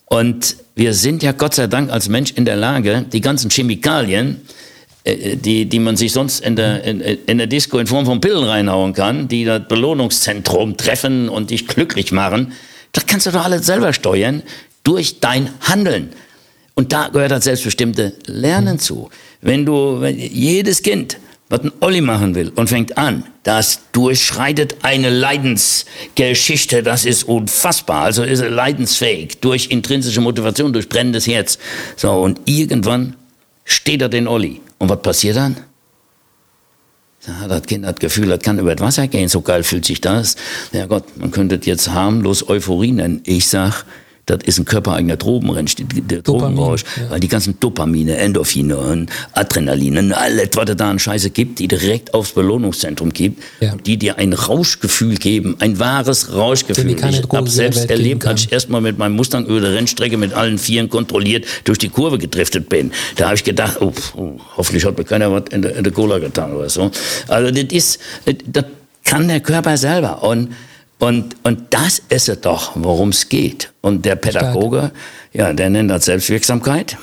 Und 0.07 0.57
wir 0.75 0.95
sind 0.95 1.23
ja 1.23 1.33
Gott 1.33 1.55
sei 1.55 1.67
Dank 1.67 1.91
als 1.91 2.09
Mensch 2.09 2.33
in 2.33 2.45
der 2.45 2.57
Lage, 2.57 3.05
die 3.13 3.21
ganzen 3.21 3.51
Chemikalien, 3.51 4.41
äh, 5.05 5.37
die, 5.37 5.67
die 5.67 5.79
man 5.79 5.97
sich 5.97 6.13
sonst 6.13 6.41
in 6.41 6.57
der, 6.57 6.85
in, 6.85 7.01
in, 7.01 7.39
der 7.39 7.47
Disco 7.47 7.79
in 7.79 7.87
Form 7.87 8.07
von 8.07 8.21
Pillen 8.21 8.45
reinhauen 8.45 8.95
kann, 8.95 9.29
die 9.29 9.45
das 9.45 9.69
Belohnungszentrum 9.69 10.77
treffen 10.77 11.29
und 11.29 11.51
dich 11.51 11.67
glücklich 11.67 12.13
machen, 12.13 12.53
das 12.93 13.07
kannst 13.07 13.27
du 13.27 13.31
doch 13.31 13.45
alles 13.45 13.67
selber 13.67 13.93
steuern 13.93 14.43
durch 14.83 15.21
dein 15.21 15.51
Handeln. 15.61 16.11
Und 16.75 16.93
da 16.93 17.09
gehört 17.09 17.33
das 17.33 17.45
selbstbestimmte 17.45 18.15
Lernen 18.27 18.79
zu. 18.79 19.11
Wenn 19.43 19.67
du, 19.67 20.01
wenn 20.01 20.19
jedes 20.19 20.83
Kind 20.83 21.19
was 21.49 21.61
ein 21.61 21.73
Olli 21.81 22.01
machen 22.01 22.35
will 22.35 22.53
und 22.55 22.69
fängt 22.69 22.99
an, 22.99 23.25
das 23.43 23.81
durchschreitet 23.93 24.77
eine 24.83 25.09
Leidensgeschichte, 25.09 26.83
das 26.83 27.05
ist 27.05 27.25
unfassbar, 27.25 28.03
also 28.03 28.23
ist 28.23 28.41
er 28.41 28.51
leidensfähig, 28.51 29.41
durch 29.41 29.71
intrinsische 29.71 30.21
Motivation, 30.21 30.73
durch 30.73 30.89
brennendes 30.89 31.27
Herz. 31.27 31.59
So, 31.97 32.13
und 32.13 32.41
irgendwann 32.45 33.17
steht 33.65 34.03
er 34.03 34.09
den 34.09 34.29
Olli. 34.29 34.61
Und 34.79 34.91
was 34.91 35.01
passiert 35.01 35.37
dann? 35.37 35.57
Ja, 37.27 37.49
das 37.49 37.63
Kind 37.63 37.85
hat 37.85 38.01
Gefühl, 38.01 38.29
das 38.29 38.41
kann 38.41 38.59
über 38.59 38.75
das 38.75 38.87
Wasser 38.87 39.07
gehen, 39.09 39.29
so 39.29 39.41
geil 39.41 39.63
fühlt 39.63 39.85
sich 39.85 40.01
das. 40.01 40.37
Ja 40.73 40.87
Gott, 40.87 41.05
man 41.17 41.31
könnte 41.31 41.59
jetzt 41.63 41.91
harmlos 41.91 42.49
Euphorie 42.49 42.93
nennen. 42.93 43.23
Ich 43.25 43.49
sag, 43.49 43.85
das 44.29 44.41
ist 44.45 44.59
ein 44.59 44.65
körpereigener 44.65 45.17
Drogenrausch, 45.17 45.77
der 45.79 46.23
Drogenrausch, 46.23 46.85
ja. 46.97 47.11
weil 47.11 47.21
die 47.21 47.29
ganzen 47.29 47.59
Dopamine, 47.59 48.17
Endorphine 48.19 48.77
und 48.77 49.11
Adrenaline, 49.33 50.17
alles, 50.17 50.51
was 50.55 50.77
da 50.77 50.91
an 50.91 50.99
Scheiße 50.99 51.31
gibt, 51.31 51.59
die 51.59 51.69
direkt 51.69 52.13
aufs 52.13 52.33
Belohnungszentrum 52.33 53.13
gibt, 53.13 53.43
ja. 53.61 53.75
die 53.87 53.97
dir 53.97 54.19
ein 54.19 54.35
Rauschgefühl 54.35 55.17
geben, 55.17 55.57
ein 55.61 55.79
wahres 55.79 56.35
Rauschgefühl. 56.35 56.91
Ich 56.91 57.03
habe 57.03 57.49
selbst 57.49 57.91
erlebt, 57.91 58.27
als 58.27 58.45
ich 58.45 58.53
erstmal 58.53 58.83
mit 58.83 58.99
meinem 58.99 59.17
Mustang 59.17 59.47
über 59.47 59.61
der 59.61 59.73
Rennstrecke 59.73 60.19
mit 60.19 60.35
allen 60.35 60.59
Vieren 60.59 60.91
kontrolliert 60.91 61.47
durch 61.65 61.79
die 61.79 61.89
Kurve 61.89 62.19
gedriftet 62.19 62.69
bin. 62.69 62.93
Da 63.17 63.27
habe 63.27 63.37
ich 63.37 63.45
gedacht, 63.45 63.79
oh, 63.81 63.93
oh, 64.17 64.33
hoffentlich 64.57 64.85
hat 64.85 64.99
mir 64.99 65.05
keiner 65.05 65.33
was 65.33 65.45
in 65.51 65.63
der, 65.63 65.77
in 65.77 65.85
der 65.85 65.93
Cola 65.93 66.19
getan 66.19 66.53
oder 66.53 66.69
so. 66.69 66.91
Also 67.29 67.51
das 67.51 67.73
ist, 67.73 68.01
das 68.47 68.65
kann 69.05 69.27
der 69.27 69.41
Körper 69.41 69.77
selber 69.79 70.23
und 70.23 70.51
und, 70.99 71.37
und 71.45 71.63
das 71.71 72.03
ist 72.09 72.29
es 72.29 72.41
doch, 72.41 72.73
worum 72.75 73.11
es 73.11 73.29
geht. 73.29 73.73
Und 73.83 74.05
der 74.05 74.17
Pädagoge, 74.17 74.79
Stark. 74.79 74.93
ja, 75.33 75.53
der 75.53 75.71
nennt 75.71 75.91
das 75.91 76.07
Selbstwirksamkeit, 76.07 76.97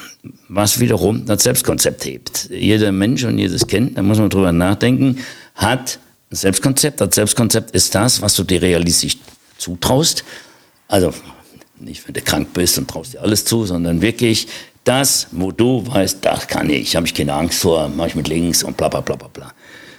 was 0.50 0.80
wiederum 0.80 1.26
das 1.26 1.43
Selbstkonzept 1.43 2.06
hebt. 2.06 2.50
Jeder 2.52 2.91
Mensch 2.91 3.24
und 3.24 3.38
jedes 3.38 3.66
Kind, 3.66 3.98
da 3.98 4.02
muss 4.02 4.20
man 4.20 4.30
drüber 4.30 4.52
nachdenken, 4.52 5.20
hat 5.56 6.00
ein 6.30 6.36
Selbstkonzept. 6.36 7.00
Das 7.00 7.16
Selbstkonzept 7.16 7.72
ist 7.72 7.96
das, 7.96 8.22
was 8.22 8.36
du 8.36 8.43
dir 8.43 8.62
realistisch 8.62 9.18
zutraust. 9.58 10.26
Also 10.89 11.14
nicht, 11.80 12.06
wenn 12.06 12.14
du 12.14 12.22
krank 12.22 12.50
bist 12.54 12.78
und 12.78 12.89
traust 12.89 13.14
dir 13.14 13.22
alles 13.22 13.46
zu, 13.46 13.66
sondern 13.66 14.02
wirklich 14.02 14.48
das, 14.84 15.28
wo 15.32 15.52
du 15.52 15.86
weißt, 15.88 16.24
das 16.24 16.48
kann 16.48 16.70
ich, 16.70 16.96
habe 16.96 17.08
ich 17.08 17.14
keine 17.14 17.34
Angst 17.34 17.60
vor, 17.60 17.88
mache 17.89 18.10
ich 18.10 18.16
mit 18.16 18.28
links 18.28 18.64
und 18.64 18.76
bla 18.76 18.89
bla 18.89 19.02
bla 19.02 19.16
bla 19.16 19.30
bla. 19.30 19.54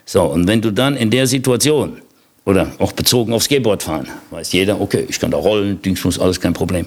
So, 0.05 0.23
und 0.23 0.47
wenn 0.47 0.61
du 0.61 0.71
dann 0.71 0.97
in 0.97 1.11
der 1.11 1.27
Situation 1.27 2.01
oder 2.47 2.73
auch 2.79 2.93
bezogen 2.93 3.35
aufs 3.35 3.45
Skateboard 3.45 3.83
fahren. 3.83 4.09
Weiß 4.31 4.53
jeder, 4.53 4.81
okay, 4.81 5.05
ich 5.09 5.21
kann 5.21 5.31
da 5.31 5.37
rollen, 5.37 5.83
Dingsbums, 5.83 6.19
alles 6.19 6.41
kein 6.41 6.55
Problem. 6.55 6.87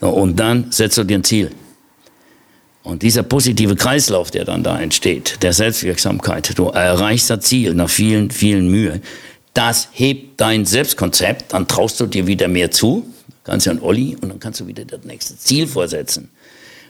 Und 0.00 0.38
dann 0.38 0.70
setzt 0.70 0.98
du 0.98 1.04
dir 1.04 1.18
ein 1.18 1.24
Ziel. 1.24 1.50
Und 2.82 3.02
dieser 3.02 3.22
positive 3.22 3.74
Kreislauf, 3.76 4.30
der 4.30 4.44
dann 4.44 4.62
da 4.62 4.78
entsteht, 4.78 5.42
der 5.42 5.52
Selbstwirksamkeit, 5.52 6.58
du 6.58 6.66
erreichst 6.66 7.30
das 7.30 7.40
Ziel 7.40 7.74
nach 7.74 7.88
vielen, 7.88 8.30
vielen 8.30 8.70
Mühe, 8.70 9.00
das 9.54 9.88
hebt 9.92 10.40
dein 10.40 10.64
Selbstkonzept, 10.64 11.52
dann 11.52 11.66
traust 11.66 12.00
du 12.00 12.06
dir 12.06 12.26
wieder 12.26 12.48
mehr 12.48 12.70
zu, 12.70 13.06
kannst 13.44 13.66
ja 13.66 13.72
ein 13.72 13.82
Olli 13.82 14.16
und 14.20 14.28
dann 14.28 14.40
kannst 14.40 14.60
du 14.60 14.66
wieder 14.66 14.84
das 14.84 15.04
nächste 15.04 15.36
Ziel 15.36 15.66
vorsetzen. 15.66 16.30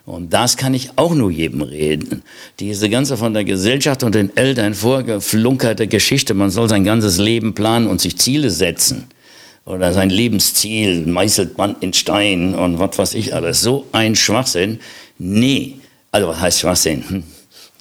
Und 0.09 0.33
das 0.33 0.57
kann 0.57 0.73
ich 0.73 0.93
auch 0.97 1.15
nur 1.15 1.31
jedem 1.31 1.61
reden. 1.61 2.23
Diese 2.61 2.89
ganze 2.89 3.19
von 3.19 3.35
der 3.35 3.45
Gesellschaft 3.45 4.03
und 4.03 4.15
den 4.15 4.35
Eltern 4.39 4.73
vorgeflunkerte 4.73 5.87
Geschichte, 5.87 6.33
man 6.33 6.49
soll 6.49 6.67
sein 6.67 6.83
ganzes 6.83 7.19
Leben 7.19 7.55
planen 7.55 7.87
und 7.87 8.01
sich 8.01 8.17
Ziele 8.17 8.49
setzen. 8.49 9.09
Oder 9.67 9.93
sein 9.93 10.09
Lebensziel 10.09 11.05
meißelt 11.05 11.59
man 11.59 11.77
in 11.81 11.93
Stein 11.93 12.55
und 12.55 12.79
was 12.79 12.97
weiß 12.97 13.15
ich 13.15 13.35
alles. 13.35 13.61
So 13.61 13.87
ein 13.93 14.17
Schwachsinn. 14.17 14.81
Nee. 15.19 15.75
Also 16.11 16.29
was 16.29 16.41
heißt 16.41 16.61
Schwachsinn? 16.61 17.05
Hm. 17.07 17.23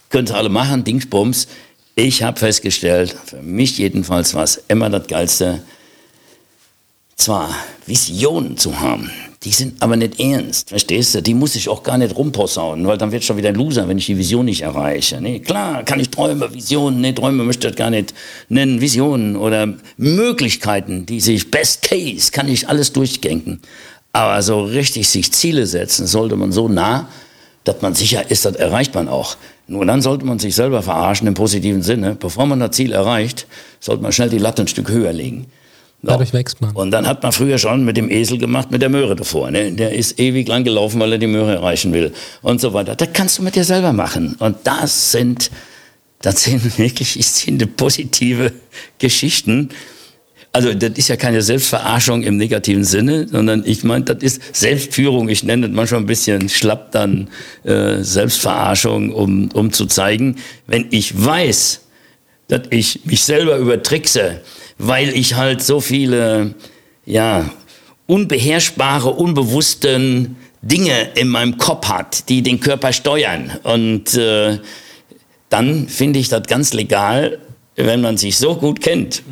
Könnt 0.10 0.30
ihr 0.30 0.36
alle 0.36 0.50
machen, 0.50 0.84
Dingsbums. 0.84 1.48
Ich 1.96 2.24
habe 2.24 2.38
festgestellt, 2.38 3.16
für 3.26 3.42
mich 3.42 3.78
jedenfalls 3.78 4.34
war 4.34 4.44
es 4.44 4.62
immer 4.68 4.90
das 4.90 5.08
Geilste, 5.08 5.64
zwar 7.16 7.56
Visionen 7.86 8.58
zu 8.58 8.82
haben, 8.82 9.10
die 9.44 9.52
sind 9.52 9.82
aber 9.84 9.96
nicht 9.96 10.20
ernst, 10.20 10.70
verstehst 10.70 11.14
du? 11.14 11.22
Die 11.22 11.36
muss 11.36 11.56
ich 11.56 11.70
auch 11.70 11.84
gar 11.84 11.98
nicht 11.98 12.16
rumposaunen, 12.16 12.88
weil 12.88 12.98
dann 12.98 13.12
wird 13.12 13.24
schon 13.24 13.38
wieder 13.38 13.50
ein 13.50 13.56
Loser, 13.56 13.88
wenn 13.88 14.00
ich 14.00 14.08
die 14.08 14.18
Vision 14.18 14.46
nicht 14.46 14.62
erreiche. 14.62 15.22
Nee, 15.22 15.40
klar, 15.40 15.84
kann 15.84 16.00
ich 16.00 16.10
Träume, 16.10 16.52
Visionen, 16.54 17.02
nee, 17.02 17.14
Träume 17.14 17.44
möchte 17.44 17.68
ich 17.68 17.76
gar 17.76 17.92
nicht 17.92 18.16
nennen, 18.50 18.82
Visionen 18.82 19.36
oder 19.36 19.76
Möglichkeiten, 19.98 21.06
die 21.06 21.22
sich, 21.22 21.52
Best 21.52 21.84
Case, 21.84 22.32
kann 22.32 22.48
ich 22.48 22.68
alles 22.68 22.94
durchdenken. 22.94 23.62
Aber 24.12 24.42
so 24.42 24.64
richtig 24.64 25.08
sich 25.08 25.32
Ziele 25.32 25.68
setzen, 25.68 26.08
sollte 26.08 26.36
man 26.36 26.52
so 26.52 26.68
nah, 26.68 27.08
dass 27.64 27.82
man 27.82 27.94
sicher 27.94 28.32
ist, 28.32 28.46
das 28.46 28.56
erreicht 28.56 28.96
man 28.96 29.08
auch. 29.08 29.38
Nur 29.68 29.86
dann 29.86 30.02
sollte 30.02 30.26
man 30.26 30.40
sich 30.40 30.56
selber 30.56 30.82
verarschen 30.82 31.28
im 31.28 31.34
positiven 31.34 31.84
Sinne. 31.84 32.16
Bevor 32.16 32.46
man 32.46 32.60
das 32.60 32.72
Ziel 32.72 32.94
erreicht, 32.94 33.46
sollte 33.80 34.02
man 34.02 34.14
schnell 34.14 34.30
die 34.30 34.38
Latte 34.38 34.64
ein 34.64 34.68
Stück 34.68 34.90
höher 34.90 35.14
legen. 35.14 35.46
Dadurch 36.04 36.32
wächst 36.32 36.62
man. 36.62 36.76
Und 36.76 36.92
dann 36.92 37.08
hat 37.08 37.24
man 37.24 37.32
früher 37.32 37.58
schon 37.58 37.84
mit 37.84 37.98
dem 37.98 38.10
Esel 38.10 38.38
gemacht, 38.38 38.72
mit 38.72 38.82
der 38.82 38.90
Möhre 38.90 39.16
davor. 39.16 39.50
Ne? 39.50 39.72
Der 39.72 39.94
ist 39.94 40.20
ewig 40.20 40.48
lang 40.48 40.64
gelaufen, 40.64 41.00
weil 41.00 41.14
er 41.14 41.18
die 41.18 41.28
Möhre 41.28 41.56
erreichen 41.56 41.92
will 41.92 42.14
und 42.42 42.62
so 42.62 42.74
weiter. 42.74 42.96
Das 42.96 43.10
kannst 43.14 43.40
du 43.40 43.44
mit 43.44 43.56
dir 43.56 43.64
selber 43.64 43.94
machen. 43.94 44.36
Und 44.38 44.58
das 44.64 45.12
sind, 45.12 45.50
das 46.22 46.44
sind 46.44 46.78
wirklich 46.78 47.20
ich 47.20 47.26
finde, 47.26 47.66
positive 47.66 48.54
Geschichten. 49.00 49.70
Also 50.54 50.74
das 50.74 50.92
ist 50.96 51.08
ja 51.08 51.18
keine 51.18 51.42
Selbstverarschung 51.42 52.24
im 52.24 52.38
negativen 52.38 52.84
Sinne, 52.84 53.28
sondern 53.28 53.64
ich 53.66 53.84
meine, 53.84 54.06
das 54.06 54.24
ist 54.24 54.56
Selbstführung. 54.56 55.30
Ich 55.30 55.44
nenne 55.44 55.68
das 55.68 55.76
manchmal 55.76 56.02
ein 56.02 56.06
bisschen 56.06 56.48
schlapp 56.48 56.92
dann 56.92 57.28
äh, 57.64 58.04
Selbstverarschung, 58.04 59.12
um, 59.12 59.50
um 59.54 59.74
zu 59.74 59.88
zeigen, 59.88 60.38
wenn 60.68 60.88
ich 60.92 61.26
weiß, 61.26 61.82
dass 62.48 62.62
ich 62.70 63.06
mich 63.06 63.24
selber 63.24 63.58
übertrickse, 63.58 64.42
weil 64.78 65.10
ich 65.10 65.36
halt 65.36 65.64
so 65.64 65.80
viele, 65.80 66.54
ja, 67.06 67.50
unbeherrschbare, 68.06 69.10
unbewussten 69.10 70.38
Dinge 70.62 71.10
in 71.16 71.28
meinem 71.28 71.58
Kopf 71.58 71.88
hat, 71.88 72.30
die 72.30 72.42
den 72.42 72.60
Körper 72.60 72.94
steuern. 72.94 73.52
Und 73.64 74.16
äh, 74.16 74.60
dann 75.50 75.88
finde 75.88 76.20
ich 76.20 76.30
das 76.30 76.44
ganz 76.48 76.74
legal, 76.74 77.40
wenn 77.76 78.02
man 78.02 78.18
sich 78.18 78.38
so 78.38 78.56
gut 78.56 78.82
kennt, 78.82 79.24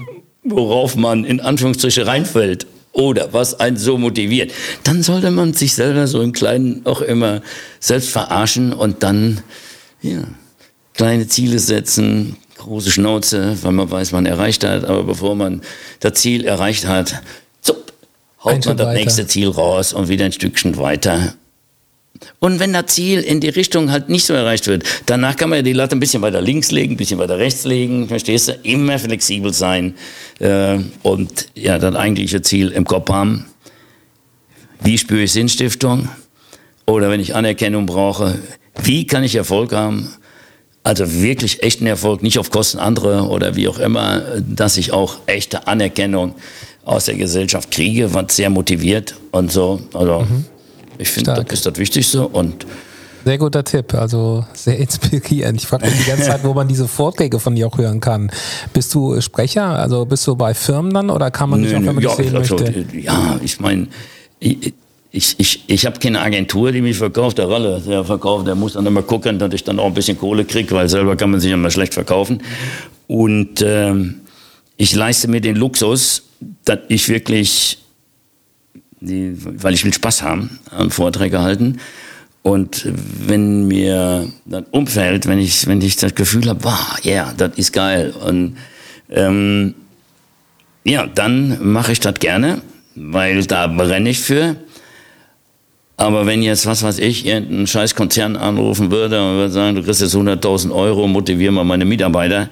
worauf 0.43 0.95
man 0.95 1.25
in 1.25 1.39
Anführungsstrichen 1.39 2.03
reinfällt 2.03 2.67
oder 2.91 3.33
was 3.33 3.59
einen 3.59 3.77
so 3.77 3.97
motiviert, 3.97 4.53
dann 4.83 5.03
sollte 5.03 5.31
man 5.31 5.53
sich 5.53 5.73
selber 5.73 6.07
so 6.07 6.21
im 6.21 6.31
Kleinen 6.31 6.85
auch 6.85 7.01
immer 7.01 7.41
selbst 7.79 8.09
verarschen 8.09 8.71
und 8.71 9.03
dann 9.03 9.41
ja, 10.01 10.23
kleine 10.93 11.27
Ziele 11.27 11.59
setzen, 11.59 12.37
große 12.57 12.91
Schnauze, 12.91 13.57
weil 13.61 13.71
man 13.71 13.89
weiß, 13.89 14.11
man 14.11 14.25
erreicht 14.25 14.63
hat, 14.63 14.85
aber 14.85 15.03
bevor 15.03 15.35
man 15.35 15.61
das 15.99 16.13
Ziel 16.13 16.45
erreicht 16.45 16.87
hat, 16.87 17.21
zup, 17.61 17.93
haut 18.43 18.65
man 18.65 18.77
das 18.77 18.87
weiter. 18.87 18.99
nächste 18.99 19.27
Ziel 19.27 19.49
raus 19.49 19.93
und 19.93 20.07
wieder 20.07 20.25
ein 20.25 20.31
Stückchen 20.31 20.77
weiter. 20.77 21.35
Und 22.39 22.59
wenn 22.59 22.71
das 22.73 22.87
Ziel 22.87 23.19
in 23.19 23.41
die 23.41 23.49
Richtung 23.49 23.91
halt 23.91 24.07
nicht 24.09 24.25
so 24.25 24.33
erreicht 24.33 24.67
wird, 24.67 24.83
danach 25.05 25.35
kann 25.35 25.49
man 25.49 25.57
ja 25.57 25.63
die 25.63 25.73
Latte 25.73 25.95
ein 25.95 25.99
bisschen 25.99 26.21
weiter 26.21 26.41
links 26.41 26.71
legen, 26.71 26.93
ein 26.93 26.97
bisschen 26.97 27.19
weiter 27.19 27.37
rechts 27.37 27.65
legen, 27.65 28.07
verstehst 28.07 28.47
du? 28.47 28.53
Immer 28.63 28.99
flexibel 28.99 29.53
sein 29.53 29.95
äh, 30.39 30.79
und 31.03 31.47
ja, 31.55 31.77
das 31.77 31.95
eigentliche 31.95 32.41
Ziel 32.41 32.71
im 32.71 32.85
Kopf 32.85 33.09
haben. 33.09 33.45
Wie 34.81 34.97
spüre 34.97 35.23
ich 35.23 35.33
Sinnstiftung? 35.33 36.09
Oder 36.85 37.09
wenn 37.09 37.19
ich 37.19 37.35
Anerkennung 37.35 37.85
brauche, 37.85 38.39
wie 38.81 39.07
kann 39.07 39.23
ich 39.23 39.35
Erfolg 39.35 39.73
haben? 39.73 40.13
Also 40.85 41.11
wirklich 41.11 41.63
echten 41.63 41.87
Erfolg, 41.87 42.21
nicht 42.21 42.37
auf 42.37 42.51
Kosten 42.51 42.77
anderer 42.77 43.31
oder 43.31 43.55
wie 43.55 43.67
auch 43.67 43.79
immer, 43.79 44.21
dass 44.47 44.77
ich 44.77 44.93
auch 44.93 45.17
echte 45.25 45.65
Anerkennung 45.65 46.35
aus 46.83 47.05
der 47.05 47.15
Gesellschaft 47.15 47.71
kriege, 47.71 48.13
was 48.13 48.35
sehr 48.35 48.51
motiviert 48.51 49.15
und 49.31 49.51
so. 49.51 49.79
Also 49.95 50.19
mhm. 50.19 50.45
ich 50.99 51.09
finde, 51.09 51.33
das 51.33 51.51
ist 51.51 51.65
das 51.65 51.77
Wichtigste 51.77 52.27
und 52.27 52.67
sehr 53.25 53.39
guter 53.39 53.63
Tipp, 53.63 53.95
also 53.95 54.45
sehr 54.53 54.77
inspirierend. 54.77 55.59
Ich 55.59 55.65
frage 55.65 55.87
mich 55.87 55.97
die 55.97 56.07
ganze 56.07 56.25
Zeit, 56.27 56.43
wo 56.43 56.53
man 56.53 56.67
diese 56.67 56.87
Vorträge 56.87 57.39
von 57.39 57.55
dir 57.55 57.65
auch 57.65 57.79
hören 57.79 57.99
kann. 57.99 58.29
Bist 58.71 58.93
du 58.93 59.19
Sprecher? 59.21 59.63
Also 59.63 60.05
bist 60.05 60.27
du 60.27 60.35
bei 60.35 60.53
Firmen 60.53 60.93
dann 60.93 61.09
oder 61.09 61.31
kann 61.31 61.49
man 61.49 61.63
dich 61.63 61.75
auch, 61.75 61.81
wenn 61.81 61.95
man 61.95 62.03
ja, 62.03 62.09
dich 62.09 62.27
sehen 62.27 62.37
also, 62.37 62.55
möchte? 62.57 62.85
Ja, 62.95 63.39
ich 63.43 63.59
meine, 63.59 63.87
ich, 65.15 65.35
ich, 65.37 65.63
ich 65.67 65.85
habe 65.85 65.97
keine 65.99 66.19
Agentur, 66.21 66.73
die 66.73 66.81
mich 66.81 66.97
verkauft. 66.97 67.37
Der 67.37 67.45
Rolle, 67.45 67.81
der 67.87 68.03
verkauft, 68.03 68.47
der 68.47 68.55
muss 68.55 68.73
dann 68.73 68.85
immer 68.85 69.01
gucken, 69.01 69.39
dass 69.39 69.53
ich 69.53 69.63
dann 69.63 69.79
auch 69.79 69.85
ein 69.85 69.93
bisschen 69.93 70.17
Kohle 70.17 70.43
kriege, 70.43 70.75
weil 70.75 70.89
selber 70.89 71.15
kann 71.15 71.31
man 71.31 71.39
sich 71.39 71.51
immer 71.51 71.71
schlecht 71.71 71.93
verkaufen. 71.93 72.41
Und 73.07 73.61
ähm, 73.61 74.15
ich 74.75 74.93
leiste 74.93 75.29
mir 75.29 75.39
den 75.39 75.55
Luxus, 75.55 76.23
dass 76.65 76.79
ich 76.89 77.07
wirklich, 77.07 77.77
die, 78.99 79.37
weil 79.37 79.73
ich 79.73 79.85
will 79.85 79.93
Spaß 79.93 80.21
haben, 80.21 80.59
am 80.69 80.91
Vorträge 80.91 81.41
halten. 81.41 81.79
Und 82.41 82.85
wenn 83.25 83.67
mir 83.67 84.27
das 84.43 84.65
umfällt, 84.71 85.27
wenn 85.27 85.39
ich, 85.39 85.65
wenn 85.65 85.81
ich 85.81 85.95
das 85.95 86.13
Gefühl 86.13 86.49
habe, 86.49 86.63
wow, 86.63 86.99
ja, 87.03 87.11
yeah, 87.11 87.33
das 87.37 87.57
ist 87.57 87.71
geil. 87.71 88.13
Und 88.27 88.57
ähm, 89.09 89.75
ja, 90.83 91.07
dann 91.07 91.71
mache 91.71 91.93
ich 91.93 92.01
das 92.01 92.15
gerne, 92.15 92.61
weil 92.95 93.45
da 93.45 93.67
brenne 93.67 94.09
ich 94.09 94.19
für. 94.19 94.57
Aber 95.97 96.25
wenn 96.25 96.41
jetzt, 96.41 96.65
was 96.65 96.83
weiß 96.83 96.99
ich, 96.99 97.25
irgendein 97.25 97.67
scheiß 97.67 97.95
Konzern 97.95 98.35
anrufen 98.35 98.91
würde 98.91 99.21
und 99.21 99.37
würde 99.37 99.51
sagen, 99.51 99.75
du 99.75 99.83
kriegst 99.83 100.01
jetzt 100.01 100.15
100.000 100.15 100.73
Euro, 100.73 101.07
motivier 101.07 101.51
mal 101.51 101.63
meine 101.63 101.85
Mitarbeiter, 101.85 102.49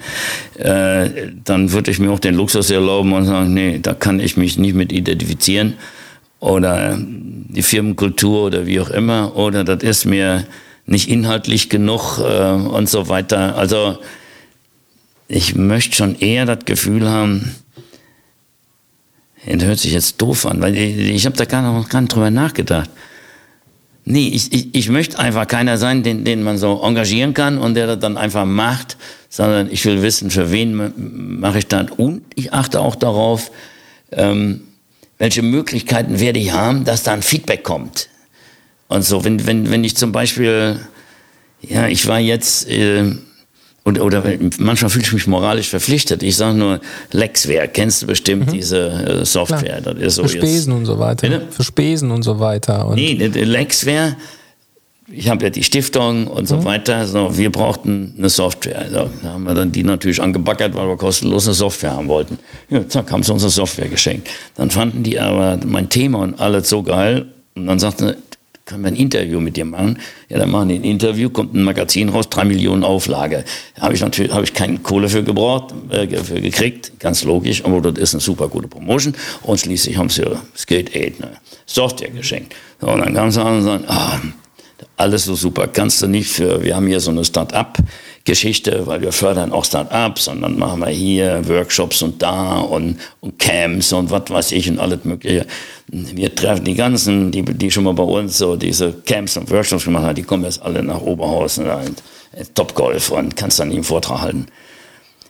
äh, 0.58 1.10
dann 1.44 1.72
würde 1.74 1.91
ich 1.91 2.00
mir 2.00 2.12
auch 2.12 2.20
den 2.20 2.36
Luxus 2.36 2.72
erlauben 2.72 3.12
und 3.12 3.26
sagen, 3.26 3.54
nee, 3.54 3.80
da 3.82 3.94
kann 3.94 4.22
ich 4.22 4.38
mich 4.38 4.58
nicht 4.58 4.76
mit 4.76 4.94
identifizieren. 4.94 5.74
Oder 6.39 6.98
die 7.00 7.64
Firmenkultur 7.64 8.46
oder 8.46 8.66
wie 8.66 8.80
auch 8.80 8.89
immer. 8.89 9.36
Oder 9.36 9.64
das 9.64 9.84
ist 9.84 10.06
mir 10.06 10.46
nicht 10.86 11.10
inhaltlich 11.10 11.70
genug 11.70 12.20
äh, 12.20 12.52
und 12.52 12.89
so 12.89 13.10
weiter. 13.10 13.58
Also 13.58 13.98
ich 15.28 15.56
möchte 15.56 15.96
schon 15.96 16.18
eher 16.20 16.46
das 16.46 16.66
Gefühl 16.66 17.10
haben, 17.10 17.56
das 19.46 19.64
hört 19.64 19.80
sich 19.80 19.91
jetzt 19.91 20.22
doof 20.22 20.46
an, 20.46 20.62
weil 20.62 20.78
ich, 20.78 20.98
ich 20.98 21.26
habe 21.26 21.36
da 21.36 21.46
gar, 21.46 21.62
noch, 21.62 21.89
gar 21.89 22.02
nicht 22.02 22.14
drüber 22.14 22.32
nachgedacht. 22.32 22.89
Nee, 24.06 24.28
ich, 24.28 24.51
ich, 24.51 24.76
ich 24.76 24.89
möchte 24.89 25.18
einfach 25.18 25.47
keiner 25.47 25.78
sein, 25.78 26.04
den, 26.04 26.26
den 26.26 26.43
man 26.43 26.58
so 26.58 26.82
engagieren 26.84 27.34
kann 27.34 27.58
und 27.58 27.76
der 27.76 27.88
das 27.88 27.99
dann 27.99 28.18
einfach 28.18 28.45
macht, 28.45 28.97
sondern 29.30 29.72
ich 29.72 29.86
will 29.86 30.01
wissen, 30.01 30.30
für 30.30 30.51
wen 30.51 31.39
mache 31.39 31.60
ich 31.60 31.68
das. 31.68 31.89
Und 31.91 32.22
ich 32.36 32.51
achte 32.51 32.82
auch 32.82 32.95
darauf, 32.95 33.49
ähm, 34.12 34.62
welche 35.18 35.41
Möglichkeiten 35.41 36.20
werde 36.20 36.39
ich 36.39 36.51
haben, 36.51 36.84
dass 36.84 37.04
da 37.04 37.14
ein 37.14 37.22
Feedback 37.22 37.64
kommt. 37.64 38.10
Und 38.89 39.04
so, 39.04 39.24
wenn, 39.24 39.45
wenn, 39.47 39.72
wenn 39.72 39.84
ich 39.86 39.95
zum 39.95 40.12
Beispiel, 40.12 40.80
ja, 41.62 41.88
ich 41.88 42.06
war 42.06 42.20
jetzt, 42.20 42.68
äh, 42.70 43.06
und, 43.86 43.99
oder 43.99 44.23
manchmal 44.59 44.89
fühle 44.89 45.03
ich 45.03 45.11
mich 45.11 45.27
moralisch 45.27 45.69
verpflichtet. 45.69 46.23
Ich 46.23 46.38
sage 46.38 46.57
nur 46.57 46.79
Lexware, 47.11 47.67
kennst 47.67 48.01
du 48.01 48.07
bestimmt 48.07 48.47
mhm. 48.47 48.51
diese 48.53 48.89
äh, 48.89 49.25
Software. 49.25 49.81
Das 49.81 49.95
ist 49.95 50.15
so 50.15 50.23
Für 50.23 50.29
Spesen 50.29 50.71
jetzt, 50.71 50.79
und 50.79 50.86
so 50.86 50.99
weiter. 50.99 51.27
Bitte? 51.27 51.47
Für 51.49 51.63
Spesen 51.63 52.11
und 52.11 52.23
so 52.23 52.39
weiter. 52.39 52.88
Und 52.88 52.95
nee, 52.95 53.13
Lexware, 53.13 54.15
ich 55.11 55.27
habe 55.27 55.43
ja 55.43 55.49
die 55.49 55.63
Stiftung 55.63 56.27
und 56.27 56.47
so 56.47 56.57
mhm. 56.57 56.65
weiter. 56.65 57.05
So, 57.07 57.38
wir 57.38 57.51
brauchten 57.51 58.15
eine 58.17 58.29
Software. 58.29 58.86
So, 58.89 59.09
da 59.21 59.34
haben 59.34 59.43
wir 59.43 59.53
dann 59.53 59.73
die 59.73 59.84
natürlich 59.84 60.21
angebackert, 60.21 60.73
weil 60.75 60.88
wir 60.88 60.95
kostenlos 60.95 61.45
eine 61.45 61.53
Software 61.53 61.91
haben 61.91 62.07
wollten. 62.07 62.39
Ja, 62.69 62.88
zack, 62.88 63.11
haben 63.11 63.21
sie 63.21 63.34
uns 63.34 63.43
eine 63.43 63.51
Software 63.51 63.89
geschenkt. 63.89 64.29
Dann 64.55 64.71
fanden 64.71 65.03
die 65.03 65.19
aber 65.19 65.59
mein 65.65 65.89
Thema 65.89 66.19
und 66.19 66.39
alles 66.39 66.69
so 66.69 66.84
geil. 66.84 67.25
Und 67.55 67.67
dann 67.67 67.79
sagten 67.79 68.15
können 68.66 68.84
wir 68.84 68.88
ein 68.89 68.95
Interview 68.95 69.39
mit 69.39 69.57
dir 69.57 69.66
machen? 69.66 69.99
Ja, 70.30 70.38
dann 70.38 70.49
machen 70.49 70.70
die 70.70 70.76
ein 70.76 70.84
Interview, 70.84 71.30
kommt 71.30 71.53
ein 71.53 71.64
Magazin 71.64 72.09
raus, 72.09 72.30
drei 72.30 72.45
Millionen 72.45 72.84
Auflage. 72.84 73.43
Habe 73.80 73.93
ich 73.93 74.01
natürlich 74.01 74.32
habe 74.32 74.43
ich 74.45 74.53
keine 74.53 74.80
Kohle 74.80 75.09
für 75.09 75.24
gebraucht, 75.24 75.74
äh, 75.89 76.07
für 76.24 76.39
gekriegt, 76.39 76.93
ganz 76.99 77.24
logisch, 77.24 77.66
aber 77.66 77.82
das 77.82 78.01
ist 78.01 78.14
eine 78.14 78.22
super 78.22 78.47
gute 78.47 78.68
Promotion. 78.68 79.16
Und 79.41 79.59
schließlich 79.59 79.97
haben 79.97 80.09
sie 80.09 80.24
Skate 80.55 80.89
8 80.89 80.95
eine 80.95 81.38
Software 81.66 82.11
geschenkt. 82.11 82.55
So, 82.80 82.88
und 82.88 82.99
dann 82.99 83.14
kamen 83.14 83.32
sie 83.32 83.41
sagen, 83.41 83.84
ah, 83.88 84.20
alles 84.95 85.26
so 85.26 85.36
super, 85.36 85.68
kannst 85.68 86.01
du 86.01 86.07
nicht 86.07 86.30
für, 86.30 86.64
wir 86.64 86.76
haben 86.76 86.88
hier 86.88 86.99
so 86.99 87.11
eine 87.11 87.26
Start-up, 87.26 87.78
Geschichte, 88.26 88.88
weil 88.88 89.01
wir 89.01 89.11
fördern 89.11 89.51
auch 89.51 89.65
Start-ups 89.65 90.30
und 90.30 90.41
dann 90.41 90.57
machen 90.57 90.80
wir 90.80 90.88
hier 90.88 91.41
Workshops 91.47 92.01
und 92.01 92.21
da 92.21 92.59
und, 92.59 92.97
und 93.19 93.38
Camps 93.38 93.91
und 93.91 94.11
was 94.11 94.30
weiß 94.30 94.51
ich 94.53 94.69
und 94.69 94.80
alles 94.80 95.03
mögliche. 95.03 95.45
Wir 95.88 96.34
treffen 96.34 96.63
die 96.63 96.76
ganzen, 96.76 97.32
die, 97.32 97.43
die 97.43 97.69
schon 97.69 97.84
mal 97.84 97.93
bei 97.93 98.03
uns 98.03 98.38
so 98.38 98.55
diese 98.55 98.93
Camps 99.05 99.36
und 99.36 99.51
Workshops 99.51 99.84
gemacht 99.84 100.05
haben, 100.05 100.15
die 100.15 100.24
kommen 100.24 100.45
jetzt 100.45 100.61
alle 100.61 100.82
nach 100.82 101.01
Oberhausen 101.01 101.69
und 101.69 102.01
Topgolf 102.55 103.11
und 103.11 103.36
kannst 103.36 103.59
dann 103.59 103.71
einen 103.71 103.84
Vortrag 103.84 104.21
halten. 104.21 104.45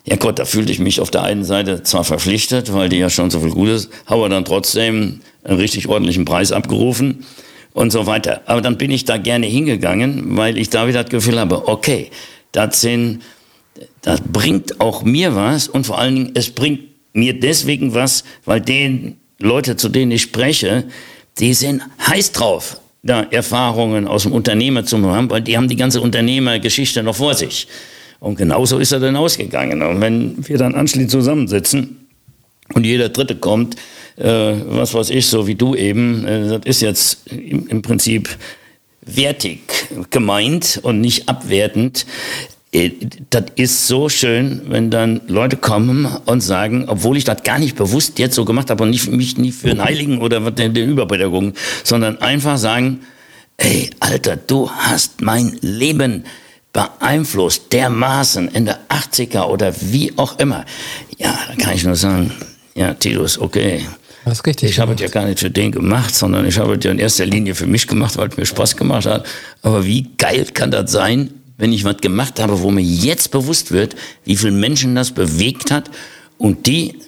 Ja 0.05 0.17
Gott, 0.17 0.37
da 0.37 0.45
fühlte 0.45 0.71
ich 0.71 0.79
mich 0.79 0.99
auf 0.99 1.09
der 1.09 1.23
einen 1.23 1.45
Seite 1.45 1.81
zwar 1.81 2.03
verpflichtet, 2.03 2.73
weil 2.73 2.89
die 2.89 2.97
ja 2.97 3.09
schon 3.09 3.31
so 3.31 3.39
viel 3.39 3.51
Gutes, 3.51 3.89
habe 4.05 4.29
dann 4.29 4.45
trotzdem 4.45 5.21
einen 5.43 5.57
richtig 5.57 5.87
ordentlichen 5.87 6.25
Preis 6.25 6.51
abgerufen 6.51 7.25
und 7.73 7.91
so 7.91 8.05
weiter. 8.05 8.41
Aber 8.45 8.61
dann 8.61 8.77
bin 8.77 8.91
ich 8.91 9.05
da 9.05 9.17
gerne 9.17 9.47
hingegangen, 9.47 10.37
weil 10.37 10.57
ich 10.57 10.69
da 10.69 10.87
wieder 10.87 11.03
das 11.03 11.11
Gefühl 11.11 11.39
habe, 11.39 11.67
okay, 11.67 12.11
das, 12.53 12.79
sind, 12.79 13.21
das 14.01 14.21
bringt 14.21 14.79
auch 14.79 15.03
mir 15.03 15.35
was 15.35 15.67
und 15.67 15.85
vor 15.85 15.99
allen 15.99 16.15
Dingen, 16.15 16.31
es 16.35 16.49
bringt 16.49 16.79
mir 17.11 17.37
deswegen 17.37 17.93
was, 17.93 18.23
weil 18.45 18.61
den 18.61 19.17
Leute, 19.39 19.75
zu 19.75 19.89
denen 19.89 20.11
ich 20.11 20.21
spreche, 20.21 20.85
die 21.39 21.53
sind 21.53 21.81
heiß 22.07 22.31
drauf, 22.31 22.79
da 23.01 23.23
Erfahrungen 23.23 24.07
aus 24.07 24.23
dem 24.23 24.31
Unternehmer 24.31 24.85
zu 24.85 24.97
haben, 25.11 25.29
weil 25.29 25.41
die 25.41 25.57
haben 25.57 25.67
die 25.67 25.75
ganze 25.75 25.99
Unternehmergeschichte 25.99 27.03
noch 27.03 27.15
vor 27.15 27.33
sich. 27.33 27.67
Und 28.19 28.37
genauso 28.37 28.79
ist 28.79 28.93
er 28.93 29.01
dann 29.01 29.17
ausgegangen. 29.17 29.81
Und 29.81 29.99
wenn 29.99 30.47
wir 30.47 30.57
dann 30.57 30.75
anschließend 30.75 31.11
zusammensitzen 31.11 32.07
und 32.73 32.85
jeder 32.85 33.09
Dritte 33.09 33.35
kommt, 33.35 33.75
äh, 34.15 34.53
was 34.65 34.93
weiß 34.93 35.09
ich, 35.09 35.25
so 35.25 35.45
wie 35.47 35.55
du 35.55 35.75
eben, 35.75 36.25
äh, 36.25 36.47
das 36.47 36.61
ist 36.65 36.81
jetzt 36.81 37.27
im, 37.29 37.67
im 37.67 37.81
Prinzip 37.81 38.29
wertig 39.05 39.59
gemeint 40.09 40.79
und 40.83 41.01
nicht 41.01 41.29
abwertend. 41.29 42.05
Äh, 42.71 42.91
das 43.29 43.45
ist 43.55 43.87
so 43.87 44.09
schön, 44.09 44.61
wenn 44.67 44.89
dann 44.89 45.21
Leute 45.27 45.57
kommen 45.57 46.05
und 46.25 46.41
sagen, 46.41 46.85
obwohl 46.87 47.17
ich 47.17 47.23
das 47.23 47.43
gar 47.43 47.59
nicht 47.59 47.75
bewusst 47.75 48.19
jetzt 48.19 48.35
so 48.35 48.45
gemacht 48.45 48.69
habe 48.69 48.83
und 48.83 48.89
nicht, 48.89 49.09
mich 49.09 49.37
nicht 49.37 49.57
für 49.57 49.71
einen 49.71 49.83
Heiligen 49.83 50.21
oder 50.21 50.39
den, 50.51 50.73
den 50.73 50.89
Überpädagogen, 50.89 51.53
sondern 51.83 52.19
einfach 52.19 52.57
sagen, 52.57 53.01
ey, 53.57 53.89
Alter, 53.99 54.35
du 54.35 54.69
hast 54.69 55.21
mein 55.21 55.57
Leben 55.61 56.25
beeinflusst, 56.73 57.71
dermaßen 57.71 58.47
in 58.49 58.65
der 58.65 58.79
80er 58.89 59.43
oder 59.43 59.73
wie 59.79 60.11
auch 60.17 60.39
immer. 60.39 60.65
Ja, 61.19 61.37
da 61.47 61.55
kann 61.63 61.75
ich 61.75 61.83
nur 61.83 61.95
sagen, 61.95 62.31
ja, 62.73 62.95
Titus, 62.95 63.37
okay, 63.37 63.85
das 64.25 64.39
ist 64.39 64.45
richtig. 64.45 64.69
Ich 64.69 64.79
habe 64.79 64.93
es 64.93 65.01
ja 65.01 65.07
gar 65.07 65.25
nicht 65.25 65.39
für 65.39 65.49
den 65.49 65.71
gemacht, 65.71 66.15
sondern 66.15 66.45
ich 66.47 66.57
habe 66.57 66.75
es 66.75 66.83
ja 66.83 66.91
in 66.91 66.99
erster 66.99 67.25
Linie 67.25 67.55
für 67.55 67.67
mich 67.67 67.87
gemacht, 67.87 68.17
weil 68.17 68.29
es 68.29 68.37
mir 68.37 68.45
Spaß 68.45 68.77
gemacht 68.77 69.05
hat. 69.05 69.25
Aber 69.61 69.85
wie 69.85 70.09
geil 70.17 70.45
kann 70.53 70.71
das 70.71 70.91
sein, 70.91 71.31
wenn 71.57 71.73
ich 71.73 71.83
was 71.83 71.97
gemacht 71.97 72.39
habe, 72.39 72.61
wo 72.61 72.71
mir 72.71 72.81
jetzt 72.81 73.31
bewusst 73.31 73.71
wird, 73.71 73.95
wie 74.23 74.35
viele 74.35 74.51
Menschen 74.51 74.95
das 74.95 75.11
bewegt 75.11 75.71
hat 75.71 75.89
und 76.37 76.67
die 76.67 76.99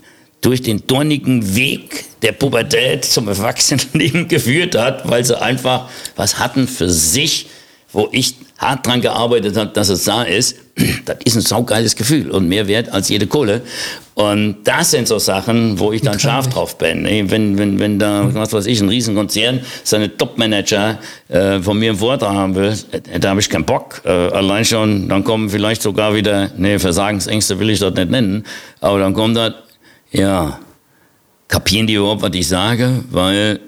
durch 0.41 0.61
den 0.61 0.86
dornigen 0.86 1.55
Weg 1.55 2.05
der 2.22 2.32
Pubertät 2.32 3.03
zum 3.05 3.28
Erwachsenenleben 3.28 4.28
geführt 4.28 4.76
hat, 4.76 5.09
weil 5.09 5.26
sie 5.26 5.39
einfach 5.41 5.89
was 6.16 6.38
hatten 6.38 6.68
für 6.68 6.89
sich, 6.89 7.47
wo 7.91 8.09
ich 8.11 8.36
hart 8.57 8.86
dran 8.86 9.01
gearbeitet 9.01 9.57
habe, 9.57 9.72
dass 9.72 9.89
es 9.89 10.03
da 10.03 10.24
ist, 10.24 10.55
das 11.05 11.17
ist 11.23 11.36
ein 11.36 11.41
saugeiles 11.41 11.95
Gefühl 11.95 12.30
und 12.32 12.47
mehr 12.47 12.67
wert 12.67 12.89
als 12.89 13.09
jede 13.09 13.28
Kohle. 13.28 13.61
Und 14.13 14.57
das 14.63 14.91
sind 14.91 15.07
so 15.07 15.19
Sachen, 15.19 15.80
wo 15.80 15.91
ich 15.91 16.01
dann 16.01 16.19
scharf 16.19 16.47
drauf 16.47 16.78
bin. 16.78 17.05
Wenn, 17.30 17.57
wenn, 17.57 17.80
wenn 17.80 17.99
da, 17.99 18.34
was 18.34 18.53
weiß 18.53 18.65
ich, 18.65 18.82
ein 18.82 18.89
Riesenkonzern 18.89 19.61
seine 19.84 20.15
Top-Manager 20.15 20.99
äh, 21.28 21.59
von 21.59 21.80
mir 21.80 21.91
einen 21.91 21.99
Vortrag 21.99 22.34
haben 22.34 22.55
will, 22.55 22.73
äh, 22.91 23.19
da 23.19 23.30
habe 23.30 23.39
ich 23.39 23.49
keinen 23.49 23.65
Bock. 23.65 24.01
Äh, 24.05 24.09
allein 24.09 24.65
schon, 24.65 25.09
dann 25.09 25.23
kommen 25.23 25.49
vielleicht 25.49 25.82
sogar 25.82 26.15
wieder, 26.15 26.49
nee, 26.57 26.80
Versagensängste 26.80 27.59
will 27.59 27.69
ich 27.69 27.80
das 27.80 27.93
nicht 27.93 28.11
nennen, 28.11 28.45
aber 28.80 28.99
dann 28.99 29.13
kommt 29.13 29.38
das, 29.38 29.53
ja, 30.11 30.59
kapieren 31.47 31.88
die 31.88 31.95
überhaupt, 31.95 32.21
was 32.21 32.32
ich 32.34 32.47
sage? 32.47 33.03
Weil 33.09 33.59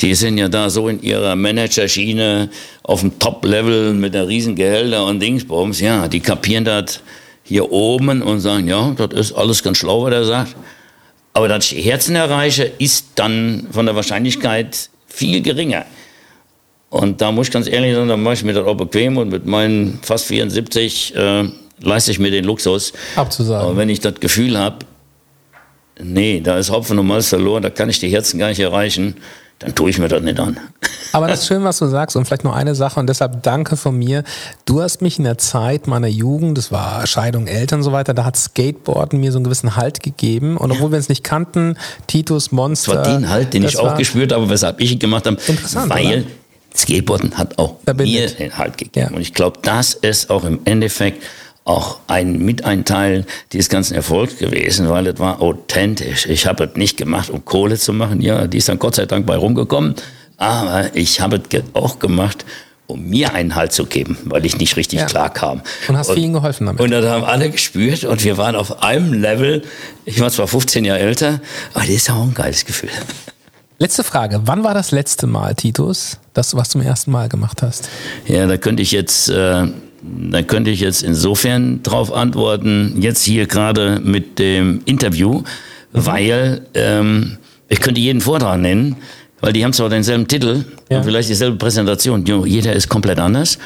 die 0.00 0.14
sind 0.14 0.38
ja 0.38 0.48
da 0.48 0.68
so 0.68 0.88
in 0.88 1.02
ihrer 1.02 1.36
Managerschiene 1.36 2.50
auf 2.82 3.00
dem 3.00 3.18
Top-Level 3.18 3.94
mit 3.94 4.14
der 4.14 4.28
Riesengehälter 4.28 5.06
und 5.06 5.20
Dingsbums. 5.20 5.80
Ja, 5.80 6.06
die 6.08 6.20
kapieren 6.20 6.64
das 6.64 7.00
hier 7.42 7.70
oben 7.70 8.22
und 8.22 8.40
sagen, 8.40 8.68
ja, 8.68 8.94
das 8.96 9.18
ist 9.18 9.32
alles 9.32 9.62
ganz 9.62 9.78
schlau, 9.78 10.04
was 10.04 10.12
er 10.12 10.24
sagt. 10.24 10.56
Aber 11.32 11.48
dass 11.48 11.70
ich 11.70 11.84
Herzen 11.84 12.16
erreiche, 12.16 12.64
ist 12.78 13.08
dann 13.14 13.68
von 13.70 13.86
der 13.86 13.94
Wahrscheinlichkeit 13.94 14.90
viel 15.06 15.42
geringer. 15.42 15.86
Und 16.90 17.20
da 17.20 17.32
muss 17.32 17.48
ich 17.48 17.52
ganz 17.52 17.66
ehrlich 17.66 17.94
sagen, 17.94 18.08
da 18.08 18.16
mache 18.16 18.34
ich 18.34 18.44
mir 18.44 18.52
das 18.52 18.66
auch 18.66 18.76
bequem 18.76 19.16
und 19.16 19.28
mit 19.28 19.46
meinen 19.46 19.98
fast 20.02 20.26
74 20.26 21.14
äh, 21.14 21.44
leiste 21.80 22.10
ich 22.10 22.18
mir 22.18 22.30
den 22.30 22.44
Luxus. 22.44 22.92
Abzusagen. 23.16 23.66
Aber 23.66 23.76
wenn 23.76 23.88
ich 23.88 24.00
das 24.00 24.14
Gefühl 24.20 24.58
habe, 24.58 24.78
nee, 26.02 26.40
da 26.40 26.58
ist 26.58 26.70
Hopfen 26.70 26.98
und 26.98 27.06
Malz 27.06 27.28
verloren, 27.28 27.62
da 27.62 27.70
kann 27.70 27.90
ich 27.90 27.98
die 27.98 28.08
Herzen 28.08 28.38
gar 28.38 28.48
nicht 28.48 28.60
erreichen, 28.60 29.16
dann 29.58 29.74
tue 29.74 29.88
ich 29.88 29.98
mir 29.98 30.08
das 30.08 30.22
nicht 30.22 30.38
an. 30.38 30.58
Aber 31.12 31.28
das 31.28 31.40
ist 31.40 31.46
schön, 31.46 31.64
was 31.64 31.78
du 31.78 31.86
sagst. 31.86 32.14
Und 32.14 32.26
vielleicht 32.26 32.44
noch 32.44 32.54
eine 32.54 32.74
Sache, 32.74 33.00
und 33.00 33.06
deshalb 33.06 33.42
danke 33.42 33.76
von 33.76 33.96
mir. 33.96 34.22
Du 34.66 34.82
hast 34.82 35.00
mich 35.00 35.18
in 35.18 35.24
der 35.24 35.38
Zeit 35.38 35.86
meiner 35.86 36.08
Jugend, 36.08 36.58
das 36.58 36.70
war 36.70 37.06
Scheidung 37.06 37.46
Eltern 37.46 37.80
und 37.80 37.84
so 37.84 37.92
weiter, 37.92 38.12
da 38.12 38.24
hat 38.24 38.36
Skateboarden 38.36 39.18
mir 39.18 39.32
so 39.32 39.38
einen 39.38 39.44
gewissen 39.44 39.76
Halt 39.76 40.02
gegeben. 40.02 40.58
Und 40.58 40.72
obwohl 40.72 40.92
wir 40.92 40.98
es 40.98 41.08
nicht 41.08 41.24
kannten, 41.24 41.78
Titus 42.06 42.52
Monster. 42.52 42.96
Das 42.96 43.06
war 43.08 43.18
den 43.18 43.30
Halt, 43.30 43.54
den 43.54 43.64
ich 43.64 43.78
auch 43.78 43.96
gespürt 43.96 44.32
habe, 44.32 44.50
weshalb 44.50 44.80
ich 44.80 44.92
ihn 44.92 44.98
gemacht 44.98 45.26
habe. 45.26 45.38
Interessant. 45.46 45.90
Weil 45.90 46.06
oder? 46.06 46.24
Skateboarden 46.76 47.38
hat 47.38 47.58
auch 47.58 47.76
mir 47.96 48.28
den 48.28 48.58
Halt 48.58 48.76
gegeben. 48.76 49.08
Ja. 49.10 49.16
Und 49.16 49.22
ich 49.22 49.32
glaube, 49.32 49.60
das 49.62 49.94
ist 49.94 50.28
auch 50.28 50.44
im 50.44 50.60
Endeffekt 50.66 51.22
auch 51.66 51.98
ein 52.06 52.38
mit 52.38 52.64
ein 52.64 52.84
Teil 52.84 53.26
dieses 53.52 53.68
ganzen 53.68 53.94
Erfolgs 53.94 54.38
gewesen, 54.38 54.88
weil 54.88 55.06
es 55.08 55.18
war 55.18 55.42
authentisch. 55.42 56.26
Ich 56.26 56.46
habe 56.46 56.64
es 56.64 56.76
nicht 56.76 56.96
gemacht, 56.96 57.28
um 57.28 57.44
Kohle 57.44 57.76
zu 57.76 57.92
machen. 57.92 58.22
Ja, 58.22 58.46
die 58.46 58.58
ist 58.58 58.68
dann 58.68 58.78
Gott 58.78 58.94
sei 58.94 59.04
Dank 59.04 59.26
bei 59.26 59.36
rumgekommen. 59.36 59.96
Aber 60.36 60.94
ich 60.94 61.20
habe 61.20 61.42
es 61.50 61.62
auch 61.72 61.98
gemacht, 61.98 62.44
um 62.86 63.08
mir 63.08 63.34
einen 63.34 63.56
Halt 63.56 63.72
zu 63.72 63.86
geben, 63.86 64.16
weil 64.26 64.46
ich 64.46 64.58
nicht 64.58 64.76
richtig 64.76 65.00
ja. 65.00 65.06
klar 65.06 65.32
kam. 65.32 65.60
Und 65.88 65.98
hast 65.98 66.10
und, 66.10 66.14
vielen 66.14 66.34
geholfen 66.34 66.66
damit. 66.66 66.80
Und 66.80 66.92
das 66.92 67.04
haben 67.04 67.24
alle 67.24 67.50
gespürt 67.50 68.04
und 68.04 68.22
wir 68.22 68.36
waren 68.36 68.54
auf 68.54 68.84
einem 68.84 69.12
Level. 69.12 69.62
Ich 70.04 70.20
war 70.20 70.30
zwar 70.30 70.46
15 70.46 70.84
Jahre 70.84 71.00
älter, 71.00 71.40
aber 71.74 71.84
das 71.84 71.94
ist 71.94 72.10
auch 72.10 72.22
ein 72.22 72.34
geiles 72.34 72.64
Gefühl. 72.64 72.90
Letzte 73.78 74.04
Frage. 74.04 74.42
Wann 74.44 74.62
war 74.62 74.72
das 74.72 74.92
letzte 74.92 75.26
Mal, 75.26 75.56
Titus, 75.56 76.18
dass 76.32 76.50
du 76.50 76.56
was 76.58 76.68
zum 76.68 76.80
ersten 76.80 77.10
Mal 77.10 77.28
gemacht 77.28 77.60
hast? 77.62 77.88
Ja, 78.26 78.46
da 78.46 78.56
könnte 78.56 78.82
ich 78.82 78.92
jetzt 78.92 79.28
äh, 79.28 79.66
da 80.30 80.42
könnte 80.42 80.70
ich 80.70 80.80
jetzt 80.80 81.02
insofern 81.02 81.82
darauf 81.82 82.12
antworten, 82.12 82.96
jetzt 83.00 83.22
hier 83.22 83.46
gerade 83.46 84.00
mit 84.02 84.38
dem 84.38 84.80
Interview, 84.84 85.38
mhm. 85.38 85.44
weil 85.92 86.62
ähm, 86.74 87.38
ich 87.68 87.80
könnte 87.80 88.00
jeden 88.00 88.20
Vortrag 88.20 88.60
nennen, 88.60 88.96
weil 89.40 89.52
die 89.52 89.64
haben 89.64 89.72
zwar 89.72 89.88
denselben 89.88 90.28
Titel 90.28 90.64
ja. 90.90 90.98
und 90.98 91.04
vielleicht 91.04 91.28
dieselbe 91.28 91.56
Präsentation, 91.56 92.24
jeder 92.46 92.72
ist 92.72 92.88
komplett 92.88 93.18
anders. 93.18 93.58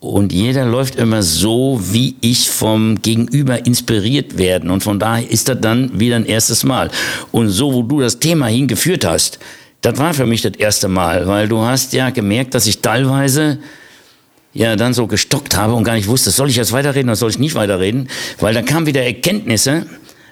und 0.00 0.32
jeder 0.32 0.66
läuft 0.66 0.96
immer 0.96 1.22
so, 1.22 1.80
wie 1.82 2.16
ich 2.20 2.48
vom 2.50 3.00
Gegenüber 3.02 3.66
inspiriert 3.66 4.38
werden. 4.38 4.70
Und 4.70 4.82
von 4.82 4.98
daher 4.98 5.28
ist 5.28 5.48
das 5.48 5.60
dann 5.60 5.98
wieder 5.98 6.16
ein 6.16 6.26
erstes 6.26 6.64
Mal. 6.64 6.90
Und 7.32 7.48
so, 7.48 7.72
wo 7.72 7.82
du 7.82 8.00
das 8.00 8.18
Thema 8.18 8.46
hingeführt 8.46 9.04
hast, 9.04 9.38
das 9.80 9.98
war 9.98 10.14
für 10.14 10.26
mich 10.26 10.42
das 10.42 10.52
erste 10.58 10.88
Mal, 10.88 11.26
weil 11.26 11.48
du 11.48 11.60
hast 11.60 11.92
ja 11.92 12.10
gemerkt, 12.10 12.54
dass 12.54 12.66
ich 12.66 12.80
teilweise 12.80 13.58
ja 14.56 14.76
dann 14.76 14.94
so 14.94 15.06
gestockt 15.06 15.56
habe 15.56 15.74
und 15.74 15.84
gar 15.84 15.94
nicht 15.94 16.08
wusste, 16.08 16.30
soll 16.30 16.50
ich 16.50 16.56
jetzt 16.56 16.72
weiterreden 16.72 17.08
oder 17.08 17.16
soll 17.16 17.30
ich 17.30 17.38
nicht 17.38 17.54
weiterreden, 17.54 18.08
weil 18.40 18.54
da 18.54 18.62
kamen 18.62 18.86
wieder 18.86 19.02
Erkenntnisse, 19.02 19.86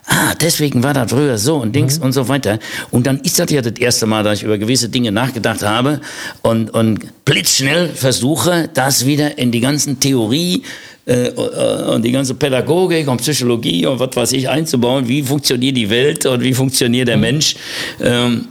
ah, 0.07 0.35
deswegen 0.41 0.83
war 0.83 0.95
das 0.95 1.11
früher 1.11 1.39
so 1.39 1.57
und 1.57 1.75
Dings 1.75 1.99
mhm. 1.99 2.07
und 2.07 2.13
so 2.13 2.29
weiter. 2.29 2.59
Und 2.91 3.07
dann 3.07 3.21
ist 3.21 3.39
das 3.39 3.51
ja 3.51 3.63
das 3.63 3.79
erste 3.79 4.07
Mal, 4.07 4.23
dass 4.23 4.39
ich 4.39 4.45
über 4.45 4.59
gewisse 4.59 4.89
Dinge 4.89 5.13
nachgedacht 5.13 5.63
habe 5.63 6.01
und, 6.43 6.71
und 6.71 7.25
blitzschnell 7.25 7.89
versuche, 7.89 8.69
das 8.73 9.07
wieder 9.07 9.39
in 9.39 9.53
die 9.53 9.61
ganzen 9.61 10.01
Theorie 10.01 10.63
äh, 11.07 11.31
und 11.31 12.03
die 12.05 12.13
ganze 12.13 12.35
Pädagogik 12.35 13.09
und 13.09 13.19
Psychologie 13.19 13.87
und 13.87 14.01
was 14.01 14.15
weiß 14.15 14.33
ich 14.33 14.49
einzubauen. 14.49 15.09
Wie 15.09 15.23
funktioniert 15.23 15.77
die 15.77 15.91
Welt 15.91 16.27
und 16.27 16.43
wie 16.43 16.55
funktioniert 16.55 17.09
der 17.09 17.17
mhm. 17.17 17.23
Mensch? 17.23 17.57
Ähm, 18.01 18.49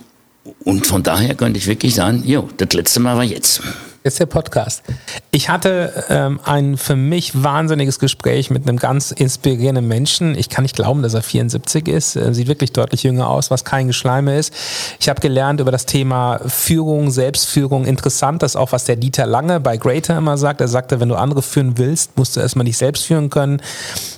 und 0.66 0.86
von 0.86 1.04
daher 1.04 1.36
könnte 1.36 1.58
ich 1.58 1.68
wirklich 1.68 1.96
sagen, 1.96 2.24
jo, 2.26 2.50
das 2.58 2.74
letzte 2.74 3.00
Mal 3.00 3.16
war 3.16 3.24
jetzt. 3.24 3.62
Jetzt 4.06 4.20
der 4.20 4.26
Podcast. 4.26 4.84
Ich 5.32 5.48
hatte 5.48 6.04
ähm, 6.10 6.42
ein 6.44 6.76
für 6.76 6.98
mich 6.98 7.42
wahnsinniges 7.42 8.00
Gespräch 8.00 8.50
mit 8.50 8.68
einem 8.68 8.78
ganz 8.78 9.12
inspirierenden 9.12 9.88
Menschen. 9.88 10.38
Ich 10.38 10.50
kann 10.50 10.64
nicht 10.64 10.76
glauben, 10.76 11.02
dass 11.02 11.14
er 11.14 11.22
74 11.22 11.88
ist. 11.88 12.18
Er 12.18 12.34
sieht 12.34 12.50
wirklich 12.50 12.74
deutlich 12.74 13.04
jünger 13.04 13.30
aus, 13.30 13.50
was 13.50 13.64
kein 13.64 13.88
Geschleime 13.88 14.38
ist. 14.38 14.54
Ich 15.00 15.08
habe 15.08 15.22
gelernt 15.22 15.62
über 15.62 15.72
das 15.72 15.86
Thema 15.86 16.42
Führung, 16.46 17.12
Selbstführung. 17.12 17.86
Interessant, 17.86 18.44
das 18.44 18.58
auch, 18.58 18.74
was 18.74 18.84
der 18.84 18.98
Dieter 18.98 19.26
Lange 19.26 19.62
bei 19.62 19.78
Greater 19.78 20.18
immer 20.18 20.38
sagt. 20.38 20.60
Er 20.60 20.68
sagte, 20.68 21.00
wenn 21.00 21.08
du 21.08 21.16
andere 21.16 21.42
führen 21.42 21.78
willst, 21.78 22.18
musst 22.18 22.36
du 22.36 22.42
erstmal 22.42 22.66
dich 22.66 22.78
selbst 22.78 23.06
führen 23.06 23.30
können. 23.30 23.62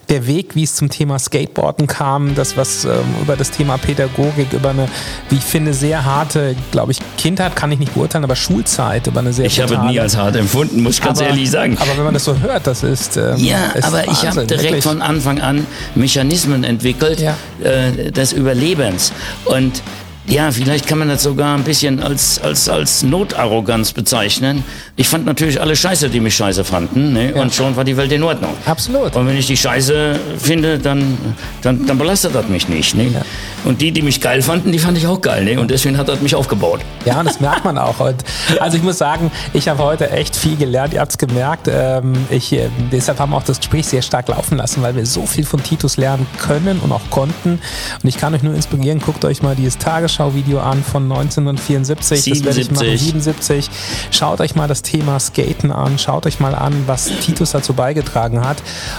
Der 0.10 0.26
Weg, 0.26 0.56
wie 0.56 0.64
es 0.64 0.76
zum 0.76 0.90
Thema 0.90 1.20
Skateboarden 1.20 1.86
kam, 1.86 2.34
das, 2.34 2.58
was 2.58 2.86
ähm, 2.86 2.92
über 3.22 3.36
das 3.36 3.52
Thema 3.52 3.78
Pädagogik, 3.78 4.52
über 4.54 4.72
eine, 4.72 4.88
wie 5.30 5.36
ich 5.36 5.44
finde, 5.44 5.76
sehr 5.76 6.06
harte, 6.06 6.56
glaube 6.72 6.92
ich, 6.92 7.00
Kindheit 7.18 7.56
kann 7.56 7.72
ich 7.72 7.78
nicht 7.78 7.94
beurteilen, 7.94 8.24
aber 8.24 8.36
Schulzeit, 8.36 9.06
über 9.06 9.20
eine 9.20 9.32
sehr 9.32 9.46
ich 9.46 9.62
habe 9.62 9.75
nie 9.84 10.00
als 10.00 10.18
hart 10.18 10.36
empfunden, 10.36 10.84
muss 10.84 10.96
ich 10.96 11.02
ganz 11.02 11.20
aber, 11.20 11.30
ehrlich 11.30 11.50
sagen. 11.50 11.78
Aber 11.80 11.98
wenn 11.98 12.04
man 12.04 12.14
das 12.14 12.26
so 12.26 12.38
hört, 12.40 12.68
das 12.68 12.84
ist. 12.84 13.18
Ähm, 13.18 13.36
ja, 13.38 13.68
ist 13.74 13.86
aber 13.86 13.98
Wahnsinn, 13.98 14.14
ich 14.14 14.28
habe 14.28 14.46
direkt 14.46 14.64
wirklich. 14.64 14.84
von 14.84 15.02
Anfang 15.02 15.42
an 15.42 15.68
Mechanismen 15.96 16.64
entwickelt 16.64 17.20
ja. 17.20 17.36
äh, 17.64 18.12
des 18.12 18.34
Überlebens. 18.34 19.12
Und 19.46 19.82
ja, 20.28 20.52
vielleicht 20.52 20.88
kann 20.88 20.98
man 20.98 21.08
das 21.08 21.22
sogar 21.22 21.56
ein 21.56 21.64
bisschen 21.64 22.02
als, 22.02 22.42
als, 22.42 22.68
als 22.68 23.04
Notarroganz 23.04 23.94
bezeichnen. 23.94 24.64
Ich 24.96 25.08
fand 25.08 25.26
natürlich 25.26 25.62
alle 25.62 25.76
scheiße, 25.76 26.10
die 26.10 26.20
mich 26.20 26.36
scheiße 26.36 26.64
fanden. 26.64 27.14
Ne? 27.14 27.34
Ja. 27.36 27.42
Und 27.44 27.54
schon 27.54 27.76
war 27.76 27.84
die 27.84 27.96
Welt 27.96 28.12
in 28.12 28.24
Ordnung. 28.24 28.52
Absolut. 28.66 29.16
Und 29.16 29.28
wenn 29.28 29.38
ich 29.38 29.46
die 29.46 29.58
scheiße 29.58 30.20
finde, 30.40 30.80
dann, 30.80 31.16
dann, 31.62 31.86
dann 31.86 31.98
belastet 32.00 32.34
das 32.34 32.48
mich 32.48 32.68
nicht. 32.70 32.96
Ne? 32.96 33.10
Ja. 33.10 33.22
Und 33.66 33.82
die, 33.82 33.92
die 33.92 34.02
mich 34.02 34.20
geil 34.20 34.42
fanden, 34.42 34.72
die 34.72 34.80
fand 34.80 34.98
ich 34.98 35.06
auch 35.06 35.22
geil. 35.22 35.44
Ne? 35.44 35.60
Und 35.60 35.70
deswegen 35.70 35.98
hat 35.98 36.08
das 36.08 36.22
mich 36.22 36.34
aufgebaut. 36.34 36.80
Ja, 37.06 37.22
das 37.22 37.40
merkt 37.40 37.64
man 37.64 37.78
auch. 37.78 38.00
Und 38.00 38.24
also 38.60 38.78
ich 38.78 38.84
muss 38.84 38.98
sagen, 38.98 39.32
ich 39.54 39.68
habe 39.68 39.84
heute 39.84 40.10
echt 40.10 40.36
viel 40.36 40.56
gelernt. 40.56 40.94
Ihr 40.96 41.02
habt 41.02 41.12
es 41.12 41.18
gemerkt. 41.20 41.70
Ähm, 41.72 42.14
ich, 42.32 42.52
äh, 42.52 42.70
deshalb 42.92 43.20
haben 43.20 43.32
wir 43.32 43.38
auch 43.38 43.44
das 43.44 43.60
Gespräch 43.60 43.86
sehr 43.86 44.02
stark 44.02 44.28
laufen 44.28 44.58
lassen, 44.58 44.82
weil 44.82 44.96
wir 44.96 45.06
so 45.06 45.28
viel 45.28 45.46
von 45.46 45.62
Titus 45.62 45.98
lernen 45.98 46.26
können 46.40 46.80
und 46.80 46.92
auch 46.92 47.10
konnten. 47.12 47.60
Und 48.02 48.10
ich 48.10 48.18
kann 48.18 48.34
euch 48.34 48.42
nur 48.42 48.56
inspirieren, 48.56 49.00
guckt 49.00 49.24
euch 49.24 49.44
mal 49.44 49.56
dieses 49.56 49.78
Tagesschau 49.78 50.15
Tagesschau-Video 50.16 50.60
an 50.60 50.84
von 50.84 51.04
1974. 51.04 52.24
77. 52.24 52.44
Das 52.44 52.46
werde 52.46 52.62
ich 52.62 52.72
machen. 52.72 52.98
77. 52.98 53.70
Schaut 54.12 54.42
euch 54.42 54.56
mal 54.56 54.68
das 54.68 54.82
Thema 54.82 55.20
Skaten 55.20 55.72
an. 55.72 56.00
Schaut 56.00 56.26
euch 56.26 56.40
mal 56.40 56.56
an, 56.56 56.84
was 56.88 57.06
Titus 57.20 57.52
dazu 57.52 57.74
beigetragen 57.74 58.42
hat. 58.42 58.58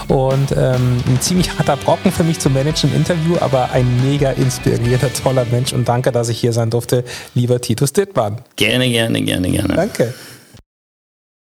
Und 0.08 0.52
ähm, 0.52 1.02
ein 1.06 1.20
ziemlich 1.20 1.58
harter 1.58 1.76
Brocken 1.76 2.12
für 2.12 2.24
mich 2.24 2.38
zu 2.38 2.50
managen 2.50 2.90
im 2.90 2.96
Interview, 2.96 3.36
aber 3.40 3.70
ein 3.72 3.86
mega 4.04 4.30
inspirierter, 4.30 5.12
toller 5.12 5.46
Mensch. 5.50 5.72
Und 5.72 5.88
danke, 5.88 6.12
dass 6.12 6.28
ich 6.28 6.38
hier 6.38 6.52
sein 6.52 6.70
durfte, 6.70 7.04
lieber 7.34 7.60
Titus 7.60 7.92
Dittmann. 7.92 8.38
Gerne, 8.56 8.88
gerne, 8.90 9.22
gerne, 9.22 9.50
gerne. 9.50 9.74
Danke. 9.74 10.14